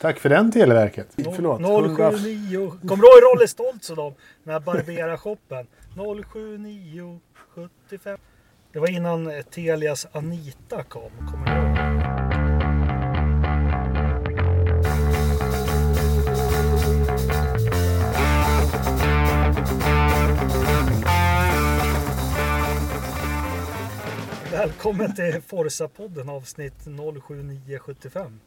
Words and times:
Tack 0.00 0.18
för 0.18 0.28
den 0.28 0.52
Televerket. 0.52 1.08
Förlåt. 1.16 1.60
079. 1.60 2.72
Kommer 2.88 3.02
du 3.02 3.08
ihåg 3.08 3.22
Rolle 3.34 3.48
Stoltz 3.48 3.90
och 3.90 3.96
dem? 3.96 4.14
Den 4.44 4.52
här 4.52 4.60
Barbera-shoppen. 4.60 5.66
07975. 5.94 8.18
Det 8.72 8.78
var 8.78 8.90
innan 8.90 9.32
Telias 9.50 10.06
Anita 10.12 10.82
kom. 10.82 11.10
Kommer 11.30 11.46
du 11.46 11.52
ihåg? 11.52 11.60
Välkommen 24.52 25.14
till 25.14 25.40
Forza-podden 25.48 26.30
avsnitt 26.30 26.86
07975. 26.86 28.40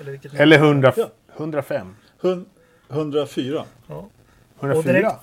Eller, 0.00 0.10
vilket 0.12 0.34
Eller 0.34 0.58
100, 0.58 0.92
Ja. 0.96 1.08
105. 1.36 1.94
Hun- 2.20 2.46
104. 2.88 3.64
Ja, 3.88 4.08
104. 4.60 4.92
direkt- 4.92 5.14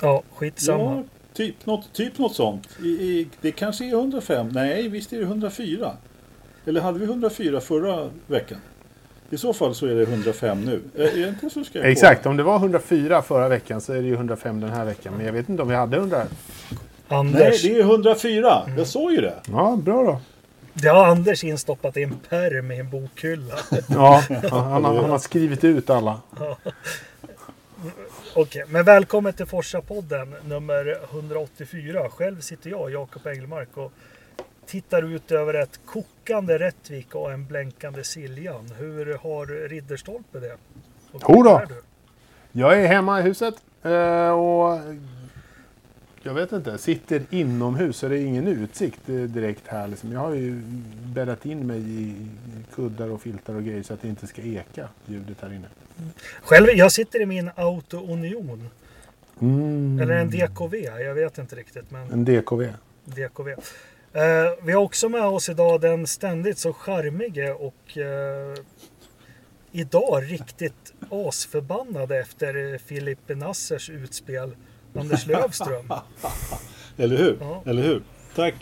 ja 0.00 0.22
skitsamma. 0.34 0.82
Ja, 0.96 1.02
typ 1.34 1.66
något, 1.66 1.92
typ 1.92 2.18
något 2.18 2.34
sånt. 2.34 2.68
I, 2.82 2.88
i, 2.88 3.28
det 3.40 3.52
kanske 3.52 3.84
är 3.84 3.90
105. 3.92 4.48
Nej, 4.48 4.88
visst 4.88 5.12
är 5.12 5.16
det 5.18 5.24
104. 5.24 5.92
Eller 6.66 6.80
hade 6.80 6.98
vi 6.98 7.04
104 7.04 7.60
förra 7.60 8.10
veckan? 8.26 8.58
I 9.30 9.36
så 9.36 9.52
fall 9.52 9.74
så 9.74 9.86
är 9.86 9.94
det 9.94 10.02
105 10.02 10.60
nu. 10.64 10.82
Är, 10.94 11.28
inte 11.28 11.50
så 11.50 11.64
ska 11.64 11.78
jag 11.78 11.90
Exakt, 11.90 12.26
om 12.26 12.36
det 12.36 12.42
var 12.42 12.56
104 12.56 13.22
förra 13.22 13.48
veckan 13.48 13.80
så 13.80 13.92
är 13.92 14.02
det 14.02 14.08
ju 14.08 14.14
105 14.14 14.60
den 14.60 14.70
här 14.70 14.84
veckan. 14.84 15.14
Men 15.16 15.26
jag 15.26 15.32
vet 15.32 15.48
inte 15.48 15.62
om 15.62 15.68
vi 15.68 15.74
hade 15.74 15.96
100. 15.96 16.18
Nej, 16.18 17.18
Anders. 17.18 17.62
det 17.62 17.76
är 17.78 17.80
104. 17.80 18.62
Jag 18.76 18.86
såg 18.86 19.12
ju 19.12 19.20
det. 19.20 19.34
Ja, 19.48 19.78
bra 19.82 20.02
då. 20.02 20.20
Det 20.82 20.88
har 20.88 21.06
Anders 21.06 21.44
instoppat 21.44 21.96
i 21.96 22.02
en 22.02 22.18
pärm 22.28 22.70
i 22.70 22.78
en 22.80 22.90
bokhylla. 22.90 23.54
Ja, 23.88 24.22
han, 24.50 24.84
har- 24.84 25.00
han 25.00 25.10
har 25.10 25.18
skrivit 25.18 25.64
ut 25.64 25.90
alla. 25.90 26.20
Okej, 28.34 28.64
men 28.68 28.84
välkommen 28.84 29.32
till 29.32 29.46
Forsa-podden 29.46 30.34
nummer 30.44 30.98
184. 31.10 32.08
Själv 32.10 32.40
sitter 32.40 32.70
jag, 32.70 32.90
Jakob 32.90 33.26
Engelmark, 33.26 33.68
och 33.76 33.92
tittar 34.66 35.02
ut 35.14 35.32
över 35.32 35.54
ett 35.54 35.80
kokande 35.86 36.58
Rättvik 36.58 37.14
och 37.14 37.32
en 37.32 37.46
blänkande 37.46 38.04
Siljan. 38.04 38.70
Hur 38.78 39.14
har 39.22 39.68
Ridderstolpe 39.68 40.38
det? 40.40 40.56
Och 41.12 41.22
Jo 41.28 41.42
då. 41.42 41.50
var 41.52 41.62
är 41.62 41.66
du? 41.66 41.82
Jag 42.52 42.82
är 42.82 42.86
hemma 42.86 43.20
i 43.20 43.22
huset 43.22 43.54
eh, 43.82 44.30
och 44.30 44.78
jag 46.26 46.34
vet 46.34 46.52
inte, 46.52 46.78
sitter 46.78 47.22
inomhus 47.30 47.96
så 47.96 48.08
det 48.08 48.18
är 48.18 48.24
ingen 48.24 48.48
utsikt 48.48 49.08
eh, 49.08 49.14
direkt 49.14 49.62
här. 49.66 49.88
Liksom. 49.88 50.12
Jag 50.12 50.20
har 50.20 50.34
ju 50.34 50.62
bäddat 51.14 51.46
in 51.46 51.66
mig 51.66 51.78
i 51.78 52.14
kuddar 52.74 53.08
och 53.08 53.22
filtar 53.22 53.54
och 53.54 53.64
grejer 53.64 53.82
så 53.82 53.94
att 53.94 54.02
det 54.02 54.08
inte 54.08 54.26
ska 54.26 54.42
eka 54.42 54.88
ljudet 55.06 55.36
här 55.40 55.52
inne. 55.52 55.68
Själv, 56.42 56.66
jag 56.68 56.92
sitter 56.92 57.22
i 57.22 57.26
min 57.26 57.50
Auto 57.56 58.12
Union. 58.12 58.68
Mm. 59.40 60.00
Eller 60.00 60.14
en 60.14 60.30
DKV, 60.30 60.74
jag 60.76 61.14
vet 61.14 61.38
inte 61.38 61.56
riktigt. 61.56 61.90
Men 61.90 62.10
En 62.10 62.24
DKV. 62.24 62.72
DKV. 63.04 63.48
Eh, 63.48 64.22
vi 64.62 64.72
har 64.72 64.82
också 64.82 65.08
med 65.08 65.22
oss 65.22 65.48
idag 65.48 65.80
den 65.80 66.06
ständigt 66.06 66.58
så 66.58 66.72
charmige 66.72 67.52
och 67.52 67.98
eh, 67.98 68.54
idag 69.72 70.22
riktigt 70.26 70.94
asförbannade 71.10 72.18
efter 72.18 72.78
Filip 72.78 73.28
Nassers 73.28 73.90
utspel, 73.90 74.56
Anders 74.98 75.26
Lövström. 75.26 75.92
Eller 76.96 77.16
hur? 77.16 77.36
Ja. 77.40 77.62
Eller 77.66 77.82
hur? 77.82 78.02
Tack. 78.34 78.54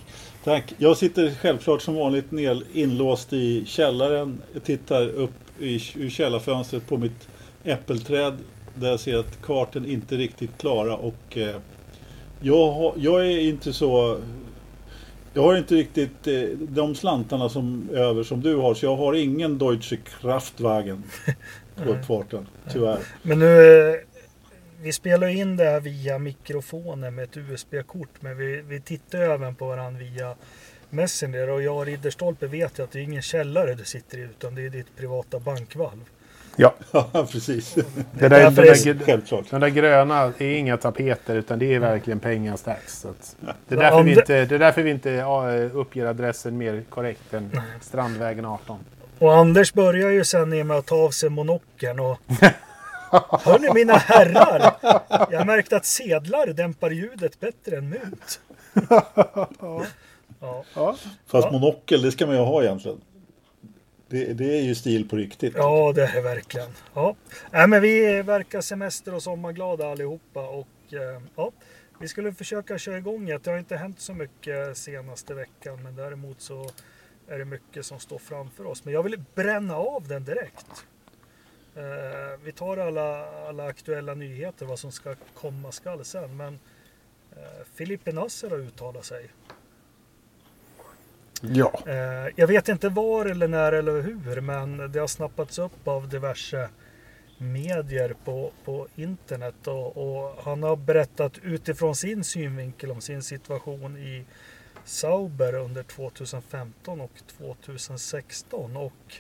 Tack. 0.45 0.75
Jag 0.79 0.97
sitter 0.97 1.31
självklart 1.31 1.83
som 1.83 1.95
vanligt 1.95 2.31
ner, 2.31 2.63
inlåst 2.73 3.33
i 3.33 3.65
källaren. 3.67 4.43
Jag 4.53 4.65
tittar 4.65 5.09
upp 5.09 5.31
i, 5.59 5.75
ur 5.97 6.11
källarfönstret 6.11 6.87
på 6.87 6.97
mitt 6.97 7.29
äppelträd. 7.65 8.39
Där 8.75 8.91
jag 8.91 9.01
ser 9.01 9.19
att 9.19 9.43
karten 9.43 9.87
inte 9.87 10.17
riktigt 10.17 10.59
klara. 10.59 10.97
Och 10.97 11.37
eh, 11.39 11.57
jag, 12.41 12.73
har, 12.73 12.95
jag 12.97 13.27
är 13.27 13.39
inte 13.39 13.73
så... 13.73 14.19
Jag 15.35 15.43
har 15.43 15.57
inte 15.57 15.75
riktigt 15.75 16.27
eh, 16.27 16.43
de 16.59 16.95
slantarna 16.95 17.49
som 17.49 17.89
över 17.93 18.23
som 18.23 18.41
du 18.41 18.57
har. 18.57 18.75
Så 18.75 18.87
jag 18.87 18.97
har 18.97 19.15
ingen 19.15 19.59
Deutsche 19.59 19.97
Kraftwagen 19.97 21.03
på 21.85 21.91
uppfarten. 21.91 22.47
Tyvärr. 22.73 22.99
Men 23.23 23.39
nu, 23.39 23.91
eh, 23.91 24.14
vi 24.85 24.93
spelar 24.93 25.27
in 25.29 25.57
det 25.57 25.65
här 25.65 25.81
via 25.81 26.19
mikrofonen 26.19 27.15
med 27.15 27.25
ett 27.25 27.37
USB-kort, 27.37 28.09
men 28.21 28.37
vi, 28.37 28.63
vi 28.69 28.81
tittar 28.81 29.19
ju 29.19 29.25
även 29.25 29.55
på 29.55 29.67
varandra 29.67 30.01
via 30.01 30.35
Messenger 30.91 31.51
och 31.51 31.63
jag 31.63 31.77
och 31.77 31.87
Ridderstolpe 31.87 32.47
vet 32.47 32.79
ju 32.79 32.83
att 32.85 32.91
det 32.91 32.99
är 32.99 33.03
ingen 33.03 33.23
källare 33.23 33.75
du 33.75 33.85
sitter 33.85 34.19
i 34.19 34.21
utan 34.21 34.55
det 34.55 34.63
är 34.67 34.71
ditt 34.71 34.97
privata 34.97 35.39
bankvalv. 35.39 36.01
Ja, 36.57 36.75
Ja, 36.93 37.27
precis. 37.33 37.75
det 37.75 38.29
där, 38.29 38.29
den, 38.29 38.55
där, 38.55 39.51
den 39.51 39.61
där 39.61 39.69
gröna 39.69 40.33
är 40.39 40.57
inga 40.57 40.77
tapeter 40.77 41.35
utan 41.37 41.59
det 41.59 41.75
är 41.75 41.79
verkligen 41.79 42.21
pengastax. 42.21 43.07
Det, 43.69 43.75
är 43.75 43.79
därför 43.79 44.03
vi 44.03 44.15
det- 44.15 44.21
inte, 44.21 44.45
det 44.45 44.55
är 44.55 44.59
därför 44.59 44.83
vi 44.83 44.91
inte 44.91 45.23
uppger 45.73 46.07
adressen 46.07 46.57
mer 46.59 46.83
korrekt 46.89 47.35
än 47.35 47.61
Strandvägen 47.81 48.45
18. 48.45 48.79
Och 49.19 49.35
Anders 49.37 49.73
börjar 49.73 50.11
ju 50.11 50.25
sen 50.25 50.53
i 50.53 50.65
med 50.65 50.77
att 50.77 50.87
ta 50.87 50.97
av 50.97 51.11
sig 51.11 51.31
monokeln 51.31 52.01
och 52.01 52.19
Hörni 53.31 53.73
mina 53.75 53.93
herrar! 53.93 54.75
Jag 55.31 55.47
märkte 55.47 55.77
att 55.77 55.87
sedlar 55.87 56.47
dämpar 56.47 56.91
ljudet 56.91 57.41
bättre 57.41 57.77
än 57.77 57.89
mynt. 57.89 58.41
Ja. 59.61 59.85
Ja. 60.75 60.97
Fast 61.27 61.47
Ja. 61.47 61.53
monokel, 61.53 62.03
det 62.03 62.13
ska 62.13 62.27
man 62.27 62.35
ju 62.37 62.41
ha 62.43 62.63
egentligen. 62.63 63.01
Det, 64.09 64.25
det 64.33 64.59
är 64.59 64.63
ju 64.63 64.75
stil 64.75 65.09
på 65.09 65.17
riktigt. 65.17 65.55
ja, 65.57 65.93
det 65.95 66.03
är 66.03 66.23
verkligen. 66.23 66.71
Ja. 66.95 67.17
Nej, 67.51 67.69
men 67.69 67.83
vi 67.83 68.23
verkar 68.23 68.61
semester 68.61 69.15
och 69.15 69.23
sommarglada 69.23 69.91
allihopa 69.91 70.49
och 70.49 70.69
eh, 70.93 71.23
ja, 71.37 71.51
vi 72.01 72.09
skulle 72.09 72.33
försöka 72.33 72.79
köra 72.79 72.99
igång 72.99 73.27
det. 73.27 73.45
Det 73.45 73.51
har 73.51 73.59
inte 73.59 73.77
hänt 73.77 74.01
så 74.01 74.13
mycket 74.15 74.77
senaste 74.79 75.35
veckan, 75.35 75.83
men 75.83 75.97
däremot 75.97 76.41
så 76.41 76.71
är 77.29 77.39
det 77.39 77.45
mycket 77.45 77.87
som 77.87 78.01
står 78.01 78.19
framför 78.19 78.67
oss. 78.67 78.85
Men 78.85 78.95
jag 78.95 79.03
vill 79.03 79.23
bränna 79.35 79.77
av 79.77 80.09
den 80.09 80.25
direkt. 80.25 80.67
Eh, 81.77 82.39
vi 82.45 82.53
tar 82.53 82.77
alla, 82.77 83.27
alla 83.49 83.67
aktuella 83.67 84.15
nyheter, 84.15 84.67
vad 84.67 84.79
som 84.79 84.93
ska 84.93 85.15
komma 85.35 85.73
skall 85.73 86.05
sen. 86.05 86.37
Men 86.37 86.59
eh, 87.33 87.67
Filippe 87.75 88.13
Nasser 88.13 88.51
har 88.51 88.59
uttalat 88.59 89.05
sig. 89.05 89.31
ja. 91.41 91.83
Eh, 91.87 92.33
jag 92.37 92.47
vet 92.47 92.69
inte 92.69 92.89
var 92.89 93.27
eller 93.27 93.49
när 93.49 93.73
eller 93.73 94.03
hur, 94.03 94.41
men 94.41 94.93
det 94.93 94.99
har 94.99 95.07
snappats 95.07 95.59
upp 95.59 95.89
av 95.89 96.09
diverse 96.09 96.69
medier 97.39 98.15
på, 98.25 98.53
på 98.65 98.87
internet 98.95 99.67
och, 99.67 99.97
och 99.97 100.45
han 100.45 100.63
har 100.63 100.77
berättat 100.77 101.39
utifrån 101.43 101.97
sin 101.97 102.25
synvinkel 102.25 102.91
om 102.91 103.01
sin 103.01 103.23
situation 103.23 103.97
i 103.97 104.25
Sauber 104.85 105.55
under 105.55 105.83
2015 105.83 107.01
och 107.01 107.13
2016 107.27 108.77
och 108.77 109.15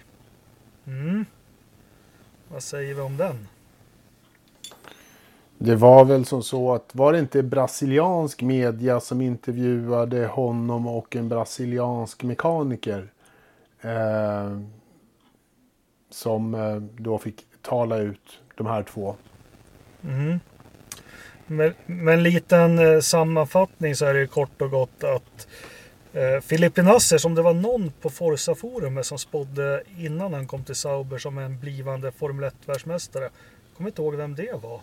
mm, 0.87 1.25
vad 2.49 2.62
säger 2.62 2.94
vi 2.94 3.00
om 3.00 3.16
den? 3.16 3.49
Det 5.59 5.77
var 5.77 6.05
väl 6.05 6.25
som 6.25 6.43
så 6.43 6.75
att 6.75 6.94
var 6.94 7.12
det 7.12 7.19
inte 7.19 7.43
brasiliansk 7.43 8.43
media 8.43 9.00
som 9.00 9.21
intervjuade 9.21 10.27
honom 10.27 10.87
och 10.87 11.16
en 11.16 11.28
brasiliansk 11.28 12.22
mekaniker 12.22 13.09
eh, 13.81 14.60
som 16.10 16.55
eh, 16.55 16.77
då 16.77 17.19
fick 17.19 17.47
tala 17.62 17.99
ut 17.99 18.41
de 18.55 18.66
här 18.66 18.82
två. 18.82 19.16
Mm. 20.05 20.41
Med, 21.47 21.75
med 21.87 22.15
en 22.15 22.22
liten 22.22 22.78
eh, 22.78 23.00
sammanfattning 23.00 23.97
så 23.97 24.06
är 24.06 24.15
det 24.15 24.26
kort 24.26 24.62
och 24.62 24.71
gott 24.71 25.05
att 25.05 25.47
eh, 26.15 26.41
Filippe 26.41 26.83
Nasser, 26.83 27.19
som 27.19 27.35
det 27.35 27.43
var 27.43 27.55
någon 27.55 27.93
på 28.01 28.11
Forza-forumet 28.11 29.07
som 29.07 29.19
spådde 29.19 29.83
innan 29.99 30.35
han 30.35 30.47
kom 30.47 30.65
till 30.65 30.75
Sauber 30.75 31.19
som 31.19 31.38
en 31.38 31.61
blivande 31.61 32.12
Formel 32.12 32.50
1-världsmästare. 32.50 33.29
Kommer 33.77 33.91
inte 33.91 34.03
ihåg 34.03 34.15
vem 34.15 34.35
det 34.35 34.53
var. 34.62 34.81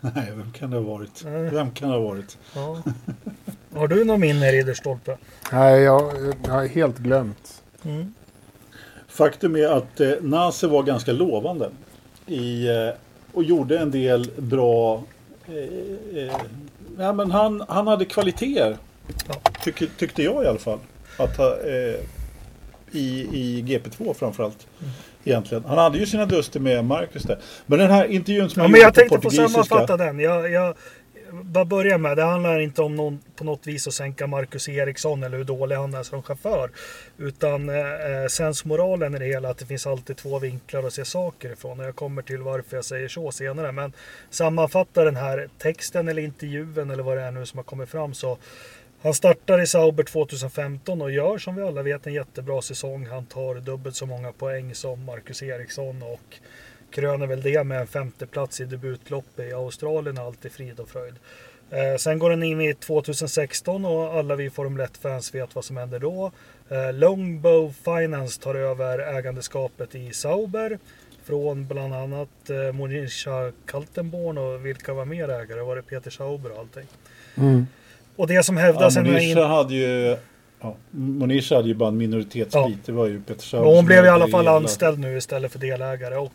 Nej, 0.00 0.32
vem 0.36 0.52
kan 0.52 0.70
det 0.70 0.76
ha 0.76 0.84
varit? 0.84 1.24
Nej. 1.24 1.50
Vem 1.50 1.70
kan 1.70 1.88
det 1.88 1.94
ha 1.94 2.02
varit? 2.02 2.38
Ja. 2.54 2.82
Har 3.74 3.88
du 3.88 4.04
någon 4.04 4.20
minne 4.20 4.52
Ridderstolpe? 4.52 5.18
Nej, 5.52 5.82
jag, 5.82 6.12
jag 6.44 6.52
har 6.52 6.66
helt 6.66 6.98
glömt. 6.98 7.62
Mm. 7.84 8.14
Faktum 9.08 9.56
är 9.56 9.66
att 9.66 10.00
eh, 10.00 10.12
Nase 10.20 10.66
var 10.66 10.82
ganska 10.82 11.12
lovande 11.12 11.70
i, 12.26 12.68
eh, 12.68 12.88
och 13.32 13.42
gjorde 13.42 13.78
en 13.78 13.90
del 13.90 14.30
bra... 14.36 15.02
Eh, 15.46 16.22
eh, 16.22 16.32
ja, 16.98 17.12
men 17.12 17.30
han, 17.30 17.64
han 17.68 17.86
hade 17.86 18.04
kvaliteter, 18.04 18.76
Ja. 19.28 19.34
tyck, 19.64 19.96
tyckte 19.98 20.22
jag 20.22 20.44
i 20.44 20.46
alla 20.46 20.58
fall. 20.58 20.78
Att 21.18 21.38
eh, 21.38 21.46
i, 22.90 23.28
I 23.32 23.62
GP2 23.66 24.14
framförallt. 24.14 24.66
Egentligen. 25.24 25.64
Han 25.64 25.78
hade 25.78 25.98
ju 25.98 26.06
sina 26.06 26.26
duster 26.26 26.60
med 26.60 26.84
Marcus 26.84 27.22
där. 27.22 27.38
Men 27.66 27.78
den 27.78 27.90
här 27.90 28.04
intervjun 28.04 28.50
som 28.50 28.60
Ja, 28.60 28.64
han 28.64 28.70
men 28.72 28.80
jag 28.80 28.86
gjorde 28.86 28.94
på 28.94 29.00
tänkte 29.00 29.16
portugisiska. 29.16 29.64
sammanfatta 29.64 29.96
den. 29.96 30.18
Jag, 30.18 30.50
jag, 30.50 30.74
bara 31.32 31.64
börja 31.64 31.98
med, 31.98 32.16
det 32.16 32.22
handlar 32.22 32.60
inte 32.60 32.82
om 32.82 32.96
någon, 32.96 33.18
på 33.36 33.44
något 33.44 33.66
vis 33.66 33.86
att 33.86 33.94
sänka 33.94 34.26
Marcus 34.26 34.68
Eriksson 34.68 35.22
eller 35.22 35.36
hur 35.36 35.44
dålig 35.44 35.76
han 35.76 35.94
är 35.94 36.02
som 36.02 36.22
chaufför. 36.22 36.70
Utan 37.18 37.68
eh, 37.68 38.26
sensmoralen 38.30 39.14
i 39.14 39.18
det 39.18 39.24
hela 39.24 39.50
att 39.50 39.58
det 39.58 39.66
finns 39.66 39.86
alltid 39.86 40.16
två 40.16 40.38
vinklar 40.38 40.82
att 40.82 40.92
se 40.92 41.04
saker 41.04 41.52
ifrån. 41.52 41.80
Och 41.80 41.86
jag 41.86 41.96
kommer 41.96 42.22
till 42.22 42.38
varför 42.42 42.76
jag 42.76 42.84
säger 42.84 43.08
så 43.08 43.32
senare. 43.32 43.72
Men 43.72 43.92
sammanfattar 44.30 45.04
den 45.04 45.16
här 45.16 45.48
texten 45.58 46.08
eller 46.08 46.22
intervjun 46.22 46.90
eller 46.90 47.02
vad 47.02 47.16
det 47.16 47.22
är 47.22 47.30
nu 47.30 47.46
som 47.46 47.58
har 47.58 47.64
kommit 47.64 47.88
fram 47.88 48.14
så 48.14 48.38
han 49.06 49.14
startar 49.14 49.62
i 49.62 49.66
Sauber 49.66 50.04
2015 50.04 51.02
och 51.02 51.10
gör 51.10 51.38
som 51.38 51.56
vi 51.56 51.62
alla 51.62 51.82
vet 51.82 52.06
en 52.06 52.12
jättebra 52.12 52.62
säsong. 52.62 53.06
Han 53.06 53.26
tar 53.26 53.54
dubbelt 53.54 53.96
så 53.96 54.06
många 54.06 54.32
poäng 54.32 54.74
som 54.74 55.04
Marcus 55.04 55.42
Eriksson 55.42 56.02
och 56.02 56.36
kröner 56.90 57.26
väl 57.26 57.42
det 57.42 57.64
med 57.64 57.80
en 57.80 57.86
femteplats 57.86 58.60
i 58.60 58.64
debutloppet 58.64 59.48
i 59.48 59.52
Australien, 59.52 60.18
allt 60.18 60.44
i 60.44 60.50
frid 60.50 60.80
och 60.80 60.88
fröjd. 60.88 61.14
Eh, 61.70 61.96
sen 61.96 62.18
går 62.18 62.30
den 62.30 62.42
in 62.42 62.60
i 62.60 62.74
2016 62.74 63.84
och 63.84 64.14
alla 64.14 64.36
vi 64.36 64.50
Formel 64.50 64.86
1-fans 64.86 65.34
vet 65.34 65.54
vad 65.54 65.64
som 65.64 65.76
händer 65.76 65.98
då. 65.98 66.32
Eh, 66.68 66.92
Longbow 66.92 67.74
Finance 67.84 68.40
tar 68.40 68.54
över 68.54 68.98
ägandeskapet 68.98 69.94
i 69.94 70.12
Sauber 70.12 70.78
från 71.24 71.66
bland 71.66 71.94
annat 71.94 72.50
eh, 72.50 72.72
Monisha 72.72 73.52
Kaltenborn 73.66 74.38
och 74.38 74.66
vilka 74.66 74.94
var 74.94 75.04
mer 75.04 75.28
ägare? 75.28 75.60
Var 75.60 75.76
det 75.76 75.82
Peter 75.82 76.10
Sauber 76.10 76.52
och 76.52 76.58
allting? 76.58 76.86
Mm. 77.36 77.66
Och 78.16 78.26
det 78.26 78.42
som 78.42 78.56
hävdas... 78.56 78.96
Ja, 78.96 79.02
Monisha 79.02 79.40
in... 79.40 79.46
hade 79.46 79.74
ju... 79.74 80.16
Ja, 80.60 80.76
Monisha 80.90 81.56
hade 81.56 81.68
ju 81.68 81.74
bara 81.74 81.88
en 81.88 81.96
minoritetsbit. 81.96 82.52
Ja. 82.52 82.70
Det 82.84 82.92
var 82.92 83.06
ju 83.06 83.22
Peter 83.22 83.58
Men 83.60 83.74
hon 83.74 83.86
blev 83.86 84.04
i 84.04 84.08
alla 84.08 84.28
fall 84.28 84.40
hela. 84.40 84.56
anställd 84.56 84.98
nu 84.98 85.16
istället 85.16 85.52
för 85.52 85.58
delägare. 85.58 86.16
Och 86.16 86.32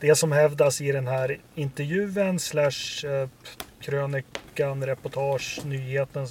det 0.00 0.14
som 0.14 0.32
hävdas 0.32 0.80
i 0.80 0.92
den 0.92 1.06
här 1.06 1.38
intervjun 1.54 2.38
slash 2.38 3.06
eh, 3.06 3.28
krönikan, 3.80 4.86
reportage, 4.86 5.60
nyheten 5.64 6.26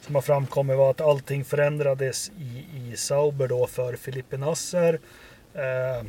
som 0.00 0.14
har 0.14 0.22
framkommit 0.22 0.76
var 0.76 0.90
att 0.90 1.00
allting 1.00 1.44
förändrades 1.44 2.30
i, 2.38 2.64
i 2.76 2.96
Sauber 2.96 3.48
då 3.48 3.66
för 3.66 3.96
Filippe 3.96 4.36
Nasser. 4.36 5.00
Eh, 5.54 6.06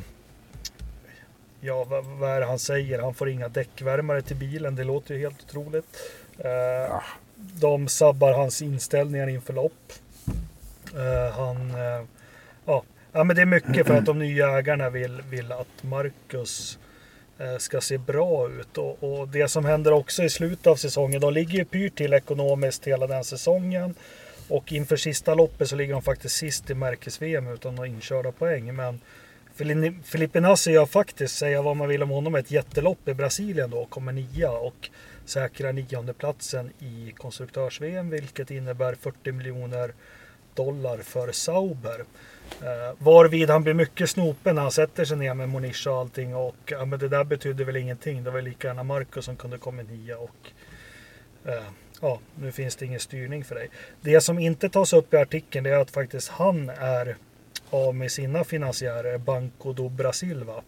ja, 1.60 1.84
vad, 1.84 2.04
vad 2.04 2.30
är 2.30 2.40
det 2.40 2.46
han 2.46 2.58
säger? 2.58 2.98
Han 2.98 3.14
får 3.14 3.28
inga 3.28 3.48
däckvärmare 3.48 4.22
till 4.22 4.36
bilen. 4.36 4.76
Det 4.76 4.84
låter 4.84 5.14
ju 5.14 5.20
helt 5.20 5.44
otroligt. 5.44 5.96
Eh, 6.38 7.00
de 7.60 7.88
sabbar 7.88 8.32
hans 8.32 8.62
inställningar 8.62 9.28
inför 9.28 9.52
lopp. 9.52 9.92
Uh, 10.94 11.30
han, 11.36 11.56
uh, 11.74 12.04
ja, 12.66 12.82
ja, 13.12 13.24
men 13.24 13.36
det 13.36 13.42
är 13.42 13.46
mycket 13.46 13.86
för 13.86 13.94
att 13.94 14.06
de 14.06 14.18
nya 14.18 14.58
ägarna 14.58 14.90
vill, 14.90 15.22
vill 15.30 15.52
att 15.52 15.82
Marcus 15.82 16.78
eh, 17.38 17.56
ska 17.58 17.80
se 17.80 17.98
bra 17.98 18.48
ut. 18.48 18.78
Och, 18.78 19.02
och 19.02 19.28
det 19.28 19.48
som 19.48 19.64
händer 19.64 19.92
också 19.92 20.22
i 20.22 20.30
slutet 20.30 20.66
av 20.66 20.76
säsongen, 20.76 21.20
de 21.20 21.32
ligger 21.32 21.58
ju 21.58 21.64
pyrt 21.64 21.96
till 21.96 22.12
ekonomiskt 22.12 22.86
hela 22.86 23.06
den 23.06 23.24
säsongen. 23.24 23.94
Och 24.48 24.72
inför 24.72 24.96
sista 24.96 25.34
loppet 25.34 25.68
så 25.68 25.76
ligger 25.76 25.92
de 25.92 26.02
faktiskt 26.02 26.36
sist 26.36 26.70
i 26.70 26.74
märkes-VM 26.74 27.48
utan 27.48 27.74
några 27.74 27.88
inkörda 27.88 28.32
poäng. 28.32 28.74
Men 28.74 29.00
Fili- 29.56 30.70
gör 30.70 30.86
faktiskt, 30.86 31.38
säga 31.38 31.62
vad 31.62 31.76
man 31.76 31.88
vill 31.88 32.02
om 32.02 32.10
honom, 32.10 32.34
ett 32.34 32.50
jättelopp 32.50 33.08
i 33.08 33.14
Brasilien 33.14 33.70
då. 33.70 33.84
Kommer 33.84 34.12
nia 34.12 34.50
och 34.50 34.90
säkrar 35.28 35.72
niondeplatsen 35.72 36.72
i 36.78 37.12
konstruktörs-VM 37.16 38.10
vilket 38.10 38.50
innebär 38.50 38.94
40 38.94 39.32
miljoner 39.32 39.92
dollar 40.54 40.98
för 40.98 41.32
Sauber. 41.32 42.04
Eh, 42.62 42.94
varvid 42.98 43.50
han 43.50 43.62
blir 43.62 43.74
mycket 43.74 44.10
snopen 44.10 44.54
när 44.54 44.62
han 44.62 44.72
sätter 44.72 45.04
sig 45.04 45.16
ner 45.16 45.34
med 45.34 45.48
Monisha 45.48 45.90
och 45.90 45.98
allting. 45.98 46.36
Och 46.36 46.56
ja, 46.66 46.84
men 46.84 46.98
det 46.98 47.08
där 47.08 47.24
betydde 47.24 47.64
väl 47.64 47.76
ingenting. 47.76 48.24
Det 48.24 48.30
var 48.30 48.42
lika 48.42 48.68
gärna 48.68 48.82
Marcus 48.82 49.24
som 49.24 49.36
kunde 49.36 49.58
komma 49.58 49.82
nia. 49.82 50.18
Och, 50.18 50.52
eh, 51.44 51.62
ja, 52.00 52.20
nu 52.34 52.52
finns 52.52 52.76
det 52.76 52.86
ingen 52.86 53.00
styrning 53.00 53.44
för 53.44 53.54
dig. 53.54 53.70
Det 54.00 54.20
som 54.20 54.38
inte 54.38 54.68
tas 54.68 54.92
upp 54.92 55.14
i 55.14 55.16
artikeln 55.16 55.66
är 55.66 55.72
att 55.72 55.90
faktiskt 55.90 56.28
han 56.28 56.70
är 56.70 57.16
av 57.70 57.94
med 57.94 58.12
sina 58.12 58.44
finansiärer, 58.44 59.18
Banco 59.18 59.72
do 59.72 59.88
Brasil 59.88 60.44
va? 60.44 60.62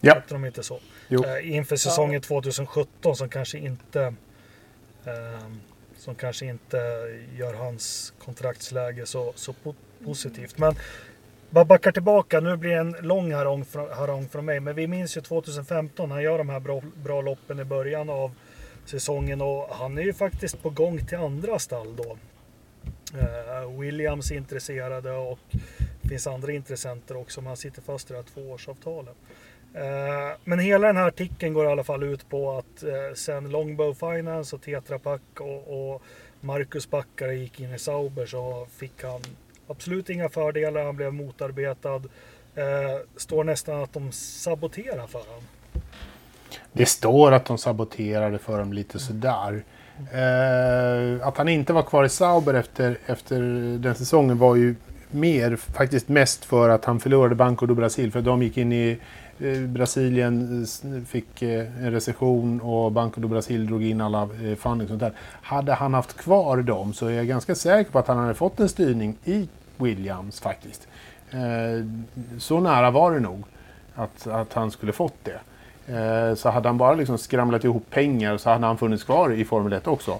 Ja. 0.00 0.14
Heter 0.14 0.34
de 0.34 0.44
inte 0.44 0.62
så? 0.62 0.80
Jo. 1.08 1.24
Eh, 1.24 1.54
inför 1.54 1.76
säsongen 1.76 2.20
2017 2.20 3.16
som 3.16 3.28
kanske 3.28 3.58
inte 3.58 4.14
eh, 5.04 5.46
som 5.98 6.14
kanske 6.14 6.46
inte 6.46 6.76
gör 7.36 7.54
hans 7.54 8.12
kontraktsläge 8.24 9.06
så, 9.06 9.32
så 9.36 9.52
po- 9.64 9.74
positivt. 10.04 10.58
Men 10.58 10.74
bara 11.50 11.64
backar 11.64 11.92
tillbaka, 11.92 12.40
nu 12.40 12.56
blir 12.56 12.70
det 12.70 12.76
en 12.76 12.96
lång 13.00 13.32
harang, 13.32 13.64
fr- 13.64 13.94
harang 13.94 14.28
från 14.28 14.44
mig. 14.44 14.60
Men 14.60 14.74
vi 14.74 14.86
minns 14.86 15.16
ju 15.16 15.20
2015, 15.20 16.10
han 16.10 16.22
gör 16.22 16.38
de 16.38 16.48
här 16.48 16.60
bra, 16.60 16.82
bra 16.96 17.20
loppen 17.20 17.60
i 17.60 17.64
början 17.64 18.10
av 18.10 18.30
säsongen 18.84 19.40
och 19.40 19.68
han 19.70 19.98
är 19.98 20.02
ju 20.02 20.12
faktiskt 20.12 20.62
på 20.62 20.70
gång 20.70 21.06
till 21.06 21.18
andra 21.18 21.58
stall 21.58 21.96
då. 21.96 22.16
Eh, 23.18 23.78
Williams 23.80 24.30
är 24.30 24.36
intresserade 24.36 25.12
och 25.12 25.38
det 26.02 26.08
finns 26.08 26.26
andra 26.26 26.52
intressenter 26.52 27.16
också, 27.16 27.40
men 27.40 27.46
han 27.48 27.56
sitter 27.56 27.82
fast 27.82 28.10
i 28.10 28.12
det 28.12 28.18
här 28.18 28.26
tvåårsavtalet. 28.34 29.14
Eh, 29.76 30.36
men 30.44 30.58
hela 30.58 30.86
den 30.86 30.96
här 30.96 31.06
artikeln 31.06 31.54
går 31.54 31.64
i 31.64 31.68
alla 31.68 31.84
fall 31.84 32.02
ut 32.02 32.28
på 32.28 32.58
att 32.58 32.82
eh, 32.82 33.14
sen 33.14 33.50
Longbow 33.50 33.94
Finance 33.94 34.56
och 34.56 34.62
Tetra 34.62 34.98
Pak 34.98 35.20
och, 35.40 35.92
och 35.94 36.02
Marcus 36.40 36.90
Backare 36.90 37.34
gick 37.34 37.60
in 37.60 37.74
i 37.74 37.78
Sauber 37.78 38.26
så 38.26 38.66
fick 38.76 39.02
han 39.02 39.20
absolut 39.68 40.10
inga 40.10 40.28
fördelar. 40.28 40.84
Han 40.84 40.96
blev 40.96 41.14
motarbetad. 41.14 42.02
Eh, 42.54 43.00
står 43.16 43.44
nästan 43.44 43.82
att 43.82 43.92
de 43.92 44.12
saboterar 44.12 45.06
för 45.06 45.18
honom. 45.18 45.42
Det 46.72 46.86
står 46.86 47.32
att 47.32 47.44
de 47.44 47.58
saboterade 47.58 48.38
för 48.38 48.58
dem 48.58 48.72
lite 48.72 48.98
sådär. 48.98 49.64
Eh, 50.12 51.26
att 51.26 51.36
han 51.36 51.48
inte 51.48 51.72
var 51.72 51.82
kvar 51.82 52.04
i 52.04 52.08
Sauber 52.08 52.54
efter, 52.54 52.98
efter 53.06 53.40
den 53.78 53.94
säsongen 53.94 54.38
var 54.38 54.56
ju 54.56 54.74
mer 55.10 55.56
faktiskt 55.56 56.08
mest 56.08 56.44
för 56.44 56.68
att 56.68 56.84
han 56.84 57.00
förlorade 57.00 57.34
Banco 57.34 57.66
do 57.66 57.74
Brasil. 57.74 58.12
För 58.12 58.20
de 58.20 58.42
gick 58.42 58.56
in 58.56 58.72
i 58.72 58.98
Eh, 59.40 59.60
Brasilien, 59.60 60.66
eh, 60.84 61.04
fick 61.04 61.42
eh, 61.42 61.84
en 61.84 61.92
recession 61.92 62.60
och 62.60 62.92
Banco 62.92 63.20
do 63.20 63.28
Brasil 63.28 63.66
drog 63.66 63.84
in 63.84 64.00
alla 64.00 64.28
funding 64.58 64.84
och 64.84 64.88
sånt 64.88 65.00
där. 65.00 65.12
Hade 65.42 65.74
han 65.74 65.94
haft 65.94 66.16
kvar 66.16 66.56
dem 66.56 66.92
så 66.92 67.06
är 67.06 67.12
jag 67.12 67.26
ganska 67.26 67.54
säker 67.54 67.90
på 67.90 67.98
att 67.98 68.08
han 68.08 68.18
hade 68.18 68.34
fått 68.34 68.60
en 68.60 68.68
styrning 68.68 69.16
i 69.24 69.48
Williams 69.76 70.40
faktiskt. 70.40 70.88
Så 72.38 72.60
nära 72.60 72.90
var 72.90 73.14
det 73.14 73.20
nog 73.20 73.44
att, 73.94 74.26
att 74.26 74.52
han 74.52 74.70
skulle 74.70 74.92
fått 74.92 75.24
det. 75.24 75.40
Så 76.36 76.50
hade 76.50 76.68
han 76.68 76.78
bara 76.78 76.94
liksom 76.94 77.18
skramlat 77.18 77.64
ihop 77.64 77.90
pengar 77.90 78.36
så 78.36 78.50
hade 78.50 78.66
han 78.66 78.78
funnits 78.78 79.04
kvar 79.04 79.32
i 79.32 79.44
Formel 79.44 79.72
1 79.72 79.86
också. 79.86 80.18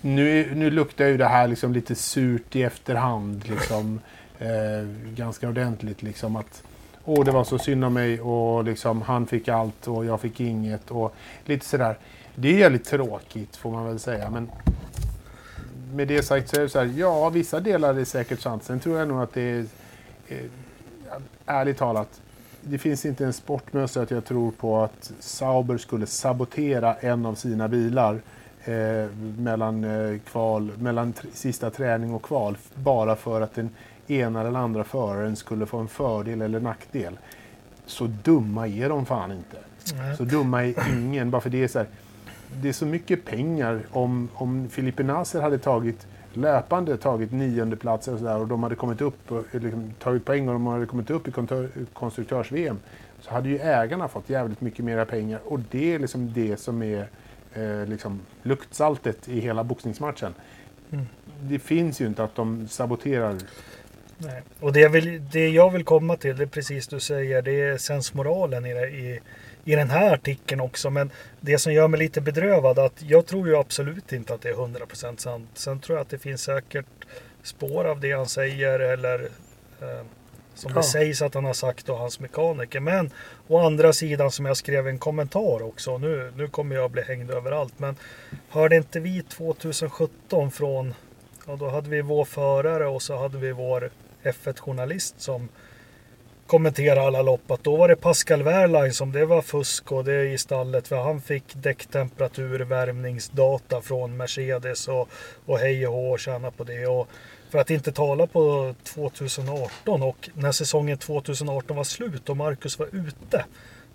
Nu, 0.00 0.54
nu 0.54 0.70
luktar 0.70 1.04
ju 1.04 1.16
det 1.16 1.28
här 1.28 1.48
liksom 1.48 1.72
lite 1.72 1.94
surt 1.94 2.56
i 2.56 2.62
efterhand. 2.62 3.48
Liksom, 3.48 4.00
eh, 4.38 4.88
ganska 5.14 5.48
ordentligt. 5.48 6.02
Liksom, 6.02 6.36
att 6.36 6.62
Åh, 7.10 7.24
det 7.24 7.30
var 7.30 7.44
så 7.44 7.58
synd 7.58 7.84
om 7.84 7.94
mig 7.94 8.20
och 8.20 8.64
liksom, 8.64 9.02
han 9.02 9.26
fick 9.26 9.48
allt 9.48 9.88
och 9.88 10.04
jag 10.04 10.20
fick 10.20 10.40
inget. 10.40 10.90
Och 10.90 11.14
lite 11.44 11.66
sådär. 11.66 11.98
Det 12.34 12.48
är 12.48 12.58
jävligt 12.58 12.84
tråkigt 12.84 13.56
får 13.56 13.70
man 13.70 13.86
väl 13.86 13.98
säga. 13.98 14.30
Men 14.30 14.50
med 15.94 16.08
det 16.08 16.22
sagt 16.22 16.48
så 16.48 16.56
är 16.56 16.60
det 16.60 16.68
så 16.68 16.78
här. 16.78 16.92
Ja, 16.96 17.28
vissa 17.28 17.60
delar 17.60 17.94
är 17.94 18.04
säkert 18.04 18.40
sant. 18.40 18.64
Sen 18.64 18.80
tror 18.80 18.98
jag 18.98 19.08
nog 19.08 19.22
att 19.22 19.34
det 19.34 19.42
är 19.42 19.64
eh, 20.28 20.36
ärligt 21.46 21.78
talat 21.78 22.20
det 22.60 22.78
finns 22.78 23.06
inte 23.06 23.24
en 23.24 23.32
sportmössa 23.32 24.02
att 24.02 24.10
jag 24.10 24.24
tror 24.24 24.50
på 24.50 24.78
att 24.78 25.12
Sauber 25.20 25.78
skulle 25.78 26.06
sabotera 26.06 26.94
en 26.94 27.26
av 27.26 27.34
sina 27.34 27.68
bilar 27.68 28.20
eh, 28.64 29.10
mellan, 29.38 29.84
eh, 29.84 30.18
kval, 30.18 30.72
mellan 30.78 31.14
sista 31.32 31.70
träning 31.70 32.14
och 32.14 32.22
kval 32.22 32.56
bara 32.74 33.16
för 33.16 33.40
att 33.40 33.54
den 33.54 33.70
ena 34.08 34.40
eller 34.40 34.58
andra 34.58 34.84
föraren 34.84 35.36
skulle 35.36 35.66
få 35.66 35.78
en 35.78 35.88
fördel 35.88 36.42
eller 36.42 36.60
nackdel. 36.60 37.18
Så 37.86 38.06
dumma 38.06 38.68
är 38.68 38.88
de 38.88 39.06
fan 39.06 39.32
inte. 39.32 39.56
Så 40.16 40.24
dumma 40.24 40.64
är 40.64 40.92
ingen. 40.92 41.30
Bara 41.30 41.40
för 41.40 41.50
det 41.50 41.64
är 41.64 41.68
så 41.68 41.78
här, 41.78 41.88
det 42.62 42.68
är 42.68 42.72
så 42.72 42.86
mycket 42.86 43.24
pengar 43.24 43.80
om, 43.90 44.28
om 44.34 44.68
Filipe 44.68 45.02
Nasser 45.02 45.40
hade 45.40 45.58
tagit 45.58 46.06
löpande 46.32 46.96
tagit 46.96 47.32
nionde 47.32 47.76
plats 47.76 48.08
och, 48.08 48.18
så 48.18 48.24
där, 48.24 48.38
och 48.38 48.48
de 48.48 48.62
hade 48.62 48.74
kommit 48.74 49.00
upp 49.00 49.32
och 49.32 49.44
liksom, 49.52 49.92
tagit 49.98 50.24
poäng 50.24 50.48
och 50.48 50.52
de 50.52 50.66
hade 50.66 50.86
kommit 50.86 51.10
upp 51.10 51.28
i 51.28 51.32
konstruktörs-VM 51.92 52.78
så 53.20 53.30
hade 53.30 53.48
ju 53.48 53.58
ägarna 53.58 54.08
fått 54.08 54.30
jävligt 54.30 54.60
mycket 54.60 54.84
mera 54.84 55.04
pengar 55.04 55.40
och 55.44 55.60
det 55.70 55.94
är 55.94 55.98
liksom 55.98 56.32
det 56.32 56.56
som 56.56 56.82
är 56.82 57.08
eh, 57.54 57.86
liksom 57.86 58.20
luktsaltet 58.42 59.28
i 59.28 59.40
hela 59.40 59.64
boxningsmatchen. 59.64 60.34
Mm. 60.90 61.06
Det 61.42 61.58
finns 61.58 62.00
ju 62.00 62.06
inte 62.06 62.24
att 62.24 62.34
de 62.34 62.68
saboterar. 62.68 63.36
Nej. 64.18 64.42
Och 64.60 64.72
det, 64.72 64.80
jag 64.80 64.90
vill, 64.90 65.22
det 65.32 65.48
jag 65.48 65.70
vill 65.70 65.84
komma 65.84 66.16
till, 66.16 66.36
det 66.36 66.42
är 66.44 66.46
precis 66.46 66.88
du 66.88 67.00
säger, 67.00 67.42
det 67.42 67.60
är 67.60 67.76
sensmoralen 67.78 68.66
i, 68.66 68.70
i, 68.70 69.20
i 69.64 69.74
den 69.74 69.90
här 69.90 70.14
artikeln 70.14 70.60
också. 70.60 70.90
Men 70.90 71.10
det 71.40 71.58
som 71.58 71.72
gör 71.72 71.88
mig 71.88 72.00
lite 72.00 72.20
bedrövad, 72.20 72.78
att 72.78 73.02
jag 73.02 73.26
tror 73.26 73.48
ju 73.48 73.56
absolut 73.56 74.12
inte 74.12 74.34
att 74.34 74.42
det 74.42 74.48
är 74.48 74.54
100% 74.54 75.16
sant. 75.16 75.48
Sen 75.54 75.80
tror 75.80 75.98
jag 75.98 76.02
att 76.02 76.10
det 76.10 76.18
finns 76.18 76.42
säkert 76.42 76.86
spår 77.42 77.84
av 77.84 78.00
det 78.00 78.12
han 78.12 78.28
säger 78.28 78.80
eller 78.80 79.22
eh, 79.80 80.04
Som 80.54 80.70
Ja. 80.74 80.76
det 80.76 80.82
sägs 80.82 81.22
att 81.22 81.34
han 81.34 81.44
har 81.44 81.52
sagt 81.52 81.88
och 81.88 81.98
hans 81.98 82.20
mekaniker. 82.20 82.80
Men 82.80 83.10
å 83.46 83.58
andra 83.58 83.92
sidan 83.92 84.30
som 84.30 84.46
jag 84.46 84.56
skrev 84.56 84.88
en 84.88 84.98
kommentar 84.98 85.62
också. 85.62 85.98
Nu, 85.98 86.32
nu 86.36 86.48
kommer 86.48 86.76
jag 86.76 86.90
bli 86.90 87.02
hängd 87.02 87.30
överallt. 87.30 87.74
Men 87.76 87.96
hörde 88.48 88.76
inte 88.76 89.00
vi 89.00 89.22
2017 89.22 90.50
från, 90.50 90.94
ja 91.46 91.56
då 91.56 91.68
hade 91.68 91.90
vi 91.90 92.00
vår 92.02 92.24
förare 92.24 92.86
och 92.86 93.02
så 93.02 93.16
hade 93.16 93.38
vi 93.38 93.52
vår 93.52 93.90
F1-journalist 94.22 95.20
som 95.20 95.48
kommenterade 96.46 97.06
alla 97.06 97.22
lopp. 97.22 97.50
Att 97.50 97.64
då 97.64 97.76
var 97.76 97.88
det 97.88 97.96
Pascal 97.96 98.42
Wehrlein 98.42 98.92
som 98.92 99.12
det 99.12 99.26
var 99.26 99.42
fusk 99.42 99.92
och 99.92 100.04
det 100.04 100.24
i 100.24 100.38
stallet. 100.38 100.88
För 100.88 100.96
han 100.96 101.20
fick 101.20 101.44
däcktemperatur, 101.54 102.60
värmningsdata 102.60 103.80
från 103.80 104.16
Mercedes 104.16 104.88
och, 104.88 105.08
och 105.46 105.58
hej 105.58 105.86
och 105.86 105.94
hå 105.94 106.10
och 106.10 106.20
tjäna 106.20 106.50
på 106.50 106.64
det. 106.64 106.86
Och 106.86 107.08
för 107.50 107.58
att 107.58 107.70
inte 107.70 107.92
tala 107.92 108.26
på 108.26 108.74
2018 108.84 110.02
och 110.02 110.30
när 110.34 110.52
säsongen 110.52 110.98
2018 110.98 111.76
var 111.76 111.84
slut 111.84 112.28
och 112.28 112.36
Marcus 112.36 112.78
var 112.78 112.88
ute. 112.92 113.44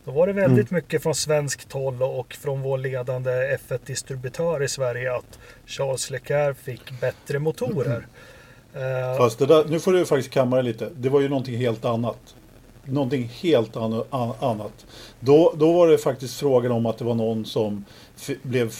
Då 0.05 0.11
var 0.11 0.27
det 0.27 0.33
väldigt 0.33 0.71
mycket 0.71 1.03
från 1.03 1.15
svenskt 1.15 1.71
håll 1.71 2.03
och 2.03 2.33
från 2.33 2.61
vår 2.61 2.77
ledande 2.77 3.31
F1-distributör 3.31 4.63
i 4.63 4.67
Sverige 4.67 5.15
att 5.15 5.39
Charles 5.65 6.09
Leclerc 6.09 6.57
fick 6.57 7.01
bättre 7.01 7.39
motorer. 7.39 7.97
Eh, 7.97 8.03
Eh, 8.75 9.17
Fast 9.17 9.39
det 9.39 9.45
där, 9.45 9.65
nu 9.65 9.79
får 9.79 9.93
du 9.93 10.05
faktiskt 10.05 10.29
kamma 10.33 10.55
dig 10.55 10.65
lite. 10.65 10.89
Det 10.97 11.09
var 11.09 11.21
ju 11.21 11.29
någonting 11.29 11.57
helt 11.57 11.85
annat. 11.85 12.35
Någonting 12.85 13.31
helt 13.41 13.77
an, 13.77 14.03
an- 14.09 14.33
annat. 14.39 14.85
Då, 15.19 15.53
då 15.57 15.73
var 15.73 15.87
det 15.87 15.97
faktiskt 15.97 16.39
frågan 16.39 16.71
om 16.71 16.85
att 16.85 16.97
det 16.97 17.05
var 17.05 17.15
någon 17.15 17.45
som 17.45 17.85
blev, 18.41 18.73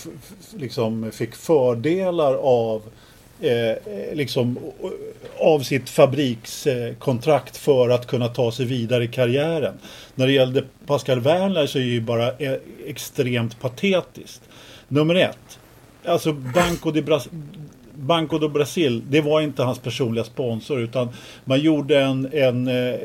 liksom, 0.58 1.12
fick 1.12 1.36
fördelar 1.36 2.34
av 2.36 2.82
eh, 3.42 3.76
liksom, 4.14 4.60
av 5.40 5.60
sitt 5.60 5.90
fabrikskontrakt 5.90 7.56
eh, 7.56 7.60
för 7.60 7.90
att 7.90 8.08
kunna 8.08 8.28
ta 8.28 8.52
sig 8.52 8.66
vidare 8.66 9.04
i 9.04 9.08
karriären. 9.08 9.74
När 10.16 10.28
det 10.28 10.34
gällde 10.34 10.64
Pascal 10.86 11.20
Werner 11.20 11.66
så 11.66 11.78
är 11.78 11.84
det 11.84 11.90
ju 11.90 12.02
bara 12.02 12.32
eh, 12.32 12.56
extremt 12.86 13.60
patetiskt. 13.60 14.42
Nummer 14.88 15.16
ett. 15.16 15.60
Alltså 16.06 16.34
Banco 16.34 16.92
de, 16.92 17.02
Bras 17.02 17.30
Banco 18.04 18.40
do 18.40 18.50
Brasil, 18.50 19.04
det 19.10 19.22
var 19.22 19.42
inte 19.42 19.64
hans 19.64 19.80
personliga 19.80 20.24
sponsor 20.24 20.82
utan 20.82 21.10
man 21.46 21.60
gjorde 21.60 22.02
en, 22.02 22.30
en 22.34 22.68
eh, 22.68 23.00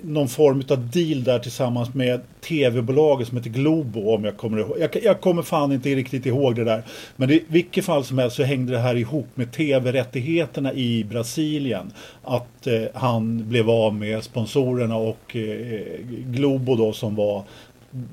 någon 0.00 0.28
form 0.28 0.62
av 0.70 0.90
deal 0.90 1.24
där 1.24 1.38
tillsammans 1.38 1.94
med 1.94 2.20
tv-bolaget 2.40 3.28
som 3.28 3.36
heter 3.36 3.50
Globo 3.50 4.14
om 4.14 4.24
jag 4.24 4.36
kommer 4.36 4.58
ihåg. 4.58 4.76
Jag, 4.80 4.90
jag 5.02 5.20
kommer 5.20 5.42
fan 5.42 5.72
inte 5.72 5.94
riktigt 5.94 6.26
ihåg 6.26 6.54
det 6.54 6.64
där. 6.64 6.82
Men 7.16 7.30
i 7.30 7.44
vilket 7.48 7.84
fall 7.84 8.04
som 8.04 8.18
helst 8.18 8.36
så 8.36 8.42
hängde 8.42 8.72
det 8.72 8.78
här 8.78 8.94
ihop 8.94 9.26
med 9.34 9.52
tv-rättigheterna 9.52 10.72
i 10.72 11.04
Brasilien. 11.04 11.92
Att 12.24 12.66
eh, 12.66 12.82
han 12.94 13.48
blev 13.48 13.70
av 13.70 13.94
med 13.94 14.24
sponsorerna 14.24 14.96
och 14.96 15.36
eh, 15.36 15.80
Globo 16.26 16.76
då 16.76 16.92
som 16.92 17.14
var 17.14 17.42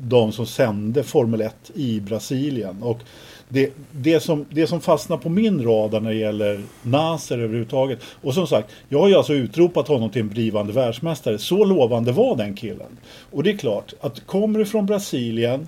de 0.01 0.31
som 0.31 0.45
sände 0.45 1.03
Formel 1.03 1.41
1 1.41 1.71
i 1.75 2.00
Brasilien. 2.00 2.83
Och 2.83 3.00
det, 3.49 3.71
det, 3.91 4.19
som, 4.19 4.45
det 4.49 4.67
som 4.67 4.81
fastnar 4.81 5.17
på 5.17 5.29
min 5.29 5.63
radar 5.63 5.99
när 5.99 6.09
det 6.09 6.15
gäller 6.15 6.61
Naser 6.81 7.37
överhuvudtaget. 7.37 7.99
Och 8.21 8.33
som 8.33 8.47
sagt, 8.47 8.71
jag 8.89 8.99
har 8.99 9.07
ju 9.07 9.15
alltså 9.15 9.33
utropat 9.33 9.87
honom 9.87 10.09
till 10.09 10.21
en 10.21 10.29
blivande 10.29 10.73
världsmästare. 10.73 11.37
Så 11.37 11.65
lovande 11.65 12.11
var 12.11 12.35
den 12.35 12.55
killen. 12.55 12.97
Och 13.31 13.43
det 13.43 13.51
är 13.51 13.57
klart 13.57 13.93
att 14.01 14.25
kommer 14.25 14.59
du 14.59 14.65
från 14.65 14.85
Brasilien. 14.85 15.67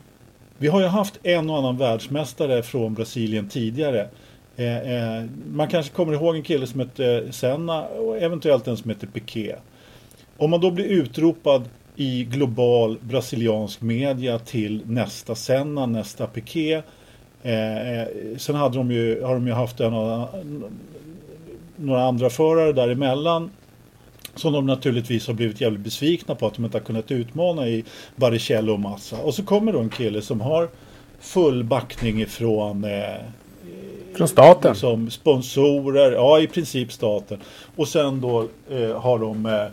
Vi 0.57 0.67
har 0.67 0.81
ju 0.81 0.87
haft 0.87 1.19
en 1.23 1.49
och 1.49 1.57
annan 1.57 1.77
världsmästare 1.77 2.63
från 2.63 2.93
Brasilien 2.93 3.49
tidigare. 3.49 4.07
Eh, 4.55 4.77
eh, 4.77 5.25
man 5.51 5.67
kanske 5.67 5.93
kommer 5.93 6.13
ihåg 6.13 6.35
en 6.35 6.43
kille 6.43 6.67
som 6.67 6.79
hette 6.79 7.05
eh, 7.05 7.31
Senna 7.31 7.81
och 7.87 8.17
eventuellt 8.17 8.67
en 8.67 8.77
som 8.77 8.89
hette 8.89 9.07
Piquet. 9.07 9.59
Om 10.37 10.51
man 10.51 10.61
då 10.61 10.71
blir 10.71 10.85
utropad 10.85 11.69
i 11.95 12.23
global 12.23 12.97
brasiliansk 13.01 13.81
media 13.81 14.39
till 14.39 14.81
nästa 14.85 15.35
Senna, 15.35 15.85
nästa 15.85 16.27
Piquet. 16.27 16.85
Eh, 17.43 17.99
eh, 17.99 18.07
sen 18.37 18.55
hade 18.55 18.77
de 18.77 18.91
ju, 18.91 19.23
har 19.23 19.33
de 19.33 19.47
ju 19.47 19.53
haft 19.53 19.79
en, 19.79 19.93
några 21.75 22.03
andra 22.03 22.29
förare 22.29 22.73
däremellan. 22.73 23.51
Som 24.35 24.53
de 24.53 24.65
naturligtvis 24.65 25.27
har 25.27 25.33
blivit 25.33 25.61
jävligt 25.61 25.81
besvikna 25.81 26.35
på 26.35 26.47
att 26.47 26.53
de 26.53 26.65
inte 26.65 26.77
har 26.77 26.83
kunnat 26.85 27.11
utmana 27.11 27.67
i 27.67 27.83
Baricello 28.15 28.73
och 28.73 28.79
Massa. 28.79 29.17
Och 29.17 29.33
så 29.33 29.43
kommer 29.43 29.73
då 29.73 29.79
en 29.79 29.89
kille 29.89 30.21
som 30.21 30.41
har 30.41 30.69
full 31.19 31.63
backning 31.63 32.21
ifrån 32.21 32.83
eh, 32.83 33.15
Från 34.17 34.27
staten. 34.27 34.75
som 34.75 35.09
sponsorer, 35.09 36.11
ja 36.11 36.39
i 36.39 36.47
princip 36.47 36.91
staten. 36.91 37.39
Och 37.75 37.87
sen 37.87 38.21
då 38.21 38.47
eh, 38.71 39.01
har 39.01 39.19
de 39.19 39.45
eh, 39.45 39.65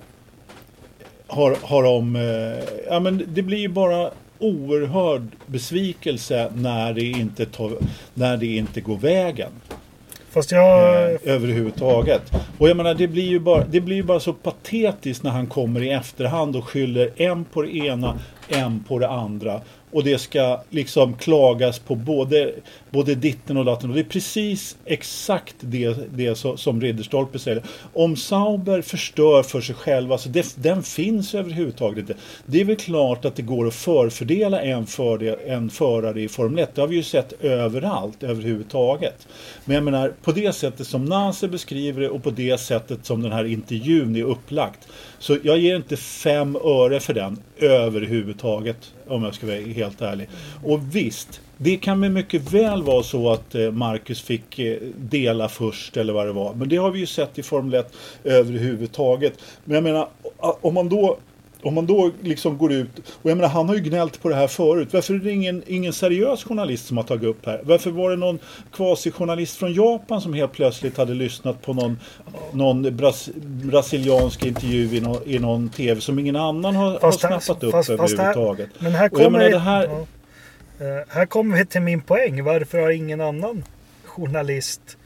har, 1.27 1.57
har 1.63 1.83
de, 1.83 2.17
eh, 2.17 2.65
ja 2.91 3.01
men 3.01 3.25
det 3.29 3.43
blir 3.43 3.59
ju 3.59 3.69
bara 3.69 4.11
oerhörd 4.39 5.27
besvikelse 5.47 6.51
när 6.55 6.93
det 6.93 7.05
inte, 7.05 7.47
tar, 7.47 7.73
när 8.15 8.37
det 8.37 8.47
inte 8.47 8.81
går 8.81 8.97
vägen. 8.97 9.51
fast 10.31 10.53
jag... 10.53 11.13
Eh, 11.13 11.19
överhuvudtaget. 11.25 12.23
Och 12.59 12.69
jag 12.69 12.77
menar 12.77 12.95
det 12.95 13.09
blir, 13.09 13.29
ju 13.29 13.39
bara, 13.39 13.65
det 13.65 13.81
blir 13.81 13.97
ju 13.97 14.03
bara 14.03 14.21
så 14.21 14.33
patetiskt 14.33 15.23
när 15.23 15.31
han 15.31 15.47
kommer 15.47 15.83
i 15.83 15.91
efterhand 15.91 16.57
och 16.57 16.69
skyller 16.69 17.11
en 17.17 17.45
på 17.45 17.63
det 17.63 17.77
ena, 17.77 18.19
en 18.49 18.85
på 18.89 18.99
det 18.99 19.09
andra. 19.09 19.61
Och 19.91 20.05
det 20.05 20.19
ska 20.19 20.63
liksom 20.71 21.15
klagas 21.15 21.79
på 21.79 21.95
både, 21.95 22.53
både 22.97 23.15
ditten 23.15 23.57
och 23.57 23.65
datten. 23.65 23.91
Och 23.91 23.95
det 23.97 24.03
är 24.03 24.05
precis 24.05 24.77
exakt 24.85 25.55
det, 25.61 25.97
det 26.15 26.39
som 26.57 26.81
Ridderstolpe 26.81 27.39
säger. 27.39 27.63
Om 27.93 28.17
Sauber 28.17 28.83
förstör 28.83 29.43
för 29.43 29.61
sig 29.61 29.75
själv, 29.75 30.13
alltså 30.13 30.29
det, 30.29 30.57
den 30.57 30.83
finns 30.83 31.35
överhuvudtaget 31.35 31.99
inte. 31.99 32.15
Det 32.47 32.61
är 32.61 32.65
väl 32.65 32.77
klart 32.77 33.25
att 33.25 33.37
det 33.37 33.43
går 33.43 33.67
att 33.67 33.75
förfördela 33.75 34.63
en, 34.63 34.87
fördel, 34.87 35.37
en 35.47 35.71
förare 35.71 36.23
i 36.23 36.29
Formel 36.29 36.65
1. 36.65 36.75
Det 36.75 36.81
har 36.81 36.89
vi 36.89 36.97
ju 36.97 37.03
sett 37.03 37.45
överallt 37.45 38.23
överhuvudtaget. 38.23 39.29
Men 39.65 39.75
jag 39.75 39.85
menar, 39.85 40.13
på 40.23 40.33
det 40.33 40.53
sättet 40.53 40.87
som 40.87 41.05
Nase 41.05 41.49
beskriver 41.49 42.01
det 42.01 42.09
och 42.09 42.23
på 42.23 42.31
det 42.31 42.61
sättet 42.61 43.07
som 43.07 43.23
den 43.23 43.33
här 43.33 43.45
intervjun 43.45 44.17
är 44.17 44.23
upplagt. 44.23 44.89
Så 45.19 45.39
jag 45.43 45.59
ger 45.59 45.77
inte 45.77 45.97
fem 45.97 46.57
öre 46.57 47.01
för 47.01 47.15
den 47.15 47.39
överhuvudtaget. 47.59 48.93
Om 49.09 49.23
jag 49.23 49.35
ska 49.35 49.47
vara 49.47 49.57
helt 49.57 50.03
ärlig. 50.03 50.29
Och 50.65 50.97
visst, 50.97 51.41
det 51.59 51.77
kan 51.77 52.01
väl 52.01 52.11
mycket 52.11 52.53
väl 52.53 52.83
vara 52.83 53.03
så 53.03 53.31
att 53.33 53.55
eh, 53.55 53.71
Marcus 53.71 54.23
fick 54.23 54.59
eh, 54.59 54.77
dela 54.97 55.49
först 55.49 55.97
eller 55.97 56.13
vad 56.13 56.27
det 56.27 56.33
var. 56.33 56.55
Men 56.55 56.69
det 56.69 56.77
har 56.77 56.91
vi 56.91 56.99
ju 56.99 57.07
sett 57.07 57.39
i 57.39 57.43
Formel 57.43 57.75
1 57.75 57.93
överhuvudtaget. 58.25 59.33
Men 59.65 59.75
jag 59.75 59.85
menar, 59.85 60.09
om 60.39 60.75
man 60.75 60.89
då 60.89 61.17
om 61.63 61.75
man 61.75 61.87
då 61.87 62.11
liksom 62.23 62.59
går 62.59 62.73
ut, 62.73 62.99
och 63.23 63.31
jag 63.31 63.37
menar 63.37 63.49
han 63.49 63.69
har 63.69 63.75
ju 63.75 63.81
gnällt 63.81 64.23
på 64.23 64.29
det 64.29 64.35
här 64.35 64.47
förut. 64.47 64.89
Varför 64.93 65.15
är 65.15 65.19
det 65.19 65.31
ingen, 65.33 65.63
ingen 65.67 65.93
seriös 65.93 66.45
journalist 66.45 66.87
som 66.87 66.97
har 66.97 67.05
tagit 67.05 67.25
upp 67.25 67.47
här? 67.47 67.61
Varför 67.65 67.91
var 67.91 68.11
det 68.11 68.17
någon 68.17 68.39
kvasijournalist 68.73 69.57
från 69.57 69.75
Japan 69.75 70.21
som 70.21 70.35
helt 70.35 70.53
plötsligt 70.53 70.97
hade 70.97 71.15
lyssnat 71.15 71.63
på 71.63 71.73
någon, 71.73 71.99
någon 72.53 72.97
bras, 72.97 73.29
brasiliansk 73.45 74.47
intervju 74.47 74.97
i 74.97 75.01
någon, 75.01 75.23
i 75.29 75.39
någon 75.39 75.69
tv 75.69 76.01
som 76.01 76.19
ingen 76.19 76.37
annan 76.37 76.77
har, 76.77 76.99
Fast 76.99 77.23
har 77.23 77.41
snappat 77.41 77.65
upp 77.65 77.73
fast- 77.73 77.97
fast 77.97 78.19
här- 78.19 78.25
överhuvudtaget? 78.25 78.69
Men 78.79 78.93
här 78.95 79.09
Och 79.13 79.21
jag 79.21 79.25
kommer, 79.27 79.39
menar, 79.39 79.51
det 79.51 79.59
här- 79.59 79.85
ja. 79.85 80.07
Eh, 80.81 80.87
här 81.09 81.27
kommer 81.27 81.57
vi 81.59 81.67
till 81.67 81.81
min 81.81 82.01
poäng. 82.01 82.45
Varför 82.45 82.79
har 82.79 82.91
ingen 82.91 83.21
annan 83.21 83.65
journalist 84.05 84.97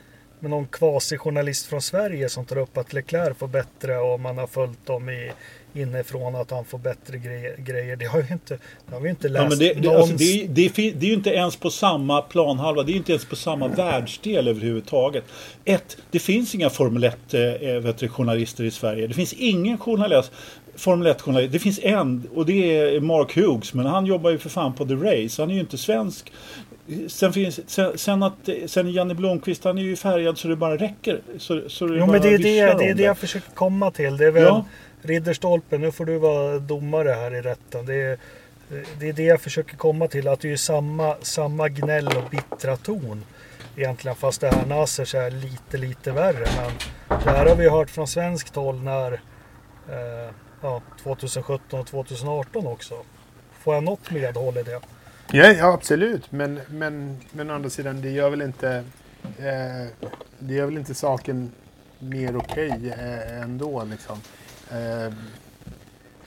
med 0.41 0.50
någon 0.50 0.67
kvasijournalist 0.67 1.67
från 1.67 1.83
Sverige 1.83 2.29
som 2.29 2.45
tar 2.47 2.59
upp 2.59 2.79
att 2.79 2.93
Leclerc 2.93 3.37
får 3.39 3.49
bättre 3.49 3.99
och 3.99 4.21
man 4.21 4.39
har 4.39 4.47
följt 4.47 4.87
dem 4.87 5.09
i, 5.11 5.31
inifrån 5.75 6.35
att 6.35 6.50
han 6.50 6.65
får 6.65 6.79
bättre 6.79 7.17
gre- 7.17 7.61
grejer. 7.65 7.97
Det 7.97 8.05
har 8.05 8.19
ju 8.19 8.27
inte, 8.33 8.59
det 8.89 8.95
har 8.95 9.00
vi 9.00 9.11
inte 9.11 9.29
läst 9.29 9.50
Ja, 9.53 9.57
det, 9.75 9.75
det, 9.75 9.89
alltså 9.97 10.17
det, 10.17 10.43
är- 10.43 10.49
det, 10.49 10.79
är 10.79 11.09
ju 11.09 11.15
inte 11.15 11.31
ens 11.31 11.57
på 11.57 11.71
samma 11.71 12.23
planhalva. 12.23 12.83
Det 12.83 12.93
är 12.93 12.97
inte 12.97 13.12
ens 13.12 13.25
på 13.25 13.37
samma 13.37 13.69
världsdel 13.69 14.49
överhuvudtaget. 14.49 15.25
Ett, 15.65 15.97
det 16.11 16.19
finns 16.19 16.55
inga 16.55 16.71
Formel 16.71 17.05
1 17.05 17.35
eh, 17.35 18.67
i 18.67 18.71
Sverige. 18.71 19.07
Det 19.07 19.15
finns 19.15 19.33
ingen 19.33 19.79
journalist, 19.79 20.33
Formel 20.77 21.07
1 21.07 21.21
journalist. 21.21 21.53
Det 21.53 21.59
finns 21.59 21.81
en 21.83 22.29
och 22.35 22.47
det 22.47 22.79
är 22.81 23.00
Mark 23.00 23.37
Hughes. 23.37 23.75
Men 23.75 23.87
han 23.87 24.07
jobbar 24.07 24.31
ju 24.31 24.39
för 24.39 24.49
fan 24.49 24.73
på 24.73 24.87
The 24.87 24.95
Race. 24.95 25.43
Han 25.43 25.50
är 25.50 25.55
ju 25.55 25.61
inte 25.61 25.79
svensk. 25.79 26.33
Sen, 27.09 27.33
finns, 27.33 27.71
sen, 27.71 27.99
sen, 27.99 28.23
att, 28.23 28.49
sen 28.67 28.93
Janne 28.93 29.15
Blomqvist, 29.15 29.65
han 29.65 29.79
är 29.79 29.83
ju 29.83 29.97
färgad 29.97 30.39
så 30.39 30.49
det 30.49 30.57
bara 30.57 30.77
räcker. 30.77 31.21
Så, 31.39 31.69
så 31.69 31.87
det 31.87 31.99
Jo 31.99 32.07
men 32.07 32.23
det 32.23 32.35
är 32.35 32.39
det, 32.39 32.75
det, 32.79 32.89
är 32.89 32.95
det 32.95 33.03
jag 33.03 33.19
försöker 33.19 33.50
komma 33.50 33.91
till. 33.91 34.17
Det 34.17 34.27
är 34.27 34.31
väl 34.31 34.43
Ja. 34.43 34.65
Ridderstolpe, 35.03 35.79
nu 35.79 35.93
får 35.93 36.05
du 36.05 36.19
vara 36.19 36.59
domare 36.59 37.09
här 37.09 37.35
i 37.35 37.41
rätten. 37.41 37.87
Det 37.87 37.95
är, 37.95 38.19
det 38.99 39.09
är 39.09 39.12
det 39.12 39.23
jag 39.23 39.41
försöker 39.41 39.77
komma 39.77 40.09
till. 40.09 40.29
Att 40.29 40.41
det 40.41 40.53
är 40.53 40.57
samma, 40.57 41.17
samma 41.23 41.69
gnäll 41.69 42.07
och 42.07 42.31
bittra 42.31 42.77
ton. 42.77 43.25
Egentligen 43.77 44.17
fast 44.17 44.41
det 44.41 44.49
här 44.49 44.67
Nasers 44.67 45.15
är 45.15 45.31
lite 45.31 45.77
lite 45.77 46.12
värre. 46.12 46.47
Men 46.57 46.73
det 47.25 47.31
här 47.31 47.47
har 47.47 47.57
vi 47.57 47.69
hört 47.69 47.91
från 47.91 48.07
svenskt 48.09 48.57
håll 48.57 48.83
när 48.83 49.12
eh, 49.12 50.31
ja, 50.61 50.83
2017 51.02 51.81
och 51.81 51.87
2018 51.87 52.67
också. 52.67 52.95
Får 53.52 53.75
jag 53.75 53.85
något 53.85 54.11
medhåll 54.11 54.59
i 54.59 54.62
det? 54.62 54.81
Ja, 55.33 55.47
ja 55.47 55.73
absolut. 55.73 56.33
Men, 56.33 56.61
men, 56.69 57.21
men 57.33 57.50
å 57.50 57.55
andra 57.55 57.71
sidan, 57.71 58.02
det 58.02 58.11
gör 58.11 58.31
väl 58.31 58.43
inte, 58.43 58.85
eh, 59.23 60.09
det 60.38 60.55
gör 60.55 60.67
väl 60.67 60.79
inte 60.79 60.95
saken 60.95 61.52
mer 61.99 62.37
okej 62.37 62.95
eh, 62.99 63.43
ändå. 63.43 63.85
Liksom. 63.85 64.19
Eh, 64.71 65.12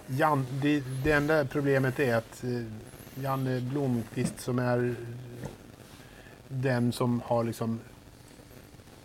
Jan, 0.07 0.45
det, 0.61 0.83
det 1.03 1.11
enda 1.11 1.45
problemet 1.45 1.99
är 1.99 2.15
att 2.15 2.43
eh, 2.43 2.61
Janne 3.23 3.59
Blomqvist 3.59 4.39
som 4.39 4.59
är 4.59 4.95
den 6.47 6.91
som 6.91 7.21
har 7.25 7.43
liksom 7.43 7.79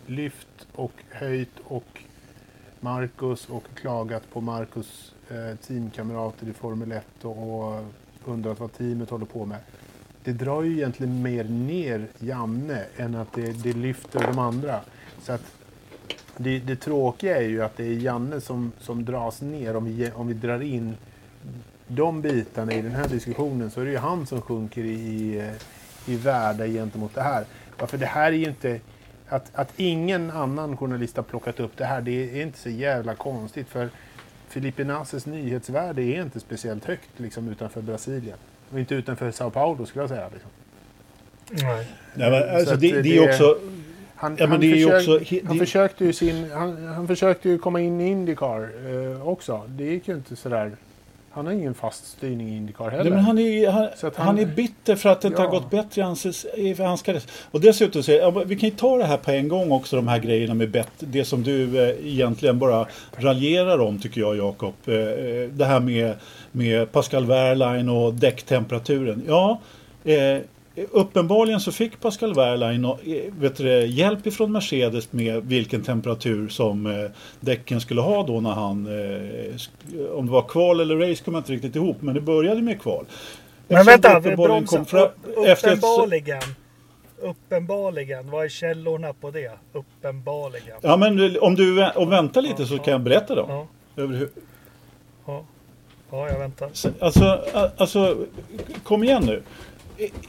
lyft 0.05 0.67
och 0.75 0.93
höjt 1.09 1.59
och 1.63 2.03
Marcus 2.79 3.49
och 3.49 3.63
klagat 3.75 4.23
på 4.33 4.41
Marcus 4.41 5.13
Eh, 5.31 5.55
teamkamrater 5.55 6.47
i 6.47 6.53
Formel 6.53 6.91
1 6.91 7.05
och, 7.21 7.63
och 7.63 7.83
undrat 8.25 8.59
vad 8.59 8.73
teamet 8.73 9.09
håller 9.09 9.25
på 9.25 9.45
med. 9.45 9.57
Det 10.23 10.31
drar 10.31 10.63
ju 10.63 10.71
egentligen 10.71 11.21
mer 11.21 11.43
ner 11.43 12.07
Janne 12.19 12.85
än 12.97 13.15
att 13.15 13.33
det, 13.33 13.63
det 13.63 13.73
lyfter 13.73 14.27
de 14.27 14.39
andra. 14.39 14.79
Så 15.21 15.33
att 15.33 15.41
det, 16.37 16.59
det 16.59 16.75
tråkiga 16.75 17.37
är 17.37 17.47
ju 17.47 17.63
att 17.63 17.77
det 17.77 17.83
är 17.83 17.93
Janne 17.93 18.41
som, 18.41 18.71
som 18.79 19.05
dras 19.05 19.41
ner 19.41 19.75
om 19.75 19.85
vi, 19.85 20.11
om 20.11 20.27
vi 20.27 20.33
drar 20.33 20.61
in 20.61 20.97
de 21.87 22.21
bitarna 22.21 22.73
i 22.73 22.81
den 22.81 22.91
här 22.91 23.07
diskussionen 23.07 23.71
så 23.71 23.81
är 23.81 23.85
det 23.85 23.91
ju 23.91 23.97
han 23.97 24.25
som 24.25 24.41
sjunker 24.41 24.81
i, 24.81 24.91
i, 24.91 25.51
i 26.05 26.15
värde 26.15 26.67
gentemot 26.67 27.15
det 27.15 27.21
här. 27.21 27.45
Varför 27.79 27.97
det 27.97 28.05
här 28.05 28.31
är 28.31 28.37
ju 28.37 28.45
inte... 28.45 28.79
Att, 29.31 29.51
att 29.53 29.73
ingen 29.75 30.31
annan 30.31 30.77
journalist 30.77 31.15
har 31.15 31.23
plockat 31.23 31.59
upp 31.59 31.77
det 31.77 31.85
här, 31.85 32.01
det 32.01 32.39
är 32.39 32.41
inte 32.41 32.59
så 32.59 32.69
jävla 32.69 33.15
konstigt. 33.15 33.67
För 33.67 33.89
Felipe 34.49 34.83
Nasses 34.83 35.25
nyhetsvärde 35.25 36.01
är 36.01 36.21
inte 36.21 36.39
speciellt 36.39 36.85
högt 36.85 37.09
liksom, 37.17 37.49
utanför 37.49 37.81
Brasilien. 37.81 38.37
Och 38.73 38.79
inte 38.79 38.95
utanför 38.95 39.31
Sao 39.31 39.49
Paulo 39.49 39.85
skulle 39.85 40.01
jag 40.03 40.09
säga. 40.09 40.29
Liksom. 40.33 40.49
Nej. 41.67 41.87
Nej, 42.13 42.31
men, 42.31 42.41
Så 42.41 42.49
alltså, 42.55 42.75
det, 42.75 42.91
det- 42.91 43.01
det 43.01 43.17
är 43.17 43.29
också... 43.29 43.57
Han, 44.15 44.35
Ja, 44.39 44.47
han, 44.47 44.61
försök, 44.61 44.95
också 44.95 45.17
he- 45.19 45.41
han, 45.47 45.53
det- 45.57 45.59
försökte 45.65 46.05
ju 46.05 46.13
sin, 46.13 46.51
han, 46.51 46.85
han 46.87 47.07
försökte 47.07 47.49
ju 47.49 47.57
komma 47.57 47.79
in 47.81 48.01
i 48.01 48.07
Indycar 48.07 48.69
eh, 49.15 49.27
också. 49.27 49.63
Det 49.67 49.83
gick 49.83 50.07
ju 50.07 50.13
inte 50.15 50.35
sådär. 50.35 50.71
Han 51.39 51.45
har 51.45 51.53
ingen 51.53 51.73
fast 51.73 52.07
styrning 52.07 52.49
i 52.49 52.57
Indycar 52.57 52.89
heller. 52.89 53.03
Nej, 53.03 53.13
men 53.13 53.19
han, 53.23 53.37
är, 53.39 53.69
han, 53.69 53.87
han, 54.01 54.11
han- 54.15 54.39
är 54.39 54.45
bitter 54.45 54.95
för 54.95 55.09
att 55.09 55.21
det 55.21 55.27
inte 55.27 55.41
Ja. 55.41 55.45
har 55.47 55.51
gått 55.59 55.69
bättre 55.71 56.01
i 56.01 56.03
hans, 56.03 56.45
i 56.57 56.73
hans 56.73 57.01
karriär. 57.01 57.23
Och 57.51 57.61
dessutom, 57.61 58.03
så, 58.03 58.11
ja, 58.11 58.29
vi 58.45 58.55
kan 58.55 58.69
ju 58.69 58.75
ta 58.75 58.97
det 58.97 59.05
här 59.05 59.17
på 59.17 59.31
en 59.31 59.47
gång 59.47 59.71
också, 59.71 59.95
de 59.95 60.07
här 60.07 60.19
grejerna 60.19 60.53
med 60.53 60.71
bett, 60.71 60.91
det 60.99 61.25
som 61.25 61.43
du 61.43 61.83
eh, 61.89 62.07
egentligen 62.07 62.59
bara 62.59 62.85
raljerar 63.17 63.79
om 63.79 63.99
tycker 63.99 64.21
jag 64.21 64.37
Jakob. 64.37 64.73
Eh, 64.85 64.93
eh, 64.95 65.49
det 65.51 65.65
här 65.65 65.79
med, 65.79 66.13
med 66.51 66.91
Pascal 66.91 67.25
Wehrlein 67.25 67.89
och 67.89 68.13
däcktemperaturen. 68.13 69.23
Ja, 69.27 69.59
eh, 70.03 70.37
uppenbarligen 70.91 71.59
så 71.59 71.71
fick 71.71 71.99
Pascal 71.99 72.33
Wehrlein 72.33 72.85
och, 72.85 73.07
eh, 73.07 73.33
vet 73.39 73.55
du, 73.57 73.85
hjälp 73.85 74.27
ifrån 74.27 74.51
Mercedes 74.51 75.11
med 75.13 75.43
vilken 75.45 75.83
temperatur 75.83 76.47
som 76.49 76.85
eh, 76.85 77.09
däcken 77.39 77.81
skulle 77.81 78.01
ha 78.01 78.23
då 78.23 78.41
när 78.41 78.51
han, 78.51 78.85
eh, 78.85 80.11
om 80.13 80.25
det 80.25 80.31
var 80.31 80.41
kval 80.47 80.79
eller 80.79 80.97
race 80.97 81.23
kommer 81.23 81.37
jag 81.37 81.41
inte 81.41 81.53
riktigt 81.53 81.75
ihop, 81.75 81.97
men 82.01 82.15
det 82.15 82.21
började 82.21 82.61
med 82.61 82.81
kval. 82.81 83.05
Men 83.67 83.85
vänta, 83.85 84.13
det 84.13 84.19
vi 84.19 84.29
uppenbarligen 84.29 84.63
ett- 86.41 86.43
Uppenbarligen. 87.21 88.31
Vad 88.31 88.45
är 88.45 88.49
källorna 88.49 89.13
på 89.13 89.31
det? 89.31 89.51
Uppenbarligen. 89.73 90.77
Ja 90.81 90.97
men 90.97 91.37
om 91.41 91.55
du 91.55 91.89
om 91.91 92.09
väntar 92.09 92.41
lite 92.41 92.65
så 92.65 92.75
Ja, 92.75 92.83
kan 92.83 92.91
jag 92.91 93.01
berätta 93.01 93.35
då. 93.35 93.45
Ja, 93.47 93.67
Över 94.03 94.29
ja. 95.25 95.43
ja 96.11 96.29
jag 96.29 96.39
väntar. 96.39 96.69
alltså, 96.99 97.39
alltså, 97.77 98.17
kom 98.83 99.03
igen 99.03 99.23
nu. 99.25 99.41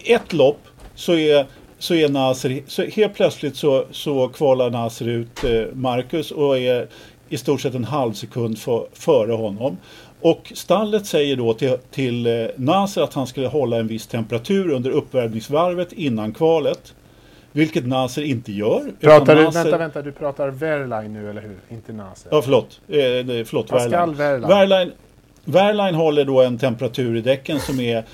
Ett 0.05 0.33
lopp 0.33 0.61
så 0.95 1.15
är, 1.15 1.47
så 1.79 1.95
är 1.95 2.09
Nasser, 2.09 2.63
så 2.67 2.83
helt 2.83 3.15
plötsligt 3.15 3.57
så, 3.57 3.85
så 3.91 4.29
kvalar 4.29 4.71
Nasser 4.71 5.09
ut 5.09 5.45
eh, 5.45 5.63
Marcus 5.73 6.31
och 6.31 6.59
är 6.59 6.89
i 7.29 7.37
stort 7.37 7.61
sett 7.61 7.75
en 7.75 7.85
halv 7.85 8.13
sekund 8.13 8.59
för, 8.59 8.87
före 8.93 9.33
honom. 9.33 9.77
Och 10.21 10.53
stallet 10.55 11.07
säger 11.07 11.37
då 11.37 11.55
till, 11.55 11.77
till 11.91 12.27
eh, 12.27 12.47
Nasser 12.57 13.03
att 13.03 13.15
han 13.15 13.27
skulle 13.27 13.47
hålla 13.47 13.77
en 13.77 13.87
viss 13.87 14.07
temperatur 14.07 14.71
under 14.71 14.91
uppvärmningsvarvet 14.91 15.93
innan 15.93 16.33
kvalet. 16.33 16.95
Vilket 17.53 17.87
Nasser 17.87 18.23
inte 18.23 18.53
gör. 18.53 18.93
Pratar 19.01 19.37
du, 19.37 19.43
Nasser- 19.43 19.63
vänta, 19.63 19.79
vänta, 19.79 20.03
du 20.03 20.13
pratar 20.13 20.49
Wehrlein 20.51 21.13
nu 21.13 21.31
eller 21.31 21.43
hur? 21.43 21.57
Inte 21.69 21.93
Nasser. 21.93 22.29
Ja, 22.33 22.43
förlåt. 22.43 22.81
Eh, 22.89 22.97
förlåt 23.45 23.69
Pascal. 23.69 24.15
Wehrlein. 24.15 24.49
Wehrlein. 24.49 24.93
Wehrlein 25.45 25.95
håller 25.95 26.25
då 26.25 26.43
en 26.43 26.59
temperatur 26.59 27.17
i 27.17 27.21
däcken 27.21 27.61
som 27.61 27.81
är 27.81 28.05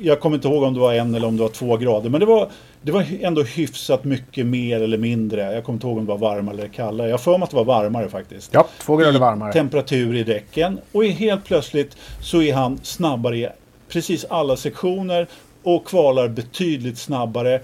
jag 0.00 0.20
kommer 0.20 0.36
inte 0.36 0.48
ihåg 0.48 0.62
om 0.62 0.74
det 0.74 0.80
var 0.80 0.94
en 0.94 1.14
eller 1.14 1.28
om 1.28 1.36
det 1.36 1.42
var 1.42 1.50
två 1.50 1.76
grader. 1.76 2.10
Men 2.10 2.20
det 2.20 2.26
var, 2.26 2.48
det 2.82 2.92
var 2.92 3.04
ändå 3.20 3.42
hyfsat 3.42 4.04
mycket 4.04 4.46
mer 4.46 4.80
eller 4.80 4.98
mindre. 4.98 5.54
Jag 5.54 5.64
kommer 5.64 5.76
inte 5.76 5.86
ihåg 5.86 5.98
om 5.98 6.04
det 6.04 6.12
var 6.12 6.18
varmare 6.18 6.54
eller 6.54 6.68
kallare. 6.68 7.08
Jag 7.08 7.20
för 7.20 7.38
mig 7.38 7.44
att 7.44 7.50
det 7.50 7.56
var 7.56 7.64
varmare 7.64 8.08
faktiskt. 8.08 8.54
Ja, 8.54 8.68
två 8.80 8.96
grader 8.96 9.18
varmare. 9.18 9.52
temperatur 9.52 10.16
i 10.16 10.24
däcken. 10.24 10.78
Och 10.92 11.04
helt 11.04 11.44
plötsligt 11.44 11.96
så 12.22 12.42
är 12.42 12.54
han 12.54 12.78
snabbare 12.82 13.36
i 13.36 13.48
precis 13.88 14.24
alla 14.24 14.56
sektioner 14.56 15.26
och 15.62 15.86
kvalar 15.86 16.28
betydligt 16.28 16.98
snabbare 16.98 17.60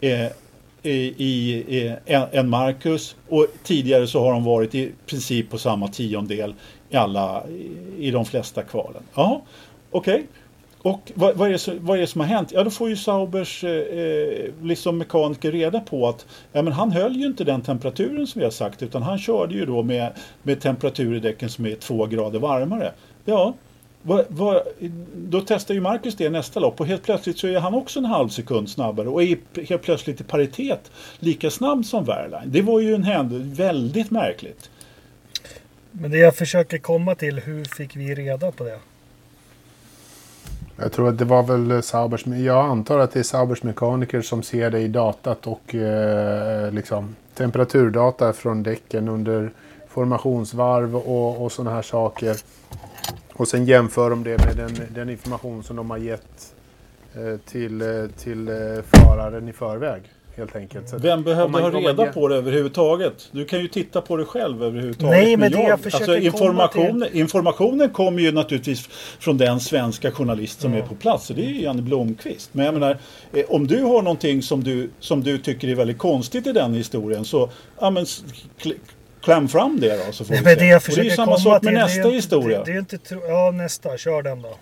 eh, 0.00 0.26
i, 0.82 0.94
i, 1.28 1.96
än, 2.06 2.48
Marcus. 2.48 3.16
Och 3.28 3.46
tidigare 3.62 4.06
så 4.06 4.24
har 4.24 4.32
de 4.32 4.44
varit 4.44 4.74
i 4.74 4.92
princip 5.06 5.50
på 5.50 5.58
samma 5.58 5.88
tiondel 5.88 6.54
i, 6.90 6.96
alla, 6.96 7.48
i, 7.48 8.06
i 8.06 8.10
de 8.10 8.24
flesta 8.24 8.62
kvalen. 8.62 9.02
Ja, 9.14 9.42
okej. 9.90 10.26
Och 10.88 11.12
vad, 11.14 11.36
vad, 11.36 11.48
är 11.48 11.52
det, 11.52 11.58
som- 11.58 11.78
vad 11.86 11.96
är 11.96 12.00
det 12.00 12.06
som 12.06 12.20
har 12.20 12.28
hänt? 12.28 12.52
Ja, 12.52 12.64
då 12.64 12.70
får 12.70 12.88
ju 12.88 12.96
Saubers 12.96 13.64
eh, 13.64 13.70
eh, 13.70 14.50
liksom 14.62 14.98
mekaniker 14.98 15.52
reda 15.52 15.80
på 15.80 16.08
att 16.08 16.26
ja, 16.52 16.62
men 16.62 16.72
han 16.72 16.90
höll 16.92 17.16
ju 17.16 17.26
inte 17.26 17.44
den 17.44 17.62
temperaturen 17.62 18.26
som 18.26 18.38
vi 18.38 18.44
har 18.44 18.50
sagt 18.50 18.82
utan 18.82 19.02
han 19.02 19.18
körde 19.18 19.54
ju 19.54 19.66
då 19.66 19.82
med, 19.82 20.12
med 20.42 20.60
temperatur 20.60 21.16
i 21.16 21.20
däcken 21.20 21.48
som 21.48 21.66
är 21.66 21.74
två 21.74 22.06
grader 22.06 22.38
varmare. 22.38 22.92
Ja, 23.24 23.54
vad, 24.02 24.24
vad, 24.28 24.62
då 25.14 25.40
testar 25.40 25.74
ju 25.74 25.80
Marcus 25.80 26.14
det 26.16 26.30
nästa 26.30 26.60
lopp 26.60 26.80
och 26.80 26.86
helt 26.86 27.02
plötsligt 27.02 27.38
så 27.38 27.46
är 27.46 27.58
han 27.60 27.74
också 27.74 27.98
en 27.98 28.04
halv 28.04 28.28
sekund 28.28 28.70
snabbare 28.70 29.08
och 29.08 29.22
är 29.22 29.38
helt 29.68 29.82
plötsligt 29.82 30.20
i 30.20 30.24
paritet 30.24 30.90
lika 31.18 31.50
snabb 31.50 31.84
som 31.84 32.04
Wehrlein. 32.04 32.52
Det 32.52 32.62
var 32.62 32.80
ju 32.80 32.94
en 32.94 33.02
händelse 33.04 33.62
väldigt 33.62 34.10
märkligt. 34.10 34.70
Men 35.92 36.10
det 36.10 36.18
jag 36.18 36.36
försöker 36.36 36.78
komma 36.78 37.14
till, 37.14 37.38
hur 37.40 37.64
fick 37.64 37.96
vi 37.96 38.14
reda 38.14 38.52
på 38.52 38.64
det? 38.64 38.78
Jag 40.80 40.92
tror 40.92 41.08
att 41.08 41.18
det 41.18 41.24
var 41.24 41.42
väl 41.42 41.70
eh, 41.70 41.80
Saubers, 41.80 42.26
jag 42.26 42.64
antar 42.66 42.98
att 42.98 43.12
det 43.12 43.18
är 43.18 43.22
Saubers 43.22 43.62
mekaniker 43.62 44.22
som 44.22 44.42
ser 44.42 44.70
det 44.70 44.80
i 44.80 44.88
datat 44.88 45.46
och 45.46 45.74
eh, 45.74 46.72
liksom 46.72 47.16
temperaturdata 47.34 48.32
från 48.32 48.62
däcken 48.62 49.08
under 49.08 49.50
formationsvarv 49.88 50.96
och, 50.96 51.44
och 51.44 51.52
sådana 51.52 51.76
här 51.76 51.82
saker. 51.82 52.36
Och 53.32 53.48
sen 53.48 53.64
jämför 53.64 54.10
de 54.10 54.24
det 54.24 54.46
med 54.46 54.56
den, 54.56 54.86
den 54.94 55.10
information 55.10 55.62
som 55.62 55.76
de 55.76 55.90
har 55.90 55.98
gett 55.98 56.54
eh, 57.14 57.36
till, 57.50 57.82
eh, 57.82 58.06
till 58.16 58.48
eh, 58.48 58.54
föraren 58.82 59.48
i 59.48 59.52
förväg. 59.52 60.02
Helt 60.38 60.56
enkelt. 60.56 60.88
Så 60.88 60.98
Vem 60.98 61.22
behövde 61.22 61.52
man- 61.52 61.62
ha 61.62 61.70
man 61.70 61.82
reda 61.82 62.06
ge- 62.06 62.12
på 62.12 62.28
det 62.28 62.36
överhuvudtaget? 62.36 63.28
Du 63.32 63.44
kan 63.44 63.60
ju 63.60 63.68
titta 63.68 64.00
på 64.00 64.16
det 64.16 64.24
själv 64.24 64.64
överhuvudtaget. 64.64 65.10
Nej, 65.10 65.36
men 65.36 65.52
det 65.52 65.62
jag 65.62 65.80
försöker 65.80 66.06
komma 66.06 66.16
informationen, 66.26 67.08
informationen 67.12 67.90
kommer 67.90 68.22
ju 68.22 68.32
naturligtvis 68.32 68.86
från 69.20 69.38
den 69.38 69.60
svenska 69.60 70.10
journalist 70.10 70.60
som 70.60 70.72
Ja. 70.74 70.78
är 70.82 70.86
på 70.86 70.94
plats. 70.94 71.28
Det 71.28 71.44
är 71.44 71.48
ju 71.48 71.62
Janne 71.62 71.82
Blomqvist. 71.82 72.50
Men 72.52 72.64
jag 72.64 72.74
menar, 72.74 72.98
eh, 73.32 73.44
om 73.48 73.66
du 73.66 73.82
har 73.82 74.02
någonting 74.02 74.42
som 74.42 74.64
du, 74.64 74.90
som 75.00 75.22
du 75.22 75.38
tycker 75.38 75.68
är 75.68 75.74
väldigt 75.74 75.98
konstigt 75.98 76.46
i 76.46 76.52
den 76.52 76.74
historien 76.74 77.24
så 77.24 77.50
ja, 77.80 77.90
men, 77.90 78.06
kläm 79.22 79.48
fram 79.48 79.80
det 79.80 80.06
då. 80.06 80.12
Så 80.12 80.24
får 80.24 80.32
Nej, 80.34 80.40
vi 80.40 80.44
men 80.44 80.54
se. 80.54 80.60
det 80.60 80.66
jag 80.66 80.76
och 80.76 80.80
det 80.82 80.86
är 80.86 80.90
försöker 80.90 81.10
ju 81.10 81.16
samma 81.16 81.26
komma 81.26 81.38
sak 81.38 81.60
till, 81.60 81.64
med 81.70 81.74
det 81.74 81.78
är 81.80 81.84
nästa 81.84 81.98
inte- 81.98 82.10
historia. 82.16 82.58
Det, 82.58 82.64
det 82.64 82.72
är 82.76 82.78
inte 82.78 82.98
tro... 82.98 83.20
Ja, 83.28 83.50
nästa. 83.50 83.96
Kör 83.98 84.22
den 84.22 84.42
då. 84.42 84.56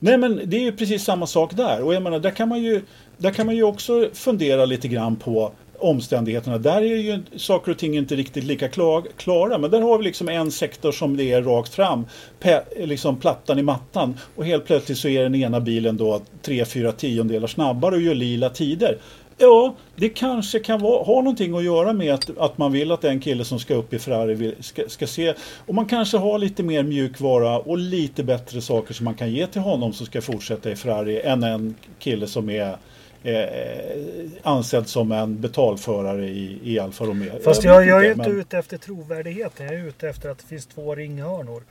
Nej 0.00 0.18
men 0.18 0.40
det 0.44 0.56
är 0.56 0.60
ju 0.60 0.72
precis 0.72 1.04
samma 1.04 1.26
sak 1.26 1.54
där. 1.56 1.82
Och 1.84 1.94
jag 1.94 2.02
menar, 2.02 2.18
där 2.18 2.30
kan 2.30 2.48
man 2.48 2.62
ju, 2.62 2.82
där 3.18 3.30
kan 3.30 3.46
man 3.46 3.56
ju 3.56 3.62
också 3.62 4.08
fundera 4.12 4.64
lite 4.64 4.88
grann 4.88 5.16
på 5.16 5.52
omständigheterna. 5.78 6.58
Där 6.58 6.82
är 6.82 6.96
ju 6.96 7.22
saker 7.36 7.72
och 7.72 7.78
ting 7.78 7.96
inte 7.96 8.16
riktigt 8.16 8.44
lika 8.44 8.68
klar, 8.68 9.04
klara. 9.16 9.58
Men 9.58 9.70
där 9.70 9.80
har 9.80 9.98
vi 9.98 10.04
liksom 10.04 10.28
en 10.28 10.50
sektor 10.50 10.92
som 10.92 11.16
det 11.16 11.32
är 11.32 11.42
rakt 11.42 11.74
fram. 11.74 12.06
Pe, 12.40 12.60
liksom 12.76 13.16
plattan 13.16 13.58
i 13.58 13.62
mattan. 13.62 14.18
Och 14.36 14.44
helt 14.44 14.66
plötsligt 14.66 14.98
så 14.98 15.08
är 15.08 15.22
den 15.22 15.34
ena 15.34 15.60
bilen 15.60 15.96
då 15.96 16.20
3-4 16.42 16.92
tiondelar 16.92 17.46
snabbare 17.46 17.94
och 17.94 18.00
gör 18.00 18.14
lila 18.14 18.50
tider. 18.50 18.98
Ja, 19.40 19.74
det 19.96 20.08
kanske 20.08 20.58
kan 20.58 20.80
vara, 20.80 21.02
ha 21.02 21.14
någonting 21.14 21.56
att 21.56 21.64
göra 21.64 21.92
med 21.92 22.14
att, 22.14 22.38
att 22.38 22.58
man 22.58 22.72
vill 22.72 22.92
att 22.92 23.00
den 23.00 23.20
kille 23.20 23.44
som 23.44 23.58
ska 23.58 23.74
upp 23.74 23.92
i 23.92 23.98
Ferrari 23.98 24.34
vill, 24.34 24.54
ska, 24.60 24.82
ska 24.88 25.06
se. 25.06 25.34
Och 25.66 25.74
man 25.74 25.86
kanske 25.86 26.18
har 26.18 26.38
lite 26.38 26.62
mer 26.62 26.82
mjukvara 26.82 27.58
och 27.58 27.78
lite 27.78 28.24
bättre 28.24 28.60
saker 28.60 28.94
som 28.94 29.04
man 29.04 29.14
kan 29.14 29.30
ge 29.30 29.46
till 29.46 29.60
honom 29.60 29.92
som 29.92 30.06
ska 30.06 30.20
fortsätta 30.20 30.70
i 30.70 30.76
Ferrari 30.76 31.20
än 31.20 31.42
en 31.42 31.74
kille 31.98 32.26
som 32.26 32.50
är 32.50 32.76
eh, 33.22 34.30
ansedd 34.42 34.88
som 34.88 35.12
en 35.12 35.40
betalförare 35.40 36.24
i, 36.28 36.60
i 36.64 36.78
Alfa 36.78 37.04
Romeo. 37.04 37.38
Fast 37.44 37.60
vet 37.60 37.64
jag, 37.64 37.86
jag 37.86 37.98
är 38.00 38.04
ju 38.04 38.12
inte 38.12 38.28
men- 38.28 38.38
ute 38.40 38.58
efter 38.58 38.78
trovärdigheten. 38.78 39.66
Jag 39.66 39.74
är 39.74 39.84
ute 39.84 40.08
efter 40.08 40.28
att 40.30 40.38
det 40.38 40.44
finns 40.46 40.66
två 40.66 40.94
ringhörnor. 40.94 41.62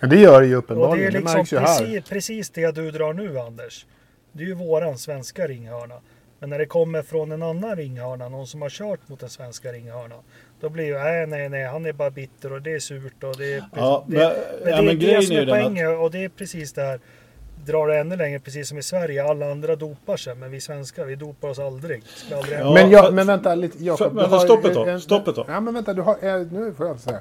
Ja, 0.00 0.06
det 0.06 0.16
gör 0.20 0.40
det 0.40 0.46
ju 0.46 0.56
Och 0.56 0.62
det 0.66 0.72
är 0.72 0.74
uppenbarligen. 0.76 1.12
Det, 1.12 1.18
liksom 1.18 1.36
märks 1.38 1.52
ju 1.52 1.58
här. 1.58 1.66
precis, 1.78 2.08
precis 2.08 2.50
det 2.50 2.72
du 2.74 2.90
drar 2.90 3.12
nu 3.12 3.38
Anders. 3.38 3.86
Det 4.32 4.42
är 4.42 4.46
ju 4.46 4.54
våran 4.54 4.98
svenska 4.98 5.46
ringhörna. 5.48 5.94
Men 6.40 6.50
när 6.50 6.58
det 6.58 6.66
kommer 6.66 7.02
från 7.02 7.32
en 7.32 7.42
annan 7.42 7.76
ringhörna, 7.76 8.28
någon 8.28 8.46
som 8.46 8.62
har 8.62 8.70
kört 8.70 9.08
mot 9.08 9.20
den 9.20 9.28
svenska 9.30 9.72
ringhörnan. 9.72 10.18
Då 10.60 10.68
blir 10.68 10.84
ju, 10.84 10.94
nej, 10.98 11.26
nej, 11.26 11.48
nej, 11.48 11.64
han 11.64 11.86
är 11.86 11.92
bara 11.92 12.10
bitter 12.10 12.52
och 12.52 12.62
det 12.62 12.72
är 12.72 12.78
surt 12.78 13.24
och 13.24 13.36
det 13.36 13.54
är... 13.54 13.64
Ja, 13.76 14.04
det, 14.08 14.16
men- 14.16 14.26
men 14.28 14.36
ja, 14.60 14.64
det 14.64 14.70
är 14.72 14.82
men 14.82 14.86
det 14.98 15.04
grejen 15.04 15.22
som 15.22 15.36
är 15.36 15.40
är 15.40 15.46
den 15.46 15.54
att- 15.54 15.62
poängen 15.64 15.98
och 15.98 16.10
det 16.10 16.24
är 16.24 16.28
precis 16.28 16.72
det 16.72 16.82
här. 16.82 17.00
Drar 17.66 17.88
det 17.88 17.98
ännu 17.98 18.16
längre, 18.16 18.38
precis 18.38 18.68
som 18.68 18.78
i 18.78 18.82
Sverige. 18.82 19.24
Alla 19.24 19.50
andra 19.50 19.76
dopar 19.76 20.16
sig, 20.16 20.34
men 20.34 20.50
vi 20.50 20.60
svenskar, 20.60 21.04
vi 21.04 21.14
dopar 21.14 21.48
oss 21.48 21.58
aldrig. 21.58 22.02
Aldrig 22.34 22.58
Ja, 22.60 22.74
men, 22.74 22.90
jag, 22.90 23.14
men 23.14 23.26
vänta 23.26 23.54
lite, 23.54 23.84
Jakob. 23.84 24.14
vänta, 24.14 24.30
har 24.30 24.38
stopp 24.38 24.60
ett 24.64 24.68
en- 24.70 24.74
tag, 24.74 24.88
en- 24.88 25.00
stopp 25.00 25.28
ett 25.28 25.34
tag. 25.34 25.44
Ja, 25.48 25.60
men 25.60 25.74
vänta, 25.74 25.92
du 25.94 26.02
har, 26.02 26.16
eh, 26.22 26.46
nu 26.50 26.72
får 26.76 26.86
jag 26.86 26.98
säga. 27.00 27.18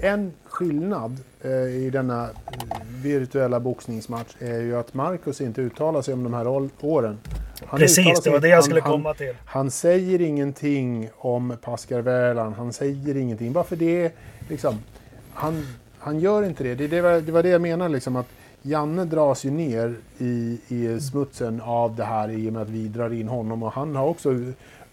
En 0.00 0.32
skillnad 0.44 1.16
eh, 1.42 1.50
i 1.52 1.90
denna 1.92 2.22
eh, 2.24 2.30
virtuella 3.02 3.60
boxningsmatch 3.60 4.34
är 4.38 4.60
ju 4.60 4.76
att 4.76 4.94
Marcus 4.94 5.40
inte 5.40 5.60
uttalar 5.60 6.02
sig 6.02 6.14
om 6.14 6.24
de 6.24 6.34
här 6.34 6.46
åren. 6.80 7.18
Han 7.66 7.78
Precis, 7.80 8.20
det 8.20 8.30
var 8.30 8.38
det 8.40 8.48
jag 8.48 8.56
han- 8.56 8.62
skulle 8.62 8.80
han- 8.80 8.92
komma 8.92 9.14
till. 9.14 9.34
Han 9.44 9.70
säger 9.70 10.20
ingenting 10.20 11.10
om 11.16 11.56
Pascal 11.62 12.02
Wehrland. 12.02 12.54
Han 12.56 12.72
säger 12.72 13.16
ingenting. 13.16 13.52
Varför 13.52 13.76
det? 13.76 14.12
Liksom, 14.48 14.78
han, 15.34 15.66
han 15.98 16.20
gör 16.20 16.42
inte 16.42 16.64
det. 16.64 16.74
Det, 16.74 16.86
det, 16.86 17.00
var, 17.00 17.20
det 17.20 17.32
var 17.32 17.42
det 17.42 17.48
jag 17.48 17.60
menar. 17.60 17.88
Liksom, 17.88 18.16
att 18.16 18.26
Janne 18.62 19.04
dras 19.04 19.44
ju 19.44 19.50
ner 19.50 19.96
i, 20.18 20.58
i 20.68 21.00
smutsen 21.00 21.60
av 21.60 21.96
det 21.96 22.04
här 22.04 22.30
i 22.30 22.48
och 22.48 22.52
med 22.52 22.62
att 22.62 22.68
vi 22.68 22.88
drar 22.88 23.12
in 23.12 23.28
honom. 23.28 23.62
Och 23.62 23.72
han 23.72 23.96
har 23.96 24.06
också 24.06 24.34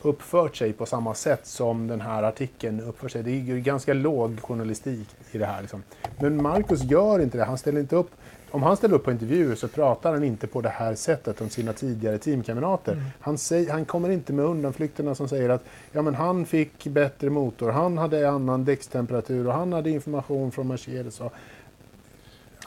uppfört 0.01 0.55
sig 0.55 0.73
på 0.73 0.85
samma 0.85 1.13
sätt 1.13 1.47
som 1.47 1.87
den 1.87 2.01
här 2.01 2.23
artikeln 2.23 2.79
uppför 2.79 3.07
sig. 3.07 3.23
Det 3.23 3.31
är 3.31 3.41
ju 3.41 3.61
ganska 3.61 3.93
låg 3.93 4.39
journalistik 4.41 5.07
i 5.31 5.37
det 5.37 5.45
här. 5.45 5.61
Liksom. 5.61 5.83
Men 6.19 6.41
Marcus 6.41 6.83
gör 6.83 7.19
inte 7.19 7.37
det. 7.37 7.43
Han 7.43 7.57
ställer 7.57 7.79
inte 7.81 7.95
upp 7.95 8.11
om 8.51 8.63
han 8.63 8.77
ställer 8.77 8.95
upp 8.95 9.03
på 9.03 9.11
intervjuer 9.11 9.55
så 9.55 9.67
pratar 9.67 10.13
han 10.13 10.23
inte 10.23 10.47
på 10.47 10.61
det 10.61 10.69
här 10.69 10.95
sättet 10.95 11.41
om 11.41 11.49
sina 11.49 11.73
tidigare 11.73 12.17
teamkamrater. 12.17 13.03
Han, 13.19 13.37
säger, 13.37 13.71
han 13.71 13.85
kommer 13.85 14.09
inte 14.09 14.33
med 14.33 14.45
undanflykterna 14.45 15.15
som 15.15 15.27
säger 15.29 15.49
att 15.49 15.63
ja, 15.91 16.01
men 16.01 16.15
han 16.15 16.45
fick 16.45 16.87
bättre 16.87 17.29
motor, 17.29 17.71
han 17.71 17.97
hade 17.97 18.29
annan 18.29 18.65
däckstemperatur 18.65 19.47
och 19.47 19.53
han 19.53 19.73
hade 19.73 19.89
information 19.89 20.51
från 20.51 20.67
Mercedes. 20.67 21.21
Och 21.21 21.33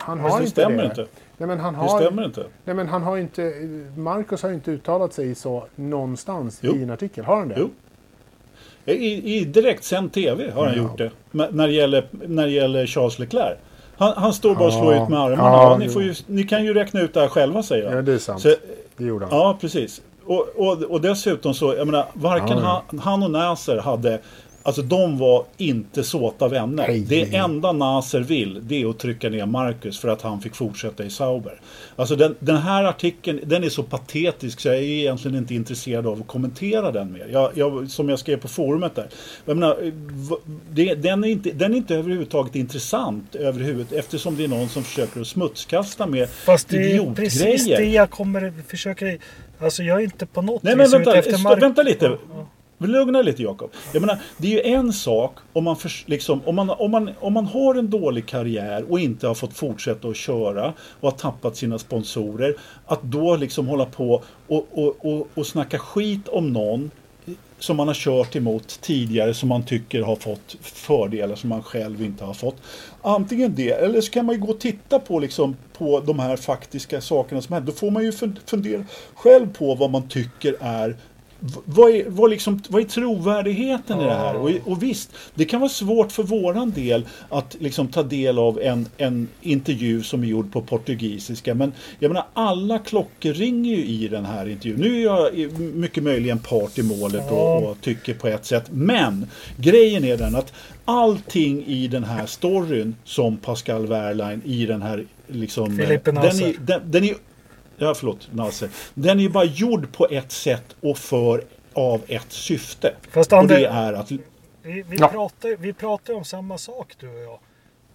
han 0.02 0.20
har 0.20 0.28
det 0.30 0.36
inte 0.38 0.50
stämmer 0.50 0.76
det. 0.76 0.84
inte. 0.84 1.06
Nej, 1.36 1.46
men 1.46 1.60
han 1.60 1.72
Det 1.74 1.80
har, 1.80 2.00
stämmer 2.00 2.24
inte. 2.24 2.44
Nej, 2.64 2.76
men 2.76 2.88
han 2.88 3.02
har 3.02 3.16
inte, 3.16 3.52
Marcus 3.96 4.42
har 4.42 4.50
inte 4.52 4.70
uttalat 4.70 5.12
sig 5.12 5.34
så 5.34 5.64
någonstans 5.76 6.58
Jo. 6.62 6.76
i 6.76 6.82
en 6.82 6.90
artikel. 6.90 7.24
Har 7.24 7.36
han 7.36 7.48
det? 7.48 7.54
Jo. 7.58 7.70
I, 8.84 9.38
i 9.38 9.44
direktsänd 9.44 10.12
TV 10.12 10.50
har 10.50 10.66
han 10.66 10.76
Ja. 10.76 10.82
gjort 10.82 10.98
det. 10.98 11.10
När 11.30 11.66
det 11.66 11.72
gäller, 11.72 12.06
när 12.10 12.42
det 12.46 12.52
gäller 12.52 12.86
Charles 12.86 13.18
Leclerc. 13.18 13.58
Han, 13.96 14.12
han 14.16 14.32
står 14.32 14.54
bara 14.54 14.66
och 14.66 14.72
slår 14.72 14.94
Ja. 14.94 15.02
ut 15.04 15.08
med 15.08 15.18
armarna. 15.20 15.42
Ja, 15.42 15.76
ni, 15.78 16.02
ju, 16.04 16.14
ni 16.26 16.42
kan 16.44 16.64
ju 16.64 16.74
räkna 16.74 17.00
ut 17.00 17.14
det 17.14 17.20
här 17.20 17.28
själva 17.28 17.62
säger 17.62 17.86
han. 17.86 17.96
Ja, 17.96 18.02
det 18.02 18.12
är 18.12 18.18
sant. 18.18 18.40
Så, 18.42 18.54
Det 18.96 19.04
gjorde 19.04 19.26
han. 19.26 19.38
Ja, 19.38 19.58
precis. 19.60 20.02
Och, 20.24 20.48
och, 20.56 20.82
och 20.82 21.00
dessutom 21.00 21.54
så, 21.54 21.74
jag 21.74 21.86
menar, 21.86 22.06
varken 22.12 22.58
han, 22.58 22.82
han 23.02 23.22
och 23.22 23.30
Nasser 23.30 23.78
hade 23.78 24.18
Alltså 24.62 24.82
de 24.82 25.18
var 25.18 25.44
inte 25.56 26.04
såta 26.04 26.48
vänner. 26.48 26.88
Nej. 26.88 27.00
Det 27.00 27.34
enda 27.34 27.72
Nasser 27.72 28.20
vill, 28.20 28.60
det 28.62 28.82
är 28.82 28.90
att 28.90 28.98
trycka 28.98 29.28
ner 29.28 29.46
Marcus 29.46 29.98
för 29.98 30.08
att 30.08 30.22
han 30.22 30.40
fick 30.40 30.54
fortsätta 30.54 31.04
i 31.04 31.10
Sauber. 31.10 31.60
Alltså 31.96 32.16
den, 32.16 32.34
den 32.38 32.56
här 32.56 32.84
artikeln, 32.84 33.40
den 33.44 33.64
är 33.64 33.68
så 33.68 33.82
patetisk 33.82 34.60
så 34.60 34.68
jag 34.68 34.76
är 34.76 34.82
egentligen 34.82 35.36
inte 35.36 35.54
intresserad 35.54 36.06
av 36.06 36.20
att 36.20 36.26
kommentera 36.26 36.92
den 36.92 37.12
mer. 37.12 37.28
Jag, 37.32 37.50
jag, 37.54 37.90
som 37.90 38.08
jag 38.08 38.18
skrev 38.18 38.36
på 38.36 38.48
forumet 38.48 38.94
där. 38.94 39.08
Jag 39.44 39.56
menar, 39.56 39.92
det, 40.70 40.94
den, 40.94 41.24
är 41.24 41.28
inte, 41.28 41.50
den 41.50 41.72
är 41.72 41.76
inte 41.76 41.94
överhuvudtaget 41.94 42.54
intressant 42.54 43.34
överhuvud, 43.34 43.86
eftersom 43.92 44.36
det 44.36 44.44
är 44.44 44.48
någon 44.48 44.68
som 44.68 44.82
försöker 44.82 45.20
att 45.20 45.26
smutskasta 45.26 46.06
med 46.06 46.28
Fast 46.28 46.68
det 46.68 46.92
är 46.92 47.14
precis 47.14 47.64
det 47.64 47.84
jag 47.84 48.10
kommer 48.10 48.52
försöka... 48.68 49.18
Alltså 49.60 49.82
jag 49.82 50.00
är 50.00 50.04
inte 50.04 50.26
på 50.26 50.42
något 50.42 50.62
Nej 50.62 50.76
men 50.76 50.86
vis 50.86 50.94
ute 50.94 51.18
efter 51.18 51.38
mark... 51.38 51.62
vänta 51.62 51.82
lite. 51.82 52.04
Ja, 52.04 52.18
ja. 52.34 52.46
Lugna 52.88 53.22
lite 53.22 53.42
Jakob. 53.42 53.70
Jag 53.92 54.00
menar, 54.00 54.18
det 54.36 54.46
är 54.46 54.50
ju 54.50 54.74
en 54.74 54.92
sak 54.92 55.38
om 55.52 55.64
man, 55.64 55.76
för, 55.76 55.92
liksom, 56.06 56.40
om, 56.44 56.54
man, 56.54 56.70
om, 56.70 56.90
man, 56.90 57.10
om 57.20 57.32
man 57.32 57.46
har 57.46 57.74
en 57.74 57.90
dålig 57.90 58.26
karriär 58.26 58.84
och 58.88 59.00
inte 59.00 59.26
har 59.26 59.34
fått 59.34 59.56
fortsätta 59.56 60.08
att 60.08 60.16
köra 60.16 60.72
och 61.00 61.10
har 61.10 61.18
tappat 61.18 61.56
sina 61.56 61.78
sponsorer. 61.78 62.56
Att 62.86 63.02
då 63.02 63.36
liksom 63.36 63.68
hålla 63.68 63.84
på 63.84 64.22
och, 64.48 64.66
och, 64.72 64.96
och, 65.00 65.28
och 65.34 65.46
snacka 65.46 65.78
skit 65.78 66.28
om 66.28 66.52
någon 66.52 66.90
som 67.58 67.76
man 67.76 67.86
har 67.86 67.94
kört 67.94 68.36
emot 68.36 68.80
tidigare 68.80 69.34
som 69.34 69.48
man 69.48 69.62
tycker 69.62 70.02
har 70.02 70.16
fått 70.16 70.56
fördelar 70.60 71.36
som 71.36 71.48
man 71.48 71.62
själv 71.62 72.02
inte 72.02 72.24
har 72.24 72.34
fått. 72.34 72.56
Antingen 73.02 73.54
det, 73.54 73.70
eller 73.70 74.00
så 74.00 74.10
kan 74.10 74.26
man 74.26 74.34
ju 74.34 74.40
gå 74.40 74.48
och 74.48 74.60
titta 74.60 74.98
på, 74.98 75.18
liksom, 75.18 75.56
på 75.72 76.00
de 76.00 76.18
här 76.18 76.36
faktiska 76.36 77.00
sakerna 77.00 77.42
som 77.42 77.52
händer. 77.52 77.72
Då 77.72 77.78
får 77.78 77.90
man 77.90 78.02
ju 78.02 78.12
fundera 78.46 78.84
själv 79.14 79.52
på 79.52 79.74
vad 79.74 79.90
man 79.90 80.08
tycker 80.08 80.56
är 80.60 80.96
vad 81.64 81.90
är, 81.90 82.04
vad, 82.08 82.30
liksom, 82.30 82.62
vad 82.68 82.82
är 82.82 82.86
trovärdigheten 82.86 84.00
i 84.00 84.04
det 84.04 84.14
här? 84.14 84.36
Och, 84.36 84.50
och 84.64 84.82
visst, 84.82 85.10
det 85.34 85.44
kan 85.44 85.60
vara 85.60 85.70
svårt 85.70 86.12
för 86.12 86.22
våran 86.22 86.70
del 86.70 87.06
att 87.28 87.56
liksom 87.60 87.88
ta 87.88 88.02
del 88.02 88.38
av 88.38 88.60
en, 88.60 88.88
en 88.96 89.28
intervju 89.40 90.02
som 90.02 90.22
är 90.22 90.26
gjord 90.26 90.52
på 90.52 90.62
portugisiska. 90.62 91.54
Men 91.54 91.72
jag 91.98 92.08
menar, 92.08 92.26
alla 92.32 92.78
klockor 92.78 93.32
ringer 93.32 93.76
ju 93.76 93.84
i 93.84 94.08
den 94.08 94.24
här 94.24 94.48
intervjun. 94.48 94.80
Nu 94.80 95.00
är 95.00 95.04
jag 95.04 95.52
mycket 95.58 96.02
möjligen 96.02 96.38
part 96.38 96.78
i 96.78 96.82
målet 96.82 97.30
och, 97.30 97.70
och 97.70 97.80
tycker 97.80 98.14
på 98.14 98.28
ett 98.28 98.44
sätt. 98.44 98.64
Men 98.70 99.26
grejen 99.56 100.04
är 100.04 100.16
den 100.16 100.36
att 100.36 100.52
allting 100.84 101.64
i 101.66 101.88
den 101.88 102.04
här 102.04 102.26
storyn 102.26 102.96
som 103.04 103.36
Pascal 103.36 103.86
Wehrlein 103.86 104.42
i 104.44 104.66
den 104.66 104.82
här 104.82 105.04
liksom... 105.26 105.76
Den 105.76 105.90
är, 105.90 106.66
den, 106.66 106.90
den 106.90 107.04
är 107.04 107.14
Ja, 107.82 107.94
förlåt, 107.94 108.28
Nasser. 108.32 108.70
Den 108.94 109.18
är 109.18 109.22
ju 109.22 109.28
bara 109.28 109.44
gjord 109.44 109.92
på 109.92 110.06
ett 110.10 110.32
sätt 110.32 110.76
och 110.80 110.98
för 110.98 111.44
av 111.72 112.02
ett 112.06 112.32
syfte. 112.32 112.94
Fast 113.10 113.32
och 113.32 113.38
Ander- 113.38 113.56
det 113.60 113.66
är 113.66 113.92
att... 113.92 114.10
Vi, 114.10 114.18
vi, 114.62 114.96
Ja. 114.96 115.08
pratar, 115.08 115.56
vi 115.56 115.72
pratar 115.72 116.14
om 116.14 116.24
samma 116.24 116.58
sak 116.58 116.94
du 117.00 117.08
och 117.08 117.20
jag. 117.20 117.38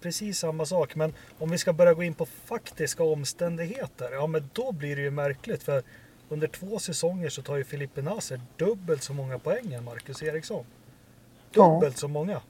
Precis 0.00 0.38
samma 0.38 0.66
sak. 0.66 0.94
Men 0.94 1.14
om 1.38 1.50
vi 1.50 1.58
ska 1.58 1.72
börja 1.72 1.94
gå 1.94 2.02
in 2.02 2.14
på 2.14 2.26
faktiska 2.26 3.04
omständigheter. 3.04 4.08
Ja 4.12 4.26
men 4.26 4.50
då 4.52 4.72
blir 4.72 4.96
det 4.96 5.02
ju 5.02 5.10
märkligt. 5.10 5.62
För 5.62 5.82
under 6.28 6.46
två 6.48 6.78
säsonger 6.78 7.28
så 7.28 7.42
tar 7.42 7.56
ju 7.56 7.64
Filippe 7.64 8.02
Nasser 8.02 8.40
dubbelt 8.56 9.02
så 9.02 9.12
många 9.12 9.38
poäng 9.38 9.72
än 9.72 9.84
Marcus 9.84 10.22
Eriksson. 10.22 10.64
Ja. 11.52 11.64
Dubbelt 11.74 11.98
så 11.98 12.08
många. 12.08 12.40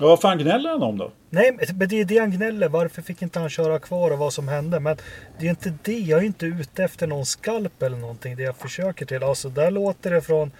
Ja, 0.00 0.06
vad 0.06 0.20
fan 0.20 0.38
gnäller 0.38 0.70
han 0.70 0.82
om 0.82 0.98
då? 0.98 1.10
Nej, 1.30 1.58
men 1.74 1.88
det 1.88 2.00
är 2.00 2.04
det 2.04 2.18
han 2.18 2.30
gnäller. 2.30 2.68
Varför 2.68 3.02
fick 3.02 3.22
inte 3.22 3.38
han 3.38 3.50
köra 3.50 3.78
kvar 3.78 4.10
och 4.10 4.18
vad 4.18 4.32
som 4.32 4.48
hände? 4.48 4.80
Men 4.80 4.96
det 5.38 5.46
är 5.46 5.50
inte 5.50 5.72
det. 5.82 5.98
Jag 5.98 6.20
är 6.20 6.24
inte 6.24 6.46
ute 6.46 6.84
efter 6.84 7.06
någon 7.06 7.26
skalp 7.26 7.82
eller 7.82 7.96
någonting. 7.96 8.36
Det 8.36 8.42
jag 8.42 8.56
försöker 8.56 9.06
till. 9.06 9.22
Alltså 9.22 9.48
där 9.48 9.70
låter 9.70 10.10
det 10.10 10.20
från 10.20 10.50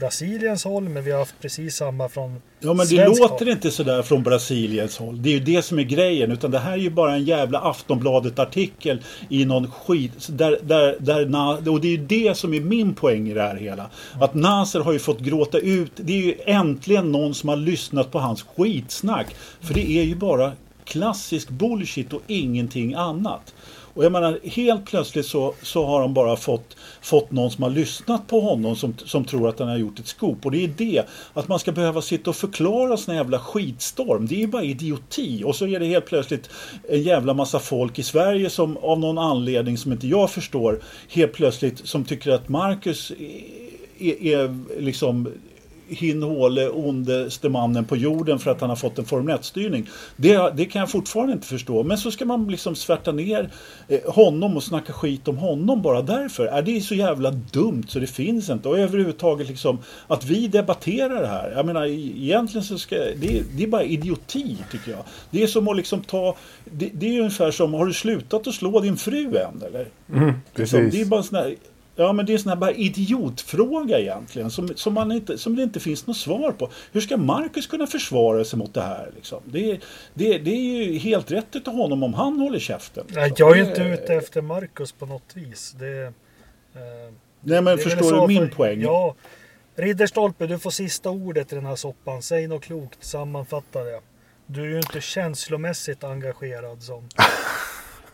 Brasiliens 0.00 0.64
håll. 0.64 0.88
Men 0.88 1.04
vi 1.04 1.10
har 1.10 1.18
haft 1.18 1.34
precis 1.40 1.76
samma 1.76 2.08
från 2.08 2.42
Ja 2.60 2.74
men 2.74 2.86
det 2.86 3.06
låter 3.06 3.44
håll. 3.44 3.48
inte 3.48 3.70
sådär 3.70 4.02
från 4.02 4.22
Brasiliens 4.22 4.98
håll. 4.98 5.22
Det 5.22 5.28
är 5.28 5.32
ju 5.32 5.40
det 5.40 5.62
som 5.62 5.78
är 5.78 5.82
grejen. 5.82 6.32
Utan 6.32 6.50
det 6.50 6.58
här 6.58 6.72
är 6.72 6.76
ju 6.76 6.90
bara 6.90 7.14
en 7.14 7.24
jävla 7.24 7.58
Aftonbladet-artikel 7.60 9.02
i 9.28 9.44
någon 9.44 9.70
skit. 9.70 10.28
Där, 10.28 10.58
där, 10.62 10.96
där, 11.00 11.70
och 11.70 11.80
det 11.80 11.88
är 11.88 11.96
ju 11.96 12.06
det 12.06 12.36
som 12.36 12.54
är 12.54 12.60
min 12.60 12.94
poäng 12.94 13.28
i 13.28 13.34
det 13.34 13.42
här 13.42 13.56
hela. 13.56 13.90
Att 14.20 14.34
Nasser 14.34 14.80
har 14.80 14.92
ju 14.92 14.98
fått 14.98 15.20
gråta 15.20 15.58
ut. 15.58 15.92
Det 15.96 16.12
är 16.12 16.22
ju 16.22 16.34
äntligen 16.46 17.12
någon 17.12 17.34
som 17.34 17.48
har 17.48 17.56
lyssnat 17.56 18.12
på 18.12 18.18
hans 18.18 18.42
skitsnack. 18.56 19.36
För 19.60 19.74
det 19.74 19.90
är 19.90 20.02
ju 20.02 20.14
bara 20.14 20.52
klassisk 20.84 21.48
bullshit 21.48 22.12
och 22.12 22.22
ingenting 22.26 22.94
annat. 22.94 23.54
Och 24.00 24.06
jag 24.06 24.12
menar, 24.12 24.38
helt 24.44 24.84
plötsligt 24.84 25.26
så, 25.26 25.54
så 25.62 25.86
har 25.86 26.00
de 26.00 26.14
bara 26.14 26.36
fått, 26.36 26.76
fått 27.00 27.30
någon 27.30 27.50
som 27.50 27.62
har 27.62 27.70
lyssnat 27.70 28.26
på 28.26 28.40
honom 28.40 28.76
som, 28.76 28.94
som 29.04 29.24
tror 29.24 29.48
att 29.48 29.58
han 29.58 29.68
har 29.68 29.76
gjort 29.76 29.98
ett 29.98 30.06
skop. 30.06 30.46
Och 30.46 30.50
det 30.50 30.64
är 30.64 30.68
det, 30.76 31.04
att 31.34 31.48
man 31.48 31.58
ska 31.58 31.72
behöva 31.72 32.02
sitta 32.02 32.30
och 32.30 32.36
förklara 32.36 32.96
sån 32.96 33.14
jävla 33.14 33.38
skitstorm. 33.38 34.26
Det 34.26 34.34
är 34.34 34.38
ju 34.38 34.46
bara 34.46 34.64
idioti. 34.64 35.42
Och 35.44 35.56
så 35.56 35.66
är 35.66 35.80
det 35.80 35.86
helt 35.86 36.06
plötsligt 36.06 36.50
en 36.88 37.02
jävla 37.02 37.34
massa 37.34 37.58
folk 37.58 37.98
i 37.98 38.02
Sverige 38.02 38.50
som 38.50 38.76
av 38.76 39.00
någon 39.00 39.18
anledning 39.18 39.78
som 39.78 39.92
inte 39.92 40.06
jag 40.06 40.30
förstår, 40.30 40.80
helt 41.08 41.32
plötsligt 41.32 41.88
som 41.88 42.04
tycker 42.04 42.30
att 42.30 42.48
Marcus 42.48 43.12
är, 43.98 44.22
är 44.22 44.80
liksom 44.80 45.28
hinhåle 45.90 46.68
ondaste 46.68 47.48
mannen 47.48 47.84
på 47.84 47.96
jorden 47.96 48.38
för 48.38 48.50
att 48.50 48.60
han 48.60 48.70
har 48.70 48.76
fått 48.76 48.98
en 48.98 49.04
Formel 49.04 49.36
1-styrning. 49.36 49.88
Det, 50.16 50.52
det 50.56 50.64
kan 50.64 50.80
jag 50.80 50.90
fortfarande 50.90 51.32
inte 51.32 51.46
förstå. 51.46 51.82
Men 51.82 51.98
så 51.98 52.10
ska 52.10 52.24
man 52.24 52.48
liksom 52.48 52.74
svärta 52.74 53.12
ner 53.12 53.50
eh, 53.88 54.00
honom 54.06 54.56
och 54.56 54.62
snacka 54.62 54.92
skit 54.92 55.28
om 55.28 55.36
honom 55.36 55.82
bara 55.82 56.02
därför. 56.02 56.46
Är 56.46 56.62
det 56.62 56.76
är 56.76 56.80
så 56.80 56.94
jävla 56.94 57.30
dumt 57.30 57.84
så 57.88 57.98
det 57.98 58.06
finns 58.06 58.50
inte. 58.50 58.68
Och 58.68 58.78
överhuvudtaget 58.78 59.48
liksom 59.48 59.78
att 60.06 60.24
vi 60.24 60.48
debatterar 60.48 61.20
det 61.20 61.26
här. 61.26 61.52
Jag 61.56 61.66
menar 61.66 61.86
egentligen 61.86 62.64
så 62.64 62.78
ska 62.78 62.96
det, 62.96 63.42
det 63.56 63.62
är 63.62 63.68
bara 63.68 63.84
idioti 63.84 64.56
tycker 64.70 64.90
jag. 64.90 65.04
Det 65.30 65.42
är 65.42 65.46
som 65.46 65.68
att 65.68 65.76
liksom 65.76 66.02
ta 66.02 66.36
det, 66.64 66.90
det 66.92 67.16
är 67.16 67.18
ungefär 67.18 67.50
som 67.50 67.74
har 67.74 67.86
du 67.86 67.92
slutat 67.92 68.46
att 68.46 68.54
slå 68.54 68.80
din 68.80 68.96
fru 68.96 69.36
än 69.36 69.62
eller? 69.66 69.86
Liksom, 70.06 70.34
Precis. 70.54 70.92
det 70.92 71.00
är 71.00 71.04
bara 71.04 71.20
en 71.20 71.24
sån 71.24 71.38
här, 71.38 71.54
ja 72.06 72.12
men 72.12 72.26
det 72.26 72.32
är 72.32 72.34
en 72.34 72.40
sån 72.40 72.48
här 72.48 72.56
bara 72.56 72.72
idiotfråga 72.72 73.98
egentligen 73.98 74.50
som, 74.50 74.68
som, 74.76 74.94
man 74.94 75.12
inte, 75.12 75.38
som 75.38 75.56
det 75.56 75.62
inte 75.62 75.80
finns 75.80 76.06
något 76.06 76.16
svar 76.16 76.52
på. 76.52 76.70
Hur 76.92 77.00
ska 77.00 77.16
Marcus 77.16 77.66
kunna 77.66 77.86
försvara 77.86 78.44
sig 78.44 78.58
mot 78.58 78.74
det 78.74 78.82
här? 78.82 79.10
Liksom? 79.16 79.40
Det, 79.44 79.70
är- 79.70 79.80
det, 80.14 80.38
det 80.38 80.50
är 80.50 80.84
ju 80.84 80.98
helt 80.98 81.30
rätt 81.30 81.56
utav 81.56 81.74
honom 81.74 82.02
om 82.02 82.14
han 82.14 82.40
håller 82.40 82.58
käften. 82.58 83.04
Nej, 83.08 83.28
liksom. 83.28 83.48
jag 83.48 83.58
är 83.58 83.64
Det 83.64 83.70
inte 83.70 83.82
ute 84.02 84.14
efter 84.14 84.42
Marcus 84.42 84.92
på 84.92 85.06
något 85.06 85.30
vis. 85.36 85.72
Det, 85.78 86.02
eh, 86.02 86.12
Nej 87.40 87.62
men 87.62 87.78
förstår 87.78 88.20
du 88.20 88.26
min 88.26 88.48
för- 88.48 88.54
poäng? 88.56 88.80
Ja. 88.80 89.14
Ridderstolpe, 89.76 90.46
du 90.46 90.58
får 90.58 90.70
sista 90.70 91.10
ordet 91.10 91.52
i 91.52 91.54
den 91.54 91.66
här 91.66 91.76
soppan. 91.76 92.22
Säg 92.22 92.46
något 92.48 92.62
klokt, 92.64 93.04
sammanfatta 93.04 93.84
det. 93.84 94.00
Du 94.46 94.62
är 94.62 94.66
ju 94.68 94.76
inte 94.76 95.00
känslomässigt 95.00 96.04
engagerad 96.04 96.82
som... 96.82 97.08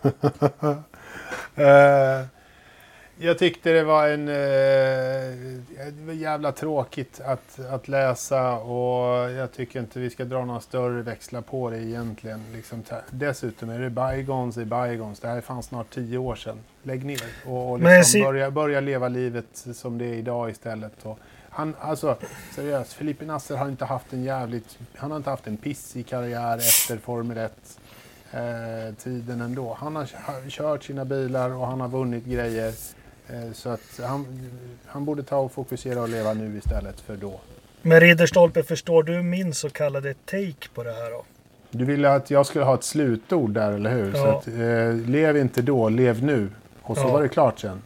Eh, 1.57 2.25
jag 3.19 3.39
tyckte 3.39 3.73
det 3.73 3.85
var 3.85 4.09
en... 4.09 4.29
eh, 4.29 4.35
det 5.93 6.03
var 6.07 6.13
jävla 6.13 6.53
tråkigt 6.53 7.21
att, 7.25 7.61
att 7.71 7.89
läsa 7.89 8.53
och 8.53 9.31
jag 9.31 9.53
tycker 9.53 9.81
inte 9.81 9.99
vi 10.01 10.11
ska 10.11 10.25
dra 10.25 10.45
några 10.45 10.61
större 10.61 11.03
växlar 11.03 11.41
på 11.41 11.71
det 11.71 11.79
egentligen. 11.79 12.41
Liksom, 12.53 12.83
dessutom 13.11 13.71
är 13.71 13.79
det 13.79 13.91
bygons 13.91 14.57
i 14.59 14.65
bygons. 14.65 15.21
Det 15.21 15.29
här 15.29 15.37
är 15.37 15.41
fan 15.41 15.63
snart 15.63 15.91
tio 15.95 16.19
år 16.19 16.35
sedan. 16.35 16.59
Lägg 16.83 17.05
ner 17.05 17.23
och, 17.47 17.71
och 17.71 17.79
liksom 17.79 18.05
ser- 18.05 18.23
börja, 18.25 18.51
börja 18.51 18.81
leva 18.81 19.09
livet 19.09 19.47
som 19.75 19.99
det 19.99 20.05
är 20.05 20.15
idag 20.15 20.51
istället. 20.51 20.93
Och 21.07 21.19
han, 21.51 21.75
alltså 21.81 22.17
seriöst, 22.55 22.93
Felipe 22.93 23.25
Nasser 23.25 23.57
har 23.57 23.69
inte 23.69 23.85
haft 23.85 24.13
en 24.13 24.25
jävligt... 24.25 24.79
Han 24.97 25.11
har 25.11 25.17
inte 25.19 25.31
haft 25.31 25.47
en 25.47 25.57
pissig 25.57 26.07
karriär 26.07 26.57
efter 26.57 26.97
Formel 26.99 27.39
1 27.39 27.53
eh, 28.33 28.95
tiden 28.99 29.41
ändå. 29.41 29.77
Han 29.81 29.97
har 29.97 30.07
kört 30.51 30.85
sina 30.85 31.05
bilar 31.05 31.51
och 31.51 31.67
han 31.67 31.81
har 31.81 31.89
vunnit 31.89 32.25
grejer. 32.25 32.73
Eh, 33.31 33.53
så 33.53 33.69
att 33.69 34.01
han, 34.03 34.51
han 34.87 35.05
borde 35.05 35.23
ta 35.23 35.37
och 35.37 35.53
fokusera 35.53 36.03
och 36.03 36.09
leva 36.09 36.35
nu 36.35 36.59
istället 36.59 37.01
för 37.01 37.17
då. 37.17 37.41
Men 37.83 38.01
Ridderstolpe, 38.01 38.63
förstår 38.63 39.03
du 39.03 39.23
min 39.23 39.55
så 39.55 39.71
kallade 39.71 40.15
take 40.15 40.69
på 40.75 40.83
det 40.85 40.93
här 40.93 41.11
då? 41.11 41.25
Du 41.71 41.85
ville 41.85 42.11
att 42.13 42.31
jag 42.31 42.47
skulle 42.47 42.65
ha 42.65 42.75
ett 42.75 42.85
slutord 42.85 43.51
där, 43.51 43.73
eller 43.73 43.91
hur? 43.91 44.13
Så 44.13 44.19
Ja. 44.19 44.39
att, 44.39 44.47
eh, 44.49 44.95
lev 45.11 45.37
inte 45.37 45.63
då, 45.63 45.89
lev 45.89 46.23
nu. 46.25 46.51
Och 46.83 46.97
så 46.97 47.03
Ja. 47.03 47.13
var 47.13 47.23
det 47.23 47.29
klart 47.29 47.59
sen. 47.61 47.83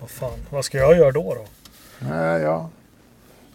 Vad 0.00 0.10
fan, 0.10 0.38
vad 0.50 0.64
ska 0.64 0.78
jag 0.78 0.96
göra 0.96 1.10
då 1.12 1.34
då? 1.34 1.46
Eh, 2.14 2.42
ja. 2.42 2.70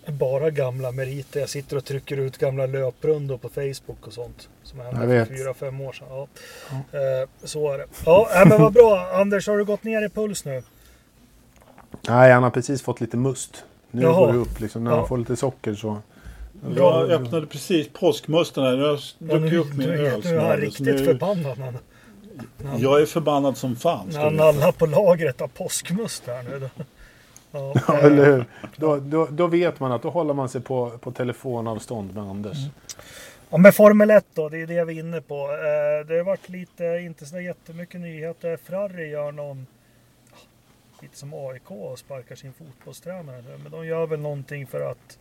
Bara 0.07 0.49
gamla 0.49 0.91
meriter. 0.91 1.39
Jag 1.39 1.49
sitter 1.49 1.77
och 1.77 1.85
trycker 1.85 2.17
ut 2.17 2.37
gamla 2.37 2.65
löprundor 2.65 3.37
på 3.37 3.49
Facebook 3.49 4.07
och 4.07 4.13
sånt. 4.13 4.49
Som 4.63 4.79
hände 4.79 4.91
Jag 4.99 4.99
för 5.27 5.33
vet. 5.33 5.39
fyra, 5.39 5.53
fem 5.53 5.81
år 5.81 5.93
sedan. 5.93 6.07
Ja. 6.09 6.27
Eh, 6.71 7.27
så 7.43 7.71
är 7.73 7.77
det. 7.77 7.85
Ja, 8.05 8.45
men 8.49 8.61
vad 8.61 8.73
bra. 8.73 9.09
Anders, 9.13 9.47
har 9.47 9.57
du 9.57 9.65
gått 9.65 9.83
ner 9.83 10.05
i 10.05 10.09
puls 10.09 10.45
nu? 10.45 10.63
Nej, 12.09 12.31
han 12.31 12.43
har 12.43 12.49
precis 12.49 12.81
fått 12.81 13.01
lite 13.01 13.17
must. 13.17 13.63
Nu 13.91 14.01
Jaha. 14.01 14.13
går 14.25 14.33
det 14.33 14.39
upp 14.39 14.59
liksom. 14.59 14.83
När 14.83 14.91
Ja. 14.91 14.97
han 14.97 15.07
får 15.07 15.17
lite 15.17 15.35
socker 15.35 15.73
så... 15.75 15.97
Jag 16.77 17.09
öppnade 17.11 17.45
precis 17.47 17.87
påskmusten 17.93 18.63
här. 18.63 18.77
Jag 18.77 18.87
har 19.39 19.47
Ja, 19.47 19.59
upp 19.59 19.73
min 19.73 19.89
öl. 19.89 20.21
nu 20.23 20.29
är 20.35 20.39
han 20.49 20.57
riktigt 20.57 20.85
Nu- 20.85 21.05
förbannad. 21.05 21.57
han- 21.57 21.77
han- 22.65 22.79
Jag 22.81 23.01
är 23.01 23.05
förbannad 23.05 23.57
som 23.57 23.75
fan. 23.75 24.07
När 24.11 24.19
han 24.23 24.35
nallar 24.35 24.71
på 24.71 24.85
lagret 24.85 25.41
av 25.41 25.47
påskmust 25.47 26.23
här 26.27 26.43
nu. 26.43 26.69
Ja, 27.51 27.73
Ja, 27.87 27.93
eh, 27.99 28.05
eller 28.05 28.25
hur? 28.25 28.45
Då, 28.77 28.95
då, 28.97 29.27
då 29.31 29.47
vet 29.47 29.79
man 29.79 29.91
att 29.91 30.01
då 30.01 30.09
håller 30.09 30.33
man 30.33 30.49
sig 30.49 30.61
på, 30.61 30.89
på 31.01 31.11
telefonavstånd 31.11 32.15
med 32.15 32.23
Anders. 32.23 32.57
Mm. 32.57 32.69
Ja, 33.49 33.57
men 33.57 33.73
Formel 33.73 34.09
1 34.11 34.25
då, 34.33 34.49
det 34.49 34.57
är 34.61 34.67
det 34.67 34.85
vi 34.85 34.95
är 34.95 34.99
inne 34.99 35.21
på. 35.21 35.35
Eh, 35.35 36.07
det 36.07 36.17
har 36.17 36.23
varit 36.23 36.49
lite, 36.49 36.83
inte 36.83 37.25
så 37.25 37.39
jättemycket 37.39 38.01
nyheter. 38.01 38.57
Ferrari 38.67 39.09
gör 39.09 39.31
någon, 39.31 39.65
lite 41.01 41.17
som 41.17 41.33
AIK 41.33 41.71
och 41.71 41.99
sparkar 41.99 42.35
sin 42.35 42.53
fotbollstränare. 42.53 43.41
nu, 43.41 43.57
Men 43.63 43.71
de 43.71 43.85
gör 43.87 44.07
väl 44.07 44.19
någonting 44.19 44.67
för 44.67 44.91
att 44.91 45.17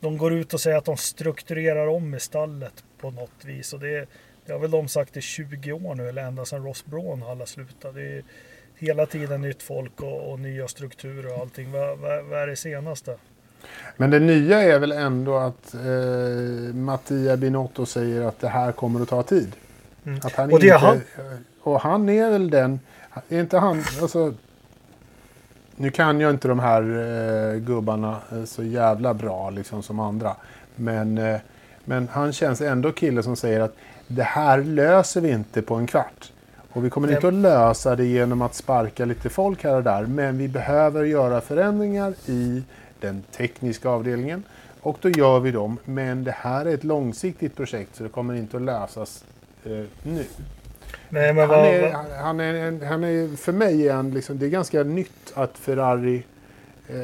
de 0.00 0.18
går 0.18 0.32
ut 0.32 0.54
och 0.54 0.60
säger 0.60 0.76
att 0.76 0.84
de 0.84 0.96
strukturerar 0.96 1.86
om 1.86 2.14
i 2.14 2.20
stallet 2.20 2.84
på 3.00 3.10
något 3.10 3.44
vis. 3.44 3.72
Och 3.72 3.80
det, 3.80 4.06
det 4.46 4.52
har 4.52 4.58
väl 4.60 4.70
de 4.70 4.88
sagt 4.88 5.16
i 5.16 5.20
20 5.20 5.72
år 5.72 5.94
nu, 5.94 6.08
eller 6.08 6.22
ända 6.22 6.44
sedan 6.44 6.64
Ross 6.64 6.84
Braun 6.84 7.22
alla 7.22 7.46
slutade. 7.46 8.00
Det 8.00 8.16
är 8.18 8.24
hela 8.78 9.06
tiden 9.06 9.40
nytt 9.40 9.62
folk 9.62 10.00
och, 10.00 10.30
och 10.32 10.40
nya 10.40 10.68
strukturer 10.68 11.32
och 11.34 11.40
allting. 11.40 11.72
Vad, 11.72 11.98
vad, 11.98 12.24
vad 12.24 12.38
är 12.42 12.46
det 12.46 12.56
senaste? 12.56 13.16
Men 13.96 14.10
det 14.10 14.18
nya 14.20 14.60
är 14.62 14.78
väl 14.78 14.92
ändå 14.92 15.36
att 15.36 15.74
eh, 15.74 16.74
Mattia 16.74 17.36
Binotto 17.36 17.86
säger 17.86 18.22
att 18.22 18.38
det 18.40 18.48
här 18.48 18.72
kommer 18.72 19.00
att 19.02 19.08
ta 19.08 19.22
tid. 19.22 19.52
Mm. 20.06 20.20
Att 20.24 20.32
han 20.32 20.52
Och 20.52 20.60
det 20.60 20.66
inte, 20.66 20.78
han- 20.78 21.00
Och 21.60 21.80
han 21.80 22.08
är 22.08 22.30
väl 22.30 22.50
den... 22.50 22.80
Är 23.28 23.40
inte 23.40 23.58
han... 23.58 23.84
Alltså, 24.02 24.34
nu 25.76 25.90
kan 25.90 26.20
jag 26.20 26.30
inte 26.30 26.48
de 26.48 26.58
här 26.58 26.82
eh, 26.82 27.58
gubbarna 27.58 28.16
eh, 28.32 28.44
så 28.44 28.62
jävla 28.62 29.14
bra 29.14 29.50
liksom 29.50 29.82
som 29.82 30.00
andra. 30.00 30.36
Men, 30.76 31.18
eh, 31.18 31.40
men 31.84 32.08
han 32.08 32.32
känns 32.32 32.60
ändå 32.60 32.92
kille 32.92 33.22
som 33.22 33.36
säger 33.36 33.60
att 33.60 33.76
det 34.06 34.22
här 34.22 34.64
löser 34.64 35.20
vi 35.20 35.30
inte 35.30 35.62
på 35.62 35.74
en 35.74 35.86
kvart. 35.86 36.32
Och 36.72 36.84
vi 36.84 36.90
kommer 36.90 37.08
Nej. 37.08 37.16
inte 37.16 37.28
att 37.28 37.34
lösa 37.34 37.96
det 37.96 38.04
genom 38.04 38.42
att 38.42 38.54
sparka 38.54 39.04
lite 39.04 39.28
folk 39.28 39.64
här 39.64 39.76
och 39.76 39.82
där. 39.82 40.06
Men 40.06 40.38
vi 40.38 40.48
behöver 40.48 41.04
göra 41.04 41.40
förändringar 41.40 42.14
i 42.26 42.62
den 43.00 43.22
tekniska 43.22 43.88
avdelningen. 43.88 44.42
Och 44.80 44.98
då 45.00 45.08
gör 45.08 45.40
vi 45.40 45.50
dem. 45.50 45.78
Men 45.84 46.24
det 46.24 46.34
här 46.36 46.66
är 46.66 46.74
ett 46.74 46.84
långsiktigt 46.84 47.56
projekt 47.56 47.96
så 47.96 48.02
det 48.02 48.08
kommer 48.08 48.34
inte 48.34 48.56
att 48.56 48.62
lösas 48.62 49.24
eh, 49.64 49.84
nu. 50.02 50.24
Nej, 51.10 51.32
men 51.34 51.38
Han 51.38 51.48
vad, 51.48 51.66
är, 51.68 51.92
han- 52.22 52.40
är, 52.40 52.54
en- 52.54 52.82
han 52.82 53.04
är, 53.04 53.36
för 53.36 53.52
mig 53.52 53.88
är 53.88 53.94
han 53.94 54.10
liksom, 54.10 54.38
det 54.38 54.46
är 54.46 54.50
ganska 54.50 54.82
nytt 54.82 55.32
att 55.34 55.58
Ferrari 55.58 56.22
eh, 56.88 56.94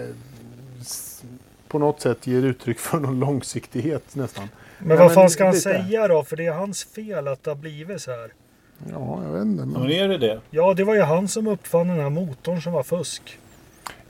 på 1.69 1.79
något 1.79 2.01
sätt 2.01 2.27
ger 2.27 2.42
uttryck 2.42 2.79
för 2.79 2.99
någon 3.01 3.21
långsiktighet 3.21 4.14
nästan. 4.16 4.49
Men 4.79 4.97
Ja, 4.97 5.03
vad 5.05 5.14
fan 5.14 5.31
ska 5.31 5.45
han 5.45 5.55
lite. 5.55 5.62
säga 5.62 6.09
då? 6.09 6.25
För 6.25 6.37
det 6.37 6.47
är 6.47 6.53
hans 6.53 6.85
fel 6.85 7.29
att 7.29 7.45
det 7.45 7.51
har 7.51 7.57
blivit 7.57 8.03
så 8.03 8.11
här. 8.11 8.33
Ja, 8.92 9.21
jag 9.25 9.33
vet 9.33 9.42
inte. 9.42 9.64
Men 9.66 9.83
Men, 9.83 9.90
är 9.90 10.09
det 10.09 10.19
det? 10.19 10.40
Ja, 10.51 10.75
det 10.75 10.85
var 10.85 10.95
ju 10.95 11.01
han 11.03 11.29
som 11.29 11.47
uppfann 11.47 11.88
den 11.88 11.99
här 12.01 12.11
motorn 12.11 12.62
som 12.62 12.73
var 12.73 12.83
fusk. 12.83 13.38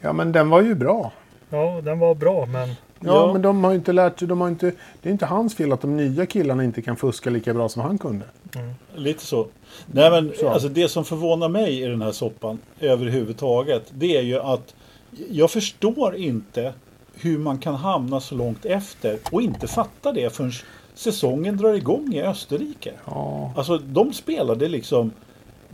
ja, 0.00 0.12
men 0.12 0.32
den 0.32 0.48
var 0.50 0.60
ju 0.62 0.74
bra. 0.74 1.12
Ja, 1.50 1.80
den 1.84 1.98
var 1.98 2.14
bra, 2.14 2.46
men... 2.46 2.74
Ja, 3.00 3.06
Ja. 3.26 3.32
men 3.32 3.42
de 3.42 3.64
har 3.64 3.70
ju 3.70 3.76
inte 3.76 3.92
lärt 3.92 4.18
sig, 4.18 4.28
de 4.28 4.40
har 4.40 4.48
inte, 4.48 4.72
det 5.02 5.08
är 5.08 5.12
inte 5.12 5.26
hans 5.26 5.54
fel 5.54 5.72
att 5.72 5.80
de 5.80 5.96
nya 5.96 6.26
killarna 6.26 6.64
inte 6.64 6.82
kan 6.82 6.96
fuska 6.96 7.30
lika 7.30 7.54
bra 7.54 7.68
som 7.68 7.82
han 7.82 7.98
kunde. 7.98 8.24
Lite 8.96 9.26
så. 9.26 9.46
Nej 9.86 10.10
men 10.10 10.32
Så. 10.40 10.48
alltså 10.48 10.68
det 10.68 10.88
som 10.88 11.04
förvånar 11.04 11.48
mig 11.48 11.82
i 11.82 11.86
den 11.86 12.02
här 12.02 12.12
soppan 12.12 12.58
överhuvudtaget. 12.80 13.82
Det 13.94 14.16
är 14.16 14.22
ju 14.22 14.40
att 14.40 14.74
jag 15.30 15.50
förstår 15.50 16.16
inte 16.16 16.72
hur 17.14 17.38
man 17.38 17.58
kan 17.58 17.74
hamna 17.74 18.20
så 18.20 18.34
långt 18.34 18.64
efter 18.64 19.18
och 19.32 19.42
inte 19.42 19.66
fatta 19.66 20.12
det 20.12 20.34
förrän 20.36 20.52
säsongen 20.94 21.56
drar 21.56 21.74
igång 21.74 22.14
i 22.14 22.22
Österrike. 22.22 22.92
Ja, 23.04 23.52
Alltså 23.56 23.78
de 23.78 24.12
spelade 24.12 24.68
liksom 24.68 25.10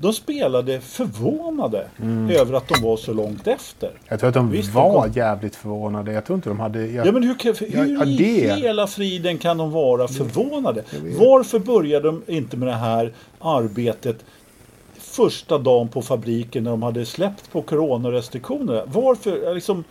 De 0.02 0.12
spelade 0.12 0.80
förvånade 0.80 1.86
Mm. 2.02 2.30
över 2.30 2.54
att 2.54 2.68
de 2.68 2.82
var 2.82 2.96
så 2.96 3.12
långt 3.12 3.46
efter. 3.46 3.90
jag 4.08 4.20
tror 4.20 4.28
att 4.28 4.34
de 4.34 4.50
Visst, 4.50 4.68
de 4.68 4.74
var 4.74 5.02
kom- 5.02 5.12
jävligt 5.12 5.56
förvånade. 5.56 6.12
Jag 6.12 6.24
tror 6.24 6.36
inte 6.36 6.48
de 6.48 6.60
hade... 6.60 6.86
Jag, 6.86 7.06
Ja 7.06 7.12
men 7.12 7.22
hur, 7.22 7.34
kan- 7.34 7.54
hur 7.58 7.96
ja, 7.98 8.04
i 8.04 8.16
det- 8.16 8.54
hela 8.56 8.86
friden 8.86 9.38
kan 9.38 9.56
de 9.58 9.70
vara 9.70 10.08
förvånade? 10.08 10.82
jag 10.90 11.00
vet. 11.00 11.18
Varför 11.18 11.58
började 11.58 12.06
de 12.06 12.22
inte 12.26 12.56
med 12.56 12.68
det 12.68 12.74
här 12.74 13.12
arbetet 13.38 14.16
första 14.98 15.58
dagen 15.58 15.88
på 15.88 16.02
fabriken 16.02 16.64
när 16.64 16.70
de 16.70 16.82
hade 16.82 17.06
släppt 17.06 17.52
på 17.52 17.62
coronarestriktionerna? 17.62 18.82
Varför? 18.86 19.54
Liksom, 19.54 19.84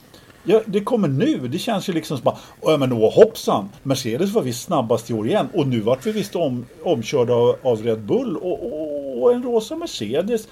ja, 0.43 0.62
det 0.65 0.82
kommer 0.82 1.08
nu. 1.08 1.47
Det 1.47 1.60
känns 1.60 1.89
ju 1.89 1.93
liksom 1.93 2.17
som 2.17 2.23
bara, 2.23 2.38
ja 2.62 2.77
men 2.77 2.93
åh 2.93 3.13
hoppsan, 3.13 3.69
Mercedes 3.84 4.32
var 4.32 4.41
visst 4.41 4.63
snabbast 4.63 5.10
i 5.10 5.13
år 5.13 5.27
igen 5.27 5.49
och 5.54 5.67
nu 5.67 5.80
vart 5.80 6.06
vi 6.06 6.12
visst 6.12 6.36
om, 6.36 6.65
omkörda 6.84 7.34
av, 7.34 7.56
av 7.62 7.84
Red 7.84 8.01
Bull 8.01 8.38
och, 8.38 8.65
och, 8.65 9.23
och 9.23 9.34
en 9.34 9.43
rosa 9.43 9.75
Mercedes. 9.75 10.47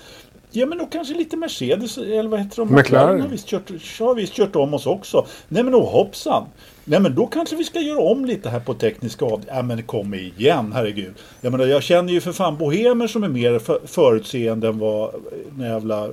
Ja 0.52 0.66
men 0.66 0.78
då 0.78 0.86
kanske 0.86 1.14
lite 1.14 1.38
Mercedes 1.38 1.98
eller 1.98 2.30
vad 2.30 2.40
heter 2.40 2.58
de? 2.58 2.76
McLaren. 2.76 3.22
har 3.22 3.28
visst 3.28 3.48
kört, 3.48 3.70
har 4.00 4.16
visst 4.16 4.34
kört 4.34 4.56
om 4.56 4.74
oss 4.74 4.86
också. 4.86 5.28
Nej 5.48 5.64
men 5.64 5.76
åh 5.76 5.92
hoppsan. 5.92 6.46
Nej 6.86 7.00
men 7.00 7.16
då 7.16 7.28
kanske 7.28 7.56
vi 7.56 7.64
ska 7.64 7.80
göra 7.80 8.00
om 8.02 8.26
lite 8.26 8.50
här 8.50 8.60
på 8.60 8.74
tekniska 8.74 9.26
av. 9.26 9.44
Ja 9.48 9.62
men 9.62 9.84
kom 9.84 10.14
igen 10.14 10.72
herregud. 10.74 11.14
Jag 11.42 11.52
menar 11.52 11.66
jag 11.66 11.84
känner 11.84 12.14
ju 12.14 12.22
för 12.22 12.32
fan 12.32 12.58
bohemer 12.58 13.08
som 13.08 13.24
är 13.24 13.28
mer 13.28 13.60
för, 13.60 13.80
förutseende 13.86 14.68
än 14.68 14.80
vad 14.80 15.14
den 15.52 15.68
jävla 15.70 16.10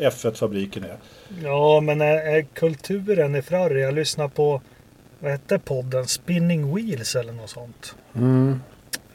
F1-fabriken 0.00 0.84
är. 0.84 0.96
Ja, 1.42 1.80
men 1.80 2.00
är, 2.00 2.36
är 2.36 2.42
kulturen 2.42 3.36
i 3.36 3.42
Ferrari? 3.42 3.82
Jag 3.82 3.94
lyssnar 3.94 4.28
på, 4.28 4.62
vad 5.18 5.32
hette 5.32 5.58
podden? 5.58 6.06
Spinning 6.06 6.74
Wheels 6.74 7.16
eller 7.16 7.32
något 7.32 7.50
sånt. 7.50 7.94
mm, 8.14 8.60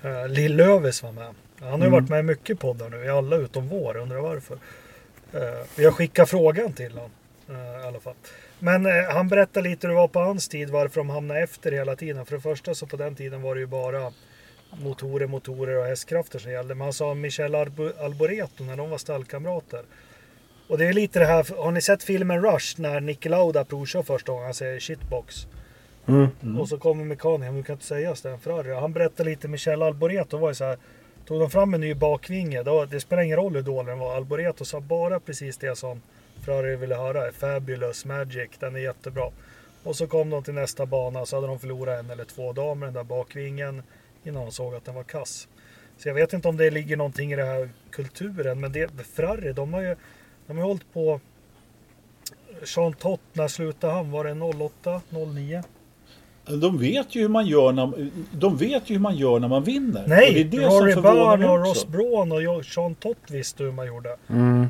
Uh, 0.05 0.29
Lill 0.29 0.55
Lövis 0.55 1.03
var 1.03 1.11
med. 1.11 1.33
Han 1.69 1.81
har 1.81 1.87
ju 1.87 1.91
varit 1.91 2.09
med 2.09 2.19
i 2.19 2.23
mycket 2.23 2.59
poddar 2.59 2.89
nu, 2.89 3.05
i 3.05 3.09
alla 3.09 3.35
utom 3.35 3.67
vår, 3.67 3.97
undrar 3.97 4.19
varför. 4.19 4.57
Vi 5.75 5.85
har 5.85 5.91
skickat 5.91 6.29
frågan 6.29 6.73
till 6.73 6.91
honom 6.91 7.11
uh, 7.49 7.83
i 7.83 7.87
alla 7.87 7.99
fall. 7.99 8.15
Men 8.59 8.85
eh, 8.85 9.03
han 9.09 9.27
berättar 9.27 9.61
lite 9.61 9.87
hur 9.87 9.93
det 9.93 9.99
var 9.99 10.07
på 10.07 10.19
hans 10.19 10.47
tid, 10.47 10.69
varför 10.69 10.95
de 10.95 11.09
hamnade 11.09 11.39
efter 11.39 11.71
hela 11.71 11.95
tiden. 11.95 12.25
För 12.25 12.35
det 12.35 12.41
första 12.41 12.75
så 12.75 12.85
på 12.85 12.97
den 12.97 13.15
tiden 13.15 13.41
var 13.41 13.55
det 13.55 13.61
ju 13.61 13.67
bara 13.67 14.11
motorer, 14.71 15.27
motorer 15.27 15.77
och 15.77 15.85
hästkrafter 15.85 16.39
som 16.39 16.51
gällde. 16.51 16.75
Men 16.75 16.85
han 16.85 16.93
sa 16.93 17.13
Michel 17.13 17.55
Alboreto 17.55 18.63
när 18.63 18.77
de 18.77 18.89
var 18.89 18.97
stallkamrater. 18.97 19.81
Och 20.67 20.77
det 20.77 20.85
är 20.85 20.93
lite 20.93 21.19
det 21.19 21.25
här, 21.25 21.63
har 21.63 21.71
ni 21.71 21.81
sett 21.81 22.03
filmen 22.03 22.41
Rush 22.41 22.81
när 22.81 22.99
Niki 22.99 23.29
Lauda 23.29 23.65
provkör 23.65 24.03
första 24.03 24.31
gången? 24.31 24.45
Han 24.45 24.53
säger 24.53 24.79
shitbox. 24.79 25.47
mm. 26.41 26.59
Och 26.59 26.69
så 26.69 26.77
kommer 26.77 27.03
mekanikern, 27.03 27.55
du 27.55 27.63
kan 27.63 27.73
inte 27.73 27.85
säga 27.85 28.15
Sten 28.15 28.39
Ferrari. 28.39 28.73
Han 28.73 28.93
berättade 28.93 29.29
lite, 29.29 29.47
Michel 29.47 29.81
Alboreto 29.81 30.37
var 30.37 30.49
ju 30.49 30.55
så 30.55 30.65
här. 30.65 30.77
Tog 31.25 31.39
de 31.39 31.49
fram 31.49 31.73
en 31.73 31.81
ny 31.81 31.93
bakvinge, 31.93 32.63
då, 32.63 32.85
det 32.85 32.99
spelar 32.99 33.23
ingen 33.23 33.37
roll 33.37 33.55
hur 33.55 33.61
dålig 33.61 33.87
den 33.87 33.99
var. 33.99 34.15
Alboreto 34.15 34.65
sa 34.65 34.79
bara 34.79 35.19
precis 35.19 35.57
det 35.57 35.77
som 35.77 36.01
Ferrari 36.45 36.75
ville 36.75 36.95
höra 36.95 37.31
Fabulous 37.31 38.05
Magic, 38.05 38.49
den 38.59 38.75
är 38.75 38.79
jättebra. 38.79 39.31
Och 39.83 39.95
så 39.95 40.07
kom 40.07 40.29
de 40.29 40.43
till 40.43 40.53
nästa 40.53 40.85
bana 40.85 41.25
så 41.25 41.35
hade 41.35 41.47
de 41.47 41.59
förlorat 41.59 41.99
en 41.99 42.09
eller 42.09 42.25
två 42.25 42.53
dagar 42.53 42.75
med 42.75 42.87
den 42.87 42.93
där 42.93 43.03
bakvingen 43.03 43.83
innan 44.23 44.45
de 44.45 44.51
såg 44.51 44.75
att 44.75 44.85
den 44.85 44.95
var 44.95 45.03
kass. 45.03 45.47
Så 45.97 46.09
jag 46.09 46.15
vet 46.15 46.33
inte 46.33 46.47
om 46.47 46.57
det 46.57 46.69
ligger 46.69 46.97
någonting 46.97 47.33
i 47.33 47.35
den 47.35 47.47
här 47.47 47.69
kulturen, 47.89 48.59
men 48.59 48.71
det, 48.71 48.91
Ferrari, 49.15 49.53
de 49.53 49.73
har 49.73 49.81
ju 49.81 49.95
de 50.47 50.57
har 50.57 50.65
hållit 50.65 50.93
på 50.93 51.19
Jean 52.75 52.93
Tott, 52.93 53.21
när 53.33 53.47
slutade 53.47 53.93
han? 53.93 54.11
Var 54.11 54.23
det 54.23 54.65
08, 54.65 55.01
09? 55.09 55.63
De 56.45 56.77
vet 56.77 57.15
ju 57.15 57.21
hur 57.21 57.29
man 57.29 57.47
gör 57.47 57.71
när, 57.71 58.09
de 58.31 58.57
vet 58.57 58.89
ju 58.89 58.93
hur 58.93 58.99
man, 58.99 59.17
gör 59.17 59.39
när 59.39 59.47
man 59.47 59.63
vinner. 59.63 60.03
Nej, 60.07 60.27
och 60.27 60.33
det 60.33 60.57
är 60.57 60.61
det 60.61 60.67
Rory 60.67 60.93
som 60.93 61.01
Byrne 61.01 61.49
och. 61.49 61.65
Ross 61.65 61.87
Braun 61.87 62.31
och 62.31 62.41
Jean 62.75 62.95
Tott 62.95 63.17
visste 63.31 63.63
hur 63.63 63.71
man 63.71 63.87
gjorde. 63.87 64.17
Mm. 64.29 64.67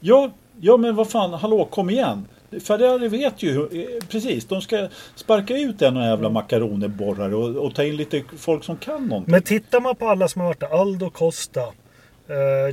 Ja, 0.00 0.30
ja, 0.60 0.76
men 0.76 0.96
vad 0.96 1.10
fan, 1.10 1.32
hallå, 1.32 1.64
kom 1.64 1.90
igen. 1.90 2.26
Ferrari 2.60 3.08
vet 3.08 3.42
ju, 3.42 3.62
eh, 3.62 4.04
precis, 4.08 4.44
de 4.44 4.62
ska 4.62 4.88
sparka 5.14 5.56
ut 5.58 5.82
en 5.82 5.96
jävla 5.96 6.28
makaronerborrare 6.28 7.34
och, 7.34 7.66
och 7.66 7.74
ta 7.74 7.84
in 7.84 7.96
lite 7.96 8.22
folk 8.36 8.64
som 8.64 8.76
kan 8.76 9.06
någonting. 9.06 9.32
Men 9.32 9.42
tittar 9.42 9.80
man 9.80 9.96
på 9.96 10.08
alla 10.08 10.28
som 10.28 10.40
har 10.40 10.48
varit 10.48 10.60
där, 10.60 10.80
Aldo 10.80 11.10
Costa, 11.10 11.60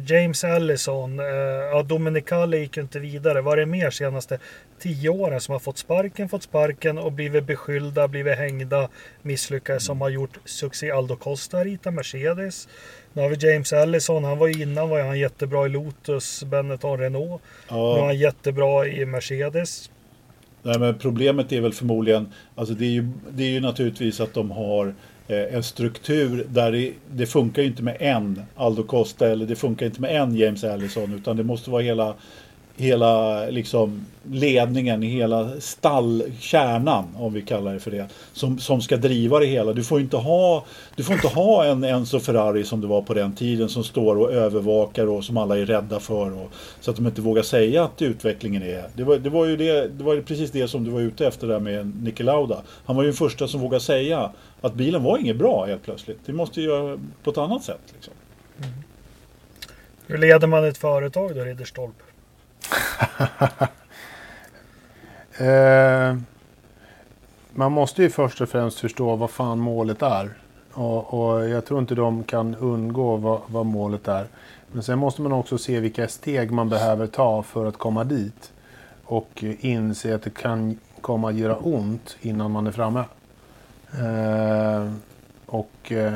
James 0.06 0.44
Allison, 0.44 1.20
eh, 1.20 1.26
ja, 1.72 1.84
Dominicali 1.84 2.58
gick 2.58 2.78
ju 2.78 2.84
inte 2.84 3.00
vidare. 3.00 3.42
Vad 3.42 3.54
är 3.54 3.58
det 3.58 3.66
mer 3.66 3.90
senaste 3.90 4.40
tio 4.80 5.10
åren 5.10 5.42
som 5.42 5.52
har 5.54 5.60
fått 5.60 5.78
sparken, 5.78 6.30
fått 6.30 6.44
sparken 6.44 6.98
och 6.98 7.12
blivit 7.12 7.44
beskyllda, 7.46 8.08
blivit 8.08 8.38
hängda, 8.38 8.90
misslyckades 9.22 9.86
som 9.86 10.02
har 10.02 10.10
gjort 10.10 10.38
succé. 10.46 10.92
Aldo 10.92 11.16
Costa 11.16 11.64
ritar 11.64 11.92
Mercedes. 11.92 12.68
Nu 13.14 13.22
har 13.22 13.30
vi 13.30 13.52
James 13.52 13.74
Allison, 13.74 14.24
han 14.24 14.38
var 14.38 14.48
ju 14.48 14.62
innan 14.64 14.90
var 14.90 15.00
han 15.02 15.20
jättebra 15.20 15.66
i 15.66 15.70
Lotus, 15.70 16.44
Benetton, 16.44 17.00
Renault. 17.00 17.42
Nu 17.72 17.78
är 17.78 17.80
Ja, 17.80 18.06
han 18.06 18.18
jättebra 18.18 18.88
i 18.88 19.06
Mercedes. 19.06 19.90
nej, 20.64 20.80
men 20.80 20.98
problemet 21.00 21.52
är 21.52 21.62
väl 21.62 21.74
förmodligen, 21.74 22.34
alltså 22.56 22.74
det 22.74 22.86
är 22.86 22.90
ju, 22.90 23.08
det 23.32 23.44
är 23.44 23.50
ju 23.50 23.60
naturligtvis 23.60 24.20
att 24.20 24.34
de 24.34 24.52
har 24.52 24.88
eh, 24.88 24.94
Eh, 25.28 25.56
en 25.56 25.64
struktur 25.64 26.46
där 26.50 26.72
det, 26.72 26.94
det 27.12 27.26
funkar 27.26 27.62
ju 27.62 27.68
inte 27.68 27.84
med 27.84 27.98
en 28.00 28.42
Aldo 28.56 28.84
Costa 28.84 29.28
eller 29.28 29.46
det 29.46 29.56
funkar 29.56 29.86
inte 29.86 30.02
med 30.02 30.22
en 30.22 30.36
James 30.36 30.64
Allison 30.64 31.14
utan 31.14 31.38
det 31.38 31.44
måste 31.44 31.70
vara 31.70 31.82
hela 31.82 32.16
hela 32.78 33.46
liksom 33.46 34.06
ledningen, 34.32 35.02
hela 35.02 35.50
stallkärnan 35.60 37.06
om 37.18 37.34
vi 37.34 37.42
kallar 37.42 37.74
det 37.74 37.80
för 37.80 37.92
det 37.92 38.08
som, 38.34 38.60
som 38.60 38.82
ska 38.82 38.98
driva 38.98 39.40
det 39.40 39.46
hela. 39.46 39.74
Du 39.74 39.84
får 39.84 40.00
inte 40.00 40.18
ha, 40.18 40.66
du 40.96 41.04
får 41.04 41.16
inte 41.16 41.28
ha 41.28 41.66
en 41.66 41.84
Enzo 41.84 42.20
Ferrari 42.20 42.64
som 42.64 42.82
det 42.82 42.88
var 42.88 43.02
på 43.02 43.14
den 43.14 43.36
tiden 43.36 43.70
som 43.70 43.84
står 43.84 44.16
och 44.16 44.34
övervakar 44.34 45.08
och 45.08 45.24
som 45.24 45.38
alla 45.38 45.58
är 45.58 45.66
rädda 45.66 46.00
för 46.00 46.34
och, 46.34 46.52
så 46.82 46.92
att 46.92 46.98
de 46.98 47.08
inte 47.08 47.22
vågar 47.22 47.44
säga 47.44 47.84
att 47.84 48.02
utvecklingen 48.02 48.64
är. 48.64 48.90
Det 48.94 49.04
var, 49.04 49.18
det 49.18 49.30
var 49.30 49.46
ju 49.46 49.58
det, 49.58 49.88
det 49.88 50.04
var 50.04 50.22
precis 50.22 50.52
det 50.52 50.68
som 50.68 50.84
du 50.84 50.92
var 50.92 51.02
ute 51.02 51.28
efter 51.28 51.48
där 51.48 51.60
med 51.60 52.04
Niki 52.04 52.24
Lauda. 52.24 52.62
Han 52.86 52.96
var 52.96 53.04
ju 53.04 53.10
den 53.10 53.18
första 53.18 53.48
som 53.48 53.62
vågade 53.62 53.84
säga 53.84 54.32
att 54.62 54.74
bilen 54.74 55.04
var 55.04 55.18
inget 55.18 55.38
bra 55.38 55.66
helt 55.66 55.84
plötsligt. 55.84 56.20
Det 56.26 56.34
måste 56.34 56.62
ju 56.62 56.68
göra 56.68 57.00
på 57.24 57.30
ett 57.30 57.38
annat 57.38 57.64
sätt. 57.64 57.82
Liksom. 57.94 58.14
Mm. 58.58 58.70
Hur 60.08 60.18
leder 60.18 60.48
man 60.48 60.66
ett 60.66 60.78
företag 60.78 61.36
då, 61.36 61.44
Ridderstolp? 61.44 61.96
Eh, 65.40 66.18
man 67.54 67.72
måste 67.72 68.04
ju 68.04 68.10
först 68.10 68.42
och 68.42 68.50
främst 68.50 68.80
förstå 68.80 69.16
vad 69.16 69.30
fan 69.30 69.60
målet 69.60 70.02
är. 70.02 70.38
Och, 70.74 71.14
och 71.14 71.50
jag 71.50 71.66
tror 71.66 71.80
inte 71.80 71.96
de 71.96 72.24
kan 72.24 72.56
undgå 72.56 73.16
vad, 73.16 73.42
vad 73.48 73.66
målet 73.66 74.08
är. 74.08 74.28
Men 74.72 74.84
sen 74.84 75.00
måste 75.00 75.22
man 75.22 75.32
också 75.32 75.58
se 75.58 75.80
vilka 75.80 76.08
steg 76.08 76.52
man 76.52 76.70
behöver 76.70 77.08
ta 77.08 77.44
för 77.44 77.66
att 77.66 77.78
komma 77.78 78.04
dit. 78.04 78.52
Och 79.04 79.44
inse 79.60 80.16
att 80.16 80.24
det 80.24 80.30
kan 80.30 80.80
komma 81.02 81.30
att 81.30 81.36
göra 81.36 81.56
ont 81.56 82.18
innan 82.22 82.52
man 82.52 82.68
är 82.68 82.72
framme. 82.72 83.04
Eh, 83.92 84.92
och 85.46 85.92
eh, 85.92 86.14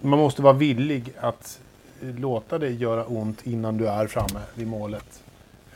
man 0.00 0.18
måste 0.18 0.42
vara 0.42 0.52
villig 0.52 1.12
att 1.20 1.60
låta 2.00 2.58
det 2.58 2.70
göra 2.70 3.04
ont 3.04 3.46
innan 3.46 3.76
du 3.76 3.88
är 3.88 4.06
framme 4.06 4.40
vid 4.54 4.66
målet. 4.66 5.22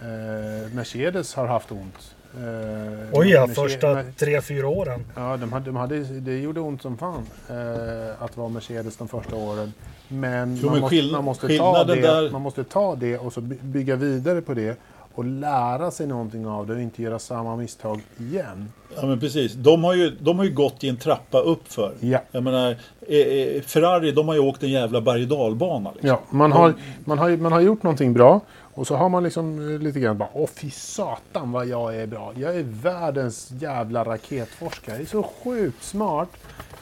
Eh, 0.01 0.75
Mercedes 0.75 1.35
har 1.35 1.47
haft 1.47 1.73
ont. 1.73 2.15
Eh, 2.35 3.09
Oj 3.13 3.29
ja, 3.29 3.49
första 3.49 4.03
tre, 4.19 4.41
fyra 4.41 4.69
åren. 4.69 5.05
Ja, 5.17 5.37
de 5.37 5.53
hade, 5.53 5.65
de 5.67 5.77
hade, 5.77 5.99
det 5.99 6.39
gjorde 6.39 6.61
ont 6.61 6.83
som 6.83 6.99
fan 6.99 7.27
eh, 7.51 8.23
att 8.23 8.37
vara 8.37 8.49
Mercedes 8.49 8.97
de 8.97 9.09
första 9.09 9.37
åren. 9.37 9.73
Men, 10.09 10.57
Jo, 10.57 10.65
man, 10.67 10.73
men 10.73 10.81
måste, 10.81 11.03
man, 11.13 11.25
måste 11.25 11.59
ta 11.59 11.85
det, 11.85 12.01
där- 12.01 12.31
man 12.31 12.43
måste 12.43 12.65
ta 12.65 12.95
det 12.97 13.19
och 13.19 13.33
så 13.33 13.41
by- 13.41 13.59
bygga 13.63 13.97
vidare 13.97 14.41
på 14.41 14.55
det 14.55 14.79
och 15.19 15.25
lära 15.25 15.91
sig 15.91 16.07
någonting 16.07 16.47
av 16.47 16.67
det 16.67 16.73
och 16.73 16.81
inte 16.81 17.03
göra 17.03 17.19
samma 17.19 17.57
misstag 17.57 18.01
igen. 18.19 18.73
Ja 18.97 19.07
men 19.07 19.21
precis. 19.21 19.53
De 19.53 19.85
har 19.85 19.95
ju, 19.95 20.11
de 20.11 20.39
har 20.39 20.45
ju 20.45 20.55
gått 20.55 20.85
i 20.85 20.89
en 20.89 20.97
trappa 20.97 21.39
upp 21.39 21.73
för. 21.73 21.93
Ja. 22.01 22.23
Jag 22.31 22.43
menar, 22.43 22.77
eh, 23.01 23.19
eh, 23.19 23.63
Ferrari 23.63 24.13
de 24.13 24.29
har 24.29 24.35
ju 24.35 24.41
åkt 24.41 24.63
en 24.63 24.71
jävla 24.71 25.01
berg 25.01 25.27
och. 25.27 25.91
Liksom. 25.93 26.09
Ja, 26.09 26.21
man 26.31 26.53
har, 26.53 26.75
man, 27.05 27.19
har, 27.19 27.37
man 27.37 27.53
har 27.53 27.61
gjort 27.61 27.83
någonting 27.83 28.13
bra 28.13 28.41
och 28.75 28.87
så 28.87 28.97
har 28.97 29.09
man 29.09 29.23
liksom 29.23 29.75
eh, 29.75 29.81
lite 29.81 30.01
grann 30.01 30.19
bara 30.19 30.29
Åh 30.33 30.49
fy 30.55 30.71
satan 30.71 31.53
vad 31.53 31.67
jag 31.67 31.97
är 31.97 32.07
bra. 32.07 32.33
Jag 32.37 32.57
är 32.57 32.63
världens 32.63 33.51
jävla 33.51 34.05
raketforskare. 34.05 34.95
Jag 34.95 35.03
är 35.03 35.07
så 35.07 35.23
sjukt 35.23 35.83
smart 35.85 36.31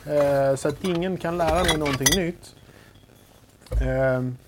eh, 0.07 0.57
så 0.57 0.68
att 0.68 0.85
ingen 0.85 1.16
kan 1.16 1.38
lära 1.38 1.64
mig 1.64 1.79
någonting 1.79 2.22
nytt. 2.25 2.55
Eh, 3.70 4.46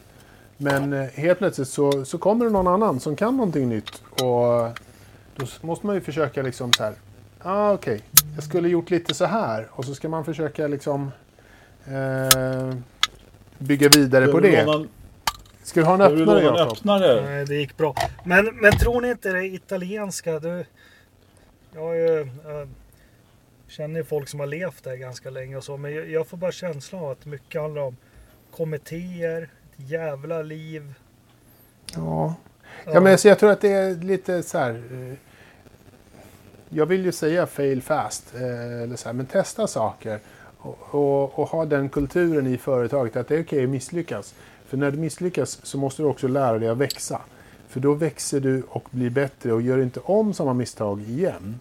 men 0.58 0.92
eh, 0.92 1.04
helt 1.08 1.38
plötsligt 1.38 1.68
så, 1.68 2.04
så 2.04 2.18
kommer 2.18 2.44
det 2.44 2.50
någon 2.50 2.66
annan 2.66 3.00
som 3.00 3.16
kan 3.16 3.36
någonting 3.36 3.68
nytt 3.68 4.02
och 4.10 4.68
då 5.36 5.42
s- 5.44 5.58
måste 5.62 5.86
man 5.86 5.94
ju 5.94 6.00
försöka 6.00 6.42
liksom 6.42 6.72
så 6.72 6.82
här. 6.82 6.94
Ah, 7.42 7.72
Okej, 7.72 8.02
jag 8.34 8.44
skulle 8.44 8.68
gjort 8.68 8.90
lite 8.90 9.14
så 9.14 9.24
här 9.24 9.68
och 9.70 9.84
så 9.84 9.94
ska 9.94 10.08
man 10.08 10.24
försöka 10.24 10.66
liksom 10.66 11.10
eh, 11.86 12.74
bygga 13.58 13.88
vidare 13.88 14.26
på 14.26 14.40
det. 14.40 14.56
en- 14.56 14.88
Ska 15.62 15.80
du 15.80 15.86
ha 15.86 15.94
en 15.94 16.00
öppnare 16.00 16.42
Jakob? 16.42 16.72
öppnare? 16.72 17.22
Nej, 17.24 17.44
det 17.46 17.54
gick 17.54 17.76
bra. 17.76 17.94
Men, 18.24 18.44
men 18.56 18.72
tror 18.72 19.00
ni 19.00 19.10
inte 19.10 19.32
det 19.32 19.44
italienska? 19.46 20.38
Du, 20.38 20.64
jag 21.74 21.80
har 21.80 21.94
ju, 21.94 22.28
jag 22.44 22.68
känner 23.68 24.00
ju 24.00 24.04
folk 24.04 24.28
som 24.28 24.40
har 24.40 24.46
levt 24.46 24.84
där 24.84 24.96
ganska 24.96 25.30
länge 25.30 25.56
och 25.56 25.64
så. 25.64 25.76
Men 25.76 25.94
jag, 25.94 26.10
jag 26.10 26.26
får 26.26 26.36
bara 26.36 26.52
känslan 26.52 27.02
av 27.04 27.10
att 27.10 27.26
mycket 27.26 27.60
handlar 27.60 27.82
om 27.82 27.96
kommittéer, 28.56 29.48
jävla 29.86 30.42
liv. 30.42 30.94
Ja. 31.94 32.34
ja, 32.84 33.00
men 33.00 33.12
alltså, 33.12 33.28
jag 33.28 33.38
tror 33.38 33.50
att 33.50 33.60
det 33.60 33.72
är 33.72 33.94
lite 33.94 34.42
så 34.42 34.58
här. 34.58 34.70
eh, 34.92 35.14
Jag 36.68 36.86
vill 36.86 37.04
ju 37.04 37.12
säga 37.12 37.46
fail 37.46 37.82
fast, 37.82 38.34
eh, 38.34 38.82
eller 38.82 38.96
så 38.96 39.08
här, 39.08 39.12
men 39.12 39.26
testa 39.26 39.66
saker. 39.66 40.18
Och, 40.58 40.78
och, 40.94 41.38
och 41.38 41.48
ha 41.48 41.64
den 41.64 41.88
kulturen 41.88 42.46
i 42.46 42.58
företaget 42.58 43.16
att 43.16 43.28
det 43.28 43.36
är 43.36 43.42
okej 43.42 43.64
att 43.64 43.70
misslyckas. 43.70 44.34
För 44.66 44.76
när 44.76 44.90
du 44.90 44.98
misslyckas 44.98 45.60
så 45.62 45.78
måste 45.78 46.02
du 46.02 46.06
också 46.08 46.28
lära 46.28 46.58
dig 46.58 46.68
att 46.68 46.78
växa. 46.78 47.20
För 47.68 47.80
då 47.80 47.94
växer 47.94 48.40
du 48.40 48.62
och 48.68 48.88
blir 48.90 49.10
bättre 49.10 49.52
och 49.52 49.62
gör 49.62 49.78
inte 49.82 50.00
om 50.00 50.34
samma 50.34 50.54
misstag 50.54 51.00
igen. 51.00 51.60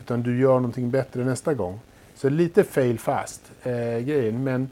Utan 0.00 0.22
du 0.22 0.40
gör 0.40 0.54
någonting 0.54 0.90
bättre 0.90 1.24
nästa 1.24 1.54
gång. 1.54 1.80
Så 2.14 2.28
lite 2.28 2.64
fail 2.64 2.98
fast 2.98 3.42
eh, 3.62 3.72
grejen. 3.98 4.44
Men 4.44 4.70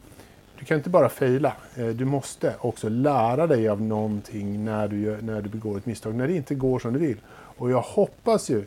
du 0.58 0.64
kan 0.64 0.76
inte 0.76 0.90
bara 0.90 1.08
faila. 1.08 1.52
Eh, 1.76 1.86
du 1.86 2.04
måste 2.04 2.54
också 2.60 2.88
lära 2.88 3.46
dig 3.46 3.68
av 3.68 3.82
någonting 3.82 4.64
när 4.64 4.88
du, 4.88 5.00
gör, 5.00 5.18
när 5.22 5.42
du 5.42 5.48
begår 5.48 5.78
ett 5.78 5.86
misstag. 5.86 6.14
När 6.14 6.28
det 6.28 6.34
inte 6.34 6.54
går 6.54 6.78
som 6.78 6.92
du 6.92 6.98
vill. 6.98 7.16
Och 7.30 7.70
jag 7.70 7.80
hoppas 7.80 8.50
ju 8.50 8.64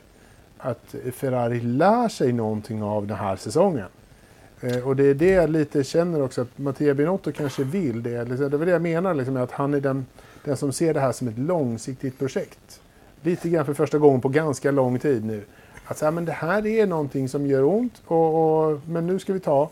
att 0.57 0.95
Ferrari 1.13 1.59
lär 1.59 2.07
sig 2.07 2.33
någonting 2.33 2.83
av 2.83 3.07
den 3.07 3.17
här 3.17 3.35
säsongen. 3.35 3.87
Eh, 4.61 4.87
och 4.87 4.95
det 4.95 5.03
är 5.03 5.13
det 5.13 5.29
jag 5.29 5.49
lite 5.49 5.83
känner 5.83 6.21
också 6.21 6.41
att 6.41 6.57
Mattia 6.57 6.93
Binotto 6.93 7.31
kanske 7.31 7.63
vill 7.63 8.03
det. 8.03 8.23
Liksom, 8.25 8.49
det 8.49 8.57
var 8.57 8.65
det 8.65 8.71
jag 8.71 8.81
menar, 8.81 9.13
liksom, 9.13 9.37
att 9.37 9.51
han 9.51 9.73
är 9.73 9.81
den, 9.81 10.05
den 10.43 10.57
som 10.57 10.73
ser 10.73 10.93
det 10.93 10.99
här 10.99 11.11
som 11.11 11.27
ett 11.27 11.37
långsiktigt 11.37 12.19
projekt. 12.19 12.81
Lite 13.21 13.49
grann 13.49 13.65
för 13.65 13.73
första 13.73 13.97
gången 13.97 14.21
på 14.21 14.29
ganska 14.29 14.71
lång 14.71 14.99
tid 14.99 15.25
nu. 15.25 15.43
Att 15.85 15.97
säga, 15.97 16.11
men 16.11 16.25
det 16.25 16.31
här 16.31 16.67
är 16.67 16.87
någonting 16.87 17.29
som 17.29 17.47
gör 17.47 17.63
ont, 17.63 18.01
och, 18.05 18.69
och, 18.69 18.79
men 18.87 19.07
nu 19.07 19.19
ska 19.19 19.33
vi 19.33 19.39
ta, 19.39 19.69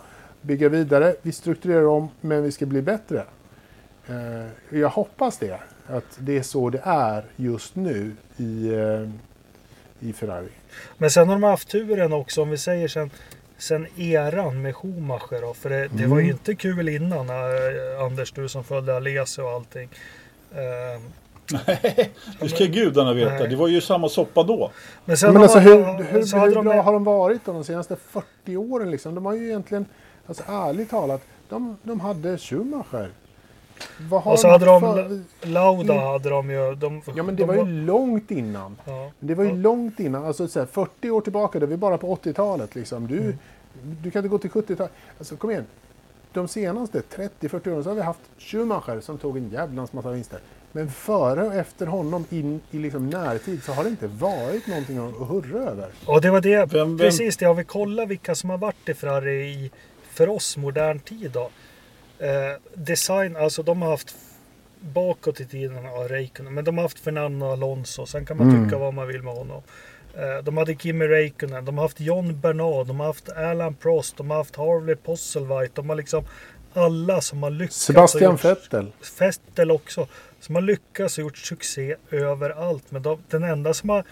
bygga 0.48 0.70
vidare. 0.70 1.16
Vi 1.22 1.32
strukturerar 1.32 1.86
om, 1.88 2.10
men 2.22 2.44
vi 2.44 2.52
ska 2.52 2.66
bli 2.66 2.82
bättre. 2.82 3.24
Eh, 4.10 4.78
jag 4.80 4.90
hoppas 4.90 5.38
det, 5.38 5.60
att 5.88 6.18
det 6.18 6.38
är 6.38 6.42
så 6.42 6.70
det 6.70 6.82
är 6.84 7.24
just 7.36 7.76
nu 7.76 8.12
i, 8.38 8.74
eh, 8.74 9.10
i 10.10 10.14
Ferrari. 10.14 10.48
Men 10.98 11.10
sen 11.12 11.28
har 11.28 11.36
de 11.36 11.44
haft 11.44 11.70
turen 11.70 12.14
också, 12.14 12.41
om 12.41 12.50
vi 12.50 12.58
säger 12.58 12.88
sen, 12.88 13.12
sen 13.58 13.88
eran 13.98 14.62
med 14.62 14.76
Schumacher 14.76 15.41
då. 15.41 15.54
För 15.54 15.70
det, 15.70 15.88
det 15.88 16.06
var 16.06 16.18
ju 16.18 16.24
Mm. 16.24 16.32
inte 16.36 16.56
kul 16.56 16.89
innan, 16.89 17.30
eh, 17.30 18.04
Anders, 18.06 18.32
du 18.32 18.50
som 18.50 18.64
följde 18.64 18.95
Alesi 18.95 19.41
och 19.41 19.50
allting. 19.50 19.89
Eh, 20.52 21.02
Det 22.39 22.50
ska 22.50 22.66
gudarna 22.66 23.14
veta. 23.14 23.34
Nej. 23.34 23.48
Det 23.50 23.56
var 23.56 23.68
ju 23.68 23.82
samma 23.82 24.10
soppa 24.10 24.43
då. 24.43 24.72
Men 25.06 25.18
sen 25.18 25.34
Men 25.34 25.41
alltså 25.41 25.60
hur, 25.60 25.76
hur, 26.04 26.39
hur 26.48 26.56
de 26.56 26.64
bra 26.66 26.74
med- 26.76 26.84
har 26.84 26.93
de 26.93 27.04
varit 27.04 27.45
då, 27.45 27.54
de 27.54 27.64
senaste 27.64 27.95
40 27.95 28.58
åren? 28.58 28.91
Liksom? 28.91 29.16
De 29.16 29.26
har 29.26 29.34
ju 29.34 29.45
egentligen, 29.48 29.86
alltså 30.28 30.43
ärligt 30.47 30.89
talat, 30.89 31.21
de, 31.49 31.78
de 31.84 31.99
hade 31.99 32.38
Schumacher. 32.38 33.09
vad 34.09 34.21
har 34.21 34.32
Och 34.34 34.39
så 34.39 34.47
hade 34.49 34.65
de 34.65 34.82
för- 34.82 35.21
Lauda 35.47 35.93
Mm. 35.93 36.05
hade 36.05 36.30
de 36.30 36.49
ju. 36.49 36.75
De, 36.75 37.01
Ja 37.15 37.23
men 37.23 37.36
det 37.36 37.43
de 37.43 37.47
var 37.47 37.55
ju 37.55 37.65
långt 37.86 38.32
innan. 38.32 38.75
Ja. 38.86 39.11
Det 39.19 39.36
var 39.36 39.43
ju 39.43 39.49
Ja. 39.49 39.55
långt 39.55 39.99
innan, 39.99 40.25
alltså 40.25 40.47
så 40.47 40.59
här, 40.59 40.65
40 40.65 41.09
år 41.09 41.21
tillbaka, 41.21 41.59
det 41.59 41.65
var 41.65 41.78
bara 41.78 41.97
på 41.97 42.07
80-talet 42.11 42.75
liksom. 42.75 43.07
Du, 43.07 43.19
Mm. 43.19 43.38
du 44.01 44.11
kan 44.11 44.19
inte 44.19 44.30
gå 44.30 44.38
till 44.38 44.49
70-talet. 44.49 44.91
Alltså 45.19 45.36
kom 45.38 45.51
igen. 45.51 45.65
De 46.34 46.47
senaste 46.47 47.01
30-40 47.01 47.71
åren 47.71 47.84
så 47.84 47.89
har 47.89 47.95
vi 47.95 48.01
haft 48.01 48.19
Schumacher 48.38 48.99
som 49.01 49.17
tog 49.17 49.38
en 49.38 49.49
jävlans 49.49 49.93
massa 49.93 50.11
vinster. 50.11 50.39
Men 50.71 50.89
före 50.91 51.43
och 51.47 51.53
efter 51.55 51.86
honom 51.86 52.25
in 52.30 52.61
i 52.71 52.78
liksom 52.80 53.09
närtid 53.09 53.63
så 53.63 53.71
har 53.71 53.84
det 53.84 53.89
inte 53.89 54.07
varit 54.07 54.67
någonting 54.67 54.97
att 54.97 55.28
hurra 55.30 55.59
över. 55.69 55.89
Och 56.05 56.21
det 56.21 56.30
var 56.32 56.41
det, 56.41 56.57
Vem- 56.57 56.69
vem- 56.69 56.97
precis 56.97 57.38
det. 57.38 57.45
Jag 57.45 57.53
vill 57.53 57.65
kolla 57.65 58.05
vilka 58.05 58.36
som 58.36 58.49
har 58.49 58.57
varit 58.57 58.89
i 58.89 58.93
Ferrari 58.93 59.49
i, 59.49 59.71
för 60.18 60.30
oss 60.30 60.57
modern 60.57 60.99
tid 60.99 61.32
då. 61.32 61.49
Eh, 62.26 62.53
design, 62.74 63.36
alltså 63.36 63.63
de 63.63 63.82
har 63.82 63.89
haft 63.89 64.15
bakåt 64.80 65.39
i 65.39 65.45
tiden, 65.45 65.84
ja, 65.84 66.05
Räikkönen, 66.09 66.53
men 66.53 66.63
de 66.65 66.78
har 66.78 66.84
haft 66.84 66.99
Fernando 66.99 67.45
Alonso. 67.51 68.05
Sen 68.05 68.26
kan 68.26 68.38
man 68.38 68.49
Mm. 68.49 68.65
tycka 68.65 68.78
vad 68.78 68.93
man 68.93 69.07
vill 69.07 69.24
med 69.24 69.34
honom. 69.34 69.61
Eh, 70.18 70.43
de 70.43 70.57
hade 70.57 70.76
Kimi 70.76 71.07
Räikkönen, 71.07 71.65
de 71.65 71.78
har 71.78 71.86
haft 71.86 71.99
John 71.99 72.39
Bernard, 72.39 72.88
de 72.88 72.99
har 72.99 73.07
haft 73.07 73.30
Alan 73.30 73.74
Prost, 73.76 74.18
de 74.18 74.30
har 74.30 74.38
haft 74.38 74.55
Harley 74.55 74.95
Posselwhite. 74.95 75.72
De 75.76 75.89
har 75.89 75.95
liksom 75.95 76.24
alla 76.74 77.22
som 77.22 77.43
har 77.43 77.49
lyckats. 77.49 77.82
Sebastian 77.82 78.36
Vettel. 78.36 78.91
Vettel 79.20 79.72
också. 79.72 80.07
Som 80.39 80.55
har 80.55 80.61
lyckats 80.61 81.18
och 81.18 81.22
gjort 81.22 81.38
succé 81.38 81.95
överallt. 82.11 82.91
Men 82.91 83.01
de, 83.01 83.20
den 83.30 83.43
enda 83.43 83.74
som 83.74 83.89
har... 83.89 84.03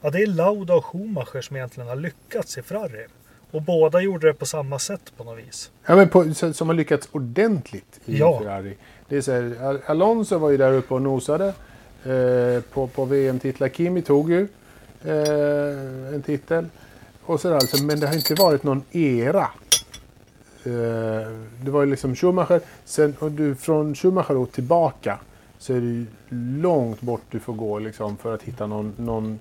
Ja, 0.00 0.10
det 0.10 0.22
är 0.22 0.26
Lauda 0.26 0.74
och 0.74 0.84
Schumacher 0.86 1.40
som 1.40 1.56
egentligen 1.56 1.88
har 1.88 1.96
lyckats 1.96 2.58
i 2.58 2.62
Ferrari. 2.62 3.06
Och 3.52 3.62
båda 3.62 4.00
gjorde 4.00 4.26
det 4.26 4.34
på 4.34 4.46
samma 4.46 4.78
sätt 4.78 5.12
på 5.16 5.24
något 5.24 5.38
vis. 5.38 5.70
Ja, 5.86 5.96
men 5.96 6.08
på, 6.08 6.34
som 6.34 6.68
har 6.68 6.74
lyckats 6.74 7.08
ordentligt 7.12 8.00
i 8.04 8.18
Ja. 8.18 8.38
Ferrari. 8.38 8.76
Det 9.08 9.16
är 9.16 9.20
så 9.20 9.32
här, 9.32 9.56
Al- 9.62 9.80
Alonso 9.86 10.38
var 10.38 10.50
ju 10.50 10.56
där 10.56 10.72
uppe 10.72 10.94
och 10.94 11.02
nosade 11.02 11.46
eh, 12.04 12.62
på, 12.72 12.86
på 12.86 13.04
VM-titlar. 13.04 13.68
Kimi 13.68 14.02
tog 14.02 14.30
ju 14.30 14.48
eh, 15.04 16.14
en 16.14 16.22
titel. 16.26 16.66
Och 17.24 17.40
så 17.40 17.54
alltså, 17.54 17.84
men 17.84 18.00
det 18.00 18.06
har 18.06 18.14
inte 18.14 18.34
varit 18.34 18.62
någon 18.62 18.82
era. 18.92 19.48
Eh, 20.64 21.30
det 21.62 21.70
var 21.70 21.80
ju 21.84 21.90
liksom 21.90 22.16
Schumacher. 22.16 22.60
Sen, 22.84 23.16
och 23.18 23.32
du, 23.32 23.54
från 23.54 23.94
Schumacher 23.94 24.36
och 24.36 24.52
tillbaka 24.52 25.18
så 25.58 25.72
är 25.72 25.80
det 25.80 25.86
ju 25.86 26.06
långt 26.62 27.00
bort 27.00 27.22
du 27.30 27.38
får 27.40 27.52
gå 27.52 27.78
liksom, 27.78 28.16
för 28.16 28.34
att 28.34 28.42
hitta 28.42 28.66
någon, 28.66 28.92
någon, 28.96 29.38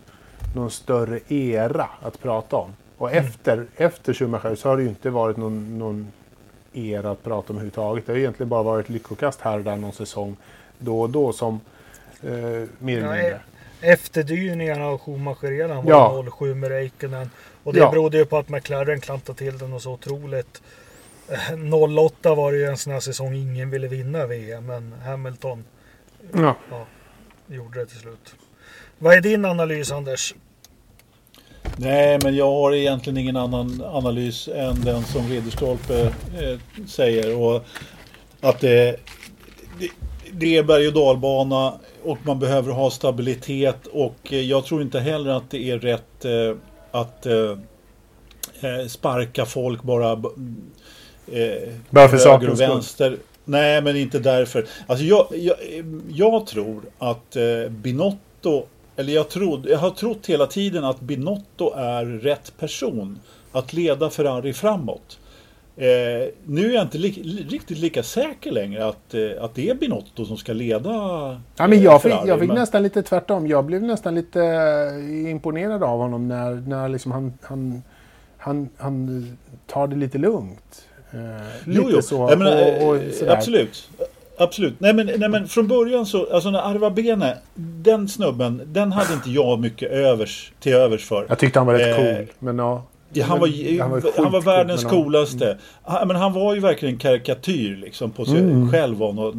någon 0.56 0.72
större 0.72 1.20
era 1.28 1.90
att 2.02 2.20
prata 2.22 2.56
om. 2.56 2.72
Och 3.02 3.12
Mm. 3.12 3.26
efter, 3.26 3.66
efter 3.76 4.14
Schumacher 4.14 4.56
så 4.56 4.70
har 4.70 4.78
det 4.78 4.84
ju 4.84 4.90
inte 4.90 5.10
varit 5.10 5.38
någon, 5.38 5.80
någon 5.80 6.12
era 6.74 7.12
att 7.12 7.24
prata 7.24 7.50
om 7.54 7.56
överhuvudtaget. 7.56 8.06
Det 8.06 8.12
har 8.12 8.20
egentligen 8.20 8.50
bara 8.50 8.64
varit 8.64 8.90
lyckokast 8.90 9.42
här 9.42 9.58
och 9.58 9.64
där 9.64 9.76
någon 9.76 9.94
säsong 9.94 10.38
då 10.80 11.02
och 11.02 11.10
då 11.10 11.34
som 11.34 11.60
eh, 12.24 12.30
mer 12.32 12.98
eller 12.98 13.12
mindre. 13.14 13.42
Efterdyningarna 13.82 14.86
av 14.88 14.98
Schumacher-eran 15.00 15.86
var 15.86 15.92
Ja. 15.92 16.26
07 16.40 16.56
med 16.56 16.70
Räikkönen. 16.70 17.30
Och 17.64 17.74
det 17.74 17.80
Ja. 17.80 17.92
berodde 17.92 18.18
ju 18.18 18.26
på 18.26 18.38
att 18.38 18.50
McLaren 18.50 19.02
klantade 19.02 19.38
till 19.38 19.58
den 19.58 19.74
och 19.74 19.82
så 19.82 19.92
otroligt. 19.92 20.62
Eh, 21.28 21.74
08 21.74 22.36
var 22.36 22.52
det 22.52 22.58
ju 22.58 22.66
en 22.66 22.78
sån 22.78 22.94
här 22.94 23.00
säsong 23.00 23.34
ingen 23.36 23.70
ville 23.70 23.88
vinna 23.88 24.26
VM. 24.26 24.66
Men 24.66 24.94
Hamilton 25.06 25.64
Ja. 26.34 26.56
ja, 26.72 26.86
gjorde 27.48 27.80
det 27.80 27.86
till 27.86 28.00
slut. 28.00 28.36
Vad 28.98 29.14
är 29.14 29.22
din 29.22 29.46
analys 29.46 29.92
Anders? 29.92 30.36
Nej, 31.78 32.20
men 32.24 32.36
jag 32.36 32.52
har 32.52 32.74
egentligen 32.74 33.18
ingen 33.18 33.38
annan 33.38 33.84
analys 33.86 34.48
än 34.48 34.82
den 34.82 35.04
som 35.04 35.30
Ridderstolpe 35.30 36.02
eh, 36.02 36.86
säger. 36.88 37.38
Och 37.38 37.66
att 38.42 38.60
det, 38.60 38.96
det, 39.80 39.90
det 40.32 40.58
är 40.58 40.64
berg 40.64 40.88
och 40.88 40.94
dalbana 40.94 41.74
och 42.04 42.18
man 42.24 42.40
behöver 42.40 42.72
ha 42.72 42.92
stabilitet. 42.92 43.88
Och 43.88 44.34
eh, 44.34 44.40
jag 44.40 44.66
tror 44.66 44.82
inte 44.82 45.00
heller 45.00 45.32
att 45.32 45.50
det 45.50 45.70
är 45.70 45.80
rätt 45.80 46.26
eh, 46.26 46.56
att 46.92 47.26
eh, 47.26 47.58
eh, 48.62 48.88
sparka 48.88 49.46
folk 49.46 49.84
bara 49.84 50.12
eh, 50.12 51.70
Bara 51.90 52.10
för 52.10 52.32
höger 52.32 52.50
och 52.50 52.62
vänster. 52.62 53.18
Nej, 53.46 53.82
men 53.82 53.96
inte 53.96 54.20
därför. 54.20 54.66
Alltså 54.88 55.06
jag, 55.06 55.28
jag, 55.32 55.56
jag 56.10 56.48
tror 56.48 56.82
att 56.98 57.36
eh, 57.36 57.70
Binotto, 57.70 58.66
eller 58.96 59.14
jag, 59.14 59.30
trodde, 59.30 59.70
jag 59.70 59.78
har 59.80 59.90
trott 59.90 60.26
hela 60.28 60.46
tiden 60.48 60.84
att 60.84 61.00
Binotto 61.02 61.74
är 61.76 62.06
rätt 62.06 62.54
person 62.60 63.20
att 63.52 63.74
leda 63.74 64.10
Ferrari 64.10 64.54
framåt. 64.54 65.18
Eh, 65.78 65.88
nu 66.46 66.70
är 66.70 66.74
jag 66.74 66.82
inte 66.82 66.98
li, 66.98 67.10
riktigt 67.50 67.78
lika 67.78 68.04
säker 68.04 68.52
längre 68.52 68.86
att, 68.86 69.14
eh, 69.14 69.44
att 69.44 69.56
det 69.56 69.70
är 69.70 69.76
Binotto 69.76 70.26
som 70.26 70.38
ska 70.38 70.54
leda 70.54 70.90
Ja, 70.90 71.42
men 71.68 71.74
eh, 71.74 71.84
jag 71.84 72.02
fick, 72.02 72.12
Ferrari, 72.12 72.28
jag 72.30 72.40
fick 72.40 72.48
men- 72.48 72.58
nästan 72.58 72.84
lite 72.84 73.04
tvärtom. 73.04 73.48
Jag 73.48 73.66
blev 73.66 73.84
nästan 73.84 74.16
lite 74.16 74.42
eh, 74.44 75.30
imponerad 75.32 75.84
av 75.84 76.00
honom 76.00 76.28
när, 76.28 76.52
när 76.56 76.90
liksom 76.90 77.12
han, 77.12 77.34
han, 77.42 77.84
han, 78.38 78.70
han 78.78 79.38
tar 79.68 79.88
det 79.88 79.96
lite 79.96 80.18
lugnt. 80.18 80.86
Eh, 81.12 81.20
lite 81.70 81.82
Jo, 81.82 81.90
jo. 81.92 82.02
så. 82.02 82.28
Menar, 82.28 82.82
och, 82.82 82.88
och 82.88 82.96
eh, 82.96 83.32
absolut. 83.38 83.90
Absolut. 84.44 84.74
Nej 84.80 84.94
men, 84.94 85.06
nej 85.18 85.30
men 85.30 85.48
från 85.48 85.68
början 85.68 86.06
så, 86.06 86.28
alltså 86.34 86.50
när 86.52 86.60
Arva 86.60 86.90
Bene, 86.90 87.38
den 87.56 88.08
snubben, 88.08 88.62
den 88.66 88.92
hade 88.92 89.14
inte 89.14 89.32
jag 89.32 89.60
mycket 89.60 89.92
övers, 89.92 90.52
till 90.60 90.74
övers 90.74 91.06
för. 91.06 91.26
Jag 91.30 91.40
tyckte 91.40 91.60
han 91.60 91.68
var 91.68 91.74
rätt 91.74 92.00
Eh, 92.00 92.16
cool. 92.18 92.28
Men 92.40 92.58
ja. 92.58 92.84
Ja, 93.14 93.26
han, 93.26 93.40
var, 93.40 93.80
han, 93.82 93.92
var, 93.92 94.02
skitcool, 94.02 94.42
världens 94.44 94.84
men 94.84 94.94
ja. 94.98 95.04
coolaste. 95.04 95.58
Han, 95.84 96.08
men 96.08 96.18
han 96.18 96.34
var 96.34 96.54
ju 96.54 96.60
verkligen 96.60 96.98
karikatyr 96.98 97.76
liksom, 97.76 98.12
på 98.12 98.26
sig 98.26 98.38
Mm. 98.40 98.72
själv. 98.72 99.04
Och, 99.04 99.16
nå- 99.16 99.34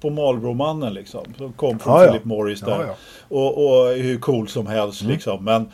på 0.00 0.10
Marlboro-mannen 0.10 0.94
liksom. 0.94 1.20
Som 1.38 1.52
kom 1.52 1.78
från 1.78 1.92
Ja, 1.94 2.00
ja. 2.04 2.08
Philip 2.10 2.24
Morris 2.24 2.60
där. 2.60 2.70
Ja, 2.70 2.84
ja. 2.86 2.94
Och, 3.36 3.66
och 3.86 3.92
hur 3.94 4.18
cool 4.18 4.48
som 4.48 4.66
helst 4.66 5.00
Mm. 5.02 5.12
liksom. 5.12 5.44
Men, 5.44 5.68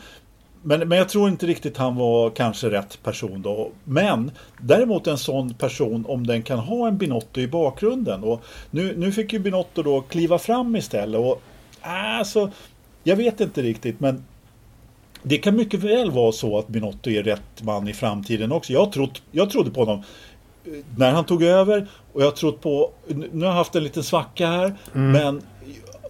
men, 0.67 0.87
men 0.87 0.97
jag 0.97 1.09
tror 1.09 1.29
inte 1.29 1.45
riktigt 1.45 1.77
han 1.77 1.95
var 1.95 2.29
kanske 2.29 2.69
rätt 2.69 3.03
person 3.03 3.41
då. 3.41 3.71
Men 3.83 4.31
däremot 4.61 5.07
en 5.07 5.17
sån 5.17 5.53
person 5.53 6.05
om 6.07 6.27
den 6.27 6.43
kan 6.43 6.59
ha 6.59 6.87
en 6.87 6.97
Binotto 6.97 7.41
i 7.41 7.47
bakgrunden. 7.47 8.23
Och 8.23 8.43
nu, 8.71 8.95
nu 8.97 9.11
fick 9.11 9.33
ju 9.33 9.39
Binotto 9.39 9.83
då 9.83 10.01
kliva 10.01 10.37
fram 10.37 10.75
istället. 10.75 11.19
Och 11.19 11.41
alltså, 11.81 12.51
jag 13.03 13.15
vet 13.15 13.41
inte 13.41 13.61
riktigt 13.61 13.99
men 13.99 14.25
det 15.23 15.37
kan 15.37 15.55
mycket 15.55 15.79
väl 15.79 16.11
vara 16.11 16.31
så 16.31 16.59
att 16.59 16.67
Binotto 16.67 17.09
är 17.09 17.23
rätt 17.23 17.63
man 17.63 17.87
i 17.87 17.93
framtiden 17.93 18.51
också. 18.51 18.73
Jag, 18.73 18.91
trott, 18.91 19.21
jag 19.31 19.49
trodde 19.49 19.71
på 19.71 19.79
honom 19.85 20.03
eh, 20.65 20.71
när 20.97 21.11
han 21.11 21.25
tog 21.25 21.43
över 21.43 21.87
och 22.13 22.21
jag 22.21 22.27
har 22.27 22.31
trott 22.31 22.61
på, 22.61 22.91
nu 23.07 23.39
har 23.39 23.45
jag 23.45 23.53
haft 23.53 23.75
en 23.75 23.83
liten 23.83 24.03
svacka 24.03 24.47
här, 24.47 24.75
men 24.93 25.41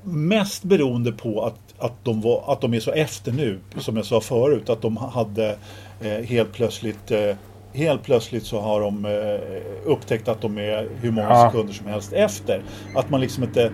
mest 0.04 0.64
beroende 0.64 1.12
på 1.12 1.46
att, 1.46 1.60
att, 1.80 1.94
de 2.04 2.22
var, 2.22 2.44
att 2.54 2.62
de 2.62 2.74
är 2.74 2.80
så 2.80 2.92
efter 2.92 3.32
nu, 3.32 3.60
som 3.78 3.96
jag 3.98 4.06
sa 4.06 4.22
förut, 4.22 4.70
att 4.70 4.82
de 4.82 4.98
hade 4.98 5.58
eh, 6.02 6.12
helt 6.26 6.54
plötsligt 6.54 7.12
eh, 7.12 7.36
Helt 7.74 8.04
plötsligt 8.04 8.44
så 8.46 8.60
har 8.62 8.82
de 8.82 9.06
eh, 9.06 9.92
upptäckt 9.92 10.28
att 10.28 10.42
de 10.42 10.58
är 10.58 10.88
hur 11.02 11.12
många 11.12 11.30
Ja. 11.30 11.50
sekunder 11.52 11.74
som 11.74 11.88
helst 11.88 12.14
efter. 12.14 12.62
Att 12.96 13.10
man 13.10 13.22
liksom 13.22 13.44
inte 13.44 13.72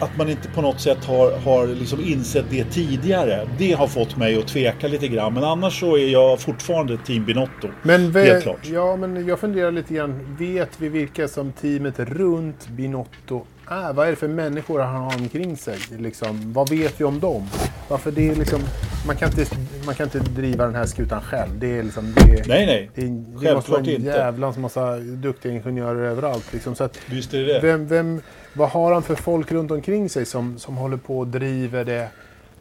att 0.00 0.16
man 0.18 0.28
inte 0.30 0.48
på 0.48 0.62
något 0.62 0.80
sätt 0.80 1.04
har, 1.04 1.30
har 1.38 1.66
liksom 1.66 2.00
insett 2.04 2.44
det 2.50 2.64
tidigare. 2.64 3.48
Det 3.58 3.72
har 3.72 3.86
fått 3.86 4.16
mig 4.16 4.38
att 4.38 4.48
tveka 4.48 4.88
lite 4.88 5.08
grann. 5.08 5.34
Men 5.34 5.44
annars 5.44 5.80
så 5.80 5.96
är 5.96 6.08
jag 6.08 6.40
fortfarande 6.40 6.98
team 7.06 7.24
Binotto. 7.24 7.68
Men, 7.82 8.10
ve- 8.12 8.24
Helt 8.24 8.42
klart. 8.42 8.66
Ja, 8.72 8.96
men 8.96 9.26
jag 9.26 9.40
funderar 9.40 9.72
lite 9.72 9.94
grann. 9.94 10.36
Vet 10.38 10.70
vi 10.78 10.88
vilka 10.88 11.28
som 11.28 11.52
teamet 11.52 11.98
runt 11.98 12.68
Binotto 12.68 13.42
är? 13.68 13.92
Vad 13.92 14.06
är 14.06 14.10
det 14.10 14.16
för 14.16 14.28
människor 14.28 14.80
han 14.80 14.94
har 15.02 15.14
omkring 15.20 15.56
sig? 15.56 15.78
Liksom, 15.98 16.52
vad 16.52 16.70
vet 16.70 17.00
vi 17.00 17.04
om 17.04 17.20
dem? 17.20 17.46
Varför 17.88 18.10
det 18.12 18.28
är 18.30 18.34
liksom, 18.34 18.60
man, 19.06 19.16
kan 19.16 19.28
inte, 19.28 19.46
man 19.86 19.94
kan 19.94 20.04
inte 20.06 20.18
driva 20.18 20.64
den 20.66 20.74
här 20.74 20.86
skutan 20.86 21.20
själv. 21.22 21.58
Det 21.58 21.78
är 21.78 21.82
liksom, 21.82 22.14
det, 22.16 22.48
Nej, 22.48 22.66
nej. 22.66 22.90
det, 22.94 23.02
är- 23.02 23.24
det 23.44 23.54
måste 23.54 23.70
vara 23.70 23.80
en 23.80 23.88
inte. 23.88 24.02
jävlans 24.06 24.56
massa 24.58 24.96
duktiga 24.98 25.52
ingenjörer 25.52 26.04
överallt. 26.04 26.52
Liksom. 26.52 26.74
Så 26.74 26.84
att, 26.84 26.98
Visst 27.10 27.34
är 27.34 27.38
det 27.38 27.52
det. 27.52 27.60
vem, 27.60 27.86
vem, 27.86 28.20
vad 28.52 28.68
har 28.68 28.92
han 28.92 29.02
för 29.02 29.14
folk 29.14 29.52
runt 29.52 29.70
omkring 29.70 30.08
sig 30.08 30.24
som, 30.26 30.58
som 30.58 30.76
håller 30.76 30.96
på 30.96 31.18
och 31.18 31.26
driver 31.26 31.84
det? 31.84 32.08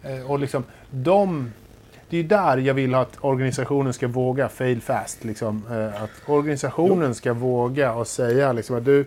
Eh, 0.03 0.31
och 0.31 0.39
liksom, 0.39 0.63
de, 0.91 1.51
det 2.09 2.17
är 2.17 2.23
där 2.23 2.57
jag 2.57 2.73
vill 2.73 2.95
att 2.95 3.17
organisationen 3.21 3.93
ska 3.93 4.07
våga 4.07 4.49
fail 4.49 4.81
fast. 4.81 5.23
Liksom. 5.23 5.63
Eh, 5.71 6.03
att 6.03 6.09
organisationen 6.25 7.15
ska 7.15 7.33
våga 7.33 7.93
och 7.93 8.07
säga 8.07 8.53
liksom, 8.53 8.75
att 8.77 8.85
du, 8.85 9.05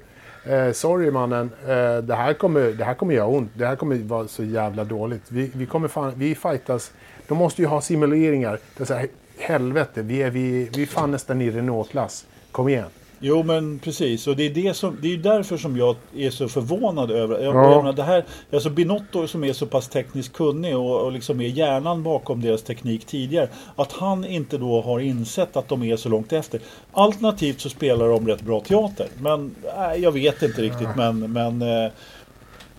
eh, 0.48 0.72
sorry 0.72 1.10
mannen, 1.10 1.50
eh, 1.62 1.98
det, 1.98 2.14
här 2.14 2.34
kommer, 2.34 2.72
det 2.72 2.84
här 2.84 2.94
kommer 2.94 3.14
göra 3.14 3.26
ont. 3.26 3.50
Det 3.54 3.66
här 3.66 3.76
kommer 3.76 3.96
vara 3.96 4.28
så 4.28 4.44
jävla 4.44 4.84
dåligt. 4.84 5.22
Vi, 5.28 5.50
vi 5.54 5.66
kommer 5.66 5.88
fan, 5.88 6.12
vi 6.16 6.34
fightas. 6.34 6.92
De 7.28 7.38
måste 7.38 7.62
ju 7.62 7.68
ha 7.68 7.80
simuleringar. 7.80 8.58
Det 8.76 8.82
är 8.82 8.86
så 8.86 8.94
här, 8.94 9.08
helvete, 9.38 10.02
vi 10.02 10.22
är, 10.22 10.30
vi, 10.30 10.70
vi 10.74 10.82
är 10.82 10.86
fan 10.86 11.10
nästan 11.10 11.40
i 11.40 11.50
Renault-klass. 11.50 12.26
Kom 12.52 12.68
igen. 12.68 12.88
Jo 13.20 13.42
men 13.42 13.78
precis 13.78 14.26
och 14.26 14.36
det 14.36 14.46
är, 14.46 14.50
det 14.50 14.74
som, 14.74 14.98
det 15.02 15.12
är 15.12 15.16
därför 15.16 15.56
som 15.56 15.76
jag 15.76 15.96
är 16.16 16.30
så 16.30 16.48
förvånad 16.48 17.10
över. 17.10 17.40
Jag, 17.40 17.54
Ja. 17.54 17.70
jag 17.70 17.76
menar, 17.76 17.92
det 17.92 18.02
här, 18.02 18.24
alltså 18.52 18.70
Binotto 18.70 19.26
som 19.28 19.44
är 19.44 19.52
så 19.52 19.66
pass 19.66 19.88
tekniskt 19.88 20.32
kunnig 20.32 20.76
och, 20.76 21.00
och 21.00 21.12
liksom 21.12 21.40
är 21.40 21.48
hjärnan 21.48 22.02
bakom 22.02 22.40
deras 22.42 22.62
teknik 22.62 23.04
tidigare. 23.06 23.48
Att 23.76 23.92
han 23.92 24.24
inte 24.24 24.58
då 24.58 24.80
har 24.80 25.00
insett 25.00 25.56
att 25.56 25.68
de 25.68 25.82
är 25.82 25.96
så 25.96 26.08
långt 26.08 26.32
efter. 26.32 26.60
Alternativt 26.92 27.60
så 27.60 27.68
spelar 27.68 28.08
de 28.08 28.28
rätt 28.28 28.42
bra 28.42 28.60
teater. 28.60 29.08
Men 29.20 29.54
nej, 29.76 30.00
jag 30.00 30.12
vet 30.12 30.42
inte 30.42 30.62
riktigt 30.62 30.88
men, 30.96 31.32
men 31.32 31.62
eh, 31.62 31.90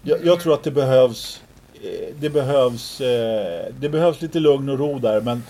jag, 0.03 0.25
jag 0.25 0.39
tror 0.39 0.53
att 0.53 0.63
det 0.63 0.71
behövs 0.71 1.41
eh, 1.83 2.15
det 2.19 2.29
behövs, 2.29 3.01
eh, 3.01 3.65
det 3.79 3.89
behövs 3.89 4.21
lite 4.21 4.39
lugn 4.39 4.69
och 4.69 4.79
ro 4.79 4.99
där 4.99 5.21
men 5.21 5.43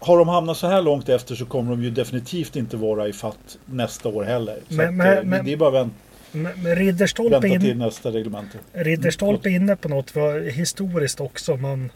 har 0.00 0.18
de 0.18 0.28
hamnat 0.28 0.56
så 0.56 0.66
här 0.66 0.82
långt 0.82 1.08
efter 1.08 1.34
så 1.34 1.46
kommer 1.46 1.70
de 1.70 1.82
ju 1.82 1.90
definitivt 1.90 2.56
inte 2.56 2.76
vara 2.76 3.08
i 3.08 3.12
fatt 3.12 3.58
nästa 3.66 4.08
år 4.08 4.24
heller. 4.24 4.56
Så 4.68 4.74
Men- 4.74 4.88
att, 4.88 4.94
men- 4.94 5.18
eh, 5.18 5.24
men- 5.24 5.44
det 5.44 5.52
är 5.52 5.56
bara 5.56 5.70
vänt, 5.70 5.92
Men 6.32 6.76
Ridderstolpe, 6.76 7.32
vänta 7.32 7.48
in, 7.48 7.60
till 7.60 7.76
nästa 7.78 8.10
reglemente. 8.10 8.58
Ridderstolpe 8.72 9.48
är 9.48 9.52
inne 9.52 9.76
på 9.76 9.88
något 9.88 10.10
för 10.10 10.40
historiskt 10.40 11.20
också. 11.20 11.56
Man 11.56 11.90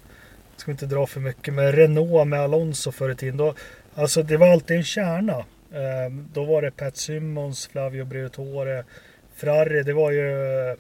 ska 0.56 0.70
inte 0.70 0.86
dra 0.86 1.06
för 1.06 1.20
mycket. 1.20 1.54
Men 1.54 1.72
Renault 1.72 2.28
med 2.28 2.40
Alonso 2.40 2.92
förr 2.92 3.10
i 3.10 3.14
tiden. 3.14 3.36
Då, 3.36 3.54
alltså 3.94 4.22
det 4.22 4.36
var 4.36 4.48
alltid 4.48 4.76
en 4.76 4.84
kärna. 4.84 5.32
Eh, 5.72 6.12
då 6.34 6.44
var 6.44 6.62
det 6.62 6.70
Pat 6.70 6.96
Simmons, 6.96 7.66
Flavio 7.66 8.04
Briatore, 8.04 8.84
Ferrari. 9.36 9.82
Det 9.82 9.92
var 9.92 10.10
ju 10.10 10.30
eh, 10.70 10.76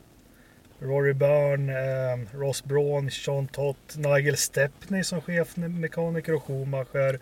Rory 0.82 1.12
Byrne, 1.12 1.72
eh, 1.72 2.38
Ross 2.38 2.64
Braun, 2.64 3.10
Sean 3.10 3.46
Tott, 3.46 3.96
Nigel 3.96 4.36
Stepney 4.36 5.04
som 5.04 5.20
chefmekaniker 5.20 6.34
och 6.34 6.44
Schumacher. 6.46 7.18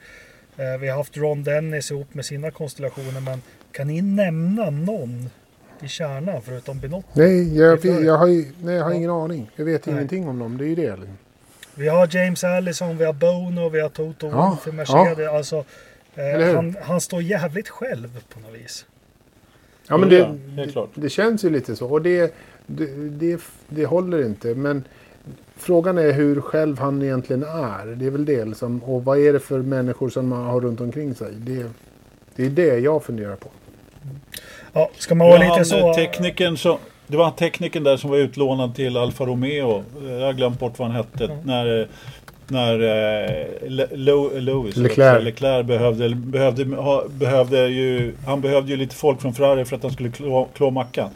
Eh, 0.56 0.80
vi 0.80 0.88
har 0.88 0.96
haft 0.96 1.16
Ron 1.16 1.42
Dennis 1.44 1.90
ihop 1.90 2.14
med 2.14 2.24
sina 2.26 2.50
konstellationer. 2.50 3.20
Men 3.20 3.42
kan 3.72 3.86
ni 3.86 4.02
nämna 4.02 4.70
någon 4.70 5.30
i 5.80 5.88
kärnan 5.88 6.42
förutom 6.42 6.78
Binotto? 6.80 7.06
Nej, 7.12 7.56
jag, 7.58 7.84
jag 7.84 8.16
har, 8.18 8.26
ju- 8.26 8.52
nej, 8.62 8.74
jag 8.74 8.84
har 8.84 8.90
Ja. 8.90 8.96
ingen 8.96 9.10
aning. 9.10 9.50
Jag 9.56 9.64
vet 9.64 9.86
Nej. 9.86 9.94
ingenting 9.94 10.28
om 10.28 10.38
dem. 10.38 10.58
Det 10.58 10.64
är 10.64 10.68
ju 10.68 10.74
det. 10.74 10.96
Vi 11.74 11.88
har 11.88 12.16
James 12.16 12.44
Allison, 12.44 12.96
vi 12.98 13.04
har 13.04 13.12
Bono, 13.12 13.68
vi 13.68 13.80
har 13.80 13.88
Toto 13.88 14.26
Ja, 14.30 14.48
Wolff 14.48 14.66
i 14.66 14.72
Mercedes. 14.72 15.28
Alltså, 15.28 15.64
Eller 16.14 16.48
eh, 16.48 16.54
han, 16.54 16.76
han 16.82 17.00
står 17.00 17.22
jävligt 17.22 17.68
själv 17.68 18.20
på 18.34 18.40
något 18.40 18.54
vis. 18.60 18.86
Ja, 19.88 19.96
men 19.96 20.08
det, 20.08 20.16
ja, 20.18 20.88
det, 20.94 21.00
det 21.02 21.08
känns 21.08 21.44
ju 21.44 21.50
lite 21.50 21.76
så. 21.76 21.86
Och 21.86 22.02
det, 22.02 22.34
det, 22.76 22.86
det, 23.10 23.40
det 23.68 23.86
håller 23.86 24.26
inte. 24.26 24.54
Men 24.54 24.84
frågan 25.56 25.98
är 25.98 26.12
hur 26.12 26.40
själv 26.40 26.78
han 26.78 27.02
egentligen 27.02 27.42
är. 27.42 27.86
Det 27.86 28.06
är 28.06 28.10
väl 28.10 28.24
det. 28.24 28.44
Liksom. 28.44 28.84
Och 28.84 29.04
vad 29.04 29.18
är 29.18 29.32
det 29.32 29.40
för 29.40 29.58
människor 29.58 30.08
som 30.10 30.28
man 30.28 30.44
har 30.44 30.60
runt 30.60 30.80
omkring 30.80 31.14
sig? 31.14 31.32
Det, 31.32 31.66
det 32.36 32.46
är 32.46 32.50
det 32.50 32.78
jag 32.78 33.04
funderar 33.04 33.36
på. 33.36 33.48
Ja, 34.72 34.90
ska 34.98 35.14
man 35.14 35.26
Det 35.26 35.30
vara 35.30 35.38
var 35.38 35.58
lite 35.58 35.76
han, 35.76 35.84
så... 35.84 35.94
teknikern 35.94 36.56
som, 36.56 36.78
det 37.06 37.16
var 37.16 37.24
han 37.24 37.34
teknikern 37.36 37.84
där 37.84 37.96
som 37.96 38.10
var 38.10 38.16
utlånad 38.16 38.74
till 38.74 38.96
Alfa 38.96 39.24
Romeo. 39.24 39.84
Jag 40.02 40.26
har 40.26 40.32
glömt 40.32 40.58
bort 40.60 40.78
vad 40.78 40.88
han 40.88 40.96
hette. 40.96 41.24
Ja. 41.24 41.36
När, 41.44 41.88
när 42.50 42.74
eh, 42.80 43.70
Lewis, 44.40 44.76
Leclerc. 44.76 45.24
Leclerc 45.24 45.66
behövde, 45.66 46.14
behövde, 46.14 46.76
ha, 46.76 47.04
behövde 47.08 47.66
ju, 47.68 48.14
han 48.26 48.40
behövde 48.40 48.70
ju 48.70 48.76
lite 48.76 48.94
folk 48.94 49.20
från 49.20 49.34
Ferrari 49.34 49.64
för 49.64 49.76
att 49.76 49.82
han 49.82 49.92
skulle 49.92 50.10
klå, 50.10 50.48
klå 50.54 50.70
mackan. 50.70 51.10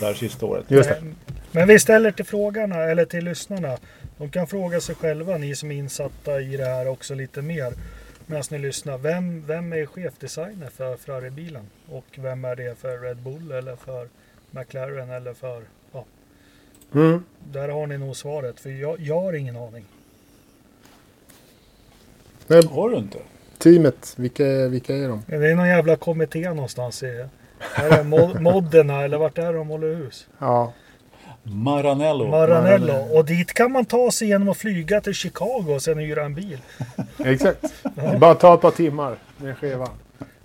Där 0.00 0.14
sista 0.14 0.46
året. 0.46 0.64
Just 0.68 0.88
det. 0.88 0.96
Men- 1.00 1.14
Men 1.52 1.68
vi 1.68 1.78
ställer 1.78 2.10
till 2.10 2.24
frågarna, 2.24 2.76
eller 2.76 3.04
till 3.04 3.24
lyssnarna. 3.24 3.76
De 4.18 4.30
kan 4.30 4.46
fråga 4.46 4.80
sig 4.80 4.94
själva, 4.94 5.36
ni 5.38 5.54
som 5.54 5.70
är 5.70 5.74
insatta 5.76 6.40
i 6.40 6.56
det 6.56 6.64
här 6.64 6.88
också 6.88 7.14
lite 7.14 7.42
mer. 7.42 7.72
Medan 8.26 8.42
ni 8.50 8.58
lyssnar. 8.58 8.98
Vem, 8.98 9.46
vem 9.46 9.72
är 9.72 9.86
chefdesigner 9.86 10.68
för 10.76 10.96
Ferrari-bilen? 10.96 11.62
Och 11.88 12.04
vem 12.16 12.44
är 12.44 12.56
det 12.56 12.78
för 12.80 12.98
Red 12.98 13.16
Bull 13.16 13.52
eller 13.52 13.76
för 13.76 14.08
McLaren 14.50 15.10
eller 15.10 15.34
för... 15.34 15.62
Ja, 15.92 16.04
Mm. 16.94 17.24
där 17.52 17.68
har 17.68 17.86
ni 17.86 17.98
nog 17.98 18.16
svaret. 18.16 18.60
För 18.60 18.70
jag, 18.70 19.00
jag 19.00 19.20
har 19.20 19.32
ingen 19.32 19.56
aning. 19.56 19.84
Nej, 22.50 22.62
Har 22.70 22.90
du 22.90 22.96
inte? 22.96 23.18
teamet, 23.58 24.14
vilka, 24.16 24.44
vilka 24.68 24.96
är 24.96 25.08
de? 25.08 25.22
Det 25.26 25.50
är 25.50 25.54
någon 25.54 25.68
jävla 25.68 25.96
kommitté 25.96 26.52
någonstans 26.52 27.02
i... 27.02 27.06
Är 27.76 27.90
det 27.90 28.02
Mo- 28.02 28.40
Modena 28.40 29.02
eller 29.04 29.18
vart 29.18 29.38
är 29.38 29.52
de 29.52 29.68
håller 29.68 29.94
hus? 29.94 30.26
Ja, 30.38 30.72
Maranello. 31.42 32.28
Maranello. 32.28 32.94
Och 33.16 33.24
dit 33.24 33.52
kan 33.54 33.72
man 33.72 33.84
ta 33.84 34.10
sig 34.10 34.28
genom 34.28 34.48
att 34.48 34.56
flyga 34.56 35.00
till 35.00 35.14
Chicago 35.14 35.64
och 35.74 35.82
sen 35.82 35.98
hyra 35.98 36.24
en 36.24 36.34
bil. 36.34 36.58
exakt. 37.24 37.64
Är 37.96 38.18
bara 38.18 38.34
ta 38.34 38.54
ett 38.54 38.60
par 38.60 38.70
timmar 38.70 39.16
med 39.36 39.58
skevan. 39.58 39.88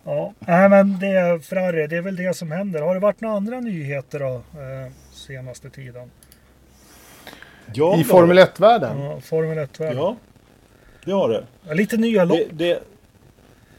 Ja, 0.04 0.34
nej, 0.40 0.70
men 0.70 1.00
det 1.00 1.08
är 1.08 1.40
Ferrari. 1.40 1.88
Det 1.88 1.96
är 1.98 2.02
väl 2.02 2.16
det 2.16 2.36
som 2.36 2.52
händer. 2.52 2.82
Har 2.82 2.94
det 2.94 3.00
varit 3.00 3.22
några 3.22 3.36
andra 3.36 3.60
nyheter 3.60 4.20
då 4.20 4.34
eh, 4.36 4.92
senaste 5.14 5.70
tiden? 5.70 6.12
Ja, 7.74 7.98
I 7.98 8.04
Formel 8.04 8.38
har 8.38 8.46
1-världen? 8.46 9.00
Ja, 9.02 9.20
Formel 9.22 9.58
1 9.58 9.74
det. 9.78 9.94
Ja, 9.94 10.16
det 11.06 11.12
har 11.12 11.30
det. 11.30 11.44
Ja, 11.68 11.74
Lite 11.74 11.98
nya 11.98 12.26
lopp. 12.26 12.38
det, 12.38 12.66
det 12.74 12.84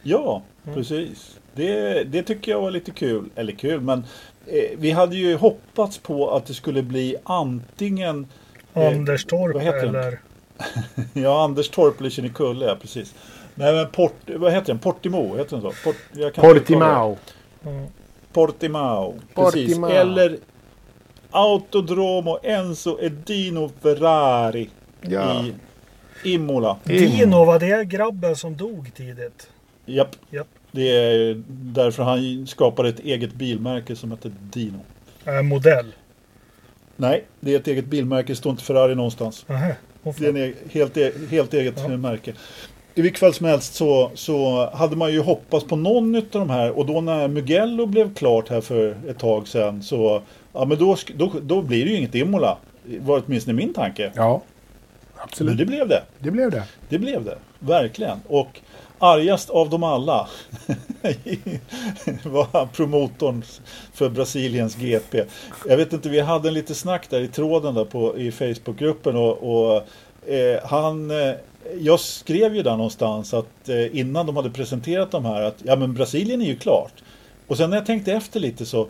ja, 0.03 0.43
Mm. 0.65 0.75
precis. 0.79 1.39
Det, 1.55 2.05
det 2.05 2.23
tycker 2.23 2.53
jag 2.53 2.61
var 2.61 2.71
lite 2.71 2.91
kul. 2.91 3.25
Eller 3.35 3.53
kul, 3.53 3.81
men 3.81 4.05
eh, 4.47 4.71
vi 4.79 4.91
hade 4.91 5.17
ju 5.17 5.37
hoppats 5.37 5.99
på 5.99 6.31
att 6.31 6.47
det 6.47 6.55
skulle 6.55 6.83
bli 6.83 7.17
antingen 7.25 8.27
eh, 8.75 8.83
heter 8.83 9.87
den? 9.87 9.95
eller... 9.95 10.21
Ja, 11.13 11.45
Anders 11.45 11.69
Torp 11.69 12.01
eller 12.01 12.11
Kinnekulle, 12.11 12.67
ja 12.67 12.77
precis. 12.81 13.15
Nej, 13.55 13.75
men 13.75 13.89
Port, 13.91 14.15
vad 14.27 14.53
heter 14.53 14.67
den? 14.67 14.79
Portimo, 14.79 15.37
heter 15.37 15.51
den 15.57 15.61
så? 15.63 15.73
Port, 15.85 15.97
jag 16.13 16.35
kan. 16.35 16.43
Portimao. 16.45 17.17
Ja. 17.63 17.71
Portimao, 18.33 19.13
precis. 19.13 19.25
Portimao. 19.35 19.91
Eller 19.91 20.39
Autodromo 21.31 22.39
Enzo 22.43 22.99
Edino 23.01 23.71
Ferrari 23.83 24.71
Ja. 25.01 25.43
i 25.45 25.53
Imola. 26.27 26.77
Dino, 26.85 27.45
var 27.45 27.59
det 27.59 27.85
grabben 27.85 28.37
som 28.37 28.57
dog 28.57 28.91
tidigt? 28.95 29.49
Japp. 29.87 30.17
Japp. 30.31 30.47
Det 30.73 30.89
är 30.91 31.43
därför 31.49 32.03
han 32.03 32.47
skapade 32.47 32.89
ett 32.89 33.01
eget 33.01 33.35
bilmärke 33.35 33.97
som 33.97 34.11
heter 34.11 34.33
Dino. 34.53 34.79
Äh, 35.25 35.43
modell? 35.43 35.87
Nej, 36.97 37.25
det 37.41 37.53
är 37.55 37.57
ett 37.57 37.69
eget 37.69 37.85
bilmärke. 37.87 38.33
Det 38.33 38.37
står 38.37 38.51
inte 38.51 38.65
Ferrari 38.65 38.95
någonstans. 38.95 39.45
Åh, 39.49 39.57
Det 40.03 40.11
är 40.11 40.13
fan. 40.13 40.27
en 40.27 40.37
e- 40.37 40.53
helt, 40.73 40.97
e- 40.97 41.13
helt 41.31 41.55
eget 41.55 41.75
Ja. 41.89 41.97
märke. 41.97 42.33
I 42.95 43.03
vilket 43.03 43.21
fall 43.21 43.35
som 43.35 43.47
helst 43.47 43.75
så, 43.75 44.11
så 44.15 44.71
hade 44.75 44.97
man 44.97 45.13
ju 45.13 45.21
hoppats 45.21 45.67
på 45.67 45.77
någon 45.77 46.17
av 46.17 46.23
de 46.31 46.51
här 46.51 46.71
och 46.79 46.87
då 46.87 47.01
när 47.01 47.29
Mugello 47.29 47.87
blev 47.87 48.15
klart 48.15 48.49
här 48.49 48.61
för 48.61 48.97
ett 49.09 49.19
tag 49.19 49.49
sedan 49.49 49.83
så 49.83 50.23
ja 50.53 50.65
men 50.65 50.79
då, 50.79 50.97
då, 51.17 51.33
då 51.43 51.63
blir 51.63 51.85
det 51.85 51.91
ju 51.91 51.97
inget 51.97 52.15
Imola. 52.15 52.59
var 53.01 53.23
åtminstone 53.27 53.55
min 53.57 53.75
tanke. 53.75 54.13
Ja, 54.15 54.43
Men 55.27 55.33
absolut. 55.33 55.59
det 55.59 55.67
blev 55.67 55.89
det. 55.89 56.03
Det 56.19 56.31
blev 56.31 56.51
det. 56.51 56.63
Det 56.89 56.99
blev 56.99 57.25
det. 57.25 57.39
Verkligen. 57.59 58.21
Och 58.29 58.61
argast 58.99 59.51
av 59.51 59.71
dem 59.71 59.83
alla 59.83 60.29
var 62.25 62.67
promotorn 62.67 63.43
för 63.93 64.09
Brasiliens 64.09 64.77
GP. 64.77 65.25
Jag 65.69 65.77
vet 65.77 65.93
inte, 65.93 66.09
vi 66.09 66.21
hade 66.21 66.49
en 66.49 66.55
lite 66.55 66.75
snack 66.75 67.11
där 67.11 67.21
i 67.21 67.29
tråden 67.29 67.75
där 67.75 67.85
på, 67.85 68.19
i 68.19 68.33
Facebookgruppen 68.33 69.17
och, 69.17 69.39
och 69.39 69.83
eh, 70.31 70.65
han 70.65 71.11
eh, 71.11 71.35
jag 71.81 72.01
skrev 72.01 72.57
ju 72.57 72.63
där 72.63 72.77
någonstans 72.77 73.35
att 73.35 73.69
eh, 73.69 73.99
innan 73.99 74.27
de 74.27 74.37
hade 74.37 74.51
presenterat 74.51 75.11
de 75.11 75.25
här 75.25 75.43
att 75.43 75.57
ja 75.63 75.77
men 75.77 75.95
Brasilien 75.95 76.43
är 76.43 76.47
ju 76.47 76.57
klart. 76.57 76.93
Och 77.47 77.57
sen 77.57 77.71
när 77.71 77.77
jag 77.77 77.87
tänkte 77.87 78.13
efter 78.13 78.41
lite 78.41 78.67
så 78.67 78.89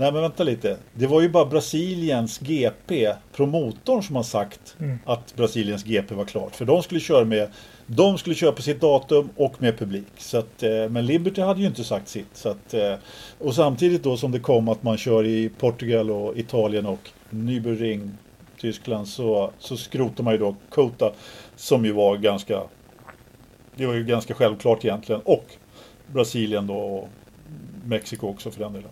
Nej 0.00 0.12
men 0.12 0.22
vänta 0.22 0.44
lite. 0.44 0.76
Det 0.94 1.06
var 1.06 1.20
ju 1.20 1.28
bara 1.28 1.44
Brasiliens 1.46 2.38
GP, 2.38 3.14
promotorn 3.32 4.02
som 4.02 4.16
har 4.16 4.22
sagt 4.22 4.76
Mm. 4.80 4.98
att 5.04 5.36
Brasiliens 5.36 5.84
GP 5.84 6.14
var 6.14 6.24
klart. 6.24 6.56
För 6.56 6.64
de 6.64 6.82
skulle 6.82 7.00
köra 7.00 7.24
med 7.24 7.48
de 7.86 8.18
skulle 8.18 8.34
köra 8.34 8.52
på 8.52 8.62
sitt 8.62 8.80
datum 8.80 9.28
och 9.36 9.62
med 9.62 9.78
publik. 9.78 10.06
Så 10.16 10.38
att, 10.38 10.62
eh, 10.62 10.88
men 10.90 11.06
Liberty 11.06 11.40
hade 11.42 11.60
ju 11.60 11.66
inte 11.66 11.84
sagt 11.84 12.08
sitt. 12.08 12.36
Så 12.36 12.48
att, 12.48 12.74
eh, 12.74 12.94
och 13.38 13.54
samtidigt 13.54 14.02
då 14.02 14.16
som 14.16 14.32
det 14.32 14.38
kom 14.40 14.68
att 14.68 14.82
man 14.82 14.96
kör 14.98 15.24
i 15.26 15.48
Portugal 15.58 16.10
och 16.10 16.36
Italien 16.38 16.86
och 16.86 17.10
Nürburgring, 17.30 18.10
Tyskland, 18.60 19.08
så, 19.08 19.50
så 19.58 19.76
skrotar 19.76 20.24
man 20.24 20.32
ju 20.34 20.38
då 20.38 20.56
Kota 20.70 21.12
som 21.56 21.84
ju 21.84 21.92
var 21.92 22.16
ganska 22.16 22.62
det 23.74 23.86
var 23.86 23.94
ju 23.94 24.04
ganska 24.04 24.34
självklart 24.34 24.84
egentligen. 24.84 25.20
Och 25.24 25.44
Brasilien 26.06 26.66
då 26.66 26.74
och 26.76 27.08
Mexiko 27.84 28.28
också 28.28 28.50
för 28.50 28.60
den 28.60 28.72
delen. 28.72 28.90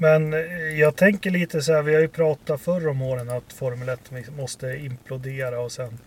Men 0.00 0.32
eh, 0.32 0.40
jag 0.80 0.96
tänker 0.96 1.30
lite 1.30 1.62
så 1.62 1.72
här, 1.72 1.82
vi 1.82 1.94
har 1.94 2.00
ju 2.00 2.08
pratat 2.08 2.60
förr 2.60 2.88
om 2.88 3.02
åren 3.02 3.30
att 3.30 3.52
Formel 3.52 3.88
1 3.88 4.00
måste 4.36 4.66
implodera 4.76 5.60
och 5.60 5.72
sen 5.72 5.98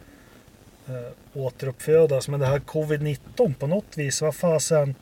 eh, 0.88 1.42
återuppfödas. 1.42 2.28
Men 2.28 2.40
det 2.40 2.46
här 2.46 2.60
covid-19 2.60 3.54
på 3.54 3.68
något 3.68 3.98
vis, 3.98 4.22
vad 4.22 4.36
fasen. 4.36 4.96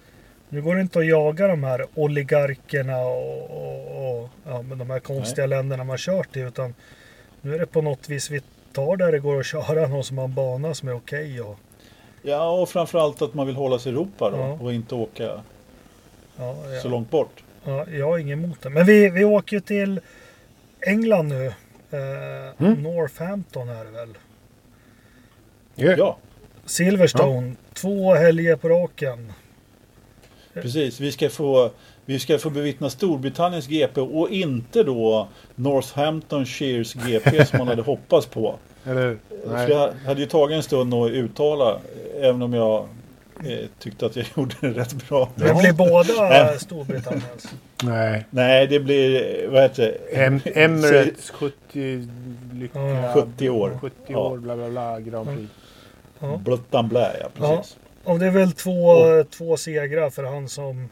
Nu 0.49 0.61
går 0.61 0.75
det 0.75 0.81
inte 0.81 0.99
att 0.99 1.05
jaga 1.05 1.47
de 1.47 1.63
här 1.63 1.85
oligarkerna 1.95 2.97
och, 2.97 3.43
och, 3.51 4.21
och 4.21 4.29
ja, 4.45 4.63
de 4.75 4.89
här 4.89 4.99
konstiga 4.99 5.47
länderna 5.47 5.83
man 5.83 5.97
kört 5.97 6.37
i. 6.37 6.39
Utan 6.39 6.73
nu 7.41 7.55
är 7.55 7.59
det 7.59 7.65
på 7.65 7.81
något 7.81 8.09
vis, 8.09 8.29
vi 8.29 8.41
tar 8.73 8.97
där 8.97 9.11
det 9.11 9.19
går 9.19 9.39
att 9.39 9.45
köra 9.45 9.87
någon 9.87 10.03
som 10.03 10.17
har 10.17 10.25
en 10.25 10.33
bana 10.33 10.73
som 10.73 10.89
är 10.89 10.95
okej. 10.95 11.41
och, 11.41 11.55
Ja, 12.21 12.49
och 12.51 12.69
framförallt 12.69 13.21
att 13.21 13.33
man 13.33 13.47
vill 13.47 13.55
hålla 13.55 13.79
sig 13.79 13.91
i 13.91 13.95
Europa 13.95 14.29
då 14.29 14.37
Ja. 14.37 14.57
och 14.61 14.73
inte 14.73 14.95
åka 14.95 15.41
ja, 16.37 16.55
så 16.81 16.89
långt 16.89 17.11
bort. 17.11 17.43
Ja, 17.64 17.86
jag 17.91 18.05
har 18.05 18.18
inget 18.18 18.34
emot 18.38 18.62
det. 18.62 18.70
Men 18.70 18.86
vi, 18.86 19.10
vi 19.10 19.24
åker 19.26 19.55
ju 19.55 19.60
till 19.62 19.99
England 20.82 21.28
nu. 21.28 21.45
Eh, 21.45 21.53
Mm. 22.57 22.84
Northampton 22.84 23.70
är 23.70 23.86
det 23.86 23.91
väl. 23.91 24.10
Ja. 25.76 25.93
Ja, 25.97 26.18
Silverstone. 26.66 27.53
Två 27.74 28.14
helger 28.14 28.55
på 28.55 28.70
raken. 28.70 29.34
precis. 30.53 30.99
Vi 30.99 31.12
ska 31.12 31.30
få, 31.30 31.72
vi 32.05 32.20
ska 32.20 32.38
få 32.38 32.49
bevittna 32.49 32.89
Storbritanniens 32.89 33.68
GP 33.68 34.01
och 34.01 34.30
inte 34.30 34.84
då 34.84 35.28
Northamptonshires 35.55 36.93
GP 36.93 37.45
som 37.45 37.57
man 37.60 37.68
hade 37.68 37.82
hoppats 37.82 38.28
på. 38.28 38.55
Eller, 38.86 39.18
nej. 39.47 39.70
jag 39.70 39.93
hade 40.05 40.22
ju 40.22 40.28
tagit 40.28 40.55
en 40.55 40.64
stund 40.64 40.93
att 40.93 41.12
uttala, 41.12 41.80
även 42.22 42.41
om 42.41 42.53
jag 42.53 42.88
tyckte 43.79 44.05
att 44.05 44.15
jag 44.15 44.25
gjorde 44.37 44.55
det 44.61 44.69
rätt 44.69 45.09
bra. 45.09 45.29
Det 45.35 45.53
blir 45.53 45.73
båda. 45.73 46.59
Storbritanniens. 46.59 47.53
nej. 47.83 48.25
Nej, 48.29 48.67
det 48.67 48.79
blir, 48.79 49.47
vad 49.47 49.61
heter 49.61 49.83
det? 50.11 50.15
Em 50.23 50.39
Emirates 50.55 51.29
70 51.29 52.07
lycka. 52.53 52.79
Ja. 52.79 53.13
70 53.13 53.49
år. 53.49 53.77
70 53.81 53.95
Ja. 54.07 54.17
år, 54.17 54.37
bla 54.37 54.55
bla 54.55 54.69
bla, 54.69 54.99
Grand 54.99 55.27
Prix. 55.29 55.51
Ja. 56.19 56.37
Bluttan 56.37 56.87
blä, 56.89 57.17
ja 57.21 57.29
precis. 57.33 57.77
Och 58.03 58.19
det 58.19 58.25
är 58.25 58.31
väl 58.31 58.51
två, 58.51 58.95
två 59.23 59.57
segrar 59.57 60.09
för 60.09 60.23
han 60.23 60.49
som 60.49 60.89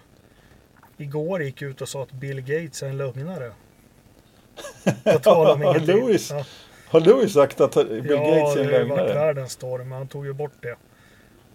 igår 0.98 1.44
gick 1.44 1.62
ut 1.62 1.82
och 1.82 1.90
sa 1.90 2.04
att 2.04 2.12
Bill 2.12 2.42
Gates 2.42 2.84
är 2.84 2.88
en 2.88 2.98
lögnare. 2.98 3.52
Om 5.26 5.62
ingenting. 5.64 5.86
Lewis. 5.96 6.32
Ja, 6.32 6.44
Har 6.88 7.28
sagt 7.28 7.62
att 7.62 7.74
Bill 7.74 8.04
ja 8.10 8.18
Gates 8.18 8.56
är 8.56 8.62
en 8.62 8.68
det 8.68 8.74
har 8.74 8.80
ju 8.84 8.88
varit 8.90 8.98
lögnare? 9.00 9.14
världens 9.14 9.52
storm, 9.52 9.90
men 9.90 9.98
han 9.98 10.08
tog 10.08 10.26
ju 10.26 10.34
bort 10.34 10.54
det. 10.62 10.76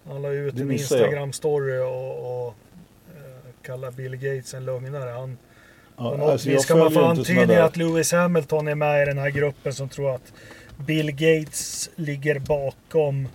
Han 0.07 0.21
la 0.21 0.29
ut 0.29 0.59
en. 0.59 0.71
Instagram-story 0.71 1.79
och, 1.79 2.45
och 2.45 2.55
eh, 3.15 3.65
kallade 3.65 3.95
Bill 3.95 4.15
Gates 4.15 4.53
en 4.53 4.65
lögnare. 4.65 5.09
Han, 5.09 5.37
Ja, 5.97 6.11
på 6.11 6.17
något 6.17 6.29
alltså, 6.29 6.49
vis 6.49 6.53
jag 6.53 6.63
ska 6.63 6.75
man 6.75 6.91
få 6.91 7.05
antyda 7.05 7.63
att 7.63 7.77
Lewis 7.77 8.11
Hamilton 8.11 8.67
är 8.67 8.75
med 8.75 9.03
i 9.03 9.05
den 9.05 9.17
här 9.17 9.29
gruppen 9.29 9.73
som 9.73 9.89
tror 9.89 10.15
att 10.15 10.33
Bill 10.77 11.11
Gates 11.11 11.89
ligger 11.95 12.39
bakom 12.39 13.27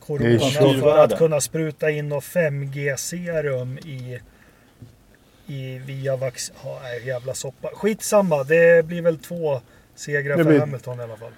corona 0.00 0.80
för 0.80 0.98
att 0.98 1.18
kunna 1.18 1.40
spruta 1.40 1.90
in 1.90 2.12
och 2.12 2.22
5G-serum 2.22 3.78
i, 3.78 4.20
i 5.46 5.78
via 5.78 6.16
vax... 6.16 6.52
Ja, 6.64 6.80
jävla 7.04 7.34
soppa. 7.34 7.68
Skitsamma, 7.74 8.44
det 8.44 8.86
blir 8.86 9.02
väl 9.02 9.18
två 9.18 9.60
segrar 9.94 10.36
för 10.36 10.44
blir- 10.44 10.60
Hamilton 10.60 11.00
i 11.00 11.02
alla 11.02 11.16
fall. 11.16 11.32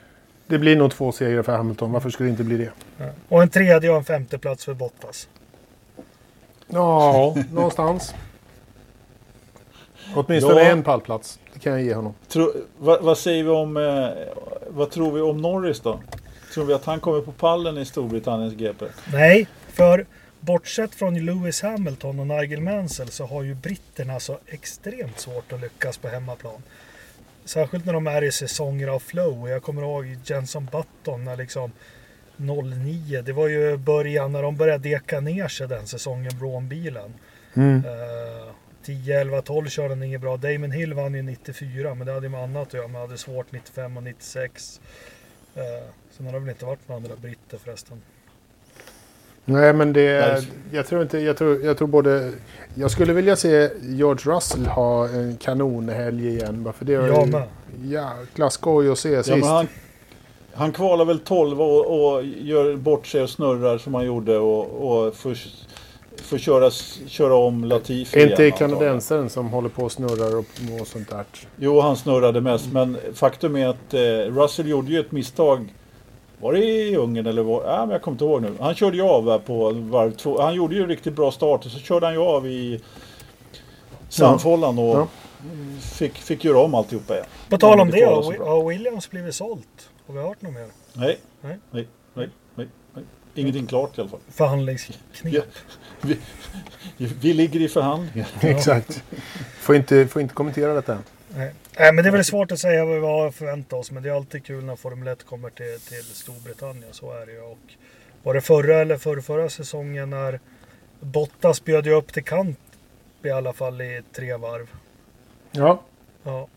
Det 0.48 0.58
blir 0.58 0.76
nog 0.76 0.90
två 0.92 1.12
segrar 1.12 1.42
för 1.42 1.56
Hamilton. 1.56 1.92
Varför 1.92 2.10
skulle 2.10 2.28
det 2.28 2.30
inte 2.30 2.44
bli 2.44 2.56
det? 2.56 2.70
Och 3.28 3.42
en 3.42 3.48
tredje 3.48 3.90
och 3.90 3.96
en 3.96 4.04
femte 4.04 4.38
plats 4.38 4.64
för 4.64 4.74
Bottas. 4.74 5.28
Ja, 6.66 7.36
någonstans. 7.52 8.14
Åtminstone 10.14 10.60
Ja. 10.60 10.70
en 10.70 10.82
pallplats. 10.82 11.38
Det 11.52 11.58
kan 11.58 11.72
jag 11.72 11.82
ge 11.82 11.94
honom. 11.94 12.14
Tro, 12.28 12.52
vad, 12.78 13.02
vad 13.02 13.18
säger 13.18 13.44
vi 13.44 13.50
om, 13.50 13.76
eh, 13.76 14.08
vad 14.68 14.90
tror 14.90 15.12
vi 15.12 15.20
om 15.20 15.42
Norris 15.42 15.80
då? 15.80 16.00
Tror 16.54 16.64
vi 16.64 16.74
att 16.74 16.84
han 16.84 17.00
kommer 17.00 17.20
på 17.20 17.32
pallen 17.32 17.78
i 17.78 17.84
Storbritanniens 17.84 18.54
GP? 18.54 18.84
Nej, 19.12 19.46
för 19.72 20.06
bortsett 20.40 20.94
från 20.94 21.24
Lewis 21.26 21.62
Hamilton 21.62 22.20
och 22.20 22.26
Nigel 22.26 22.60
Mansell 22.60 23.08
så 23.08 23.26
har 23.26 23.42
ju 23.42 23.54
britterna 23.54 24.20
så 24.20 24.38
extremt 24.46 25.20
svårt 25.20 25.52
att 25.52 25.60
lyckas 25.60 25.98
på 25.98 26.08
hemmaplan. 26.08 26.62
Särskilt 27.48 27.84
när 27.84 27.92
de 27.92 28.06
är 28.06 28.24
i 28.24 28.32
säsonger 28.32 28.88
av 28.88 28.98
flow. 28.98 29.48
Jag 29.48 29.62
kommer 29.62 29.82
ihåg 29.82 30.16
Jenson 30.24 30.68
Button 30.72 31.24
när 31.24 31.36
liksom 31.36 31.72
09, 32.36 33.22
det 33.22 33.32
var 33.32 33.48
ju 33.48 33.76
början 33.76 34.32
när 34.32 34.42
de 34.42 34.56
började 34.56 34.88
deka 34.88 35.20
ner 35.20 35.48
sig 35.48 35.68
den 35.68 35.86
säsongen, 35.86 36.30
Braun-bilen. 36.40 37.14
Mm. 37.54 37.76
Eh, 37.76 38.52
10, 38.82 39.20
11, 39.20 39.42
12 39.42 39.68
körde 39.68 39.88
han 39.88 40.02
inget 40.02 40.20
bra. 40.20 40.36
Damon 40.36 40.70
Hill 40.70 40.94
vann 40.94 41.14
ju 41.14 41.22
94, 41.22 41.94
men 41.94 42.06
det 42.06 42.12
hade 42.12 42.26
ju 42.26 42.30
med 42.30 42.42
annat 42.42 42.68
att 42.68 42.74
göra. 42.74 42.88
Man 42.88 43.00
hade 43.00 43.18
svårt 43.18 43.52
95 43.52 43.96
och 43.96 44.02
96. 44.02 44.80
Uh, 45.56 45.62
sen 46.10 46.26
har 46.26 46.32
det 46.32 46.38
väl 46.38 46.48
inte 46.48 46.64
varit 46.64 46.88
några 46.88 46.96
andra 46.96 47.16
britter 47.16 47.58
förresten. 47.58 48.02
Nej, 49.44 49.72
men 49.72 49.92
det... 49.92 50.44
Jag 50.70 50.86
tror 50.86 51.02
inte... 51.02 51.18
Jag 51.18 51.36
tror, 51.36 51.64
jag 51.64 51.78
tror 51.78 51.88
både... 51.88 52.32
Jag 52.80 52.90
skulle 52.90 53.12
vilja 53.12 53.36
se 53.36 53.70
George 53.82 54.34
Russell 54.34 54.66
ha 54.66 55.08
en 55.08 55.36
kanonhelg 55.36 56.28
igen. 56.28 56.62
Bara 56.62 56.72
för 56.72 56.84
det 56.84 56.96
var 56.96 57.06
Jag 57.06 57.26
ju 57.26 57.32
med. 57.32 57.48
jäkla 57.82 58.50
skoj 58.50 58.90
att 58.90 58.98
se 58.98 59.22
sist. 59.22 59.28
Ja, 59.28 59.36
men 59.36 59.48
han, 59.48 59.68
han 60.52 60.72
kvalar 60.72 61.04
väl 61.04 61.18
12 61.18 61.60
och, 61.60 62.14
och 62.14 62.24
gör 62.24 62.76
bort 62.76 63.06
sig 63.06 63.22
och 63.22 63.30
snurrar 63.30 63.78
som 63.78 63.94
han 63.94 64.04
gjorde 64.06 64.38
och, 64.38 64.64
och 64.64 65.14
får, 65.14 65.36
får 66.22 66.38
köra, 66.38 66.70
köra 67.06 67.34
om 67.34 67.64
Latifi 67.64 68.22
Är 68.22 68.30
inte 68.30 68.42
igen, 68.42 68.58
kanadensaren 68.58 69.30
som 69.30 69.48
håller 69.48 69.68
på 69.68 69.82
och 69.82 69.92
snurrar 69.92 70.36
och, 70.36 70.80
och 70.80 70.86
sånt 70.86 71.10
där. 71.10 71.24
Jo, 71.56 71.80
han 71.80 71.96
snurrade 71.96 72.40
mest. 72.40 72.72
Men 72.72 72.96
faktum 73.14 73.56
är 73.56 73.68
att 73.68 73.94
eh, 73.94 74.00
Russell 74.40 74.68
gjorde 74.68 74.92
ju 74.92 75.00
ett 75.00 75.12
misstag. 75.12 75.74
Var 76.40 76.52
det 76.52 76.64
i 76.64 76.96
Ungern 76.96 77.26
eller 77.26 77.42
var 77.42 77.64
ja, 77.64 77.80
men 77.80 77.90
Jag 77.90 78.02
kommer 78.02 78.14
inte 78.14 78.24
ihåg 78.24 78.42
nu. 78.42 78.54
Han 78.60 78.74
körde 78.74 78.96
ju 78.96 79.02
av 79.02 79.38
på 79.38 79.70
varv 79.72 80.10
två. 80.12 80.40
Han 80.42 80.54
gjorde 80.54 80.74
ju 80.74 80.82
en 80.82 80.88
riktigt 80.88 81.14
bra 81.14 81.30
start 81.30 81.64
och 81.66 81.70
så 81.70 81.78
körde 81.78 82.06
han 82.06 82.14
ju 82.14 82.20
av 82.20 82.46
i 82.46 82.80
Sandfållan 84.08 84.78
och 84.78 84.84
Ja. 84.98 85.08
fick, 85.80 86.14
fick 86.14 86.44
göra 86.44 86.58
om 86.58 86.74
alltihopa 86.74 87.14
igen. 87.14 87.26
På 87.48 87.58
tal 87.58 87.80
om 87.80 87.90
det, 87.90 88.04
har 88.04 88.68
Williams 88.68 89.10
blivit 89.10 89.34
sålt? 89.34 89.90
Har 90.06 90.14
vi 90.14 90.20
hört 90.20 90.42
något 90.42 90.52
mer? 90.54 90.66
Nej, 90.92 91.18
Nej. 91.40 91.58
nej, 91.70 91.86
nej, 92.14 92.28
nej, 92.54 92.68
nej. 92.94 93.04
Ingenting 93.34 93.66
klart 93.66 93.98
i 93.98 94.00
alla 94.00 94.10
fall. 94.10 94.20
Förhandlingsknep. 94.28 94.98
Ja. 95.22 95.42
Vi, 96.00 96.18
vi 97.20 97.32
ligger 97.34 97.60
i 97.60 97.68
förhandlingar. 97.68 98.28
Exakt. 98.40 99.02
Får 99.60 99.76
inte, 99.76 100.06
får 100.06 100.22
inte 100.22 100.34
kommentera 100.34 100.74
detta. 100.74 100.98
Nej. 101.36 101.52
Nej, 101.78 101.92
men 101.92 102.04
det 102.04 102.10
är 102.10 102.12
väl 102.12 102.24
svårt 102.24 102.52
att 102.52 102.58
säga 102.58 102.84
vad 102.84 103.00
vi 103.00 103.06
har 103.06 103.30
förväntat 103.30 103.78
oss. 103.78 103.90
Men 103.90 104.02
det 104.02 104.08
är 104.08 104.12
alltid 104.14 104.44
kul 104.44 104.64
när 104.64 104.76
Formel 104.76 105.08
1 105.08 105.24
kommer 105.26 105.50
till, 105.50 105.80
till 105.88 106.04
Storbritannien. 106.04 106.92
Så 106.92 107.12
är 107.12 107.26
det 107.26 107.32
ju. 107.32 107.40
Och 107.40 107.58
var 108.22 108.34
det 108.34 108.40
förra 108.40 108.76
eller 108.80 108.96
förra, 108.96 109.22
förra 109.22 109.48
säsongen 109.48 110.10
när 110.10 110.40
Bottas 111.00 111.64
bjöd 111.64 111.86
ju 111.86 111.92
upp 111.92 112.12
till 112.12 112.24
kant 112.24 112.58
i 113.22 113.30
alla 113.30 113.52
fall 113.52 113.80
i 113.80 114.02
tre 114.12 114.36
varv. 114.36 114.66
Ja, 115.52 115.82
Ja, 116.22 116.48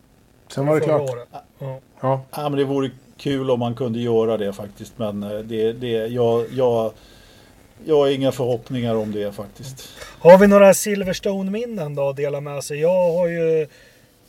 sen 0.47 0.65
var 0.65 0.75
det 0.79 0.85
klart. 0.85 1.09
året. 1.09 1.27
Ja. 1.59 1.79
Ja. 2.01 2.25
Ja, 2.31 2.49
men 2.49 2.59
det 2.59 2.63
vore 2.65 2.91
kul 3.17 3.51
om 3.51 3.59
man 3.59 3.75
kunde 3.75 3.99
göra 3.99 4.37
det 4.37 4.53
faktiskt. 4.53 4.93
Men 4.97 5.23
eh, 5.23 5.39
det, 5.39 5.73
det, 5.73 5.87
jag, 5.87 6.45
jag, 6.51 6.91
jag 7.85 7.95
har 7.97 8.07
inga 8.09 8.31
förhoppningar 8.31 8.95
om 8.95 9.11
det 9.11 9.31
faktiskt. 9.31 9.89
Har 10.19 10.37
vi 10.37 10.47
några 10.47 10.73
Silverstone-minnen 10.73 11.95
då 11.95 12.09
att 12.09 12.15
dela 12.15 12.41
med 12.41 12.63
sig? 12.63 12.79
Jag 12.79 13.11
har 13.13 13.27
ju, 13.27 13.67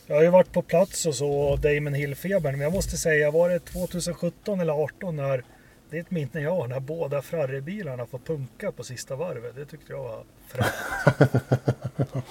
jag 0.07 0.15
har 0.15 0.23
ju 0.23 0.29
varit 0.29 0.51
på 0.51 0.61
plats 0.61 1.05
och 1.05 1.15
så, 1.15 1.55
Damon 1.55 1.93
Hill-febern. 1.93 2.51
Men 2.51 2.61
jag 2.61 2.73
måste 2.73 2.97
säga, 2.97 3.31
var 3.31 3.49
det 3.49 3.59
2017 3.59 4.59
eller 4.59 4.73
2018 4.73 5.15
när 5.15 5.43
det 5.89 5.97
är 5.97 6.01
ett 6.01 6.11
minne 6.11 6.39
jag 6.41 6.55
har, 6.55 6.67
när 6.67 6.79
båda 6.79 7.21
Ferrari-bilarna 7.21 8.05
får 8.05 8.19
punka 8.19 8.71
på 8.71 8.83
sista 8.83 9.15
varvet. 9.15 9.55
Det 9.55 9.65
tyckte 9.65 9.93
jag 9.93 10.03
var 10.03 10.23
fräckt. 10.47 10.73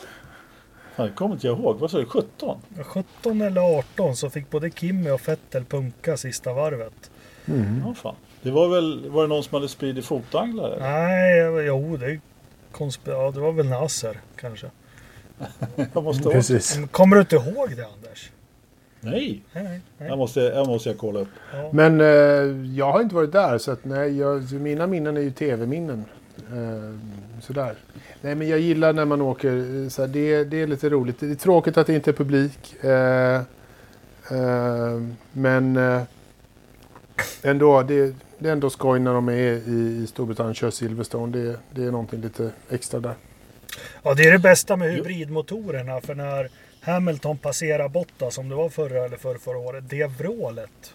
Det 0.96 1.10
kommer 1.14 1.34
inte 1.34 1.46
jag 1.46 1.58
ihåg. 1.58 1.78
Vad 1.78 1.90
sa 1.90 1.98
du? 1.98 2.06
17? 2.06 2.58
17 2.82 3.40
eller 3.40 3.60
18 3.78 4.16
så 4.16 4.30
fick 4.30 4.50
både 4.50 4.70
Kimmy 4.70 5.10
och 5.10 5.28
Vettel 5.28 5.64
punka 5.64 6.16
sista 6.16 6.52
varvet. 6.52 7.10
Mm. 7.46 7.82
Ja, 7.86 7.94
fan. 7.94 8.14
Det 8.42 8.50
var 8.50 8.68
väl 8.68 9.10
var 9.10 9.22
det 9.22 9.28
någon 9.28 9.44
som 9.44 9.54
hade 9.54 9.68
spridit 9.68 10.04
fotanglar? 10.04 10.70
eller? 10.70 10.80
Nej, 10.80 11.66
jo, 11.66 11.96
det, 11.96 12.20
konsp- 12.72 12.98
ja, 13.10 13.30
det 13.30 13.40
var 13.40 13.52
väl 13.52 13.68
Nasser 13.68 14.20
kanske. 14.36 14.70
Jag 15.92 16.04
måste. 16.04 16.28
Precis. 16.30 16.78
Men 16.78 16.88
Kommer 16.88 17.16
du 17.16 17.20
inte 17.20 17.36
ihåg 17.36 17.76
det 17.76 17.86
Anders? 17.86 18.30
Nej, 19.00 19.42
Nej, 19.52 19.80
nej, 19.98 20.08
jag 20.08 20.18
måste, 20.18 20.40
jag 20.40 20.66
måste 20.66 20.88
jag 20.88 20.98
kolla 20.98 21.20
upp. 21.20 21.28
Ja. 21.52 21.70
Men 21.72 22.00
eh, 22.00 22.06
jag 22.76 22.92
har 22.92 23.00
inte 23.00 23.14
varit 23.14 23.32
där 23.32 23.58
så 23.58 23.70
att 23.70 23.84
nej, 23.84 24.18
jag, 24.18 24.52
mina 24.52 24.86
minnen 24.86 25.16
är 25.16 25.20
ju 25.20 25.30
tv-minnen. 25.30 26.04
Eh, 26.36 26.94
sådär. 27.40 27.74
Nej 28.20 28.34
men 28.34 28.48
jag 28.48 28.58
gillar 28.58 28.92
när 28.92 29.04
man 29.04 29.20
åker, 29.20 29.82
eh, 29.82 29.88
så 29.88 30.06
det, 30.06 30.44
det 30.44 30.62
är 30.62 30.66
lite 30.66 30.88
roligt. 30.88 31.20
Det 31.20 31.30
är 31.30 31.34
tråkigt 31.34 31.76
att 31.76 31.86
det 31.86 31.94
inte 31.94 32.10
är 32.10 32.14
publik. 32.14 32.84
Eh, 32.84 33.34
eh, 34.38 35.02
men 35.32 35.76
eh, 35.76 36.02
ändå, 37.42 37.82
det, 37.82 38.14
det 38.38 38.48
är 38.48 38.52
ändå 38.52 38.70
skoj 38.70 39.00
när 39.00 39.14
de 39.14 39.28
är 39.28 39.68
i, 39.68 40.00
i 40.02 40.06
Storbritannien 40.06 40.50
och 40.50 40.56
kör 40.56 40.70
Silverstone. 40.70 41.38
Det, 41.38 41.56
det 41.70 41.84
är 41.84 41.90
någonting 41.90 42.20
lite 42.20 42.50
extra 42.70 43.00
där. 43.00 43.14
Ja, 44.02 44.14
det 44.14 44.22
är 44.24 44.32
det 44.32 44.38
bästa 44.38 44.76
med 44.76 44.92
hybridmotorerna. 44.92 46.00
För 46.00 46.14
när 46.14 46.50
Hamilton 46.80 47.38
passerar 47.38 47.88
Bottas, 47.88 48.34
som 48.34 48.48
det 48.48 48.54
var 48.54 48.68
förra 48.68 49.04
eller 49.04 49.16
förra, 49.16 49.38
förra 49.38 49.58
året, 49.58 49.84
det 49.90 50.06
vrålet. 50.06 50.94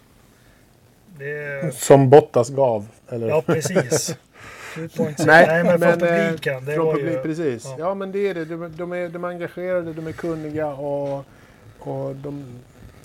Det, 1.18 1.74
Som 1.74 2.10
Bottas 2.10 2.48
gav. 2.50 2.86
Eller? 3.08 3.28
ja, 3.28 3.42
precis. 3.46 4.16
2.6. 4.74 5.14
Nej, 5.26 5.46
Nej, 5.46 5.64
men 5.64 5.78
från 5.80 6.08
eh, 6.08 6.26
publiken. 6.26 6.64
Det 6.64 6.74
från 6.74 6.86
var 6.86 6.94
publik, 6.94 7.12
ju, 7.14 7.22
Precis. 7.22 7.64
ja. 7.64 7.76
Ja. 7.78 7.94
men 7.94 8.12
det 8.12 8.28
är 8.28 8.34
det. 8.34 8.44
De, 8.44 8.76
de, 8.76 8.92
är, 8.92 9.08
de 9.08 9.24
är 9.24 9.28
engagerade, 9.28 9.92
de 9.92 10.06
är 10.06 10.12
kunniga 10.12 10.66
och, 10.66 11.24
och 11.78 12.16
de, 12.16 12.44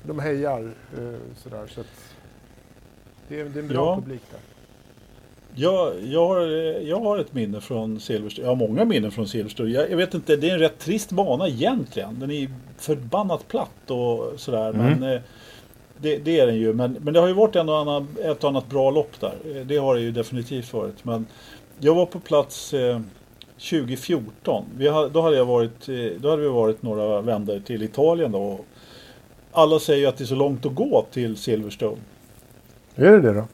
de 0.03 0.19
hejar. 0.19 0.71
Eh, 0.97 1.13
sådär, 1.37 1.67
så 1.67 1.81
att 1.81 1.87
det, 3.27 3.39
är, 3.39 3.45
det 3.45 3.59
är 3.59 3.63
en 3.63 3.67
bra 3.67 3.77
Ja. 3.77 3.95
publik 3.95 4.21
där. 4.31 4.39
Jag, 5.55 5.93
jag, 6.03 6.27
har, 6.27 6.41
jag 6.81 6.99
har 6.99 7.17
ett 7.17 7.33
minne 7.33 7.61
från 7.61 7.99
Silverstone. 7.99 8.47
Jag 8.47 8.55
har 8.55 8.67
många 8.67 8.85
minnen 8.85 9.11
från 9.11 9.27
Silverstone. 9.27 9.69
Jag, 9.69 9.91
jag, 9.91 9.97
vet 9.97 10.13
inte, 10.13 10.35
det 10.35 10.49
är 10.49 10.53
en 10.53 10.59
rätt 10.59 10.79
trist 10.79 11.11
bana 11.11 11.47
egentligen. 11.47 12.19
Den 12.19 12.31
är 12.31 12.49
förbannat 12.77 13.47
platt 13.47 13.91
och 13.91 14.33
sådär. 14.37 14.69
Mm. 14.69 14.99
Men 14.99 15.13
eh, 15.13 15.21
det, 15.97 16.17
det, 16.17 16.39
är 16.39 16.47
den 16.47 16.55
ju. 16.55 16.73
Men, 16.73 16.97
men 17.01 17.13
det 17.13 17.19
har 17.19 17.27
ju 17.27 17.33
varit 17.33 17.55
en 17.55 17.69
och 17.69 17.77
annan, 17.77 18.07
ett 18.23 18.43
och 18.43 18.49
annat 18.49 18.69
bra 18.69 18.91
lopp 18.91 19.19
där. 19.19 19.63
Det 19.63 19.77
har 19.77 19.95
det 19.95 20.01
ju 20.01 20.11
definitivt 20.11 20.73
varit. 20.73 21.05
Men 21.05 21.25
jag 21.79 21.95
var 21.95 22.05
på 22.05 22.19
plats 22.19 22.73
eh, 22.73 22.99
2014. 23.57 24.65
Vi 24.77 24.87
hade, 24.87 25.09
då, 25.09 25.21
hade 25.21 25.37
jag 25.37 25.45
varit, 25.45 25.89
eh, 25.89 25.95
då 26.19 26.29
hade 26.29 26.41
vi 26.41 26.47
varit 26.47 26.83
några 26.83 27.21
vändor 27.21 27.59
till 27.59 27.83
Italien 27.83 28.31
då. 28.31 28.59
Alla 29.51 29.79
säger 29.79 29.99
ju 29.99 30.05
att 30.05 30.17
det 30.17 30.23
är 30.23 30.25
så 30.25 30.35
långt 30.35 30.65
att 30.65 30.75
gå 30.75 31.05
till 31.11 31.37
Silverstone. 31.37 31.97
Är 32.95 33.11
det 33.11 33.21
det 33.21 33.33
då? 33.33 33.45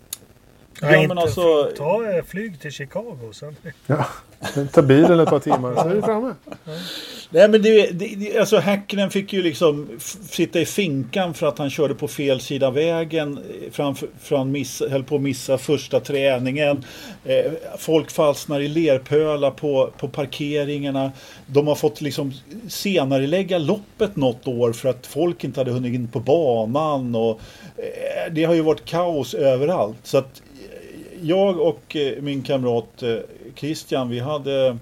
Ja, 0.82 1.08
men 1.08 1.18
alltså... 1.18 1.72
Ta 1.78 2.12
eh, 2.12 2.24
flyg 2.24 2.60
till 2.60 2.72
Chicago 2.72 3.32
sen. 3.34 3.56
Ja, 3.88 4.06
ta 4.72 4.82
bilen 4.82 5.20
ett 5.20 5.30
par 5.30 5.40
timmar 5.40 5.76
så 5.76 5.90
är 5.90 5.96
du 5.96 6.02
framme. 6.02 6.34
Ja. 6.66 6.72
Nej 7.32 7.50
men 7.50 7.62
det, 7.62 7.92
det, 7.92 8.40
alltså 8.40 8.58
Häkkinen 8.58 9.10
fick 9.10 9.34
ju 9.34 9.42
liksom 9.42 9.88
sitta 10.30 10.60
i 10.60 10.66
finkan 10.66 11.34
för 11.34 11.48
att 11.48 11.58
han 11.58 11.70
körde 11.70 11.96
på 11.96 12.08
fel 12.08 12.42
sida 12.42 12.72
vägen. 12.72 13.40
Framför, 13.72 14.10
fram 14.22 14.52
miss, 14.52 14.84
höll 14.90 15.04
på 15.04 15.16
att 15.16 15.22
missa 15.22 15.58
första 15.58 16.00
träningen. 16.00 16.86
Eh, 17.26 17.52
folk 17.78 18.12
fastnar 18.12 18.60
i 18.60 18.68
lerpölar 18.68 19.52
på, 19.52 19.92
på 19.98 20.08
parkeringarna. 20.08 21.12
De 21.46 21.68
har 21.68 21.76
fått 21.76 22.02
liksom 22.02 22.34
senare 22.68 23.28
lägga 23.28 23.58
loppet 23.58 24.16
något 24.16 24.48
år 24.48 24.74
för 24.74 24.90
att 24.90 25.08
folk 25.08 25.44
inte 25.44 25.60
hade 25.60 25.72
hunnit 25.72 25.94
in 25.94 26.08
på 26.08 26.20
banan. 26.20 27.16
Och, 27.16 27.42
eh, 27.78 28.32
det 28.32 28.44
har 28.44 28.54
ju 28.54 28.62
varit 28.62 28.86
kaos 28.86 29.34
överallt. 29.34 29.98
Så 30.04 30.18
att 30.18 30.42
jag 31.22 31.60
och 31.60 31.96
eh, 31.96 32.22
min 32.22 32.42
kamrat 32.42 33.04
eh, 33.04 33.18
Christian, 33.56 34.10
vi 34.10 34.20
hade 34.20 34.78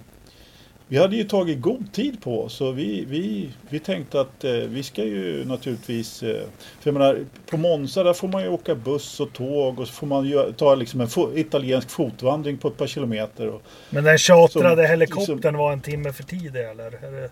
vi 0.90 0.98
hade 0.98 1.16
ju 1.16 1.24
tagit 1.24 1.62
god 1.62 1.94
tid 1.94 2.22
på 2.22 2.44
oss 2.44 2.54
så 2.54 2.72
vi, 2.72 3.06
vi, 3.06 3.50
vi 3.70 3.80
tänkte 3.80 4.22
att 4.22 4.44
eh, 4.44 4.52
vi 4.52 4.84
ska 4.84 5.04
ju 5.04 5.46
naturligtvis, 5.46 6.24
eh, 6.24 6.42
för 6.80 6.90
jag 6.90 6.94
menar, 6.94 7.26
på 7.50 7.58
Monza 7.58 8.04
där 8.04 8.14
får 8.14 8.28
man 8.28 8.44
ju 8.44 8.50
åka 8.50 8.76
buss 8.76 9.20
och 9.20 9.34
tåg 9.34 9.80
och 9.80 9.88
så 9.88 9.94
får 9.94 10.08
man 10.08 10.26
ju 10.26 10.54
ta 10.54 10.76
liksom 10.76 11.02
en 11.02 11.08
fo 11.08 11.38
italiensk 11.38 11.90
fotvandring 11.90 12.58
på 12.58 12.68
ett 12.68 12.78
par 12.78 12.88
kilometer. 12.88 13.48
Och, 13.48 13.62
Men 13.90 14.04
den 14.04 14.18
tjatrade 14.18 14.84
som, 14.84 14.92
helikoptern 14.92 15.36
liksom, 15.36 15.58
var 15.58 15.74
en 15.74 15.82
timme 15.82 16.14
för 16.14 16.24
tidig 16.24 16.62
eller? 16.62 17.30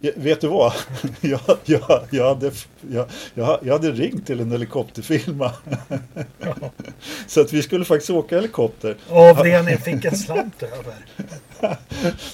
Vet 0.00 0.40
du 0.40 0.46
vad? 0.48 0.72
jag, 1.20 1.40
jag, 1.64 2.02
jag, 2.10 2.28
hade, 2.28 2.50
jag, 2.90 3.06
jag, 3.34 3.72
hade 3.72 3.92
ringt 3.92 4.26
till 4.26 4.40
en 4.40 4.52
helikopterfirma. 4.52 5.52
Ja. 6.38 6.54
Så 7.26 7.40
att 7.40 7.52
vi 7.52 7.62
skulle 7.62 7.84
faktiskt 7.84 8.10
åka 8.10 8.36
helikopter. 8.36 8.96
Av 9.08 9.36
det 9.36 9.62
ni 9.62 9.76
fick 9.76 10.04
en 10.04 10.16
slant 10.16 10.62
över. 10.62 10.94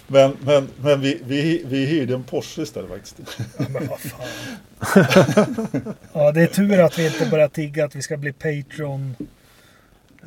men 0.07 0.37
men, 0.41 0.69
men 0.77 1.01
vi, 1.01 1.21
vi, 1.27 1.65
vi 1.67 1.87
hyrde 1.87 2.15
en 2.15 2.25
Porsche 2.25 2.63
istället 2.63 2.91
faktiskt. 2.91 3.39
Ja, 3.59 3.65
men 3.69 3.89
vad 3.89 4.01
fan. 4.01 4.29
ja, 6.13 6.33
det 6.33 6.43
är 6.43 6.47
tur 6.47 6.81
att 6.81 6.99
vi 6.99 7.07
inte 7.07 7.27
börjar 7.27 7.49
tigga 7.49 7.85
att 7.85 7.95
vi 7.95 8.03
ska 8.03 8.17
bli 8.17 8.33
Patreon. 8.33 9.17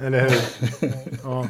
Eller 0.02 0.22
hur? 0.22 0.42
ja. 1.24 1.48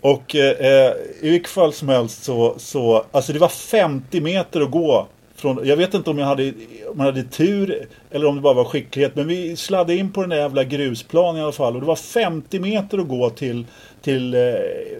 Och 0.00 0.34
eh, 0.36 0.94
i 1.20 1.30
vilket 1.30 1.50
fall 1.50 1.72
som 1.72 1.88
helst 1.88 2.24
så, 2.24 2.58
så, 2.58 3.06
alltså 3.10 3.32
det 3.32 3.38
var 3.38 3.48
50 3.48 4.20
meter 4.20 4.60
att 4.60 4.70
gå 4.70 5.08
från, 5.42 5.66
jag 5.66 5.76
vet 5.76 5.94
inte 5.94 6.10
om 6.10 6.18
jag 6.18 6.26
hade, 6.26 6.52
om 6.88 6.98
jag 6.98 7.04
hade 7.04 7.22
tur 7.22 7.86
eller 8.10 8.26
om 8.26 8.36
det 8.36 8.40
bara 8.40 8.54
var 8.54 8.64
skicklighet. 8.64 9.16
Men 9.16 9.26
vi 9.28 9.56
sladdade 9.56 9.96
in 9.96 10.12
på 10.12 10.20
den 10.20 10.30
där 10.30 10.36
jävla 10.36 10.64
grusplanen 10.64 11.40
i 11.40 11.42
alla 11.42 11.52
fall. 11.52 11.74
Och 11.74 11.80
det 11.80 11.86
var 11.86 11.96
50 11.96 12.60
meter 12.60 12.98
att 12.98 13.08
gå 13.08 13.30
till, 13.30 13.66
till 14.02 14.34
eh, 14.34 14.40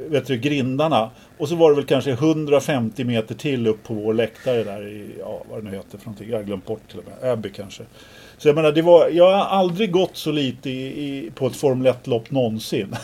vet 0.08 0.26
du, 0.26 0.36
grindarna. 0.36 1.10
Och 1.38 1.48
så 1.48 1.54
var 1.54 1.70
det 1.70 1.76
väl 1.76 1.84
kanske 1.84 2.10
150 2.10 3.04
meter 3.04 3.34
till 3.34 3.66
upp 3.66 3.82
på 3.84 3.94
vår 3.94 4.14
läktare 4.14 4.64
där 4.64 4.88
i, 4.88 5.06
ja 5.18 5.42
vad 5.50 5.64
det 5.64 5.70
nu 5.70 5.76
heter 5.76 5.98
för 5.98 6.06
någonting. 6.06 6.30
Jag 6.30 6.36
har 6.36 6.44
glömt 6.44 6.66
bort 6.66 6.88
till 6.90 6.98
och 6.98 7.04
med. 7.04 7.32
Abbey 7.32 7.52
kanske. 7.52 7.82
Så 8.38 8.48
jag 8.48 8.54
menar, 8.54 8.72
det 8.72 8.82
var, 8.82 9.08
jag 9.08 9.24
har 9.24 9.44
aldrig 9.44 9.92
gått 9.92 10.16
så 10.16 10.32
lite 10.32 10.70
i, 10.70 11.06
i, 11.06 11.30
på 11.30 11.46
ett 11.46 11.56
Formel 11.56 11.92
1-lopp 11.92 12.30
någonsin. 12.30 12.96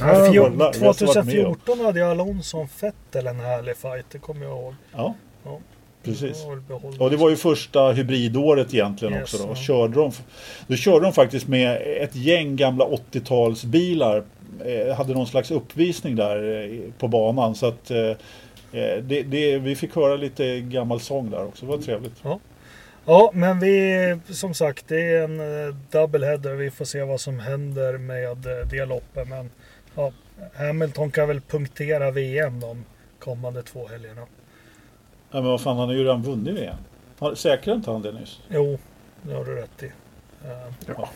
Ja, 0.00 0.72
2014 0.72 1.80
hade 1.84 2.00
jag 2.00 2.10
Alonso 2.10 2.66
Fettel 2.66 3.26
en 3.26 3.40
härlig 3.40 3.76
fight, 3.76 4.06
det 4.12 4.18
kommer 4.18 4.46
jag 4.46 4.58
ihåg. 4.58 4.74
Ja. 4.92 5.14
ja. 5.44 5.58
Precis. 6.02 6.44
Och 6.98 7.10
det 7.10 7.16
var 7.16 7.30
ju 7.30 7.36
första 7.36 7.92
hybridåret 7.92 8.74
egentligen 8.74 9.14
yes, 9.14 9.22
också. 9.22 9.46
Då. 9.46 9.50
Ja. 9.50 9.54
Körde 9.54 9.94
de, 9.94 10.12
då 10.66 10.76
körde 10.76 11.04
de 11.04 11.12
faktiskt 11.12 11.48
med 11.48 11.82
ett 12.02 12.16
gäng 12.16 12.56
gamla 12.56 12.84
80-talsbilar. 12.84 14.24
Eh, 14.64 14.94
hade 14.94 15.14
någon 15.14 15.26
slags 15.26 15.50
uppvisning 15.50 16.16
där 16.16 16.62
eh, 16.62 16.92
på 16.98 17.08
banan. 17.08 17.54
Så 17.54 17.66
att 17.66 17.90
eh, 17.90 17.98
eh, 17.98 18.96
det, 19.02 19.22
det, 19.22 19.58
vi 19.58 19.76
fick 19.76 19.96
höra 19.96 20.16
lite 20.16 20.60
gammal 20.60 21.00
sång 21.00 21.30
där 21.30 21.44
också. 21.44 21.66
Det 21.66 21.70
var 21.70 21.78
trevligt. 21.78 22.14
Ja. 22.22 22.40
Ja, 23.04 23.30
men 23.34 23.60
vi 23.60 24.18
som 24.28 24.54
sagt, 24.54 24.88
det 24.88 25.00
är 25.00 25.24
en 25.24 25.40
uh, 25.40 25.74
doubleheader. 25.90 26.54
Vi 26.54 26.70
får 26.70 26.84
se 26.84 27.02
vad 27.02 27.20
som 27.20 27.38
händer 27.38 27.98
med 27.98 28.46
uh, 28.46 28.66
det 28.70 28.84
loppet. 28.84 29.28
Men 29.28 29.50
ja, 29.94 30.12
Hamilton 30.54 31.10
kan 31.10 31.28
väl 31.28 31.40
punktera 31.40 32.10
VM 32.10 32.60
de 32.60 32.84
kommande 33.18 33.62
två 33.62 33.88
helgerna. 33.88 34.26
Ja, 35.30 35.40
men 35.40 35.44
vad 35.44 35.60
fan, 35.60 35.76
han 35.76 35.88
har 35.88 35.94
ju 35.94 36.04
redan 36.04 36.22
vunnit 36.22 36.54
VM. 36.54 36.76
Säkrade 37.36 37.76
inte 37.76 37.90
han 37.90 38.02
det 38.02 38.12
nyss? 38.12 38.40
Jo, 38.48 38.78
det 39.22 39.34
har 39.34 39.44
du 39.44 39.54
rätt 39.54 39.82
i. 39.82 39.86
Uh, 39.86 39.92
ja. 40.86 41.08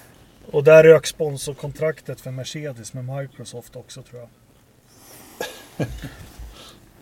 Och 0.52 0.64
där 0.64 0.84
rök 0.84 1.06
sponsorkontraktet 1.06 2.20
för 2.20 2.30
Mercedes 2.30 2.94
med 2.94 3.04
Microsoft 3.04 3.76
också 3.76 4.02
tror 4.02 4.20
jag. 4.20 4.28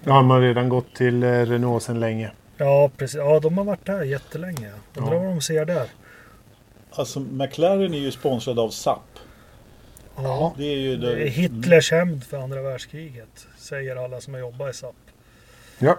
ja, 0.04 0.14
de 0.14 0.30
har 0.30 0.40
redan 0.40 0.68
gått 0.68 0.94
till 0.94 1.22
eh, 1.22 1.26
Renault 1.26 1.82
sedan 1.82 2.00
länge. 2.00 2.30
Ja, 2.56 2.90
precis. 2.96 3.16
Ja, 3.16 3.40
de 3.40 3.58
har 3.58 3.64
varit 3.64 3.86
där 3.86 4.02
jättelänge. 4.02 4.72
Undrar 4.96 5.14
ja. 5.14 5.20
vad 5.20 5.28
de 5.28 5.40
ser 5.40 5.64
där. 5.64 5.88
Alltså, 6.90 7.20
McLaren 7.20 7.94
är 7.94 7.98
ju 7.98 8.10
sponsrad 8.10 8.58
av 8.58 8.70
SAP. 8.70 9.18
Ja, 10.16 10.54
det 10.56 10.64
är 10.64 10.76
ju 10.76 10.96
det... 10.96 11.14
Det 11.14 11.22
är 11.22 11.28
Hitlers 11.28 11.90
hämnd 11.90 12.24
för 12.24 12.36
andra 12.36 12.62
världskriget, 12.62 13.46
säger 13.58 13.96
alla 13.96 14.20
som 14.20 14.34
har 14.34 14.40
jobbat 14.40 14.74
i 14.74 14.78
SAP. 14.78 14.94
Ja. 15.78 15.98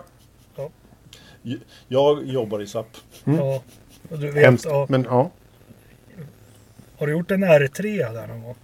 Jag 1.87 2.25
jobbar 2.25 2.61
i 2.61 2.67
SAP. 2.67 2.87
Mm. 3.25 3.39
Ja, 3.39 3.63
och 4.09 4.19
du 4.19 4.31
vet, 4.31 4.45
Hemskt, 4.45 4.65
ja. 4.65 4.85
men 4.89 5.03
ja. 5.03 5.31
Har 6.97 7.07
du 7.07 7.13
gjort 7.13 7.31
en 7.31 7.43
R3 7.43 8.13
där 8.13 8.27
någon 8.27 8.43
gång? 8.43 8.55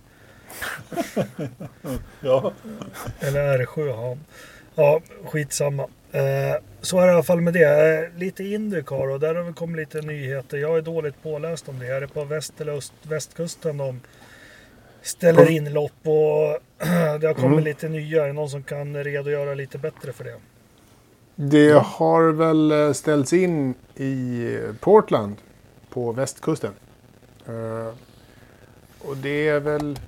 ja. 2.22 2.54
Eller 3.20 3.58
R7, 3.58 3.88
ja. 3.88 4.18
Ja, 4.76 5.02
skitsamma. 5.26 5.84
Eh, 6.12 6.56
så 6.82 7.00
är 7.00 7.06
det 7.06 7.12
i 7.12 7.14
alla 7.14 7.24
fall 7.24 7.42
med 7.42 7.54
det. 7.54 8.10
Eh, 8.14 8.20
lite 8.20 8.44
Indycar 8.44 9.10
och 9.10 9.20
där 9.20 9.36
har 9.36 9.44
det 9.44 9.54
kommit 9.54 9.78
lite 9.78 10.02
nyheter. 10.02 10.58
Jag 10.58 10.78
är 10.78 10.82
dåligt 10.82 11.24
påläst 11.24 11.70
om 11.70 11.80
det. 11.80 11.88
Är 11.88 12.02
det 12.02 12.08
på 12.08 12.24
väst 12.24 12.62
eller 12.62 12.74
öst, 12.74 12.94
västkusten 13.04 13.78
de 13.78 14.02
ställer 15.02 15.52
in 15.52 15.74
lopp 15.74 15.92
och 16.04 16.60
det 17.20 17.28
har 17.28 17.34
kommit 17.34 17.52
mm. 17.52 17.64
lite 17.64 17.90
nya. 17.90 18.24
Är 18.24 18.28
det 18.28 18.34
någon 18.34 18.50
som 18.50 18.64
kan 18.64 19.04
redogöra 19.04 19.54
lite 19.54 19.78
bättre 19.78 20.14
för 20.14 20.24
det? 20.24 20.36
Det 21.42 21.72
har 21.72 22.32
väl 22.32 22.72
eh, 22.72 22.92
ställts 22.92 23.34
in 23.34 23.74
i 23.96 24.58
Portland 24.80 25.36
på 25.90 26.12
västkusten. 26.12 26.74
Uh, 27.50 27.94
och 29.00 29.18
det 29.18 29.48
är 29.48 29.60
väl 29.60 30.00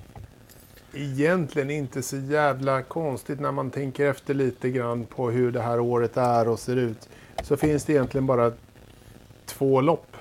egentligen 0.94 1.70
inte 1.70 2.02
så 2.02 2.16
jävla 2.16 2.82
konstigt 2.82 3.40
när 3.40 3.52
man 3.52 3.70
tänker 3.70 4.06
efter 4.06 4.34
lite 4.34 4.70
grann 4.70 5.04
på 5.04 5.30
hur 5.30 5.52
det 5.52 5.60
här 5.60 5.80
året 5.80 6.16
är 6.16 6.48
och 6.48 6.58
ser 6.58 6.76
ut. 6.76 7.08
Så 7.42 7.56
finns 7.56 7.84
det 7.84 7.92
egentligen 7.92 8.26
bara 8.26 8.52
två 9.46 9.80
lopp 9.80 10.16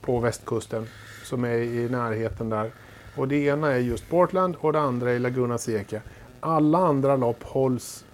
på 0.00 0.18
västkusten 0.18 0.86
som 1.24 1.44
är 1.44 1.58
i 1.58 1.88
närheten 1.88 2.48
där. 2.48 2.70
Och 3.16 3.28
det 3.28 3.36
ena 3.36 3.72
är 3.72 3.78
just 3.78 4.10
Portland 4.10 4.56
och 4.60 4.72
det 4.72 4.80
andra 4.80 5.12
är 5.12 5.18
Laguna 5.18 5.58
Seca. 5.58 6.00
Alla 6.40 6.78
andra 6.78 7.16
lopp 7.16 7.42
hålls 7.42 8.04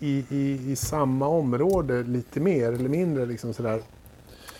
i, 0.00 0.24
i, 0.28 0.72
i 0.72 0.76
samma 0.76 1.28
område 1.28 2.02
lite 2.02 2.40
mer 2.40 2.72
eller 2.72 2.88
mindre. 2.88 3.26
Liksom 3.26 3.54
sådär. 3.54 3.80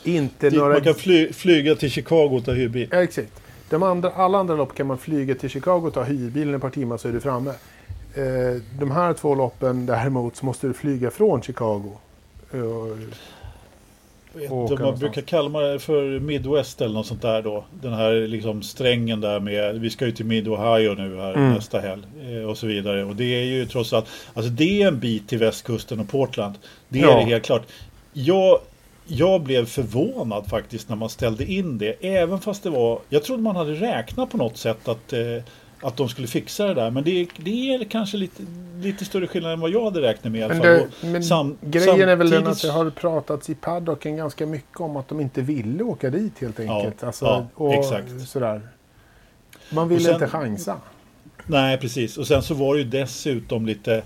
Inte 0.05 0.51
några... 0.51 0.73
Man 0.73 0.83
kan 0.83 0.95
fly, 0.95 1.33
flyga 1.33 1.75
till 1.75 1.91
Chicago 1.91 2.37
och 2.37 2.45
ta 2.45 2.53
hyrbil. 2.53 2.89
Ja, 2.93 3.03
exakt. 3.03 3.33
De 3.71 3.83
andra, 3.83 4.11
alla 4.11 4.39
andra 4.39 4.55
lopp 4.55 4.75
kan 4.75 4.87
man 4.87 4.99
flyga 4.99 5.35
till 5.35 5.51
Chicago 5.51 5.87
och 5.87 5.95
ta 5.95 6.03
hyrbilen 6.03 6.55
ett 6.55 6.63
par 6.63 6.71
timmar 6.71 6.97
så 6.97 7.09
är 7.09 7.13
du 7.13 7.21
framme. 7.21 7.51
Eh, 8.15 8.63
de 8.79 8.91
här 8.91 9.13
två 9.13 9.35
loppen 9.35 9.87
däremot 9.87 10.37
så 10.37 10.47
måste 10.47 10.67
du 10.67 10.73
flyga 10.73 11.11
från 11.11 11.43
Chicago. 11.43 11.93
Och, 14.51 14.81
man 14.81 14.99
brukar 14.99 15.23
kalla 15.23 15.61
det 15.61 15.79
för 15.79 16.21
Midwest 16.21 16.81
eller 16.81 16.95
något 16.95 17.07
sånt 17.07 17.23
där 17.23 17.43
då. 17.43 17.65
Den 17.83 17.93
här 17.93 18.13
liksom 18.13 18.63
strängen 18.63 19.21
där 19.21 19.41
med, 19.41 19.81
vi 19.81 19.91
ska 19.91 20.07
ju 20.07 20.13
till 20.13 20.27
Mid-Ohio 20.27 20.95
nu 20.95 21.17
här 21.17 21.35
mm. 21.35 21.55
nästa 21.55 21.81
helg. 21.81 22.03
Eh, 22.31 22.51
och 22.51 22.59
så 22.59 22.67
vidare. 22.67 23.05
Och 23.05 23.17
det 23.17 23.25
är 23.25 23.45
ju 23.45 23.67
trots 23.67 23.93
allt, 23.93 24.07
alltså 24.35 24.51
det 24.51 24.83
är 24.83 24.89
en 24.89 25.01
bit 25.01 25.29
till 25.29 25.39
västkusten 25.39 26.01
och 26.01 26.09
Portland. 26.09 26.55
Det 26.89 27.01
är 27.01 27.03
ja. 27.03 27.17
det 27.17 27.25
helt 27.25 27.45
klart. 27.45 27.63
Jag, 28.13 28.59
jag 29.07 29.41
blev 29.41 29.67
förvånad 29.67 30.47
faktiskt 30.47 30.89
när 30.89 30.97
man 30.97 31.09
ställde 31.09 31.53
in 31.53 31.79
det. 31.79 31.97
Även 32.01 32.41
fast 32.41 32.63
det 32.63 32.71
var, 32.71 32.99
jag 33.09 33.23
trodde 33.23 33.43
man 33.43 33.57
hade 33.57 33.73
räknat 33.73 34.31
på 34.31 34.37
något 34.37 34.57
sätt 34.57 34.89
att 34.89 35.13
eh, 35.13 35.21
att 35.81 35.97
de 35.97 36.09
skulle 36.09 36.27
fixa 36.29 36.67
det 36.67 36.75
där. 36.75 36.91
Men 36.91 37.05
det, 37.05 37.29
det 37.37 37.75
är 37.75 37.85
kanske 37.85 38.17
lite, 38.17 38.43
lite 38.81 39.05
större 39.05 39.27
skillnad 39.27 39.53
än 39.53 39.61
vad 39.61 39.71
jag 39.71 39.85
hade 39.85 40.01
räknat 40.03 40.33
med 40.33 40.41
i 40.41 40.45
alla 40.45 40.55
Men, 40.55 40.63
fall. 40.63 40.71
det, 40.73 40.81
Och 40.83 41.05
men 41.13 41.25
sam- 41.25 41.57
grejen 41.61 42.09
är 42.09 42.17
väl 42.17 42.31
den 42.31 42.47
att 42.47 42.63
det 42.63 42.71
har 42.71 42.91
pratats 42.91 43.51
i 43.51 43.55
paddocken 43.55 44.17
ganska 44.17 44.47
mycket 44.47 44.81
om 44.81 44.97
att 44.97 45.09
de 45.09 45.21
inte 45.21 45.43
ville 45.43 45.85
åka 45.85 46.11
dit 46.11 46.33
helt 46.41 46.61
enkelt. 46.61 47.03
alltså, 47.03 47.25
ja, 47.25 47.47
och 47.55 47.75
exakt. 47.75 48.21
Sådär. 48.29 48.61
Man 49.71 49.89
ville 49.89 50.01
sen- 50.05 50.15
inte 50.15 50.29
chansa. 50.29 50.77
Nej, 51.47 51.79
precis. 51.79 52.17
Och 52.19 52.27
sen 52.27 52.43
så 52.43 52.55
var 52.55 52.75
det 52.75 52.81
ju 52.81 52.89
dessutom 52.89 53.67
lite 53.67 54.03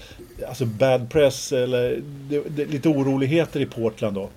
alltså 0.49 0.65
bad 0.67 1.11
press 1.11 1.53
eller 1.53 2.01
det, 2.29 2.65
lite 2.67 2.89
oroligheter 2.89 3.61
i 3.61 3.67
Portland 3.67 4.15
då. 4.17 4.29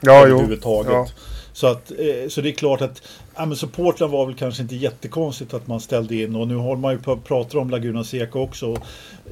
Ja, 0.00 0.26
överhuvudtaget. 0.26 0.92
Ja. 0.92 1.06
Så, 1.52 1.66
att, 1.66 1.90
eh, 1.90 2.28
så 2.28 2.40
det 2.40 2.48
är 2.48 2.52
klart 2.52 2.80
att 2.80 3.02
ja, 3.36 3.46
men 3.46 3.56
supporten 3.56 4.10
var 4.10 4.26
väl 4.26 4.34
kanske 4.34 4.62
inte 4.62 4.76
jättekonstigt 4.76 5.54
att 5.54 5.66
man 5.66 5.80
ställde 5.80 6.16
in 6.16 6.36
och 6.36 6.48
nu 6.48 6.54
har 6.54 6.76
man 6.76 6.92
ju 6.92 6.98
pratat 6.98 7.54
om 7.54 7.70
Laguna 7.70 8.04
Seca 8.04 8.38
också. 8.38 8.76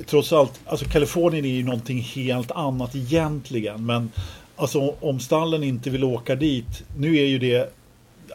Trots 0.06 0.32
allt, 0.32 0.60
alltså 0.66 0.86
Kalifornien 0.86 1.44
är 1.44 1.48
ju 1.48 1.64
någonting 1.64 2.00
helt 2.00 2.50
annat 2.50 2.96
egentligen. 2.96 3.86
Men 3.86 4.10
alltså 4.56 4.94
om 5.00 5.20
stallen 5.20 5.62
inte 5.62 5.90
vill 5.90 6.04
åka 6.04 6.34
dit, 6.34 6.82
nu 6.96 7.16
är 7.16 7.26
ju 7.26 7.38
det 7.38 7.72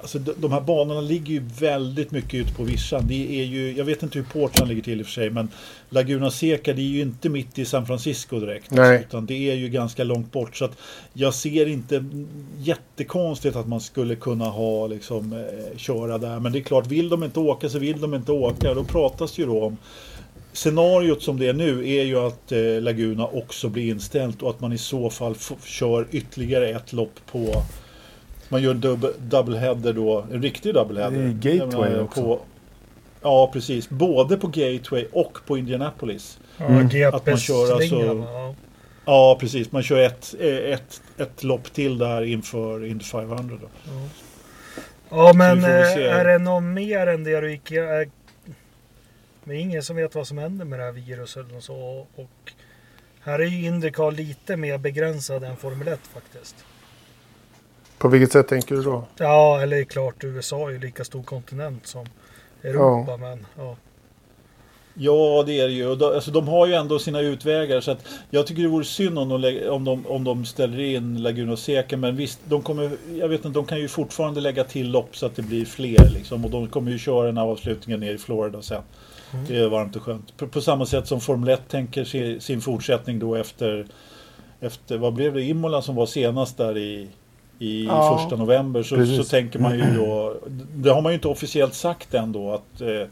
Alltså 0.01 0.19
de, 0.19 0.51
här 0.51 0.61
banorna 0.61 1.01
ligger 1.01 1.33
ju 1.33 1.43
väldigt 1.59 2.11
mycket 2.11 2.33
ute 2.33 2.53
på 2.53 2.63
vischan. 2.63 3.07
Det 3.07 3.41
är 3.41 3.43
ju, 3.43 3.73
jag 3.77 3.85
vet 3.85 4.03
inte 4.03 4.19
hur 4.19 4.25
Portland 4.25 4.69
ligger 4.69 4.81
till 4.81 4.99
i 4.99 5.03
och 5.03 5.07
för 5.07 5.13
sig, 5.13 5.29
men 5.29 5.49
Laguna 5.89 6.31
Seca 6.31 6.73
det 6.73 6.81
är 6.81 6.83
ju 6.83 7.01
inte 7.01 7.29
mitt 7.29 7.59
i 7.59 7.65
San 7.65 7.85
Francisco 7.85 8.39
direkt. 8.39 8.71
Nej. 8.71 9.05
Utan 9.07 9.25
det 9.25 9.51
är 9.51 9.55
ju 9.55 9.69
ganska 9.69 10.03
långt 10.03 10.31
bort. 10.31 10.55
Så 10.55 10.65
att 10.65 10.77
jag 11.13 11.33
ser 11.33 11.65
inte 11.65 12.05
jättekonstigt 12.57 13.55
att 13.55 13.67
man 13.67 13.81
skulle 13.81 14.15
kunna 14.15 14.45
ha 14.45 14.87
liksom 14.87 15.33
eh, 15.33 15.77
köra 15.77 16.17
där. 16.17 16.39
Men 16.39 16.51
det 16.51 16.59
är 16.59 16.63
klart, 16.63 16.87
vill 16.87 17.09
de 17.09 17.23
inte 17.23 17.39
åka 17.39 17.69
så 17.69 17.79
vill 17.79 18.01
de 18.01 18.13
inte 18.13 18.31
åka. 18.31 18.73
Då 18.73 18.83
pratas 18.83 19.37
ju 19.37 19.45
då 19.45 19.63
om 19.63 19.77
Scenariot 20.53 21.23
som 21.23 21.39
det 21.39 21.47
är 21.47 21.53
nu 21.53 21.89
är 21.89 22.03
ju 22.03 22.19
att 22.19 22.51
eh, 22.51 22.81
Laguna 22.81 23.27
också 23.27 23.69
blir 23.69 23.91
inställt 23.91 24.41
och 24.41 24.49
att 24.49 24.59
man 24.59 24.73
i 24.73 24.77
så 24.77 25.09
fall 25.09 25.35
kör 25.65 26.07
ytterligare 26.11 26.69
ett 26.69 26.93
lopp 26.93 27.19
på 27.31 27.63
man 28.49 28.61
gör 28.63 28.71
en 28.71 28.81
dub- 28.81 29.13
doubleheader 29.19 29.93
då, 29.93 30.25
en 30.31 30.41
riktig 30.41 30.73
doubleheader. 30.73 31.17
Det 31.17 31.23
är 31.49 31.57
Gateway 31.59 31.89
menar, 31.89 32.03
också. 32.03 32.21
På, 32.21 32.39
ja, 33.21 33.49
precis. 33.53 33.89
Både 33.89 34.37
på 34.37 34.47
Gateway 34.47 35.05
och 35.11 35.37
på 35.45 35.57
Indianapolis. 35.57 36.39
Ja, 36.57 36.65
Mm. 36.65 37.13
Att 37.13 37.25
man 37.25 37.37
kör 37.37 37.73
alltså-. 37.73 37.95
Ja. 37.95 38.55
Ja, 39.05 39.37
precis. 39.39 39.71
Man 39.71 39.83
kör 39.83 39.99
ett, 39.99 40.35
eh, 40.39 40.47
ett, 40.73 41.01
ett 41.17 41.43
lopp 41.43 41.73
till 41.73 41.97
där 41.97 42.21
inför 42.23 42.85
Indy 42.85 43.03
500. 43.05 43.57
Då. 43.61 43.67
Ja 45.09 45.33
men 45.33 45.61
väl 45.61 45.93
se. 45.93 46.05
eh, 46.05 46.15
är 46.17 46.25
det 46.25 46.37
något 46.37 46.63
mer 46.63 47.07
än 47.07 47.23
det 47.23 47.41
du 47.41 47.51
gick 47.51 47.71
är, 47.71 48.09
Men 49.43 49.57
ingen 49.57 49.83
som 49.83 49.95
vet 49.95 50.15
vad 50.15 50.27
som 50.27 50.37
händer 50.37 50.65
med 50.65 50.79
det 50.79 50.85
här 50.85 50.91
viruset 50.91 51.45
och 51.57 51.63
så. 51.63 52.07
Och 52.15 52.51
här 53.21 53.39
är 53.39 53.45
ju 53.45 53.65
Indycar 53.65 54.11
lite 54.11 54.57
mer 54.57 54.77
begränsad 54.77 55.43
än 55.43 55.57
Formel 55.57 55.87
1 55.87 55.99
faktiskt. 56.13 56.55
På 58.03 58.09
vilket 58.09 58.31
sätt 58.31 58.47
tänker 58.47 58.75
du 58.75 58.81
då? 58.83 59.03
Ja, 59.17 59.61
eller 59.61 59.77
är 59.77 59.83
klart 59.83 60.23
USA 60.23 60.67
är 60.67 60.71
ju 60.71 60.79
lika 60.79 61.03
stor 61.03 61.23
kontinent 61.23 61.87
som 61.87 62.05
Europa. 62.63 63.17
Men 63.17 63.45
ja. 63.57 63.75
Ja, 64.93 65.43
det 65.45 65.59
är 65.59 65.67
det 65.67 65.73
ju. 65.73 65.95
Då- 65.95 66.13
Alltså, 66.13 66.31
de 66.31 66.47
har 66.47 66.67
ju 66.67 66.73
ändå 66.73 66.99
sina 66.99 67.19
utvägar. 67.21 67.81
Så 67.81 67.91
att 67.91 68.05
jag 68.29 68.47
tycker 68.47 68.61
det 68.61 68.67
vore 68.67 68.85
synd 68.85 69.19
om 69.19 69.29
de, 69.41 69.69
om 69.69 69.83
de, 69.85 70.07
om 70.07 70.23
de 70.23 70.45
ställer 70.45 70.79
in 70.79 71.21
Laguna 71.23 71.57
Seca. 71.57 71.97
Men 71.97 72.15
visst, 72.15 72.39
de 72.45 72.61
kommer, 72.61 72.91
jag 73.19 73.27
vet 73.27 73.45
inte, 73.45 73.59
de 73.59 73.65
kan 73.65 73.79
ju 73.79 73.87
fortfarande 73.87 74.41
lägga 74.41 74.63
till 74.63 74.91
lopp 74.91 75.15
så 75.17 75.25
att 75.25 75.35
det 75.35 75.41
blir 75.41 75.65
fler. 75.65 76.09
Liksom. 76.09 76.45
Och 76.45 76.51
de 76.51 76.67
kommer 76.67 76.91
ju 76.91 76.97
köra 76.97 77.25
den 77.25 77.37
här 77.37 77.45
avslutningen 77.45 77.99
ner 77.99 78.13
i 78.13 78.17
Florida 78.17 78.61
sen. 78.61 78.81
Det 79.47 79.57
är 79.59 79.69
varmt 79.69 79.95
och 79.95 80.01
skönt. 80.03 80.37
På, 80.37 80.47
på 80.47 80.61
samma 80.61 80.85
sätt 80.85 81.07
som 81.07 81.21
Formel 81.21 81.49
1 81.49 81.61
tänker 81.69 82.03
se, 82.03 82.39
sin 82.39 82.61
fortsättning 82.61 83.19
då 83.19 83.35
efter, 83.35 83.85
efter, 84.59 84.97
vad 84.97 85.13
blev 85.13 85.33
det, 85.33 85.41
Imola 85.43 85.81
som 85.81 85.95
var 85.95 86.05
senast 86.05 86.57
där 86.57 86.77
i, 86.77 87.07
i 87.63 87.85
Ja, 87.85 88.17
första 88.17 88.35
november. 88.35 88.83
Så, 88.83 88.95
precis. 88.95 89.17
så 89.17 89.23
tänker 89.23 89.59
man 89.59 89.77
ju 89.77 89.83
då, 89.97 90.35
det 90.75 90.89
har 90.89 91.01
man 91.01 91.11
ju 91.11 91.13
inte 91.15 91.27
officiellt 91.27 91.73
sagt 91.73 92.13
än 92.13 92.31
då 92.31 92.51
att 92.53 92.81
eh, 92.81 93.07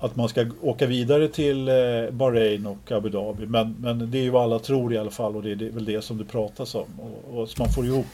att 0.00 0.16
man 0.16 0.28
ska 0.28 0.46
åka 0.62 0.86
vidare 0.86 1.28
till 1.28 1.68
eh, 1.68 1.74
Bahrain 2.10 2.66
och 2.66 2.92
Abu 2.92 3.08
Dhabi. 3.08 3.46
Men, 3.46 3.76
men 3.80 4.10
det 4.10 4.18
är 4.18 4.22
ju 4.22 4.30
vad 4.30 4.42
alla 4.42 4.58
tror 4.58 4.94
i 4.94 4.98
alla 4.98 5.10
fall 5.10 5.36
och 5.36 5.42
det 5.42 5.50
är 5.50 5.56
det- 5.56 5.70
väl 5.70 5.84
det 5.84 6.02
som 6.02 6.18
det 6.18 6.24
pratas 6.24 6.74
om. 6.74 6.86
Och, 7.00 7.38
och 7.40 7.48
så 7.48 7.62
man 7.62 7.72
får 7.72 7.84
ihop, 7.86 8.06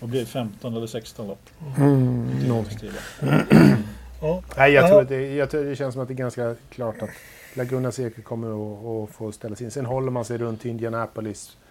vad 0.00 0.10
blir 0.10 0.20
det, 0.20 0.26
15 0.26 0.76
eller 0.76 0.86
16 0.86 1.26
lopp? 1.26 1.50
Mm, 1.78 2.30
någonting. 2.48 2.90
ja. 4.20 4.42
Nej, 4.56 4.72
jag 4.72 4.84
Ja. 4.84 4.88
tror 4.88 5.00
att 5.02 5.08
det, 5.08 5.34
jag 5.34 5.50
tror 5.50 5.64
det 5.64 5.76
känns 5.76 5.92
som 5.94 6.02
att 6.02 6.08
det 6.08 6.14
är 6.14 6.16
ganska 6.16 6.54
klart 6.70 7.02
att 7.02 7.10
Laguna 7.54 7.92
Seca 7.92 8.22
kommer 8.22 8.48
att, 8.48 8.84
att 9.10 9.14
få 9.16 9.32
ställas 9.32 9.60
in. 9.62 9.70
Sen 9.70 9.86
håller 9.86 10.10
man 10.10 10.24
sig 10.24 10.38
runt 10.38 10.64
Indianapolis 10.64 11.50
eh, 11.50 11.67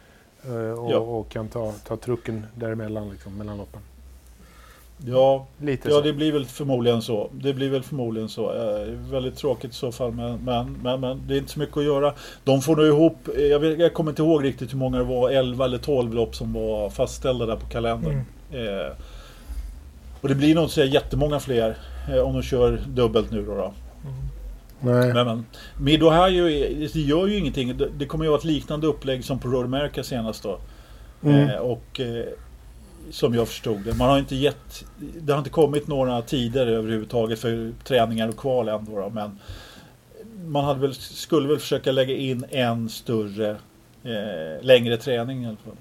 och, 0.54 0.92
Ja. 0.92 0.98
och 0.98 1.30
kan 1.30 1.48
ta, 1.48 1.74
ta 1.88 1.98
trucken 1.98 2.46
däremellan, 2.56 3.10
liksom, 3.10 3.38
mellan 3.38 3.58
loppen. 3.58 3.82
Ja, 5.06 5.46
Lite 5.58 5.90
ja, 5.90 5.96
så. 5.96 6.02
det 6.02 6.14
blir 6.14 6.32
väl 6.32 6.46
förmodligen 6.46 7.02
så. 7.02 7.30
Det 7.32 7.54
blir 7.54 7.70
väl 7.70 7.84
förmodligen 7.84 8.30
så. 8.30 8.54
Eh, 8.54 8.88
väldigt 9.12 9.36
tråkigt 9.38 9.72
i 9.72 9.74
så 9.74 9.92
fall, 9.92 10.12
men, 10.12 10.40
men, 10.46 10.78
men, 10.84 11.00
men 11.00 11.22
det 11.28 11.34
är 11.34 11.38
inte 11.38 11.52
så 11.52 11.60
mycket 11.60 11.78
att 11.78 11.84
göra. 11.84 12.14
De 12.44 12.62
får 12.62 12.76
nog 12.76 12.86
ihop, 12.86 13.16
eh, 13.36 13.42
jag, 13.46 13.60
vet, 13.60 13.80
jag 13.80 13.94
kommer 13.94 14.12
inte 14.12 14.22
ihåg 14.22 14.44
riktigt 14.44 14.74
hur 14.74 14.78
många 14.78 14.98
det 14.98 15.04
var, 15.04 15.30
11 15.30 15.66
eller 15.66 15.78
12 15.78 16.14
lopp 16.14 16.36
som 16.36 16.54
var 16.54 16.90
fastställda 16.90 17.46
där 17.46 17.56
på 17.56 17.68
kalendern. 17.68 18.22
Eh, 18.52 18.94
och 20.22 20.30
det 20.30 20.36
blir 20.36 20.56
nog 20.56 20.64
inte 20.64 20.74
så 20.74 20.84
jättemånga 20.84 21.40
fler 21.40 21.78
eh, 22.10 22.20
om 22.20 22.34
de 22.34 22.42
kör 22.44 22.82
dubbelt 22.88 23.32
nu 23.32 23.46
då. 23.46 23.56
då. 23.56 23.74
Nej. 24.80 25.14
Men, 25.14 25.26
men 25.28 25.46
Mid-Ohio 25.78 26.50
är- 26.50 26.90
det 26.94 27.00
gör 27.00 27.28
ju 27.28 27.38
ingenting. 27.38 27.78
Det, 27.98 28.06
kommer 28.06 28.26
ju 28.26 28.30
vara 28.30 28.40
ett 28.40 28.46
liknande 28.46 28.88
upplägg 28.88 29.26
som 29.26 29.40
på 29.40 29.48
Road 29.48 29.66
America 29.66 30.04
senast 30.04 30.44
då. 30.44 30.60
Mm. 31.24 31.50
Eh, 31.50 31.56
och 31.56 32.00
eh, 32.00 32.26
som 33.12 33.34
jag 33.34 33.48
förstod 33.48 33.82
det. 33.82 33.94
Man 33.94 34.10
har 34.10 34.20
inte 34.20 34.36
gett, 34.36 34.86
det 35.22 35.32
har 35.34 35.38
inte 35.40 35.50
kommit 35.50 35.88
några 35.88 36.22
tider 36.22 36.68
överhuvudtaget 36.68 37.40
för 37.40 37.72
träningar 37.84 38.28
och 38.28 38.38
kval 38.38 38.68
än 38.70 38.86
då, 38.86 39.00
då 39.00 39.10
men 39.10 39.40
man 40.46 40.66
hade 40.66 40.80
väl, 40.80 40.94
skulle 40.94 41.48
väl 41.48 41.60
försöka 41.60 41.92
lägga 41.92 42.16
in 42.16 42.46
en 42.50 42.90
större 42.90 43.50
eh, 44.04 44.62
längre 44.62 44.98
träning 44.98 45.44
i 45.44 45.48
alla 45.48 45.58
fall. 45.58 45.76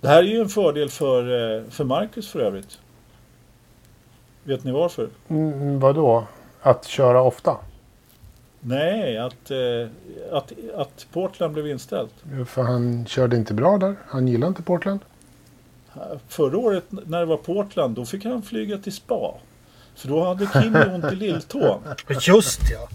Det 0.00 0.08
här 0.08 0.18
är 0.18 0.26
ju 0.26 0.40
en 0.40 0.48
fördel 0.48 0.88
för, 0.88 1.22
eh, 1.58 1.64
för 1.70 1.84
Marcus 1.84 2.28
för 2.28 2.40
övrigt. 2.40 2.78
Vet 4.44 4.64
ni 4.64 4.72
varför? 4.72 5.08
Mm, 5.28 5.80
vadå? 5.80 6.26
Att 6.62 6.86
köra 6.86 7.22
ofta? 7.22 7.56
Nej, 8.64 9.18
att, 9.18 9.50
eh, 9.50 9.88
att, 10.32 10.52
att 10.74 11.06
Portland 11.12 11.52
blev 11.52 11.66
inställt. 11.66 12.14
För 12.46 12.62
han 12.62 13.06
körde 13.06 13.36
inte 13.36 13.54
bra 13.54 13.78
där. 13.78 13.96
Han 14.06 14.28
gillar 14.28 14.48
inte 14.48 14.62
Portland. 14.62 15.00
Förra 16.28 16.58
året 16.58 16.84
när 16.90 17.20
det 17.20 17.26
var 17.26 17.36
Portland, 17.36 17.96
då 17.96 18.04
fick 18.04 18.24
han 18.24 18.42
flyga 18.42 18.78
till 18.78 18.92
spa. 18.92 19.34
För 19.94 20.08
då 20.08 20.24
hade 20.24 20.46
Kimi 20.46 20.94
ont 20.94 21.12
i 21.12 21.16
lilltån. 21.16 21.82
Just 22.08 22.60
ja. 22.70 22.88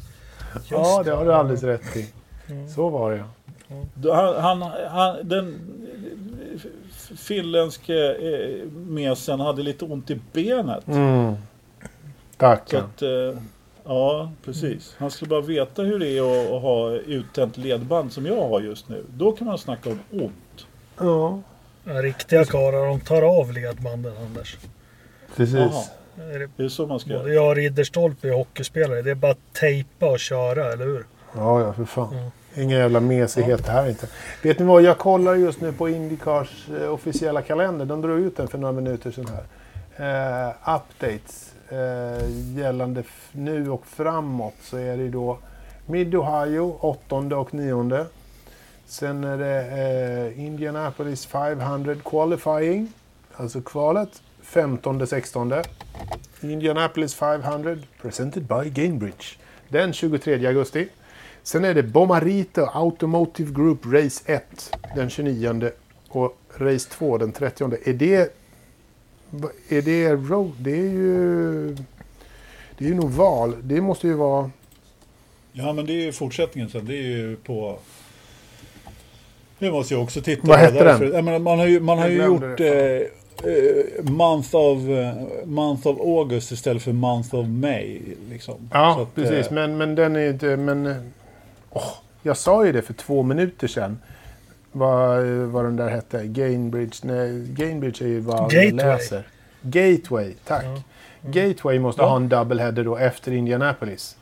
Just 0.53 0.72
ja, 0.72 1.01
det 1.05 1.11
har 1.11 1.26
du 1.26 1.34
alldeles 1.34 1.63
rätt 1.63 1.97
i. 1.97 2.13
Mm. 2.47 2.70
Så 2.70 2.89
var 2.89 3.11
det 3.11 3.18
ja. 3.18 3.26
Han, 4.13 4.61
han, 4.61 4.72
han, 4.89 5.18
den 5.24 5.59
finländske 7.15 8.15
eh, 8.15 8.68
mesen 8.72 9.39
hade 9.39 9.63
lite 9.63 9.86
ont 9.86 10.09
i 10.09 10.20
benet. 10.34 10.88
Mm. 10.88 11.34
Så 11.34 12.38
Tackar. 12.38 12.80
att, 12.80 13.01
eh, 13.01 13.41
ja, 13.88 14.31
precis. 14.45 14.95
Han 14.97 15.11
skulle 15.11 15.29
bara 15.29 15.41
veta 15.41 15.81
hur 15.81 15.99
det 15.99 16.07
är 16.17 16.21
att, 16.55 16.61
ha 16.61 16.91
uttänt 16.91 17.57
ledband 17.57 18.11
som 18.13 18.25
jag 18.25 18.47
har 18.49 18.61
just 18.61 18.89
nu. 18.89 19.03
Då 19.17 19.31
kan 19.31 19.47
man 19.47 19.57
snacka 19.57 19.89
om 19.89 19.99
ont. 20.11 20.65
Ja, 20.99 21.39
Ja, 21.83 22.01
Riktiga 22.01 22.45
karlar 22.45 22.85
de 22.88 22.99
tar 22.99 23.21
av 23.39 23.51
ledbanden 23.53 24.13
Anders. 24.25 24.57
precis. 25.35 25.55
Jaha, 25.55 25.83
Är 26.33 26.49
det- 26.57 26.63
är 26.63 26.69
så 26.69 26.85
man 26.88 26.99
ska 26.99 27.09
Både 27.09 27.19
göra. 27.33 27.33
jag 27.33 27.49
och 27.49 27.55
Ridderstolpe 27.55 28.27
är 28.27 28.33
hockeyspelare. 28.33 29.01
Det 29.01 29.11
är 29.11 29.15
bara 29.15 29.31
att 29.31 29.53
tejpa 29.53 30.05
och 30.09 30.19
köra, 30.19 30.73
eller 30.73 30.85
hur? 30.85 31.05
Ja, 31.35 31.61
ja, 31.61 31.73
för 31.73 31.85
fan. 31.85 32.15
Ja. 32.15 32.31
Ingen 32.61 32.79
jävla 32.79 32.99
mesighet 32.99 33.67
här 33.67 33.89
inte. 33.89 34.07
Vet 34.43 34.59
ni 34.59 34.65
vad? 34.65 34.81
Jag 34.83 34.97
kollar 34.97 35.35
just 35.35 35.61
nu 35.61 35.71
på 35.73 35.89
Indycars 35.89 36.67
eh, 36.81 36.89
officiella 36.93 37.41
kalender. 37.41 37.85
De 37.85 38.01
drog 38.01 38.19
ut 38.19 38.38
den 38.38 38.47
för 38.47 38.57
några 38.57 38.71
minuter 38.73 39.11
sedan 39.11 39.27
här. 39.27 40.47
Eh, 40.47 40.75
updates 40.75 41.47
eh, 41.70 42.57
gällande 42.57 43.03
nu 43.32 43.70
och 43.70 43.88
framåt 43.88 44.55
så 44.61 44.78
är 44.78 44.97
det 44.97 45.09
då 45.09 45.38
Mid-Ohio 45.86 46.78
8 46.80 47.15
och 47.15 47.53
9. 47.53 48.05
Sen 48.86 49.24
är 49.24 49.38
det 49.38 49.61
eh, 50.36 50.45
Indianapolis 50.45 51.26
500 51.26 51.95
qualifying, 52.05 52.91
alltså 53.36 53.61
kvalet, 53.61 54.22
15-16. 54.43 55.63
Indianapolis 56.41 57.15
500 57.15 57.78
presented 58.01 58.43
by 58.43 58.70
Gainbridge. 58.70 59.26
Den 59.70 59.93
23 59.93 60.47
augusti. 60.47 60.89
Sen 61.43 61.65
är 61.65 61.74
det 61.74 61.84
Bomarito 61.84 62.68
Automotive 62.74 63.51
Group 63.51 63.80
Race 63.86 64.34
1 64.34 64.78
den 64.95 65.09
29 65.09 65.72
och 66.09 66.38
Race 66.57 66.89
2 66.89 67.18
den 67.18 67.32
30. 67.32 67.63
Är 67.86 67.93
det... 67.93 68.36
Är 69.69 69.82
det 69.82 70.11
road? 70.11 70.51
Det 70.59 70.71
är 70.71 70.91
ju... 70.91 71.67
Det 72.78 72.86
är 72.86 72.89
ju 72.89 72.95
nog 72.95 73.11
val. 73.11 73.55
Det 73.63 73.82
måste 73.82 74.07
ju 74.07 74.13
vara 74.13 74.51
Ja, 75.53 75.73
men 75.73 75.86
det 75.86 75.93
är 75.93 76.05
ju 76.05 76.11
fortsättningen 76.11 76.69
sen. 76.69 76.86
Det 76.86 76.93
är 76.97 77.01
ju 77.01 77.36
på... 77.36 77.80
Det 79.59 79.71
måste 79.71 79.93
jag 79.93 80.03
också 80.03 80.21
titta 80.21 80.47
Vad 80.47 80.57
på. 80.57 80.63
hette 80.65 80.84
därför- 80.84 81.05
den? 81.05 81.13
Jag 81.15 81.23
menar, 81.23 81.39
man 81.39 81.59
har 81.59 81.65
ju, 81.65 81.80
man 81.80 81.97
har 81.97 82.07
ju 82.07 82.23
gjort 82.25 82.59
eh, 82.59 82.67
eh, 82.67 84.03
month, 84.03 84.55
of, 84.55 84.80
eh, 84.89 85.13
month 85.45 85.88
of 85.88 85.99
August 85.99 86.51
istället 86.51 86.84
för 86.84 86.91
Month 86.93 87.36
of 87.36 87.47
May. 87.47 87.99
Liksom. 88.30 88.55
Ja, 88.73 89.01
att, 89.01 89.15
precis. 89.15 89.47
eh, 89.47 89.53
Men, 89.53 89.78
men 89.78 89.95
den 89.95 90.15
är 90.15 90.19
ju 90.19 90.30
inte... 90.30 90.57
Men, 90.57 91.11
åh, 91.69 91.84
jag 92.21 92.38
sa 92.38 92.65
ju 92.65 92.71
det 92.71 92.82
för 92.82 92.93
två 92.93 93.23
minuter 93.23 93.67
sedan. 93.67 93.97
Vad, 94.72 95.24
vad 95.26 95.65
den 95.65 95.76
där 95.76 95.89
hette. 95.89 96.24
Gainbridge. 96.28 96.97
Nej, 97.03 97.45
Gainbridge 97.49 98.05
är 98.05 98.09
ju 98.09 98.20
vad 98.20 98.38
Gateway. 98.51 98.72
läser. 98.72 99.24
Gateway, 99.61 100.34
tack. 100.45 100.65
Ja. 100.65 100.82
Gateway 101.32 101.80
måste 101.80 102.01
Ja. 102.01 102.07
ha 102.09 102.15
en 102.15 102.30
doubleheader 102.30 102.84
då 102.84 102.97
efter 102.97 103.32
Indianapolis. 103.32 104.18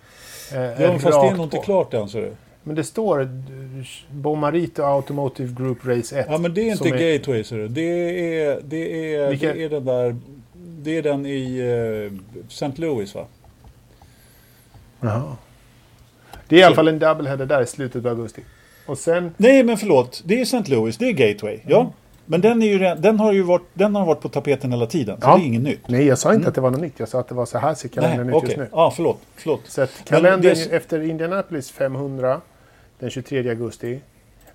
Eh, 0.54 0.62
Ja, 0.62 1.00
fast 1.00 1.04
det 1.22 1.28
är 1.28 1.36
nog 1.36 1.46
inte 1.46 1.58
klart 1.58 1.94
än. 1.94 2.10
Så 2.10 2.18
det. 2.18 2.32
Men 2.64 2.76
det 2.76 2.84
står 2.84 3.22
eh, 3.22 3.28
Bomarito 4.12 4.84
Automotive 4.84 5.54
Group 5.58 5.78
Race 5.86 6.20
1. 6.20 6.26
Ja, 6.30 6.38
men 6.38 6.54
det 6.54 6.62
är 6.62 6.72
inte 6.72 6.90
är- 6.90 7.14
Gateway. 7.18 7.44
Så 7.44 7.56
det. 7.56 7.68
Det, 7.68 7.82
är, 8.44 8.60
det, 8.64 9.16
är, 9.16 9.30
Vilka- 9.30 9.54
det 9.54 9.64
är 9.64 9.70
den 9.70 9.86
där... 9.86 10.16
Det 10.58 10.98
är 10.98 11.02
den 11.04 11.26
i 11.26 11.58
eh, 11.60 12.44
St. 12.48 12.72
Louis 12.76 13.16
va? 13.16 13.26
Jaha. 15.02 15.36
Det 16.48 16.56
är 16.56 16.60
i 16.60 16.64
alla 16.64 16.76
fall 16.76 16.88
en 16.88 17.00
doubleheader 17.00 17.46
där 17.46 17.62
i 17.62 17.66
slutet 17.66 18.06
av 18.06 18.12
augusti. 18.12 18.42
Och 18.86 18.98
sen... 18.98 19.34
Nej, 19.38 19.64
men 19.64 19.78
förlåt. 19.78 20.22
Det 20.26 20.38
är 20.40 20.42
St. 20.42 20.64
Louis. 20.68 20.98
Det 20.98 21.06
är 21.10 21.12
Gateway. 21.14 21.60
Ja. 21.68 21.94
Men 22.26 22.42
den, 22.42 22.62
är 22.64 22.68
ju, 22.68 22.80
den, 23.02 23.20
har 23.20 23.34
ju 23.34 23.42
varit, 23.42 23.64
den 23.74 23.96
har 23.96 24.06
varit 24.06 24.22
på 24.22 24.30
tapeten 24.30 24.72
hela 24.72 24.86
tiden. 24.86 25.22
Så 25.22 25.28
Ja. 25.28 25.36
det 25.38 25.44
är 25.44 25.46
inget 25.46 25.62
nytt. 25.62 25.88
Nej, 25.88 26.06
jag 26.06 26.18
sa 26.18 26.34
inte 26.34 26.48
att 26.48 26.56
det 26.56 26.62
var 26.62 26.72
något 26.72 26.82
nytt. 26.82 26.94
Jag 27.00 27.10
sa 27.10 27.20
att 27.20 27.28
det 27.28 27.36
var 27.36 27.46
så 27.46 27.58
här 27.58 27.74
ser 27.74 27.90
kalendern 27.90 28.20
Mm. 28.22 28.30
Ut 28.30 28.36
okej. 28.36 28.48
just 28.50 28.58
nu. 28.58 28.68
Ja, 28.72 28.92
förlåt. 28.96 29.20
förlåt. 29.36 29.62
Så 29.66 29.82
att 29.82 29.92
kalendern 30.06 30.42
det- 30.56 30.76
efter 30.76 31.02
Indianapolis 31.02 31.72
500 31.72 32.42
den 33.00 33.10
23 33.10 33.50
augusti. 33.50 34.00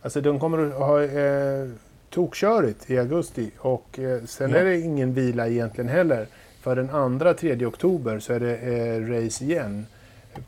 Alltså 0.02 0.20
de 0.20 0.40
kommer 0.40 0.66
att 0.66 0.74
ha 0.74 1.02
eh, 1.02 1.68
tokkörigt 2.10 2.90
i 2.90 2.98
augusti 2.98 3.50
och 3.58 3.98
eh, 3.98 4.20
sen 4.26 4.50
Ja. 4.50 4.56
är 4.56 4.64
det 4.64 4.80
ingen 4.80 5.14
vila 5.14 5.48
egentligen 5.48 5.90
heller. 5.90 6.26
För 6.60 6.76
den 6.76 6.90
andra 6.90 7.34
3 7.34 7.66
oktober 7.66 8.18
så 8.18 8.32
är 8.32 8.40
det 8.40 8.56
eh, 8.56 9.24
race 9.24 9.44
igen 9.44 9.86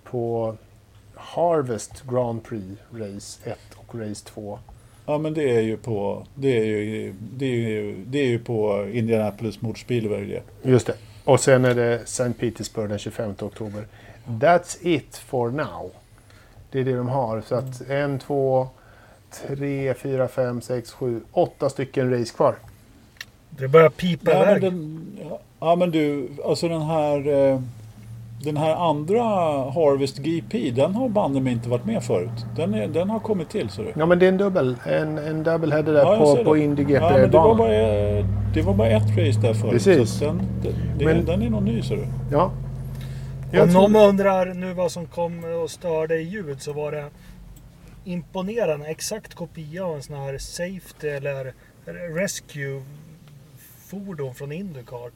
på 0.04 0.54
Harvest 1.22 2.02
Grand 2.10 2.44
Prix 2.44 2.64
Race 2.94 3.50
1 3.50 3.58
och 3.76 3.94
Race 4.00 4.24
2. 4.26 4.58
Ja, 5.06 5.18
men 5.18 5.34
det 5.34 5.50
är 5.56 5.60
ju 5.60 5.76
på, 5.76 6.26
det 6.34 6.58
är 6.58 6.64
ju, 6.64 7.14
det 7.36 7.46
är 7.46 7.56
ju, 7.70 8.04
det 8.06 8.18
är 8.18 8.26
ju 8.26 8.38
på 8.38 8.88
Indianapolis 8.92 9.60
Motorspillway 9.60 10.24
det. 10.24 10.68
Just 10.70 10.86
det. 10.86 10.94
Och 11.24 11.40
sen 11.40 11.64
är 11.64 11.74
det 11.74 11.94
St. 12.02 12.32
Petersburg 12.38 12.88
den 12.88 12.98
25 12.98 13.30
oktober. 13.40 13.86
That's 14.26 14.78
it 14.80 15.16
for 15.16 15.50
now. 15.50 15.90
Det 16.70 16.80
är 16.80 16.84
det 16.84 16.96
de 16.96 17.08
har. 17.08 17.40
Så 17.40 17.54
att 17.54 17.90
en, 17.90 18.18
två, 18.18 18.68
tre, 19.48 19.94
fyra, 19.94 20.28
fem, 20.28 20.60
sex, 20.60 20.92
sju, 20.92 21.20
åtta 21.32 21.68
stycken 21.70 22.10
race 22.18 22.34
kvar. 22.34 22.54
Det 23.50 23.68
börjar 23.68 23.88
pipa 23.90 24.30
Ja, 24.32 24.44
men, 24.44 24.56
iväg. 24.64 25.30
ja, 25.60 25.76
men 25.76 25.90
du, 25.90 26.28
alltså 26.44 26.68
den 26.68 26.82
här, 26.82 27.28
eh, 27.28 27.60
den 28.44 28.56
här 28.56 28.74
andra 28.90 29.22
Harvest 29.70 30.18
GP, 30.18 30.70
den 30.70 30.94
har 30.94 31.08
banne 31.08 31.40
mig 31.40 31.52
inte 31.52 31.68
varit 31.68 31.84
med 31.84 32.02
förut. 32.04 32.46
Den, 32.56 32.74
är, 32.74 32.88
den 32.88 33.10
har 33.10 33.20
kommit 33.20 33.50
till, 33.50 33.68
så 33.68 33.82
du. 33.82 33.92
Ja, 33.96 34.06
men 34.06 34.18
det 34.18 34.26
är 34.26 34.28
en 34.28 34.36
dubbel. 34.38 34.76
En, 34.86 35.18
en 35.18 35.42
doubleheader 35.42 35.92
där 35.92 36.00
Ja, 36.00 36.16
på, 36.18 36.36
ser 36.36 36.44
på 36.44 36.54
det. 36.54 36.60
Indy 36.60 36.82
Ja, 36.88 37.10
men 37.12 37.30
det, 37.30 37.36
var 37.38 37.54
bara, 37.54 37.68
det 38.54 38.62
var 38.62 38.74
bara 38.74 38.88
ett 38.88 39.08
race 39.08 39.40
där 39.40 39.54
förut. 39.54 39.72
Precis. 39.72 40.10
Så 40.10 40.24
den, 40.24 40.42
det, 40.98 41.04
Men- 41.04 41.24
den 41.24 41.42
är 41.42 41.50
nog 41.50 41.62
ny, 41.62 41.82
så 41.82 41.94
du. 41.94 42.06
Ja. 42.32 42.50
Jag 43.52 43.62
Om 43.62 43.70
tror- 43.70 43.88
någon 43.88 44.08
undrar 44.08 44.54
nu 44.54 44.72
vad 44.72 44.92
som 44.92 45.06
kom 45.06 45.44
och 45.64 45.70
störde 45.70 46.14
i 46.16 46.22
ljud 46.22 46.62
så 46.62 46.72
var 46.72 46.92
det 46.92 47.04
imponerande. 48.04 48.86
Exakt 48.86 49.34
kopia 49.34 49.84
av 49.84 49.96
en 49.96 50.02
sån 50.02 50.16
här 50.16 50.38
Safety 50.38 51.08
eller 51.08 51.52
Rescue 52.18 52.82
fordon 53.90 54.34
från 54.34 54.52
Indycar. 54.52 55.10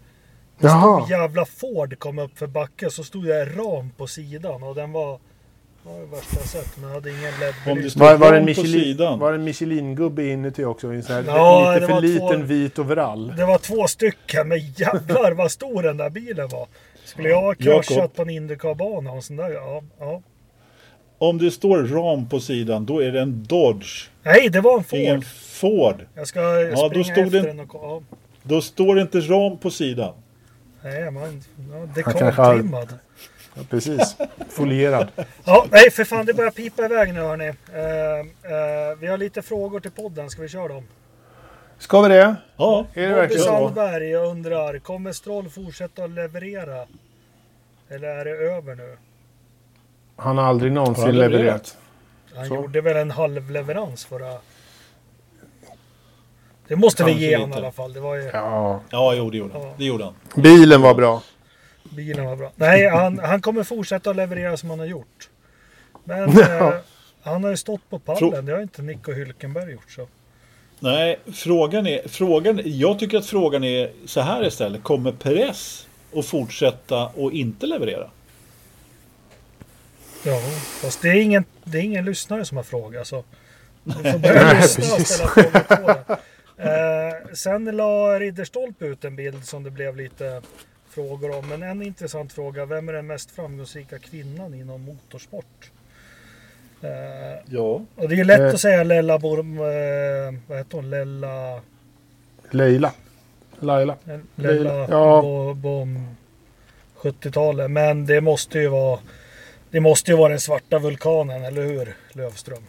Jaha. 0.58 1.06
Jävla 1.10 1.44
Ford 1.44 1.98
kom 1.98 2.18
upp 2.18 2.38
för 2.38 2.46
backen 2.46 2.90
så 2.90 3.04
stod 3.04 3.24
det 3.24 3.40
en 3.42 3.54
ram 3.56 3.90
på 3.96 4.06
sidan 4.06 4.62
och 4.62 4.74
den 4.74 4.92
var... 4.92 5.18
Det 5.82 5.92
var 5.92 6.00
det 6.00 6.06
värsta 6.06 6.36
jag 6.40 6.46
sett 6.48 6.76
men 6.76 6.90
hade 6.90 7.10
ingen 7.10 7.32
LED-belysning. 7.40 8.04
Var, 8.04 8.16
var, 8.16 8.32
det 8.32 8.38
en 8.38 8.44
Michelin, 8.44 8.80
sidan. 8.84 9.18
var 9.18 9.32
det 9.32 9.38
en 9.38 9.44
Michelin-gubbe 9.44 10.22
inuti 10.32 10.64
också? 10.64 10.92
I 10.92 10.96
en 10.96 11.02
sån 11.02 11.14
här 11.14 11.24
Ja, 11.26 11.68
lite 11.74 11.80
det 11.80 11.86
för 11.86 11.94
var 11.94 12.00
liten 12.00 12.40
två- 12.40 12.46
vit 12.46 12.78
overall. 12.78 13.32
Det 13.36 13.44
var 13.46 13.58
två 13.58 13.86
stycken 13.86 14.48
men 14.48 14.58
jävlar 14.58 15.32
vad 15.32 15.50
stor 15.50 15.82
den 15.82 15.96
där 15.96 16.10
bilen 16.10 16.48
var. 16.48 16.66
Skulle 17.04 17.28
jag 17.28 17.40
ha 17.42 17.54
kraschat 17.54 18.14
på 18.14 18.22
en 18.22 18.30
Indycar-bana 18.30 19.10
och 19.10 19.24
sån 19.24 19.36
där? 19.36 19.50
Ja, 19.50 19.82
ja. 19.98 20.22
Om 21.18 21.38
det 21.38 21.50
står 21.50 21.78
ram 21.86 22.28
på 22.28 22.40
sidan, 22.40 22.86
då 22.86 23.02
är 23.02 23.12
det 23.12 23.20
en 23.20 23.44
Dodge. 23.44 24.08
Nej, 24.22 24.48
det 24.48 24.60
var 24.60 24.78
en 24.78 24.84
Ford. 24.84 24.98
Ingen 24.98 25.22
Ford. 25.52 26.06
Jag 26.14 26.26
ska 26.28 26.40
då 26.40 26.76
springa 26.88 27.04
stod 27.04 27.26
efter 27.34 27.42
den 27.42 27.60
och 27.60 27.70
ja. 27.72 28.02
Då 28.42 28.60
står 28.60 28.94
det 28.94 29.00
inte 29.02 29.20
ram 29.20 29.58
på 29.58 29.70
sidan. 29.70 30.14
Nej, 30.86 31.10
man... 31.10 31.42
Ja, 31.72 31.76
Han 31.78 31.88
kanske 31.94 32.20
har- 32.42 32.54
Dekaltrimmad. 32.54 32.98
Ja, 33.54 33.62
precis. 33.70 34.16
Folierad. 34.48 35.08
Ja, 35.44 35.66
nej 35.70 35.90
för 35.90 36.04
fan 36.04 36.26
det 36.26 36.34
börjar 36.34 36.50
pipa 36.50 36.84
iväg 36.84 37.14
nu 37.14 37.20
hörni. 37.20 37.48
Uh, 37.48 37.52
uh, 37.52 38.98
vi 39.00 39.06
har 39.06 39.16
lite 39.18 39.42
frågor 39.42 39.80
till 39.80 39.90
podden, 39.90 40.30
ska 40.30 40.42
vi 40.42 40.48
köra 40.48 40.68
dem? 40.68 40.84
Ska 41.78 42.00
vi 42.02 42.08
det? 42.08 42.36
Ja, 42.56 42.86
Är 42.94 43.08
det 43.08 43.28
Bobby? 43.28 43.38
Sandberg 43.40 44.14
undrar, 44.14 44.78
kommer 44.78 45.12
Stroll 45.12 45.48
fortsätta 45.50 46.04
att 46.04 46.10
leverera? 46.10 46.86
Eller 47.88 48.08
är 48.08 48.24
det 48.24 48.30
över 48.30 48.74
nu? 48.74 48.96
Han 50.16 50.38
har 50.38 50.44
aldrig 50.44 50.70
Har 50.72 50.74
någonsin 50.74 51.04
han 51.04 51.14
levererat? 51.14 51.32
levererat. 51.38 51.76
Han 52.34 52.46
Så. 52.46 52.54
gjorde 52.54 52.80
väl 52.80 52.96
en 52.96 53.10
halvleverans 53.10 54.04
förra... 54.04 54.38
Det 56.68 56.76
måste 56.76 57.04
vi 57.04 57.10
Kanske 57.10 57.26
ge 57.26 57.36
honom 57.36 57.52
i 57.52 57.60
alla 57.60 57.72
fall. 57.72 57.92
Det 57.92 58.00
var 58.00 58.14
ju... 58.14 58.30
Ja. 58.32 58.80
ja 58.90 59.14
jo, 59.14 59.30
det 59.30 59.36
gjorde 59.36 59.52
han. 59.52 59.62
Ja. 59.62 59.74
Det 59.78 59.84
gjorde 59.84 60.04
han. 60.04 60.14
Bilen 60.34 60.82
var 60.82 60.94
bra. 60.94 61.22
Bilen 61.84 62.24
var 62.24 62.36
bra. 62.36 62.52
Nej, 62.56 62.88
han, 62.88 63.18
han 63.18 63.40
kommer 63.40 63.64
fortsätta 63.64 64.10
att 64.10 64.16
leverera 64.16 64.56
som 64.56 64.70
han 64.70 64.78
har 64.78 64.86
gjort. 64.86 65.28
Men 66.04 66.32
Ja. 66.36 66.68
eh, 66.68 66.74
han 67.22 67.44
har 67.44 67.50
ju 67.50 67.56
stått 67.56 67.90
på 67.90 67.98
pallen. 67.98 68.46
Det 68.46 68.52
har 68.52 68.60
inte 68.60 68.82
Nico 68.82 69.12
Hülkenberg 69.12 69.70
gjort. 69.72 69.90
Så. 69.90 70.06
Nej, 70.80 71.18
frågan 71.32 71.86
är, 71.86 72.08
frågan, 72.08 72.60
jag 72.64 72.98
tycker 72.98 73.18
att 73.18 73.26
frågan 73.26 73.64
är 73.64 73.90
så 74.06 74.20
här 74.20 74.46
istället. 74.46 74.82
Kommer 74.82 75.12
Perez 75.12 75.86
att 76.16 76.26
fortsätta 76.26 77.06
och 77.06 77.32
inte 77.32 77.66
leverera? 77.66 78.10
Ja, 80.22 80.40
fast 80.82 81.02
det 81.02 81.08
är 81.08 81.20
ingen, 81.22 81.44
det 81.64 81.78
är 81.78 81.82
ingen 81.82 82.04
lyssnare 82.04 82.44
som 82.44 82.56
har 82.56 82.64
frågat. 82.64 83.06
Så 83.06 83.24
du 83.84 83.92
får 83.92 84.18
börja 84.18 84.52
lyssna 84.52 84.94
och 84.94 85.00
ställa 85.00 85.28
frågor 85.30 85.60
på 85.60 85.92
det. 86.08 86.18
Eh, 86.58 87.34
sen 87.34 87.64
la 87.64 88.18
Ridderstolpe 88.20 88.86
ut 88.86 89.04
en 89.04 89.16
bild 89.16 89.44
som 89.44 89.62
det 89.62 89.70
blev 89.70 89.96
lite 89.96 90.42
frågor 90.90 91.36
om. 91.38 91.48
Men 91.48 91.62
en 91.62 91.82
intressant 91.82 92.32
fråga. 92.32 92.66
Vem 92.66 92.88
är 92.88 92.92
den 92.92 93.06
mest 93.06 93.30
framgångsrika 93.30 93.98
kvinnan 93.98 94.54
inom 94.54 94.82
motorsport? 94.82 95.70
Eh, 96.82 96.90
Ja. 97.46 97.82
och 97.96 98.08
det 98.08 98.20
är 98.20 98.24
lätt 98.24 98.40
Eh. 98.40 98.46
att 98.48 98.60
säga 98.60 98.82
Lella 98.84 99.18
Borm... 99.18 99.58
Eh, 99.58 100.40
vad 100.46 100.58
heter 100.58 100.76
hon? 100.76 100.90
Lella... 100.90 101.60
Leila. 102.50 102.92
Laila. 103.60 103.96
Lella 104.34 104.74
Ja. 104.90 105.22
Bo- 105.22 105.54
Bom 105.54 106.16
70-talet. 106.96 107.70
Men 107.70 108.06
det 108.06 108.20
måste 108.20 108.58
ju 108.58 108.68
vara... 108.68 108.98
Det 109.70 109.80
måste 109.80 110.10
ju 110.10 110.16
vara 110.16 110.28
den 110.28 110.40
svarta 110.40 110.78
vulkanen, 110.78 111.44
eller 111.44 111.62
hur 111.62 111.96
Lövström? 112.12 112.62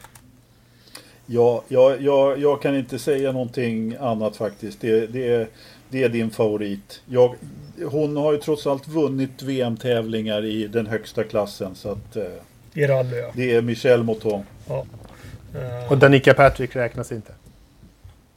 Ja, 1.29 1.63
jag, 1.67 2.01
jag, 2.01 2.39
jag 2.39 2.61
kan 2.61 2.75
inte 2.75 2.99
säga 2.99 3.31
någonting 3.31 3.95
annat 3.99 4.35
faktiskt. 4.35 4.81
Det, 4.81 5.07
det, 5.07 5.27
är, 5.27 5.47
det 5.89 6.03
är 6.03 6.09
din 6.09 6.31
favorit. 6.31 7.01
Jag, 7.05 7.35
hon 7.91 8.17
har 8.17 8.31
ju 8.33 8.37
trots 8.39 8.67
allt 8.67 8.87
vunnit 8.87 9.41
VM-tävlingar 9.41 10.45
i 10.45 10.67
den 10.67 10.87
högsta 10.87 11.23
klassen. 11.23 11.75
Så 11.75 11.91
att, 11.91 12.15
eh, 12.15 12.23
I 12.73 12.87
rally 12.87 13.17
ja. 13.17 13.31
det 13.35 13.55
är 13.55 13.61
Michel 13.61 14.03
Mouton. 14.03 14.43
ja. 14.67 14.85
Eh, 15.55 15.91
Och 15.91 15.97
Danica 15.97 16.33
Patrick 16.33 16.75
räknas 16.75 17.11
inte. 17.11 17.33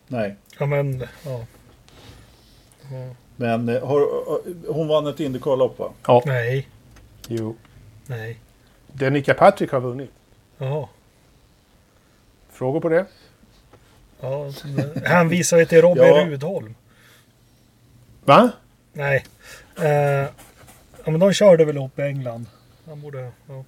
Nej. 0.08 0.36
ja 0.58 0.66
men, 0.66 1.00
ja. 1.00 1.06
ja. 2.90 3.14
Men 3.36 3.68
eh, 3.68 3.86
har, 3.86 4.00
hon 4.72 4.88
vann 4.88 5.06
ett 5.06 5.20
Indycar-lopp 5.20 5.78
va? 5.78 5.90
Ja. 6.06 6.22
Nej, 6.26 6.68
Jo. 7.28 7.56
nej. 8.06 8.38
Danica 8.92 9.34
Patrick 9.34 9.70
har 9.72 9.80
vunnit. 9.80 10.10
Jaha. 10.58 10.88
Frågor 12.60 12.80
på 12.80 12.88
det? 12.88 13.06
Ja, 14.20 14.50
han 15.06 15.28
visar 15.28 15.58
ju 15.58 15.64
till 15.64 15.80
Robin 15.82 16.04
Ja. 16.04 16.26
Rudholm. 16.26 16.74
Va? 18.24 18.50
Nej. 18.92 19.24
Eh, 19.78 19.86
ja 21.04 21.10
men 21.10 21.20
de 21.20 21.32
körde 21.32 21.64
väl 21.64 21.76
ihop 21.76 21.98
i 21.98 22.02
England. 22.02 22.46
Han 22.86 23.00
borde, 23.00 23.30
ja. 23.48 23.64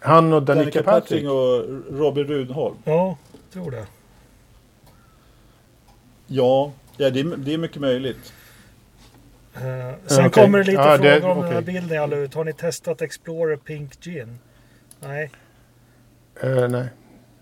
Han 0.00 0.32
och 0.32 0.42
Danica, 0.42 0.64
Danica 0.64 0.82
Patrick? 0.82 1.24
Och 1.24 1.64
Robin 1.98 2.24
Rudholm. 2.24 2.76
Ja, 2.84 3.16
tror 3.52 3.70
det. 3.70 3.86
Ja, 6.26 6.72
ja 6.96 7.10
det, 7.10 7.20
är, 7.20 7.36
det 7.36 7.54
är 7.54 7.58
mycket 7.58 7.80
möjligt. 7.80 8.32
Eh, 9.54 9.60
sen 10.06 10.26
okej. 10.26 10.30
kommer 10.44 10.58
det 10.58 10.64
lite 10.64 10.96
det- 10.96 11.20
frågor 11.20 11.36
om 11.36 11.42
den 11.42 11.52
här 11.52 11.62
bilden 11.62 11.96
jag 11.96 12.10
la 12.10 12.16
ut. 12.16 12.34
Har 12.34 12.44
ni 12.44 12.52
testat 12.52 13.02
Explorer 13.02 13.56
Pink 13.56 14.00
Gin? 14.04 14.38
Nej. 15.00 15.30
Eh, 16.42 16.68
nej. 16.68 16.88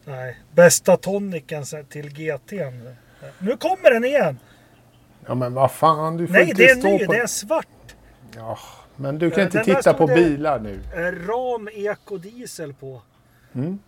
Nej. 0.05 0.37
Bästa 0.55 0.97
tonicen 0.97 1.67
sen 1.67 1.85
till 1.85 2.09
GT. 2.11 2.53
Nu 3.39 3.57
kommer 3.57 3.91
den 3.91 4.05
igen! 4.05 4.39
Ja 5.27 5.35
men 5.35 5.55
vad 5.55 5.73
fan, 5.73 6.17
du 6.17 6.27
får 6.27 6.33
Nej, 6.35 6.43
inte 6.43 6.63
det 6.63 6.71
är 6.71 6.75
stå 6.77 6.89
ny, 6.89 7.07
på... 7.07 7.13
det 7.13 7.19
är 7.19 7.27
svart. 7.27 7.67
Ja, 8.37 8.59
men 8.97 9.19
du 9.19 9.31
kan 9.31 9.41
Eh, 9.41 9.45
inte 9.47 9.59
den 9.59 9.65
titta 9.77 9.95
på 9.95 10.07
det- 10.07 10.15
bilar 10.15 10.59
nu. 10.61 10.81
Ram 11.27 11.69
ekodiesel 11.73 12.75
på. 12.75 13.03
Mm. 13.55 13.79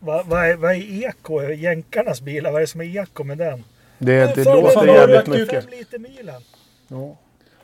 Vad 0.00 0.32
är, 0.50 0.56
vad 0.56 0.72
är 0.72 1.04
eko? 1.04 1.42
Jänkarnas 1.42 2.20
bilar, 2.20 2.50
vad 2.50 2.56
är 2.58 2.60
det 2.60 2.66
som 2.66 2.80
är 2.80 2.96
eko 3.02 3.24
med 3.24 3.38
den? 3.38 3.64
Det, 3.98 4.34
det 4.34 4.44
Fan, 4.44 4.56
låter 4.56 4.86
jävligt 4.86 5.26
mycket. 5.26 5.64
Fem 5.64 5.70
liter 5.78 5.98
milen. 5.98 6.42
Ja. 6.88 7.16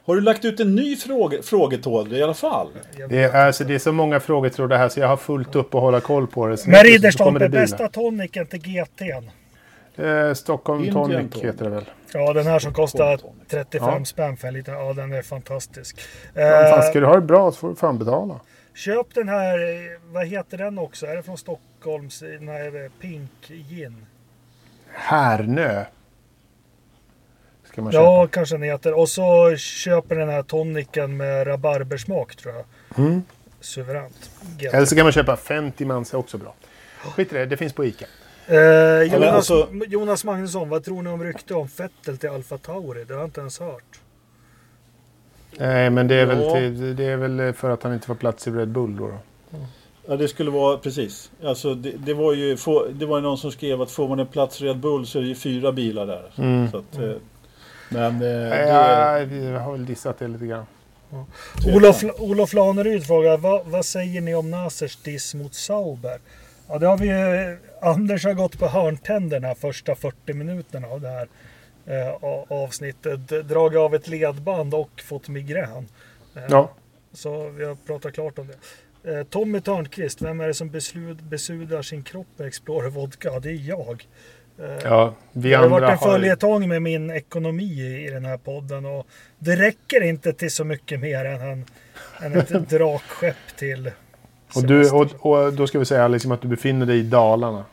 Har 0.07 0.15
du 0.15 0.21
lagt 0.21 0.45
ut 0.45 0.61
en 0.61 0.75
ny 0.75 0.97
fråge, 0.97 1.43
frågetråd 1.43 2.13
i 2.13 2.23
alla 2.23 2.35
fall? 2.35 2.69
Det, 3.09 3.23
är, 3.23 3.47
alltså, 3.47 3.65
det 3.65 3.75
är 3.75 3.79
så 3.79 3.93
många 3.93 4.21
frågetrådar 4.21 4.77
här 4.79 4.89
så 4.89 5.01
jag 5.01 5.09
har 5.09 5.17
fullt 5.17 5.55
upp 5.57 5.75
och 5.75 5.81
hålla 5.81 6.01
koll 6.01 6.27
på 6.27 6.47
det. 6.47 6.67
Men 6.67 6.83
Ridderstolpe, 6.85 7.49
bästa 7.49 7.89
tonicen 7.89 8.47
till 8.47 8.61
GT'n. 8.61 9.31
Eh, 9.97 10.35
Stockholm 10.35 10.93
Tonic 10.93 11.31
Tonic. 11.31 11.45
heter 11.45 11.65
det 11.65 11.71
väl. 11.71 11.85
Ja, 12.13 12.33
den 12.33 12.47
här 12.47 12.59
som 12.59 12.73
kostar 12.73 13.17
Tonic. 13.17 13.37
35 13.49 13.89
Ja. 13.99 14.05
spänn 14.05 14.37
för 14.37 14.49
en 14.49 14.55
liten. 14.55 14.75
Ja, 14.75 14.93
den 14.93 15.13
är 15.13 15.23
fantastisk. 15.23 15.97
Om 16.35 16.43
fan, 16.43 16.79
Eh, 16.79 16.83
ska 16.91 17.01
du 17.01 17.07
ha 17.07 17.15
det 17.15 17.21
bra 17.21 17.53
så 17.53 17.57
får 17.59 17.69
du 17.69 17.75
fan 17.77 17.99
betala. 17.99 18.41
köp 18.75 19.15
den 19.15 19.29
här, 19.29 19.59
eh, 19.59 20.01
vad 20.13 20.27
heter 20.27 20.59
den 20.59 20.79
också? 20.79 21.07
Är 21.07 21.17
det 21.17 21.23
från 21.23 21.39
Stockholms, 21.39 22.23
eh, 22.23 22.91
Pink 23.01 23.31
Gin? 23.69 24.07
Härnö. 24.93 25.85
Ska 27.75 27.83
man 27.83 27.93
Ja, 27.93 28.23
köpa. 28.23 28.33
kanske 28.33 28.55
den 28.55 28.63
heter. 28.63 28.99
Och 28.99 29.09
så 29.09 29.57
köper 29.57 30.17
den 30.17 30.29
här 30.29 30.43
tonicen 30.43 31.17
med 31.17 31.47
rabarbersmak 31.47 32.37
tror 32.37 32.55
jag. 32.55 32.65
Mm. 33.07 33.23
Suveränt. 33.61 34.31
GT. 34.59 34.65
Eller 34.75 34.87
så 34.87 34.97
kan 34.97 35.05
man 35.05 35.13
köpa 35.13 35.37
50 35.37 35.85
mans 35.85 36.15
är 36.15 36.19
också 36.19 36.39
bra. 36.39 36.55
Skit 37.17 37.33
i 37.33 37.37
det, 37.37 37.47
det 37.47 37.57
finns 37.57 37.73
på 37.73 37.85
Ica. 37.85 38.07
Eh, 38.47 38.57
Jonas, 39.03 39.35
alltså- 39.35 39.69
Jonas 39.89 40.25
Magnusson, 40.25 40.69
vad 40.69 40.85
tror 40.85 41.03
ni 41.03 41.11
om 41.11 41.25
rykte 41.25 41.55
om 41.55 41.69
Fettel 41.69 42.19
till 42.19 42.29
Alfa 42.31 42.59
Tauri? 42.59 43.05
Det 43.05 43.13
har 43.15 43.21
jag 43.21 43.27
inte 43.29 43.41
ens 43.41 43.61
hört. 43.61 44.01
Nej, 45.59 45.91
men 45.91 46.09
det 46.09 46.15
är, 46.15 46.27
väl 46.27 46.43
Ja. 46.43 46.55
till, 46.55 46.97
det 46.97 47.05
är 47.05 47.17
väl 47.17 47.53
för 47.53 47.71
att 47.71 47.83
han 47.83 47.95
inte 47.95 48.07
får 48.07 48.15
plats 48.15 48.47
i 48.47 48.51
Red 48.51 48.69
Bull 48.69 48.97
då. 48.97 49.09
då. 49.09 49.19
Ja, 50.09 50.17
det 50.17 50.29
skulle 50.29 50.51
vara 50.51 50.79
precis. 50.79 51.31
Alltså, 51.45 51.75
det, 51.75 51.91
det 51.91 52.15
var 52.15 52.33
ju 52.33 52.57
få, 52.57 52.87
det 52.93 53.07
var 53.07 53.21
någon 53.21 53.39
som 53.39 53.53
skrev 53.53 53.83
att 53.83 53.91
får 53.91 54.09
man 54.09 54.21
en 54.21 54.27
plats 54.27 54.61
Red 54.61 54.79
Bull 54.79 55.07
så 55.07 55.19
är 55.19 55.23
det 55.23 55.29
ju 55.29 55.35
fyra 55.35 55.73
bilar 55.73 56.07
där. 56.07 56.31
Mm. 56.37 56.71
Så 56.71 56.77
att, 56.79 56.99
eh, 56.99 57.13
men 57.89 58.15
eh, 58.15 58.21
det, 58.21 58.69
Ja, 58.69 59.19
vi 59.29 59.47
har 59.51 59.73
väl 59.73 59.87
dissat 59.87 60.19
det 60.19 60.29
lite 60.29 60.47
grann. 60.47 60.67
Olof, 61.75 62.05
Olof 62.19 62.53
Laneryd 62.53 63.07
frågar, 63.07 63.37
vad, 63.37 63.67
vad 63.67 63.85
säger 63.85 64.21
ni 64.21 64.35
om 64.35 64.51
Nasers 64.51 64.97
diss 64.97 65.35
mot 65.35 65.55
Sauber? 65.55 66.19
Ja, 66.69 66.79
det 66.79 66.87
har 66.87 66.97
vi 66.99 67.07
ju, 67.09 67.59
Anders 67.83 68.25
har 68.25 68.33
gått 68.35 68.59
på 68.59 68.67
hörntänderna 68.67 69.55
första 69.55 69.95
40 69.95 70.33
minuterna 70.33 70.89
av 70.89 71.01
det 71.01 71.09
här 71.09 71.29
eh, 71.87 72.15
avsnittet. 72.49 73.29
Dragit 73.49 73.79
av 73.79 73.95
ett 73.95 74.09
ledband 74.09 74.75
och 74.75 74.91
fått 75.05 75.29
migrän. 75.29 75.89
Eh, 76.37 76.43
Ja. 76.49 76.71
Så 77.13 77.49
vi 77.49 77.65
har 77.65 77.75
pratat 77.75 78.15
klart 78.15 78.39
om 78.39 78.47
det. 79.03 79.19
Eh, 79.19 79.25
Tommy 79.25 79.61
Törnqvist, 79.61 80.23
vem 80.23 80.41
är 80.41 80.47
det 80.47 80.55
som 80.55 80.71
beslut, 80.71 81.21
besudlar 81.21 81.83
sin 81.83 82.03
kropp 82.03 82.27
med 82.37 82.47
Explorer 82.49 82.91
Vodka? 82.91 83.29
Ja, 83.33 83.41
det 83.41 83.51
är 83.51 83.69
jag. 83.69 84.07
Eh, 84.59 84.79
ja, 84.85 85.15
vi 85.33 85.49
det 85.51 85.55
har 85.57 85.65
andra 85.65 85.81
varit 85.81 85.91
en 85.91 85.99
följetong 85.99 86.69
med 86.69 86.83
min 86.83 87.11
ekonomi 87.11 88.05
i- 88.07 88.11
den 88.11 88.25
här 88.25 88.37
podden 88.37 88.87
och 88.87 89.07
det 89.39 89.57
räcker 89.57 90.01
inte 90.03 90.33
till 90.33 90.51
så 90.51 90.65
mycket 90.65 91.01
mer 91.01 91.25
än, 91.25 91.41
en, 91.41 91.65
än 92.23 92.37
ett 92.39 92.49
drakskepp 92.71 93.37
till 93.59 93.91
Och, 94.55 94.65
du, 94.67 94.91
och, 94.91 95.07
och 95.27 95.53
då 95.53 95.67
ska 95.67 95.79
vi 95.79 95.85
säga 95.85 96.09
liksom 96.09 96.33
att 96.33 96.41
du 96.43 96.49
befinner 96.49 96.87
dig 96.87 96.99
i 96.99 97.03
Dalarna. 97.03 97.65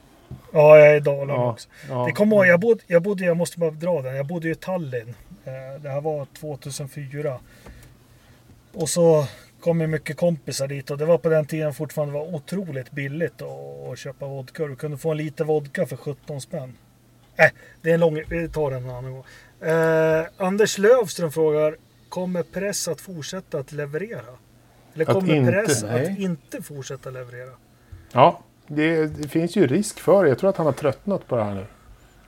Ja, 0.54 0.78
jag 0.78 0.88
är 0.92 0.96
i 0.96 1.00
Dalarna 1.00 1.34
Ja, 1.34 1.52
också. 1.52 1.70
ja. 1.90 2.06
Det 2.06 2.12
kommer 2.12 2.46
jag 2.46 2.60
bodde, 2.60 2.82
jag 2.88 3.02
bodde, 3.02 3.26
jag 3.26 3.38
måste 3.38 3.60
bara 3.60 3.72
dra 3.72 4.02
den, 4.02 4.16
jag 4.16 4.26
bodde 4.26 4.50
i 4.50 4.56
Tallinn. 4.56 5.14
Eh, 5.46 5.82
Det 5.82 5.90
här 5.90 6.02
var 6.02 6.26
2004. 6.40 7.40
Och 8.74 8.90
så 8.90 9.26
kom 9.62 9.82
ju 9.82 9.88
mycket 9.88 10.18
kompisar 10.18 10.68
dit 10.68 10.92
och 10.92 10.98
det 10.98 11.06
var 11.06 11.18
på 11.18 11.30
den 11.30 11.46
tiden 11.46 11.74
fortfarande 11.74 12.14
var 12.14 12.36
otroligt 12.36 12.92
billigt 12.92 13.42
att, 13.42 14.00
köpa 14.00 14.28
vodka. 14.28 14.68
Du 14.68 14.76
kunde 14.76 14.98
få 14.98 15.12
en 15.12 15.18
liter 15.18 15.46
vodka 15.46 15.86
för 15.86 15.98
17 15.98 16.42
spänn. 16.42 16.74
Nej, 17.36 17.48
äh, 17.48 17.54
det 17.82 17.90
är 17.90 17.94
en 17.94 18.00
lång, 18.00 18.24
vi 18.30 18.50
tar 18.50 18.72
den 18.72 18.84
en 18.84 18.90
annan 18.90 19.12
gång. 19.12 19.26
Eh, 19.70 20.26
Anders 20.38 20.78
Lövström 20.78 21.32
frågar, 21.32 21.78
kommer 22.10 22.44
Press 22.44 22.88
att 22.88 23.02
fortsätta 23.02 23.60
att 23.60 23.72
leverera? 23.72 24.38
Eller 24.94 25.06
Att 25.06 25.14
kommer 25.14 25.36
inte, 25.36 25.52
Press 25.52 25.84
nej. 25.84 26.12
att 26.12 26.20
inte 26.20 26.62
fortsätta 26.62 27.10
leverera? 27.10 27.52
Ja, 28.12 28.44
det, 28.68 29.06
det 29.06 29.28
finns 29.28 29.56
ju 29.56 29.68
risk 29.68 30.00
för 30.00 30.24
det. 30.24 30.30
Jag 30.30 30.40
tror 30.40 30.50
att 30.50 30.58
han 30.58 30.66
har 30.66 30.74
tröttnat 30.74 31.28
på 31.28 31.36
det 31.36 31.44
här 31.44 31.56
nu. 31.56 31.66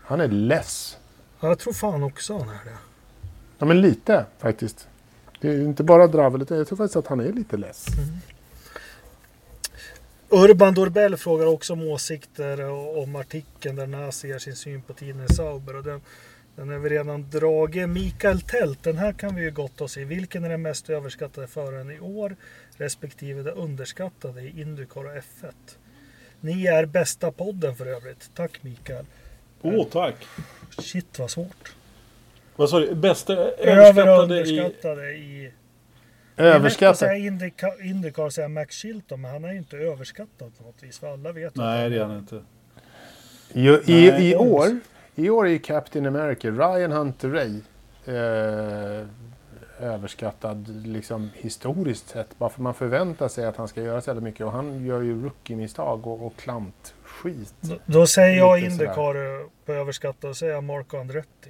Han 0.02 0.22
är 0.22 0.28
less. 0.28 0.98
Ja, 1.40 1.48
jag 1.48 1.60
tror 1.60 1.74
fan 1.74 2.04
också 2.04 2.38
han 2.38 2.50
är 2.50 2.66
det. 2.66 2.78
Ja, 3.58 3.66
men 3.66 3.82
lite 3.82 4.26
faktiskt. 4.40 4.88
Det 5.44 5.50
är 5.50 5.62
inte 5.62 5.84
bara 5.84 6.08
dravel, 6.08 6.41
utan 6.41 6.58
jag 6.58 6.68
tror 6.68 6.78
faktiskt 6.78 6.96
att 6.96 7.08
han 7.08 7.20
är 7.20 7.32
lite 7.34 7.58
less. 7.58 7.86
Urban 10.30 10.74
Dorbell 10.74 11.18
frågar 11.18 11.46
också 11.46 11.74
om 11.74 11.88
åsikter 11.88 12.62
och- 12.62 13.04
om 13.04 13.16
artikeln 13.16 13.76
där 13.76 13.88
Nasi 13.88 14.28
ger 14.28 14.39
sin 14.39 14.56
syn 14.56 14.82
på 14.82 14.94
i 15.06 15.34
Sauber. 15.34 15.76
Och 15.76 15.84
den, 15.84 16.02
den 16.56 16.70
är 16.70 16.78
vi 16.78 16.89
redan 16.89 17.30
dragit. 17.30 17.89
Mikael 17.89 18.41
Tält, 18.41 18.84
den 18.84 18.98
här 18.98 19.14
kan 19.14 19.36
vi 19.36 19.41
ju 19.41 19.52
gott 19.52 19.82
oss 19.82 19.98
i. 19.98 20.04
Vilken 20.04 20.44
är 20.44 20.50
den 20.50 20.62
mest 20.62 20.89
överskattade 20.89 21.48
föraren 21.48 21.91
i 21.91 22.00
år? 22.00 22.36
Respektive 22.78 23.44
den 23.44 23.54
underskattade 23.54 24.41
i 24.41 24.62
Indycar 24.62 25.06
och 25.06 25.12
F1. 25.16 25.52
Ni 26.39 26.66
är 26.68 26.86
bästa 26.86 27.32
podden 27.32 27.76
för 27.76 27.86
övrigt. 27.86 28.30
Tack 28.36 28.64
Mikael. 28.64 29.06
Åh, 29.62 29.88
tack. 29.91 30.16
Shit 30.80 31.20
vad 31.20 31.32
svårt. 31.32 31.76
Vad 32.56 32.70
sa 32.70 32.80
du? 32.80 32.95
Bästa 32.95 33.34
Över 33.34 34.10
och 34.10 34.24
överskattade 34.24 35.12
i... 35.12 35.45
i... 35.45 35.51
Säga 36.95 37.16
Indycar, 37.84 38.26
och 38.26 38.34
säga 38.34 38.47
Max 38.47 38.76
Chilton, 38.76 39.22
men 39.22 39.32
han 39.32 39.43
är 39.43 39.51
ju 39.51 39.58
inte 39.58 39.78
överskattad 39.78 40.58
på 40.58 40.64
något 40.64 40.84
vis. 40.84 40.99
För 40.99 41.14
alla 41.14 41.32
vet 41.32 41.56
Nej, 41.56 41.89
det 41.89 41.97
är 41.97 42.04
han 42.04 42.18
inte. 42.18 42.41
Jo, 43.54 43.74
i, 43.74 44.12
Nej, 44.12 44.32
i, 44.32 44.36
år, 44.36 44.80
I 45.16 45.30
år 45.30 45.47
är 45.47 45.58
Captain 45.58 46.06
America, 46.06 46.47
Ryan 46.47 46.91
Hunter 46.91 47.30
Ray, 47.30 47.60
eh, 48.06 49.08
överskattad 49.80 50.88
liksom, 50.88 51.30
historiskt 51.36 52.10
sett. 52.10 52.38
Bara 52.38 52.49
för 52.49 52.62
man 52.62 52.74
förväntar 52.74 53.28
sig 53.28 53.45
att 53.45 53.58
han 53.58 53.68
ska 53.68 53.82
göra 53.82 54.01
så 54.01 54.10
jävla 54.10 54.22
mycket. 54.22 54.45
Och 54.45 54.51
han 54.51 54.86
gör 54.86 55.01
ju 55.01 55.24
rookie-misstag 55.24 56.08
och, 56.08 56.26
och 56.26 56.36
klant-skit. 56.36 57.56
Då, 57.60 57.76
då 57.86 58.08
säger 58.08 58.38
jag 58.38 58.60
Indycar 58.60 59.47
på 59.66 59.72
överskattad 59.72 60.30
och 60.30 60.38
säger 60.38 60.54
jag 60.54 60.64
Marco 60.64 60.97
Andretti. 60.97 61.49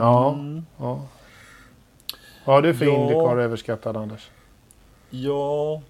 Ja, 0.00 0.32
Mm. 0.32 0.64
ja. 0.78 1.00
Vad 2.44 2.56
har 2.56 2.62
du 2.62 2.74
för 2.74 2.84
Ja. 2.84 2.92
Indycar 2.92 3.36
överskattad, 3.36 3.96
Anders? 3.96 4.30
Ja... 5.10 5.82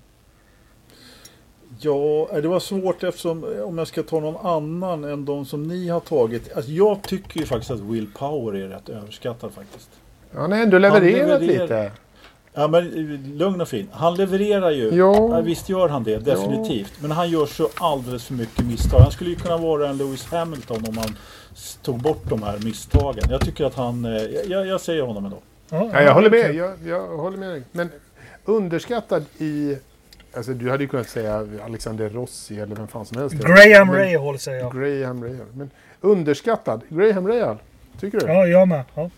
Ja, 1.81 2.29
det 2.41 2.49
var 2.49 2.61
svårt 2.61 3.03
eftersom 3.05 3.45
eh, 3.57 3.61
om 3.63 3.79
jag 3.79 3.89
ska 3.89 4.03
ta 4.03 4.21
någon 4.21 4.47
annan 4.47 5.05
än 5.05 5.25
de 5.25 5.45
som 5.45 5.63
ni 5.63 5.89
har 5.89 6.01
tagit. 6.01 6.53
Alltså 6.57 6.71
jag 6.71 7.03
tycker 7.03 7.41
ju 7.41 7.47
faktiskt 7.47 7.71
att 7.71 7.81
Will 7.81 8.09
Power 8.19 8.55
är 8.55 8.69
rätt 8.69 8.89
överskattad 8.89 9.53
faktiskt. 9.53 9.91
Han 10.35 10.53
har 10.53 10.59
ändå 10.59 10.79
levererat 10.79 11.43
lite. 11.43 11.93
Ja 12.55 12.69
men 12.69 12.87
eh, 12.87 13.37
lugn 13.37 13.61
och 13.61 13.69
fin. 13.69 13.89
Han 13.93 14.15
levererar 14.15 14.71
ju. 14.71 14.85
Ja. 14.95 15.15
Ja, 15.37 15.41
visst 15.41 15.69
gör 15.69 15.89
han 15.89 16.05
det, 16.05 16.19
definitivt. 16.19 16.93
Men 17.03 17.11
han 17.11 17.31
gör 17.31 17.47
så 17.47 17.69
alldeles 17.75 18.25
för 18.27 18.35
mycket 18.35 18.65
misstag. 18.67 19.01
Han 19.01 19.11
skulle 19.11 19.31
ju 19.31 19.37
kunna 19.37 19.57
vara 19.57 19.89
en 19.89 19.97
Lewis 19.97 20.25
Hamilton 20.25 20.85
om 20.89 20.97
han 20.99 21.17
tog 21.83 21.99
bort 22.03 22.23
de 22.29 22.43
här 22.43 22.59
misstagen. 22.65 23.25
Jag 23.31 23.41
tycker 23.41 23.65
att 23.65 23.75
han... 23.75 24.05
eh, 24.05 24.23
Jag, 24.23 24.67
jag 24.67 24.81
säger 24.81 25.03
honom 25.03 25.25
ändå. 25.25 25.37
Ja, 25.71 26.03
jag 26.03 26.15
håller 26.15 26.31
med. 26.31 26.55
Jag, 26.55 26.73
jag 26.87 27.09
håller 27.17 27.39
med. 27.39 27.63
Men 27.73 27.91
underskattad 28.45 29.25
i... 29.39 29.77
Alltså, 30.37 30.53
du 30.53 30.71
hade 30.71 30.83
ju 30.85 30.89
kunnat 30.89 31.09
säga 31.09 31.47
Alexander 31.67 32.09
Rossi 32.09 32.61
eller 32.61 32.77
vem 32.77 32.89
fan 32.89 33.07
som 33.07 33.19
helst. 33.19 33.35
Graham 33.37 33.89
Men- 33.89 34.13
Rahal 34.13 34.39
säger 34.39 34.59
jag. 34.59 34.73
Graham 34.73 35.25
Rahal. 35.25 35.47
Men 35.55 35.71
underskattad. 36.01 36.81
Graham 36.89 37.29
Rahal. 37.29 37.57
Tycker 38.01 38.21
du? 38.21 38.27
Ja, 38.27 38.47
jag 38.47 38.69
med. 38.69 38.83
Ja. 38.95 39.11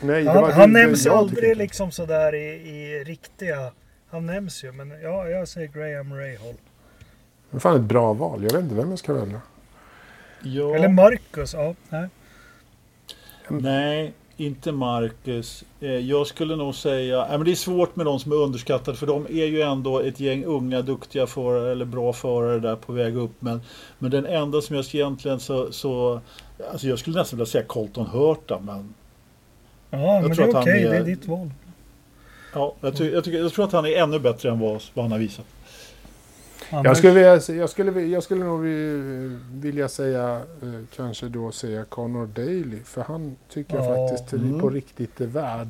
Nej, 0.00 0.26
Han, 0.26 0.52
han 0.52 0.72
nämns 0.72 1.06
aldrig 1.06 1.56
liksom 1.56 1.90
sådär 1.90 2.34
i, 2.34 2.46
i 2.70 3.04
riktiga... 3.04 3.72
Han 4.10 4.26
nämns 4.26 4.64
ju, 4.64 4.72
men 4.72 4.90
ja, 5.02 5.28
jag 5.28 5.48
säger 5.48 5.68
Graham 5.68 6.14
Rahal. 6.14 6.54
Det 7.50 7.56
är 7.56 7.60
fan 7.60 7.76
ett 7.76 7.82
bra 7.82 8.12
val. 8.12 8.42
Jag 8.42 8.52
vet 8.52 8.62
inte 8.62 8.74
vem 8.74 8.90
jag 8.90 8.98
ska 8.98 9.12
välja. 9.12 9.40
Ja, 10.42 10.74
Eller 10.74 10.88
Marcus. 10.88 11.54
Ja, 11.54 11.74
nej. 11.88 12.08
nej, 13.48 14.12
inte 14.36 14.72
Marcus. 14.72 15.64
Eh, 15.80 15.90
Jag 15.90 16.26
skulle 16.26 16.56
nog 16.56 16.74
säga... 16.74 17.18
Nej, 17.28 17.38
men 17.38 17.44
det 17.44 17.50
är 17.50 17.54
svårt 17.54 17.96
med 17.96 18.06
de 18.06 18.20
som 18.20 18.32
är 18.32 18.36
underskattade 18.36 18.96
för 18.96 19.06
de 19.06 19.26
är 19.26 19.46
ju 19.46 19.62
ändå 19.62 20.00
ett 20.00 20.20
gäng 20.20 20.44
unga, 20.44 20.82
duktiga 20.82 21.26
förare 21.26 21.72
eller 21.72 21.84
bra 21.84 22.12
förare 22.12 22.58
där 22.58 22.76
på 22.76 22.92
väg 22.92 23.16
upp. 23.16 23.32
Men, 23.38 23.60
men 23.98 24.10
den 24.10 24.26
enda 24.26 24.60
som 24.60 24.76
jag 24.76 24.94
egentligen 24.94 25.40
så... 25.40 25.72
så 25.72 26.20
alltså 26.72 26.86
jag 26.86 26.98
skulle 26.98 27.18
nästan 27.18 27.36
vilja 27.38 27.50
säga 27.50 27.64
Colton 27.64 28.06
Hurta, 28.06 28.60
men 28.60 28.94
Ja, 29.90 30.20
men 30.20 30.36
det 30.36 30.42
är 30.42 30.56
okej. 30.60 30.82
är- 30.84 30.90
Det 30.90 30.96
är 30.96 31.04
ditt 31.04 31.26
val. 31.26 31.50
Ja, 32.54 32.74
jag, 32.80 32.96
ty- 32.96 33.10
jag, 33.12 33.24
tycker, 33.24 33.38
jag 33.38 33.52
tror 33.52 33.64
att 33.64 33.72
han 33.72 33.86
är 33.86 33.96
ännu 34.02 34.18
bättre 34.18 34.50
än 34.50 34.58
vad, 34.60 34.82
vad 34.94 35.04
han 35.04 35.12
har 35.12 35.18
visat. 35.18 35.44
Jag 36.70 36.96
skulle, 36.96 37.12
vilja, 37.12 37.40
jag, 37.60 37.70
skulle, 37.70 38.00
jag 38.00 38.22
skulle 38.22 38.44
nog 38.44 38.60
vi- 38.62 39.38
vilja 39.52 39.88
säga, 39.88 40.40
eh, 40.62 40.68
kanske 40.96 41.28
då 41.28 41.52
säga 41.52 41.84
Connor 41.84 42.26
Daly. 42.26 42.78
För 42.84 43.02
han 43.02 43.36
tycker 43.48 43.74
jag 43.76 43.84
Ja. 43.98 44.08
faktiskt 44.08 44.32
är 44.32 44.36
Mm. 44.38 44.60
på 44.60 44.70
riktigt 44.70 45.20
är 45.20 45.26
värd 45.26 45.68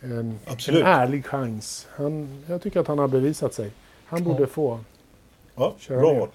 en, 0.00 0.38
en 0.68 0.76
ärlig 0.86 1.26
chans. 1.26 1.88
Han, 1.96 2.42
jag 2.46 2.62
tycker 2.62 2.80
att 2.80 2.86
han 2.86 2.98
har 2.98 3.08
bevisat 3.08 3.54
sig. 3.54 3.70
Han 4.06 4.24
borde 4.24 4.42
Ja. 4.42 4.46
få. 4.46 4.80
Ja, 5.56 5.74
Kör 5.78 5.96
bra 6.00 6.12
ner. 6.12 6.28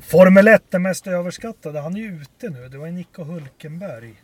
Formel 0.00 0.48
1, 0.48 0.62
den 0.70 0.82
mest 0.82 1.06
överskattade. 1.06 1.80
Han 1.80 1.96
är 1.96 2.00
ju 2.00 2.22
ute 2.22 2.48
nu. 2.50 2.68
Det 2.68 2.78
var 2.78 2.86
ju 2.86 2.92
Nico 2.92 3.22
Hulkenberg. 3.24 4.14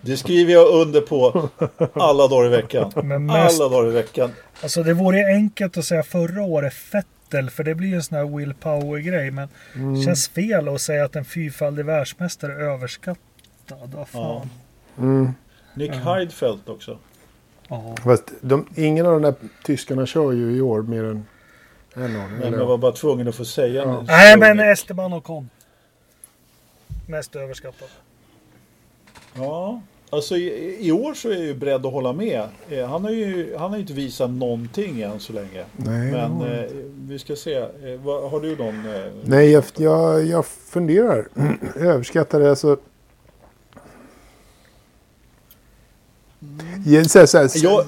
Det 0.00 0.16
skriver 0.16 0.52
jag 0.52 0.68
under 0.68 1.00
på 1.00 1.48
alla 1.94 2.28
dagar 2.28 2.46
i 2.46 2.48
veckan. 2.48 2.92
Men 3.04 3.26
mest, 3.26 3.60
Alla 3.60 3.68
dagar 3.70 3.88
i 3.88 3.92
veckan. 3.92 4.30
alltså 4.62 4.82
det 4.82 4.94
vore 4.94 5.18
ju 5.18 5.24
enkelt 5.24 5.76
att 5.76 5.84
säga 5.84 6.02
förra 6.02 6.42
året 6.42 6.74
Fettel. 6.74 7.50
För 7.50 7.64
det 7.64 7.74
blir 7.74 7.88
ju 7.88 7.94
en 7.94 8.02
sån 8.02 8.18
här 8.18 8.36
Will 8.36 8.54
Power-grej. 8.54 9.30
Men 9.30 9.48
Mm. 9.74 9.94
det 9.94 10.00
känns 10.00 10.28
fel 10.28 10.68
att 10.68 10.80
säga 10.80 11.04
att 11.04 11.16
en 11.16 11.24
fyrfaldig 11.24 11.84
världsmästare 11.84 12.52
är 12.52 12.60
överskattad. 12.60 13.18
Vad 13.94 14.08
fan. 14.08 14.50
Mm. 14.98 15.32
Nick 15.74 15.92
Ja. 16.04 16.12
Heidfeldt 16.14 16.68
också. 16.68 16.98
Ja. 17.68 17.94
Fast 18.04 18.32
de, 18.40 18.66
ingen 18.76 19.06
av 19.06 19.12
de 19.12 19.22
där 19.22 19.34
tyskarna 19.64 20.06
kör 20.06 20.32
ju 20.32 20.56
i 20.56 20.60
år 20.60 20.82
mer 20.82 21.04
än 21.04 21.26
en 21.94 22.16
år. 22.16 22.28
Men 22.40 22.52
jag 22.52 22.66
var 22.66 22.78
bara 22.78 22.92
tvungen 22.92 23.28
att 23.28 23.34
få 23.34 23.44
säga 23.44 23.82
Ja. 23.84 24.04
Nej, 24.06 24.36
men 24.38 24.60
Esteban 24.60 25.12
Ocon. 25.12 25.50
Mest 27.06 27.36
överskattad. 27.36 27.88
Ja, 29.34 29.80
alltså 30.10 30.36
i, 30.36 30.76
i 30.88 30.92
år 30.92 31.14
så 31.14 31.28
är 31.28 31.32
jag 31.32 31.42
ju 31.44 31.54
beredd 31.54 31.86
att 31.86 31.92
hålla 31.92 32.12
med. 32.12 32.48
Eh, 32.68 32.88
Han 32.88 33.04
har 33.04 33.10
ju 33.10 33.56
han 33.56 33.70
har 33.70 33.76
ju 33.76 33.80
inte 33.80 33.92
visat 33.92 34.30
någonting 34.30 35.00
än 35.00 35.20
så 35.20 35.32
länge. 35.32 35.64
Nej, 35.76 36.12
Men 36.12 36.40
eh, 36.42 36.70
vi 37.08 37.18
ska 37.18 37.36
se. 37.36 37.54
Eh, 37.54 37.68
vad, 38.04 38.30
har 38.30 38.40
du 38.40 38.56
någon? 38.56 38.94
Eh, 38.94 39.12
Nej, 39.24 39.50
jag, 39.50 39.64
jag, 39.76 40.24
jag 40.24 40.46
funderar. 40.46 41.28
Överskattar 41.76 42.40
det. 42.40 42.50
Alltså... 42.50 42.76
Ja, 46.86 47.04
Så 47.04 47.18
här, 47.18 47.26
så 47.26 47.38
här, 47.38 47.50
Jag- 47.64 47.86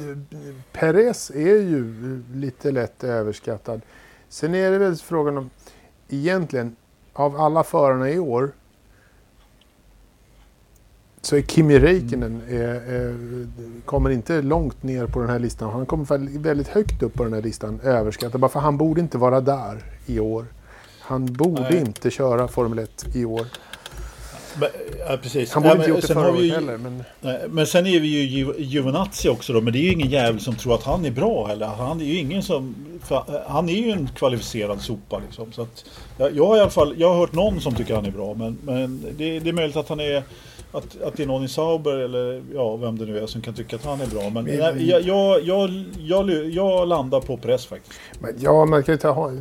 Perez 0.73 1.31
är 1.31 1.39
ju 1.63 1.95
lite 2.35 2.71
lätt 2.71 3.05
överskattad. 3.05 3.81
Sen 4.29 4.55
är 4.55 4.71
det 4.71 4.79
väl 4.79 4.97
frågan 4.97 5.39
om, 5.39 5.51
egentligen, 6.09 6.77
av 7.13 7.37
alla 7.41 7.65
förarna 7.65 8.11
i 8.11 8.19
år 8.19 8.51
så 11.29 11.37
är 11.37 11.43
Kimi 11.43 11.79
Räikkönen 11.79 12.43
kommer 13.85 14.11
inte 14.11 14.43
långt 14.43 14.83
ner 14.83 15.07
på 15.07 15.21
den 15.21 15.29
här 15.31 15.39
listan. 15.39 15.71
Han 15.73 15.87
kommer 15.87 16.05
väl 16.05 16.29
väldigt 16.39 16.69
högt 16.69 17.03
upp 17.03 17.15
på 17.15 17.25
den 17.25 17.33
här 17.33 17.43
listan, 17.43 17.81
överskattad. 17.85 18.41
Bara 18.41 18.49
för 18.49 18.61
han 18.61 18.79
borde 18.79 19.01
inte 19.01 19.19
vara 19.19 19.41
där 19.41 19.79
i 20.07 20.21
år. 20.21 20.47
Han 21.01 21.33
borde 21.33 21.63
Nej. 21.63 21.77
inte 21.79 22.11
köra 22.11 22.49
Formel 22.49 22.79
1 22.79 23.07
i 23.15 23.25
år. 23.25 23.47
ja, 25.09 25.17
precis. 25.23 25.53
Han 25.53 25.63
borde 25.63 25.75
Ja, 25.75 25.79
inte 25.79 25.91
gjort 25.91 26.01
det 26.01 26.15
förra 26.15 26.31
året 26.31 26.53
heller. 26.53 26.77
Men... 26.79 27.05
Nej, 27.21 27.41
Men 27.49 27.67
sen 27.67 27.87
är 27.87 28.01
vi 28.01 28.09
ju 28.09 28.45
Ju- 28.65 29.31
också 29.31 29.53
då, 29.53 29.61
men 29.61 29.73
det 29.73 29.79
är 29.79 29.83
ju 29.83 29.93
ingen 29.93 30.11
jävel 30.11 30.41
som 30.41 30.55
tror 30.57 30.75
att 30.75 30.83
han 30.83 31.05
är 31.05 31.11
bra 31.11 31.49
eller 31.51 31.67
Han 31.67 32.01
är 32.01 32.05
ju 32.05 32.19
ingen 32.19 32.43
som... 32.43 32.75
för 33.03 33.45
Han 33.49 33.69
är 33.69 33.73
ju 33.87 33.91
en 33.91 34.09
kvalificerad 34.17 34.81
sopa 34.81 35.19
liksom. 35.27 35.53
Så 35.53 35.63
att, 35.63 35.85
jag, 36.19 36.37
jag 36.37 36.47
har 36.47 36.57
i 36.57 36.61
alla 36.61 36.71
fall, 36.71 36.95
jag 36.99 37.09
har 37.09 37.17
hört 37.19 37.33
någon 37.33 37.61
som 37.61 37.75
tycker 37.75 37.95
han 37.95 38.07
är 38.07 38.11
bra, 38.11 38.35
men, 38.35 38.59
men 38.63 39.05
det, 39.17 39.39
det 39.41 39.49
är 39.49 39.53
möjligt 39.53 39.77
att 39.77 39.89
han 39.89 40.01
är... 40.01 40.23
Att, 40.73 41.03
att 41.03 41.17
det 41.17 41.23
är 41.23 41.27
någon 41.27 41.45
i 41.45 41.49
Sauber 41.49 41.97
eller 41.97 42.43
ja, 42.55 42.77
vem 42.77 42.99
det 42.99 43.05
nu 43.07 43.19
är 43.19 43.27
som 43.27 43.41
kan 43.43 43.55
tycka 43.55 43.77
att 43.77 43.85
han 43.85 44.01
är 44.01 44.07
bra. 44.07 44.31
Men 44.31 44.45
nej, 44.45 44.89
jag, 44.91 45.01
jag, 45.03 45.41
jag, 45.97 46.31
jag, 46.51 46.89
landar 46.89 47.21
på 47.21 47.37
press 47.37 47.67
faktiskt. 47.67 48.01
Men 48.21 48.35
ja, 48.39 48.65
man 48.65 48.83
kan 48.83 48.95
ju 48.95 48.99
ta 48.99 49.33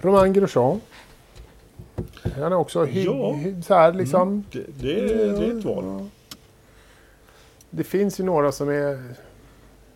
Romain 0.00 0.32
Grosjean. 0.32 0.80
Han 2.34 2.52
är 2.52 2.56
också 2.56 2.84
hy, 2.84 3.04
Ja. 3.04 3.32
hy, 3.32 3.62
så 3.62 3.74
här 3.74 3.92
liksom. 3.92 4.44
Det, 4.52 4.64
det, 4.80 4.98
är- 5.00 5.32
det 5.40 5.44
är 5.46 5.58
ett 5.58 5.64
val. 5.64 6.08
Det 7.70 7.84
finns 7.84 8.20
ju 8.20 8.24
några 8.24 8.52
som 8.52 8.68
är 8.68 9.14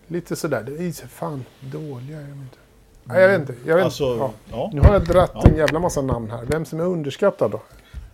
lite 0.06 0.36
sådär. 0.36 0.62
Det 0.62 0.84
är 0.86 0.92
så 0.92 1.06
fan 1.08 1.44
dåliga. 1.60 2.20
Jag 2.20 2.26
vet 2.26 2.36
inte. 2.36 2.56
Nej, 3.04 3.20
jag 3.22 3.28
vet 3.28 3.40
inte. 3.40 3.54
Jag 3.66 3.76
vet, 3.76 3.84
Alltså, 3.84 4.04
ja. 4.04 4.30
ja. 4.50 4.70
Nu 4.72 4.80
har 4.80 4.92
jag 4.92 5.04
dratt 5.04 5.44
en 5.48 5.56
jävla 5.56 5.78
massa 5.78 6.02
namn 6.02 6.30
här. 6.30 6.44
Vem 6.44 6.64
som 6.64 6.80
är 6.80 6.84
underskattad 6.84 7.50
då? 7.50 7.60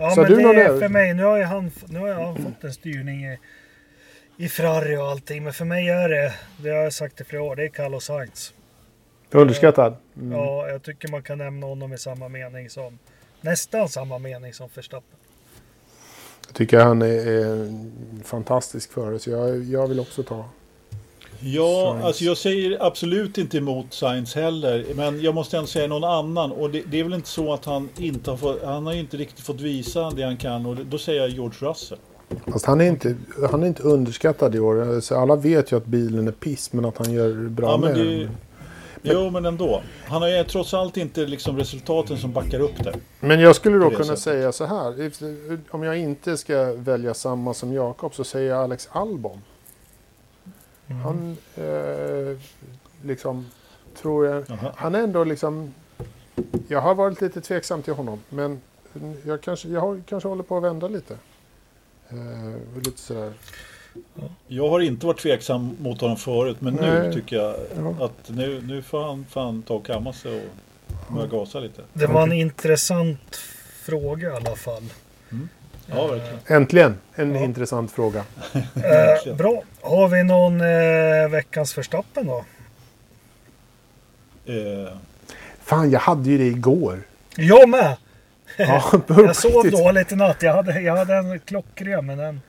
Ja, 0.01 0.11
Så 0.11 0.21
men 0.21 0.33
det 0.33 0.63
är 0.63 0.79
för 0.79 0.89
mig. 0.89 1.15
Nu 1.15 1.25
har, 1.25 1.37
ju 1.37 1.45
han, 1.45 1.71
nu 1.89 1.99
har 1.99 2.15
han 2.15 2.37
fått 2.37 2.65
en 2.65 2.73
styrning 2.73 3.25
i, 3.27 3.39
i 4.37 4.49
Ferrari 4.49 4.97
och 4.97 5.09
allting. 5.09 5.45
Men 5.45 5.53
för 5.53 5.65
mig 5.65 5.89
är 5.89 6.09
det, 6.09 6.35
det 6.63 6.71
har 6.71 6.77
jag 6.77 6.93
sagt 6.93 7.21
i 7.21 7.25
flera 7.25 7.43
år, 7.43 7.57
det 7.57 7.65
är 7.65 7.69
Carlos 7.69 8.05
Sainz. 8.05 8.55
Underskattad? 9.31 9.97
Mm. 10.17 10.33
Ja, 10.33 10.69
jag 10.69 10.83
tycker 10.83 11.09
man 11.09 11.23
kan 11.23 11.39
nämna 11.39 11.67
honom 11.67 11.93
i 11.93 11.99
samma 11.99 12.29
mening 12.29 12.71
som, 12.71 12.99
nästan 13.41 13.89
samma 13.89 14.19
mening 14.19 14.53
som 14.53 14.69
Verstappen. 14.75 15.19
Jag 16.47 16.55
tycker 16.55 16.81
han 16.81 17.03
är, 17.03 17.07
är 17.07 17.73
fantastisk 18.25 18.93
förare. 18.93 19.19
Så 19.19 19.31
jag, 19.31 19.63
jag 19.63 19.87
vill 19.87 20.01
också 20.01 20.23
ta. 20.23 20.45
Ja, 21.43 21.85
Sainz. 21.91 22.05
alltså 22.05 22.25
jag 22.25 22.37
säger 22.37 22.87
absolut 22.87 23.39
inte 23.39 23.59
emot 23.59 23.87
Science 23.91 24.41
heller. 24.41 24.87
Men 24.95 25.21
jag 25.23 25.35
måste 25.35 25.57
ändå 25.57 25.67
säga 25.67 25.87
någon 25.87 26.05
annan. 26.05 26.53
Och 26.53 26.71
det, 26.71 26.83
det 26.91 27.01
är 27.01 27.05
väl 27.05 27.15
inte 27.15 27.29
så 27.29 27.53
att 27.53 27.65
han 27.65 27.89
inte 27.99 28.31
har 28.31 28.37
fått, 28.37 28.63
han 28.65 28.87
har 28.87 28.93
inte 28.93 29.17
riktigt 29.17 29.45
fått 29.45 29.61
visa 29.61 30.11
det 30.11 30.23
han 30.23 30.37
kan. 30.37 30.67
Och 30.67 30.77
då 30.77 30.99
säger 30.99 31.21
jag 31.21 31.31
George 31.31 31.69
Russell. 31.71 31.99
Fast 32.53 32.67
han 32.67 32.81
är 32.81 32.85
inte, 32.85 33.17
han 33.51 33.63
är 33.63 33.67
inte 33.67 33.83
underskattad 33.83 34.55
i 34.55 34.59
år. 34.61 34.95
Alltså, 34.95 35.15
alla 35.15 35.37
vet 35.37 35.73
ju 35.73 35.77
att 35.77 35.87
bilen 35.87 36.29
är 36.29 36.33
piss, 36.33 36.73
men 36.73 36.85
att 36.85 36.99
han 36.99 37.13
gör 37.13 37.49
bra 37.49 37.69
Ja, 37.71 37.77
men 37.77 37.93
med 37.97 38.07
det- 38.07 38.19
den. 38.19 38.31
Jo, 39.03 39.31
men 39.31 39.47
ändå. 39.47 39.83
Han 40.07 40.23
har 40.23 40.29
ju 40.29 40.45
trots 40.45 40.75
allt 40.75 40.97
inte 40.97 41.27
liksom 41.27 41.57
resultaten 41.59 42.19
som 42.19 42.33
backar 42.33 42.61
upp 42.61 42.85
det. 42.85 42.95
Men 43.21 43.41
jag 43.41 43.57
skulle 43.57 43.79
då 43.79 43.91
kunna 43.91 44.05
sättet. 44.05 44.19
säga 44.19 44.53
så 44.53 44.65
här. 44.65 45.11
Om 45.71 45.83
jag 45.83 45.99
inte 45.99 46.37
ska 46.37 46.73
välja 46.73 47.15
samma 47.15 47.55
som 47.55 47.73
Jakob 47.73 48.15
så 48.15 48.25
säger 48.25 48.51
jag 48.51 48.59
Alex 48.65 48.89
Albon. 48.93 49.39
Mm. 50.91 51.03
Han 51.03 51.37
eh, 51.57 52.39
liksom 53.03 53.47
tror 53.97 54.27
jag. 54.27 54.45
Jaha. 54.49 54.73
Han 54.77 54.95
är 54.95 55.03
ändå 55.03 55.25
liksom. 55.25 55.75
Jag 56.69 56.81
har 56.81 56.95
varit 56.95 57.21
lite 57.21 57.41
tveksam 57.41 57.83
till 57.83 57.93
honom. 57.95 58.21
Men 58.29 58.61
jag 59.27 59.41
kanske, 59.41 59.69
jag 59.69 59.81
har, 59.81 60.03
kanske 60.09 60.29
håller 60.29 60.43
på 60.43 60.57
att 60.57 60.63
vända 60.63 60.89
lite. 60.89 61.17
Eh, 62.09 62.79
lite 62.85 62.99
sådär. 63.01 63.33
Jag 64.47 64.69
har 64.69 64.81
inte 64.81 65.07
varit 65.07 65.19
tveksam 65.21 65.77
mot 65.81 66.01
honom 66.01 66.17
förut. 66.17 66.57
Men 66.61 66.75
nu 66.75 66.81
Nej. 67.03 67.13
tycker 67.15 67.37
jag 67.37 67.57
Ja. 67.77 68.05
att 68.05 68.29
nu, 68.29 68.63
nu 68.63 68.83
får 68.83 69.03
han 69.03 69.25
fan 69.31 69.63
ta 69.63 69.75
och 69.75 69.87
kamma 69.87 70.13
sig 70.13 70.49
och 71.09 71.15
börja 71.15 71.27
gasa 71.27 71.61
lite. 71.61 71.83
Det 71.93 72.07
var 72.07 72.23
en 72.23 72.33
intressant 72.33 73.37
fråga 73.83 74.29
i 74.33 74.37
alla 74.37 74.57
fall. 74.57 74.83
Ja, 75.91 76.07
verkligen. 76.07 76.39
Äntligen 76.47 76.99
en 77.15 77.35
Ja. 77.35 77.41
intressant 77.45 77.93
fråga. 77.93 78.25
Eh, 79.25 79.35
bra. 79.37 79.63
Har 79.81 80.09
vi 80.09 80.25
någon 80.25 80.61
eh, 80.61 81.29
veckans 81.31 81.79
Verstappen 81.79 82.27
då? 82.27 82.45
Eh, 84.47 84.93
Fan, 85.63 85.91
jag 85.91 86.01
hade 86.01 86.31
ju 86.31 86.39
det 86.39 86.45
igår. 86.45 87.03
Jag 87.37 87.69
med! 87.69 87.97
Ja, 88.57 88.93
Jag 89.09 89.37
sov 89.37 89.71
dåligt 89.71 90.13
i 90.13 90.17
natt. 90.17 90.43
Jag 90.43 90.53
hade, 90.55 90.81
jag 90.81 90.97
hade 90.97 91.15
en 91.15 91.39
klockren 91.41 92.07
men 92.07 92.19
den, 92.19 92.41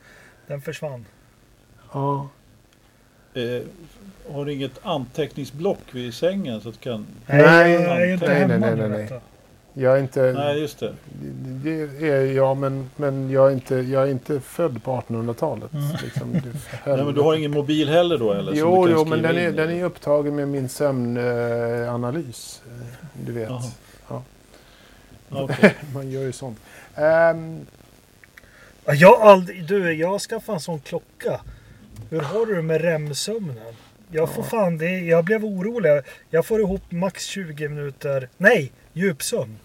den 0.46 0.60
försvann. 0.60 1.04
Ja. 1.92 2.28
eh, 3.34 3.62
har 4.34 4.44
du 4.44 4.52
inget 4.52 4.72
anteckningsblock 4.82 5.78
vid 5.90 6.14
sängen 6.14 6.60
så 6.60 6.68
att 6.68 6.74
du 6.74 6.80
kan... 6.80 7.06
Nej, 7.26 7.72
jag 7.72 8.00
är 8.02 8.06
ju 8.06 8.12
inte 8.14 8.26
nej, 8.26 8.38
hemma 8.40 8.56
nej, 8.56 8.76
nu, 8.76 8.88
nej, 8.88 9.06
nej. 9.10 9.20
Jag 9.74 9.96
är 9.96 10.00
inte... 10.00 10.32
Nej, 10.32 10.60
just 10.60 10.78
det. 10.78 10.94
Det 11.44 12.08
är 12.08 12.32
jag, 12.32 12.56
men, 12.56 12.90
men 12.96 13.30
jag, 13.30 13.48
är 13.48 13.52
inte, 13.52 13.74
jag 13.76 14.02
är 14.02 14.10
inte 14.10 14.40
född 14.40 14.82
på 14.84 15.02
1800-talet. 15.08 15.72
Mm. 15.72 15.96
Liksom, 16.04 16.32
Nej, 16.86 17.04
men 17.04 17.14
du 17.14 17.20
har 17.20 17.34
ingen 17.34 17.50
mobil 17.50 17.88
heller 17.88 18.18
då 18.18 18.32
eller? 18.32 18.52
som 18.52 18.58
Jo, 18.58 18.88
jo 18.88 19.04
men 19.04 19.22
den 19.22 19.36
är, 19.36 19.48
in 19.48 19.56
den 19.56 19.70
är 19.70 19.84
upptagen 19.84 20.36
med 20.36 20.48
min 20.48 20.68
sömnanalys. 20.68 22.62
Eh, 22.66 22.86
Du 23.26 23.32
vet. 23.32 23.50
Ja. 24.08 24.22
Okej. 25.30 25.74
man 25.94 26.10
gör 26.10 26.22
ju 26.22 26.32
sånt. 26.32 26.58
Ja, 26.94 27.34
Jag 28.94 29.20
aldrig, 29.20 29.66
du, 29.66 29.92
jag 29.92 30.08
har 30.08 30.18
skaffat 30.18 30.54
en 30.54 30.60
sån 30.60 30.80
klocka. 30.80 31.40
Hur 32.10 32.20
har 32.20 32.46
du 32.46 32.54
det 32.54 32.62
med 32.62 32.80
REM-sömnen? 32.80 33.74
Jag 34.10 34.30
får 34.34 34.42
fan, 34.42 34.78
det, 34.78 34.98
jag 35.00 35.24
blev 35.24 35.44
orolig. 35.44 36.02
Jag 36.30 36.46
får 36.46 36.60
ihop 36.60 36.82
max 36.92 37.24
20 37.24 37.68
minuter. 37.68 38.28
Nej, 38.36 38.72
djupsömn. 38.92 39.58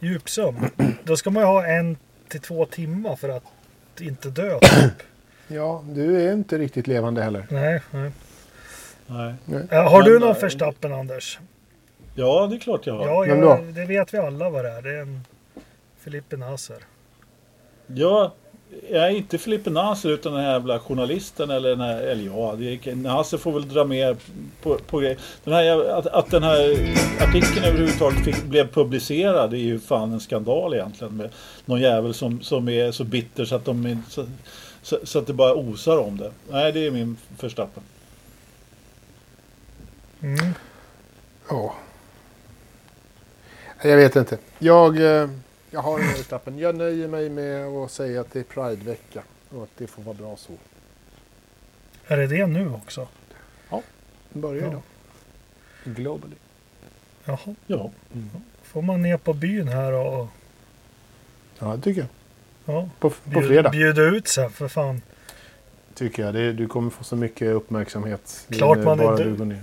Djupsömn. 0.00 0.70
Då 1.04 1.16
ska 1.16 1.30
man 1.30 1.42
ju 1.42 1.46
ha 1.46 1.66
en 1.66 1.96
till 2.28 2.40
två 2.40 2.66
timmar 2.66 3.16
för 3.16 3.28
att 3.28 3.42
inte 4.00 4.30
dö. 4.30 4.58
Typ. 4.58 5.02
ja, 5.48 5.84
du 5.88 6.28
är 6.28 6.32
inte 6.32 6.58
riktigt 6.58 6.86
levande 6.86 7.22
heller. 7.22 7.46
Nej, 7.50 7.80
nej. 7.90 8.12
Nej. 9.06 9.34
Eh, 9.70 9.90
Har 9.90 10.02
du 10.02 10.12
Men, 10.12 10.20
någon 10.20 10.36
eh, 10.36 10.42
Verstappen 10.42 10.92
Anders? 10.92 11.38
Ja, 12.14 12.46
det 12.46 12.56
är 12.56 12.60
klart 12.60 12.86
jag 12.86 12.94
har. 12.94 13.06
Ja, 13.06 13.26
jag, 13.26 13.64
det 13.64 13.84
vet 13.84 14.14
vi 14.14 14.18
alla 14.18 14.50
vad 14.50 14.64
det 14.64 14.70
är. 14.70 14.82
Det 14.82 14.90
är 14.90 15.00
en 15.00 15.20
Filippe 15.98 16.36
Nasser. 16.36 16.78
Ja, 17.86 18.34
jag 18.90 19.06
är 19.06 19.10
inte 19.10 19.38
Filippe 19.38 19.70
Naser 19.70 20.08
utan 20.08 20.32
den 20.32 20.44
här 20.44 20.52
jävla 20.52 20.78
journalisten 20.78 21.50
eller 21.50 21.68
den 21.68 21.80
här, 21.80 22.00
eller 22.02 22.24
ja, 22.24 22.54
det 22.58 22.94
Naser 22.94 23.38
får 23.38 23.52
väl 23.52 23.68
dra 23.68 23.84
med 23.84 24.16
på, 24.62 24.78
på 24.86 24.98
grejer. 24.98 25.18
Den 25.44 25.54
här, 25.54 25.88
att, 25.88 26.06
att 26.06 26.30
den 26.30 26.42
här 26.42 26.70
artikeln 27.20 27.64
överhuvudtaget 27.64 28.24
fick, 28.24 28.44
blev 28.44 28.72
publicerad 28.72 29.52
är 29.52 29.58
ju 29.58 29.80
fan 29.80 30.12
en 30.12 30.20
skandal 30.20 30.74
egentligen. 30.74 31.16
Med 31.16 31.30
någon 31.64 31.80
jävel 31.80 32.14
som, 32.14 32.40
som 32.40 32.68
är 32.68 32.92
så 32.92 33.04
bitter 33.04 33.44
så 33.44 33.54
att, 33.54 33.64
de, 33.64 34.02
så, 34.08 34.26
så, 34.82 34.98
så 35.04 35.18
att 35.18 35.26
det 35.26 35.32
bara 35.32 35.54
osar 35.54 35.98
om 35.98 36.16
det. 36.16 36.30
Nej, 36.50 36.72
det 36.72 36.86
är 36.86 36.90
min 36.90 37.16
Verstappen. 37.40 37.82
Mm. 40.20 40.54
Ja. 41.48 41.74
Jag 43.82 43.96
vet 43.96 44.16
inte. 44.16 44.38
Jag, 44.58 45.20
eh, 45.20 45.28
jag 45.74 45.80
har 45.82 45.98
ingen 45.98 46.10
Verstappen. 46.12 46.58
Jag 46.58 46.74
nöjer 46.76 47.08
mig 47.08 47.28
med 47.30 47.66
att 47.66 47.90
säga 47.90 48.20
att 48.20 48.32
det 48.32 48.38
är 48.40 48.44
Pride-vecka. 48.44 49.22
Och 49.50 49.62
att 49.62 49.70
det 49.76 49.86
får 49.86 50.02
vara 50.02 50.14
bra 50.14 50.36
så. 50.36 50.52
Är 52.06 52.16
det 52.16 52.26
det 52.26 52.46
nu 52.46 52.70
också? 52.72 53.08
Det 54.32 54.38
börjar 54.38 54.62
Ja. 54.62 54.68
idag. 54.68 54.82
Globally. 55.84 56.36
Jaha. 57.24 57.54
Ja. 57.66 57.90
Får 58.62 58.82
man 58.82 59.02
ner 59.02 59.16
på 59.16 59.32
byn 59.32 59.68
här 59.68 59.92
och 59.92 60.26
Ja, 61.58 61.76
det 61.76 61.82
tycker 61.82 62.00
jag. 62.00 62.08
ja, 62.74 62.88
På, 62.98 63.10
på 63.10 63.16
bjud, 63.30 63.46
fredag. 63.46 63.70
bjuda 63.70 64.02
ut 64.02 64.28
sig 64.28 64.48
för 64.50 64.68
fan. 64.68 65.02
Tycker 65.94 66.22
jag. 66.24 66.34
Det, 66.34 66.52
du 66.52 66.68
kommer 66.68 66.90
få 66.90 67.04
så 67.04 67.16
mycket 67.16 67.48
uppmärksamhet. 67.54 68.46
Klart 68.50 68.78
man 68.78 69.00
är 69.00 69.04
bara 69.04 69.16
du- 69.16 69.24
du 69.24 69.36
går 69.36 69.44
ner. 69.44 69.62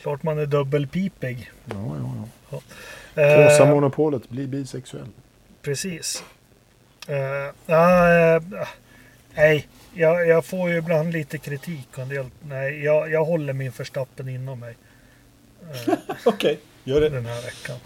Klart 0.00 0.22
man 0.22 0.38
är 0.38 0.46
dubbelpipig. 0.46 1.50
Ja, 1.64 1.74
ja, 2.00 2.14
ja. 2.50 2.60
Eh, 3.22 3.34
Krossa 3.48 3.64
monopolet. 3.74 4.28
Bli 4.28 4.46
bisexuell. 4.46 5.08
Precis. 5.62 6.24
Ja, 7.66 8.10
eh, 8.36 8.42
nej, 9.34 9.68
jag, 9.94 10.26
jag 10.26 10.44
får 10.44 10.70
ju 10.70 10.76
ibland 10.76 11.12
lite 11.12 11.38
kritik. 11.38 11.88
Och 11.92 11.98
en 11.98 12.08
del, 12.08 12.26
nej, 12.42 12.84
jag, 12.84 13.10
jag 13.10 13.24
håller 13.24 13.52
min 13.52 13.72
förstappen 13.72 14.28
inom 14.28 14.60
mig 14.60 14.76
eh, 15.86 15.94
Okej, 16.24 16.60
gör 16.84 17.00
det. 17.00 17.08
den 17.08 17.26
här 17.26 17.42
veckan. 17.42 17.76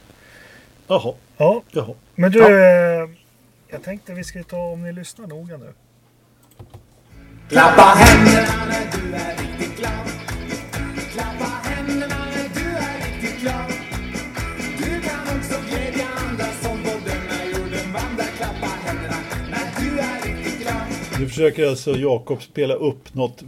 Jaha, 0.86 1.14
Ja, 1.36 1.62
jaha. 1.70 1.94
men 2.14 2.32
du. 2.32 2.38
Ja. 2.38 3.08
Jag 3.68 3.82
tänkte 3.82 4.12
vi 4.14 4.24
ska 4.24 4.42
ta 4.42 4.56
om 4.56 4.82
ni 4.82 4.92
lyssnar 4.92 5.26
noga 5.26 5.56
nu. 5.56 5.72
Klappa 7.48 7.82
händerna 7.82 8.51
försöker 21.32 21.66
alltså 21.68 21.90
Jakob 21.96 22.42
spela 22.42 22.74
upp 22.74 23.14
något, 23.14 23.42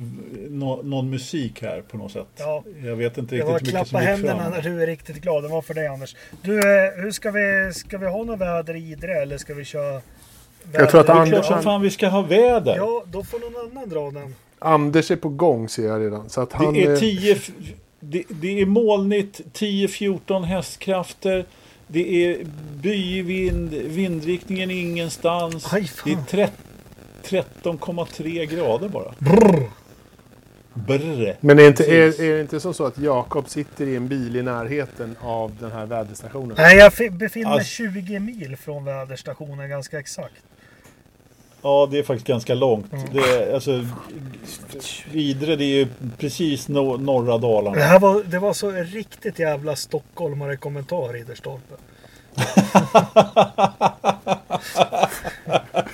nå, 0.49 0.83
någon 0.83 1.11
musik 1.11 1.63
här 1.63 1.83
på 1.91 1.97
något 1.97 2.13
sätt. 2.13 2.27
Ja. 2.37 2.65
Jag 2.85 2.97
vet 2.97 3.19
inte 3.19 3.37
Det 3.37 3.43
riktigt 3.43 3.47
var 3.47 3.53
hur 3.53 3.67
mycket 3.67 3.79
som 3.79 3.85
klappa 3.89 4.01
gick 4.01 4.09
händerna 4.11 4.43
fram. 4.43 4.53
när 4.53 4.63
du 4.63 4.83
är 4.83 4.87
riktigt 4.87 5.17
glad. 5.17 5.43
Det 5.45 5.49
var 5.49 5.63
för 5.63 5.75
dig 5.75 5.87
Anders. 5.87 6.17
Du, 6.43 6.59
eh, 6.59 6.93
hur 7.03 7.11
ska 7.11 7.31
vi, 7.31 7.73
ska 7.75 7.99
vi 7.99 8.07
ha 8.07 8.25
något 8.25 8.41
väder 8.41 8.75
i 8.77 8.91
Idre 8.93 9.13
eller 9.23 9.39
ska 9.39 9.55
vi 9.55 9.65
köra? 9.65 10.01
Jag 10.73 10.91
tror 10.91 11.01
att 11.01 11.09
väder- 11.09 11.15
Det 11.21 11.27
är 11.27 11.27
klart 11.27 11.37
Anders- 11.37 11.47
som 11.47 11.63
fan 11.63 11.83
vi 11.83 11.91
ska 11.91 12.09
ha 12.09 12.23
väder. 12.23 12.77
Ja, 12.77 13.05
då 13.07 13.25
får 13.25 13.39
någon 13.41 13.71
annan 13.71 13.89
dra 13.89 14.11
den. 14.21 14.35
Anders 14.59 15.11
är 15.11 15.17
på 15.17 15.29
gång 15.29 15.69
ser 15.69 15.87
jag 15.87 16.01
redan. 16.01 16.31
Så 16.31 16.41
att 16.41 16.53
han, 16.53 16.75
det 16.75 16.85
är 16.85 16.93
eh, 16.93 16.99
10, 16.99 17.33
f- 17.33 17.51
det, 18.01 18.23
det 18.29 18.61
är 18.61 18.67
molnigt, 18.67 19.41
10-14 19.53 20.45
hästkrafter. 20.45 21.45
Det 21.87 22.25
är 22.27 22.39
byvind, 22.83 23.71
vindriktningen 23.75 24.71
är 24.71 24.75
ingenstans. 24.81 25.73
Aj, 25.73 25.91
det 26.05 26.13
är 26.13 26.17
tre- 26.29 26.49
13,3 27.25 28.45
grader 28.45 28.89
bara. 28.89 29.15
Brrr. 29.19 29.71
Brr. 30.75 31.37
Men 31.41 31.59
är, 31.59 31.67
inte, 31.69 31.85
är, 31.85 32.21
är 32.23 32.35
det 32.35 32.41
inte 32.41 32.61
så, 32.61 32.73
så 32.73 32.87
att 32.87 32.99
Jakob 32.99 33.49
sitter 33.49 33.87
i 33.87 33.97
en 33.97 34.09
bil 34.09 34.37
i 34.37 34.43
närheten 34.43 35.17
av 35.21 35.53
den 35.61 35.73
här 35.73 35.87
väderstationen? 35.87 36.55
Nej, 36.59 36.77
jag 36.77 36.93
fi- 36.93 37.11
befinner 37.11 37.47
mig 37.49 37.55
Alltså- 37.59 37.71
20 37.71 38.21
mil 38.21 38.57
från 38.57 38.85
väderstationen 38.85 39.69
ganska 39.71 39.99
exakt. 39.99 40.35
Ja, 41.63 41.89
det 41.91 41.99
är 41.99 42.03
faktiskt 42.03 42.27
ganska 42.27 42.55
långt. 42.55 42.93
Mm. 42.93 43.05
Det 43.13 43.19
är, 43.21 43.55
alltså, 43.55 43.85
Idre, 45.13 45.57
det 45.57 45.65
är 45.65 45.77
ju 45.77 45.87
precis 46.19 46.69
no, 46.69 46.97
norra 46.97 47.33
Det, 47.39 47.43
Dalarna. 47.43 47.81
här 47.81 47.99
var, 48.01 48.23
det 48.23 48.39
var 48.39 48.53
så 48.53 48.71
riktigt 48.71 49.39
jävla 49.39 49.77
stockholmare 49.77 50.57
kommentar 50.57 51.13
Ridderstolpe. 51.13 51.75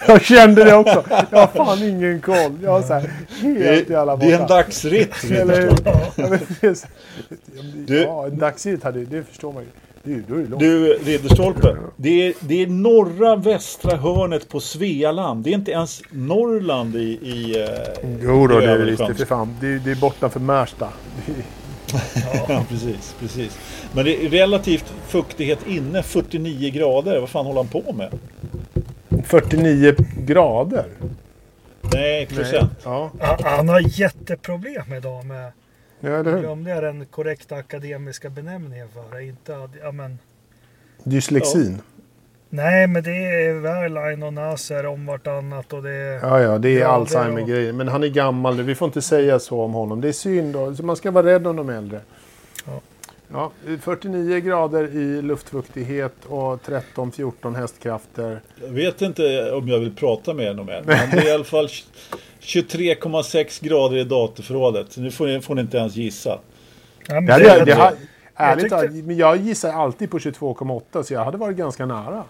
Jag 0.07 0.23
kände 0.25 0.65
det 0.65 0.75
också. 0.75 1.05
Jag 1.31 1.39
har 1.39 1.47
fan 1.47 1.83
ingen 1.83 2.21
koll. 2.21 2.59
Jag 2.62 2.71
har 2.71 2.83
så 2.83 2.93
här 2.95 3.11
Det 3.43 3.75
helt 3.75 3.91
jävla 3.91 4.12
är, 4.12 4.17
det 4.17 4.27
är 4.27 4.33
en 4.35 4.41
borta. 4.41 4.55
dagsritt. 4.55 5.25
Eller 5.31 5.71
det 6.61 6.87
Du- 7.87 8.03
Ja, 8.03 8.27
en 8.27 8.39
dagsritt 8.39 8.85
hade 8.85 9.05
det 9.05 9.23
förstår 9.25 9.53
man 9.53 9.62
ju. 9.62 9.69
Du, 10.03 10.23
det 10.43 10.49
långt. 10.51 10.61
Du, 10.61 10.93
Ridderstolpe. 11.05 11.77
Det 11.97 12.27
är, 12.29 12.35
det 12.41 12.62
är 12.62 12.67
norra 12.67 13.37
västra 13.37 13.97
hörnet 13.97 14.49
på 14.49 14.61
Svealand. 14.61 15.45
Det 15.45 15.51
är 15.51 15.55
inte 15.55 15.71
ens 15.71 16.03
Norrland 16.11 16.97
i... 16.97 16.99
i 17.01 17.62
eh, 17.62 17.69
Jo 18.23 18.47
då, 18.47 18.62
i 18.62 18.67
det 18.67 18.73
är 18.73 18.77
övre 18.77 18.91
visst. 18.91 18.99
Det 19.19 19.31
är. 19.31 19.49
Det 19.61 19.79
det 19.79 20.01
bortanför 20.01 20.41
Märsta. 20.41 20.89
Det 21.27 21.33
är- 21.33 21.45
Ja, 22.49 22.65
precis, 22.69 23.15
precis. 23.21 23.59
Men 23.95 24.05
det 24.05 24.27
är 24.27 24.29
relativt 24.29 24.93
fuktighet 25.09 25.67
inne, 25.67 26.03
49 26.03 26.71
grader. 26.71 27.21
Vad 27.21 27.29
fan 27.29 27.47
håller 27.47 27.61
han 27.62 27.83
på 27.83 27.93
med? 27.93 28.11
49 29.25 29.95
grader. 30.19 30.85
Nej, 31.95 32.27
procent. 32.27 32.71
Ja, 32.85 33.11
Han, 33.45 33.69
har 33.69 34.01
jätteproblem 34.01 34.93
idag 34.93 35.25
med, 35.25 35.53
ja 36.01 36.09
eller 36.11 36.33
hur? 36.33 36.41
glömde 36.41 36.71
jag 36.71 36.83
den 36.83 37.07
korrekta 37.07 37.55
akademiska 37.55 38.31
benämningen 38.31 38.89
för 38.89 39.17
det? 39.17 39.25
Inte, 39.25 39.69
ja, 39.83 39.93
men, 39.93 40.19
Dyslexin. 41.05 41.81
nej, 42.49 42.87
men 42.87 43.03
det 43.03 43.11
är 43.11 43.55
Wehrlein 43.55 44.23
och 44.23 44.33
Nasser 44.35 44.87
om 44.87 45.07
vartannat 45.07 45.73
och 45.73 45.83
det 45.83 45.91
är... 45.91 46.15
Ja, 46.23 46.41
ja, 46.41 46.59
det 46.59 46.69
är 46.69 46.81
Ja, 46.81 46.87
Alzheimer-grejer. 46.89 47.73
Men 47.73 47.89
han 47.89 48.03
är 48.03 48.09
gammal 48.09 48.57
nu. 48.57 48.62
Vi 48.62 48.75
får 48.75 48.87
inte 48.87 49.03
säga 49.03 49.39
så 49.39 49.61
om 49.62 49.73
honom. 49.73 50.01
Det 50.01 50.09
är 50.09 50.12
synd. 50.12 50.53
Då. 50.53 50.75
Så 50.75 50.85
man 50.85 50.97
ska 50.97 51.11
vara 51.11 51.27
rädd 51.27 51.47
om 51.47 51.57
de 51.57 51.69
äldre. 51.69 52.01
Ja. 53.32 53.51
Ja, 53.66 53.77
49 53.81 54.40
grader 54.40 54.85
i 54.97 55.23
luftfuktighet 55.23 56.15
och 56.28 56.61
13-14 56.62 57.57
hästkrafter. 57.57 58.40
Jag 58.62 58.69
vet 58.69 59.02
inte 59.02 59.52
om 59.52 59.69
jag 59.69 59.78
vill 59.78 59.94
prata 59.94 60.35
med 60.35 60.48
honom 60.48 60.69
än. 60.69 60.85
Men 60.86 61.11
det 61.11 61.16
är 61.19 61.28
i 61.28 61.32
alla 61.32 61.44
fall 61.44 61.69
23,6 62.40 63.65
grader 63.65 63.97
i 63.97 64.05
datorförrådet. 64.05 64.97
Nu 64.97 65.11
får 65.11 65.27
ni, 65.27 65.40
får 65.40 65.55
ni 65.55 65.61
inte 65.61 65.77
ens 65.77 65.97
gissa. 65.97 66.39
Ja, 67.09 67.15
men 67.15 67.27
Det 67.27 67.39
det- 67.39 67.44
jag, 67.57 67.66
det 67.66 67.73
har, 67.73 67.93
ärligt 68.35 68.62
tyckte- 68.62 68.77
talat, 68.77 68.93
men 68.94 69.16
jag 69.16 69.36
gissar 69.36 69.73
alltid 69.73 70.11
på 70.11 70.19
22,8 70.19 71.02
så 71.02 71.15
jag 71.15 71.24
hade 71.24 71.36
varit 71.39 71.57
ganska 71.57 71.86
nära. 71.86 72.24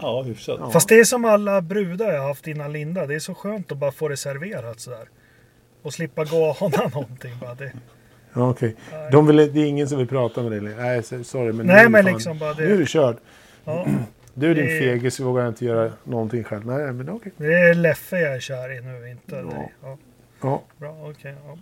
Ja, 0.00 0.22
hyfsat. 0.22 0.56
Ja. 0.60 0.70
Fast 0.70 0.88
det 0.88 1.00
är 1.00 1.04
som 1.04 1.24
alla 1.24 1.60
brudar 1.60 2.12
jag 2.12 2.22
haft 2.22 2.46
innan 2.46 2.72
Linda. 2.72 3.06
Det 3.06 3.14
är 3.14 3.18
så 3.18 3.34
skönt 3.34 3.72
att 3.72 3.78
bara 3.78 3.92
få 3.92 4.08
det 4.08 4.16
serverat 4.16 4.80
sådär. 4.80 5.08
Och 5.82 5.92
slippa 5.94 6.24
gå 6.24 6.44
och 6.44 6.62
ana 6.62 6.88
någonting. 6.94 7.32
Bara 7.40 7.54
det. 7.54 7.72
Ja, 8.34 8.50
okej. 8.50 8.76
De 9.12 9.26
vill, 9.26 9.36
det 9.36 9.60
är 9.60 9.66
ingen 9.66 9.88
som 9.88 9.98
vill 9.98 10.08
prata 10.08 10.42
med 10.42 10.52
dig. 10.52 10.60
Nej, 10.76 11.02
sorry. 11.24 11.52
Men 11.52 11.66
Nej, 11.66 11.76
nu 11.76 11.82
är 11.84 11.88
men 11.88 12.04
fan- 12.04 12.12
liksom 12.12 12.38
bara 12.38 12.54
det- 12.54 12.64
Nu 12.64 12.74
är 12.74 12.78
du 12.78 12.86
körd. 12.86 13.16
Ja, 13.64 13.86
Du 14.34 14.54
din 14.54 14.64
Det- 14.66 14.78
fegis 14.78 15.20
vågar 15.20 15.48
inte 15.48 15.64
göra 15.64 15.92
någonting 16.04 16.44
själv. 16.44 16.66
Nej, 16.66 16.92
men 16.92 17.08
okej. 17.10 17.32
det 17.36 17.54
är 17.54 17.74
Leffe 17.74 18.18
jag 18.20 18.34
är 18.34 18.40
kär 18.40 18.78
i 18.78 18.80
nu, 18.80 19.10
inte 19.10 19.36
Ja. 19.36 19.42
dig. 19.42 19.72
Ja, 19.82 19.98
Ja. 20.42 20.62
bra, 20.78 20.96
okej. 21.10 21.34
ja. 21.46 21.58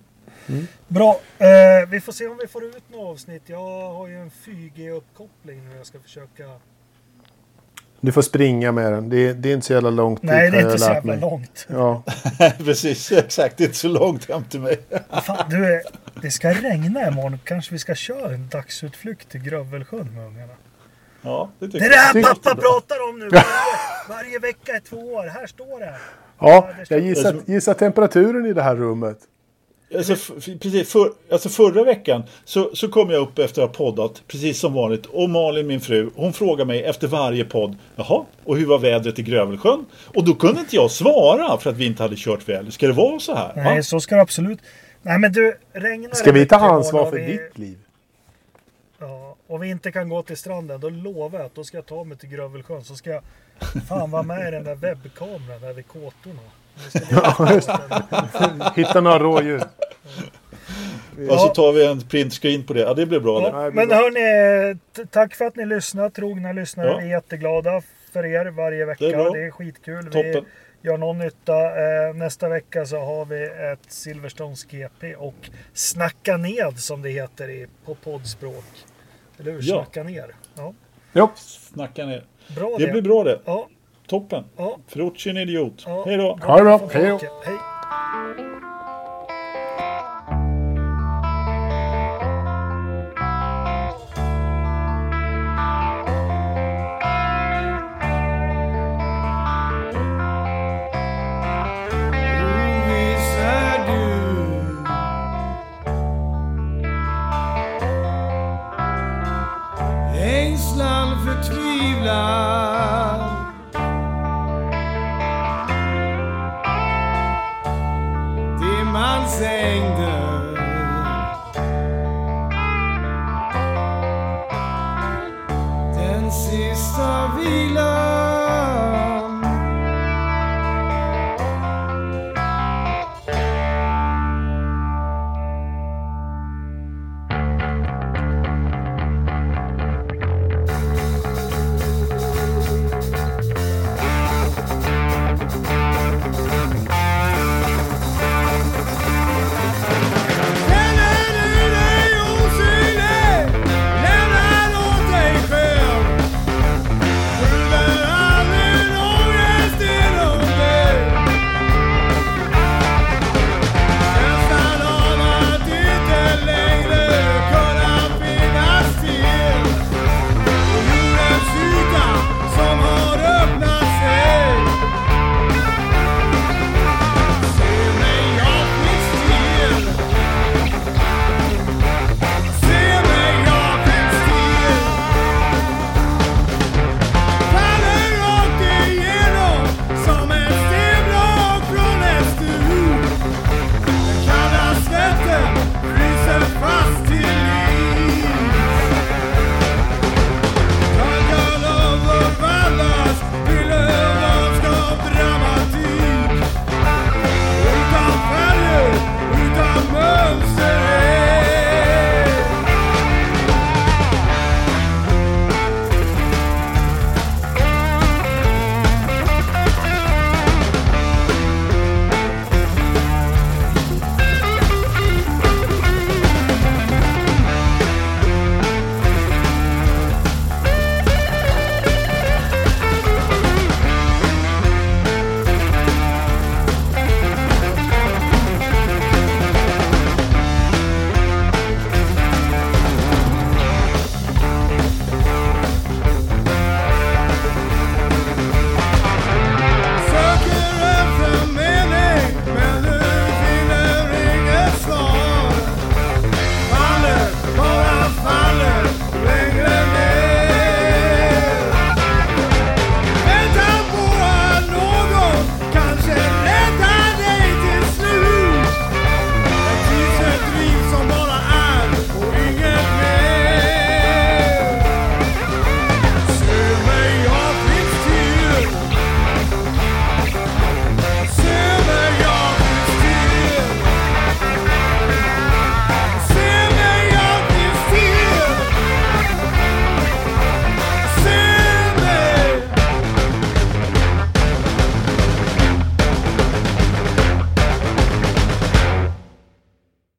Mm. 0.48 0.66
Bra, 0.88 1.20
eh, 1.38 1.88
vi 1.88 2.00
får 2.00 2.12
se 2.12 2.26
om 2.26 2.38
vi 2.40 2.46
får 2.48 2.64
ut 2.64 2.82
något 2.92 3.10
avsnitt. 3.12 3.42
Jag 3.46 3.58
har 3.92 4.08
ju 4.08 4.14
en 4.16 4.30
4G-uppkoppling 4.30 5.60
nu. 5.70 5.76
Jag 5.76 5.86
ska 5.86 5.98
försöka... 5.98 6.44
Du 8.04 8.12
får 8.12 8.22
springa 8.22 8.72
med 8.72 8.92
den. 8.92 9.08
Det 9.08 9.16
är, 9.28 9.34
det 9.34 9.48
är 9.50 9.54
inte 9.54 9.66
så 9.66 9.72
jävla 9.72 9.90
långt 9.90 10.22
Nej, 10.22 10.42
dit, 10.42 10.52
det 10.52 10.58
är 10.58 10.60
inte 10.60 10.72
jag 10.72 10.80
så 10.80 10.90
jävla 10.92 11.12
mig. 11.12 11.20
långt. 11.20 11.66
Ja. 11.70 12.02
precis, 12.64 13.12
exakt. 13.12 13.56
Det 13.56 13.64
är 13.64 13.66
inte 13.66 13.78
så 13.78 13.88
långt 13.88 14.28
hem 14.30 14.44
till 14.44 14.60
mig. 14.60 14.80
Fan, 15.26 15.50
du, 15.50 15.82
det 16.22 16.30
ska 16.30 16.48
regna 16.52 17.08
imorgon. 17.08 17.38
Kanske 17.44 17.72
vi 17.72 17.78
ska 17.78 17.94
köra 17.94 18.34
en 18.34 18.48
dagsutflykt 18.48 19.28
till 19.30 19.40
Grövelsjön 19.42 20.14
med 20.14 20.26
ungarna. 20.26 20.52
Ja, 21.22 21.50
det 21.58 21.66
tycker 21.66 21.78
Det 21.78 21.84
är 21.86 21.90
det 21.90 21.96
jag. 22.20 22.26
här 22.26 22.34
pappa 22.34 22.54
pratar 22.60 22.96
om 23.10 23.18
nu. 23.18 23.28
Varje, 23.28 23.44
varje 24.08 24.38
vecka 24.38 24.76
i 24.76 24.80
två 24.80 24.96
år. 24.96 25.26
Här 25.26 25.46
står 25.46 25.80
det. 25.80 25.94
Ja, 26.38 26.68
jag 26.88 27.00
gissar, 27.00 27.36
gissar 27.46 27.74
temperaturen 27.74 28.46
i 28.46 28.52
det 28.52 28.62
här 28.62 28.76
rummet. 28.76 29.18
Alltså, 29.96 30.32
precis, 30.60 30.92
för, 30.92 31.12
alltså 31.32 31.48
förra 31.48 31.84
veckan 31.84 32.22
så, 32.44 32.70
så 32.74 32.88
kom 32.88 33.10
jag 33.10 33.22
upp 33.22 33.38
efter 33.38 33.62
att 33.62 33.68
ha 33.68 33.74
poddat, 33.86 34.22
precis 34.26 34.58
som 34.58 34.74
vanligt. 34.74 35.06
Och 35.06 35.30
Malin, 35.30 35.66
min 35.66 35.80
fru, 35.80 36.10
hon 36.14 36.32
frågar 36.32 36.64
mig 36.64 36.84
efter 36.84 37.08
varje 37.08 37.44
podd. 37.44 37.76
Jaha, 37.96 38.24
och 38.44 38.56
hur 38.56 38.66
var 38.66 38.78
vädret 38.78 39.18
i 39.18 39.22
Grövelsjön? 39.22 39.86
Och 40.14 40.24
då 40.24 40.34
kunde 40.34 40.60
inte 40.60 40.76
jag 40.76 40.90
svara 40.90 41.58
för 41.58 41.70
att 41.70 41.76
vi 41.76 41.86
inte 41.86 42.02
hade 42.02 42.16
kört 42.16 42.48
väder. 42.48 42.70
Ska 42.70 42.86
det 42.86 42.92
vara 42.92 43.18
så 43.20 43.34
här? 43.34 43.52
Nej, 43.56 43.76
va? 43.76 43.82
så 43.82 44.00
ska 44.00 44.14
det 44.16 44.22
absolut. 44.22 44.58
Nej, 45.02 45.18
men 45.18 45.32
du, 45.32 45.58
regnar 45.72 46.10
Ska 46.14 46.32
vi 46.32 46.46
ta 46.46 46.56
ansvar 46.56 47.10
för 47.10 47.16
vi- 47.16 47.26
ditt 47.32 47.58
liv? 47.58 47.78
Ja, 48.98 49.36
om 49.46 49.60
vi 49.60 49.68
inte 49.68 49.92
kan 49.92 50.08
gå 50.08 50.22
till 50.22 50.36
stranden, 50.36 50.80
då 50.80 50.88
lovar 50.88 51.38
jag 51.38 51.46
att 51.46 51.54
då 51.54 51.64
ska 51.64 51.76
jag 51.76 51.86
ta 51.86 52.04
mig 52.04 52.18
till 52.18 52.28
Grövelsjön. 52.28 52.84
Så 52.84 52.94
ska 52.94 53.10
jag 53.10 53.22
fan 53.88 54.10
vara 54.10 54.22
med 54.22 54.48
i 54.48 54.50
den 54.50 54.64
där 54.64 54.74
webbkameran 54.74 55.60
där 55.60 55.72
vid 55.72 55.86
kåtorna. 55.88 56.40
Ja, 57.10 57.54
just 57.54 57.70
Hitta 58.76 59.00
några 59.00 59.18
rådjur. 59.18 59.62
Och 61.30 61.40
så 61.40 61.48
tar 61.48 61.72
vi 61.72 61.86
en 61.86 62.00
printscreen 62.00 62.66
på 62.66 62.72
det. 62.72 62.80
Ja, 62.80 62.94
det 62.94 63.06
blir 63.06 63.20
bra 63.20 63.40
det. 63.40 63.46
Ja, 63.46 63.62
det 63.62 63.70
men 63.70 63.90
hörni, 63.90 64.78
tack 65.10 65.34
för 65.34 65.44
att 65.44 65.56
ni 65.56 65.66
lyssnar. 65.66 66.10
Trogna 66.10 66.52
lyssnare. 66.52 66.88
Ja. 66.88 66.98
Vi 66.98 67.04
är 67.04 67.10
jätteglada 67.10 67.82
för 68.12 68.26
er 68.26 68.46
varje 68.46 68.84
vecka. 68.84 69.04
Det 69.04 69.12
är 69.12 69.16
bra. 69.16 69.30
Det 69.30 69.44
är 69.44 69.50
skitkul. 69.50 70.04
Toppen. 70.04 70.44
Vi 70.80 70.88
gör 70.88 70.98
någon 70.98 71.18
nytta. 71.18 71.54
Eh, 71.54 72.14
nästa 72.14 72.48
vecka 72.48 72.86
så 72.86 72.98
har 72.98 73.24
vi 73.24 73.44
ett 73.44 73.92
Silverstones 73.92 74.64
GP 74.64 75.14
och 75.14 75.50
Snacka 75.72 76.36
ned 76.36 76.78
som 76.78 77.02
det 77.02 77.10
heter 77.10 77.48
i, 77.48 77.66
på 77.84 77.94
poddspråk. 77.94 78.64
Eller 79.38 79.52
hur? 79.52 79.60
Ja. 79.62 79.84
Snacka 79.84 80.02
ner. 80.02 80.34
Ja. 80.54 80.74
Jo. 81.12 81.30
Snacka 81.36 82.06
ner. 82.06 82.24
Bra 82.56 82.76
Det 82.78 82.86
blir 82.86 83.02
bra 83.02 83.24
det. 83.24 83.40
Ja, 83.44 83.68
Toppen. 84.06 84.44
ja, 84.56 84.76
Frucci 84.88 85.30
en 85.30 85.36
idiot. 85.36 85.82
ja. 85.86 86.02
Hej 86.06 86.16
då. 86.16 86.38
Ha 86.42 86.56
det 86.56 86.62
bra. 86.62 86.80
Hej 86.92 87.08
då. 87.08 87.18
Hej. 87.44 87.56
Oviss 110.14 110.72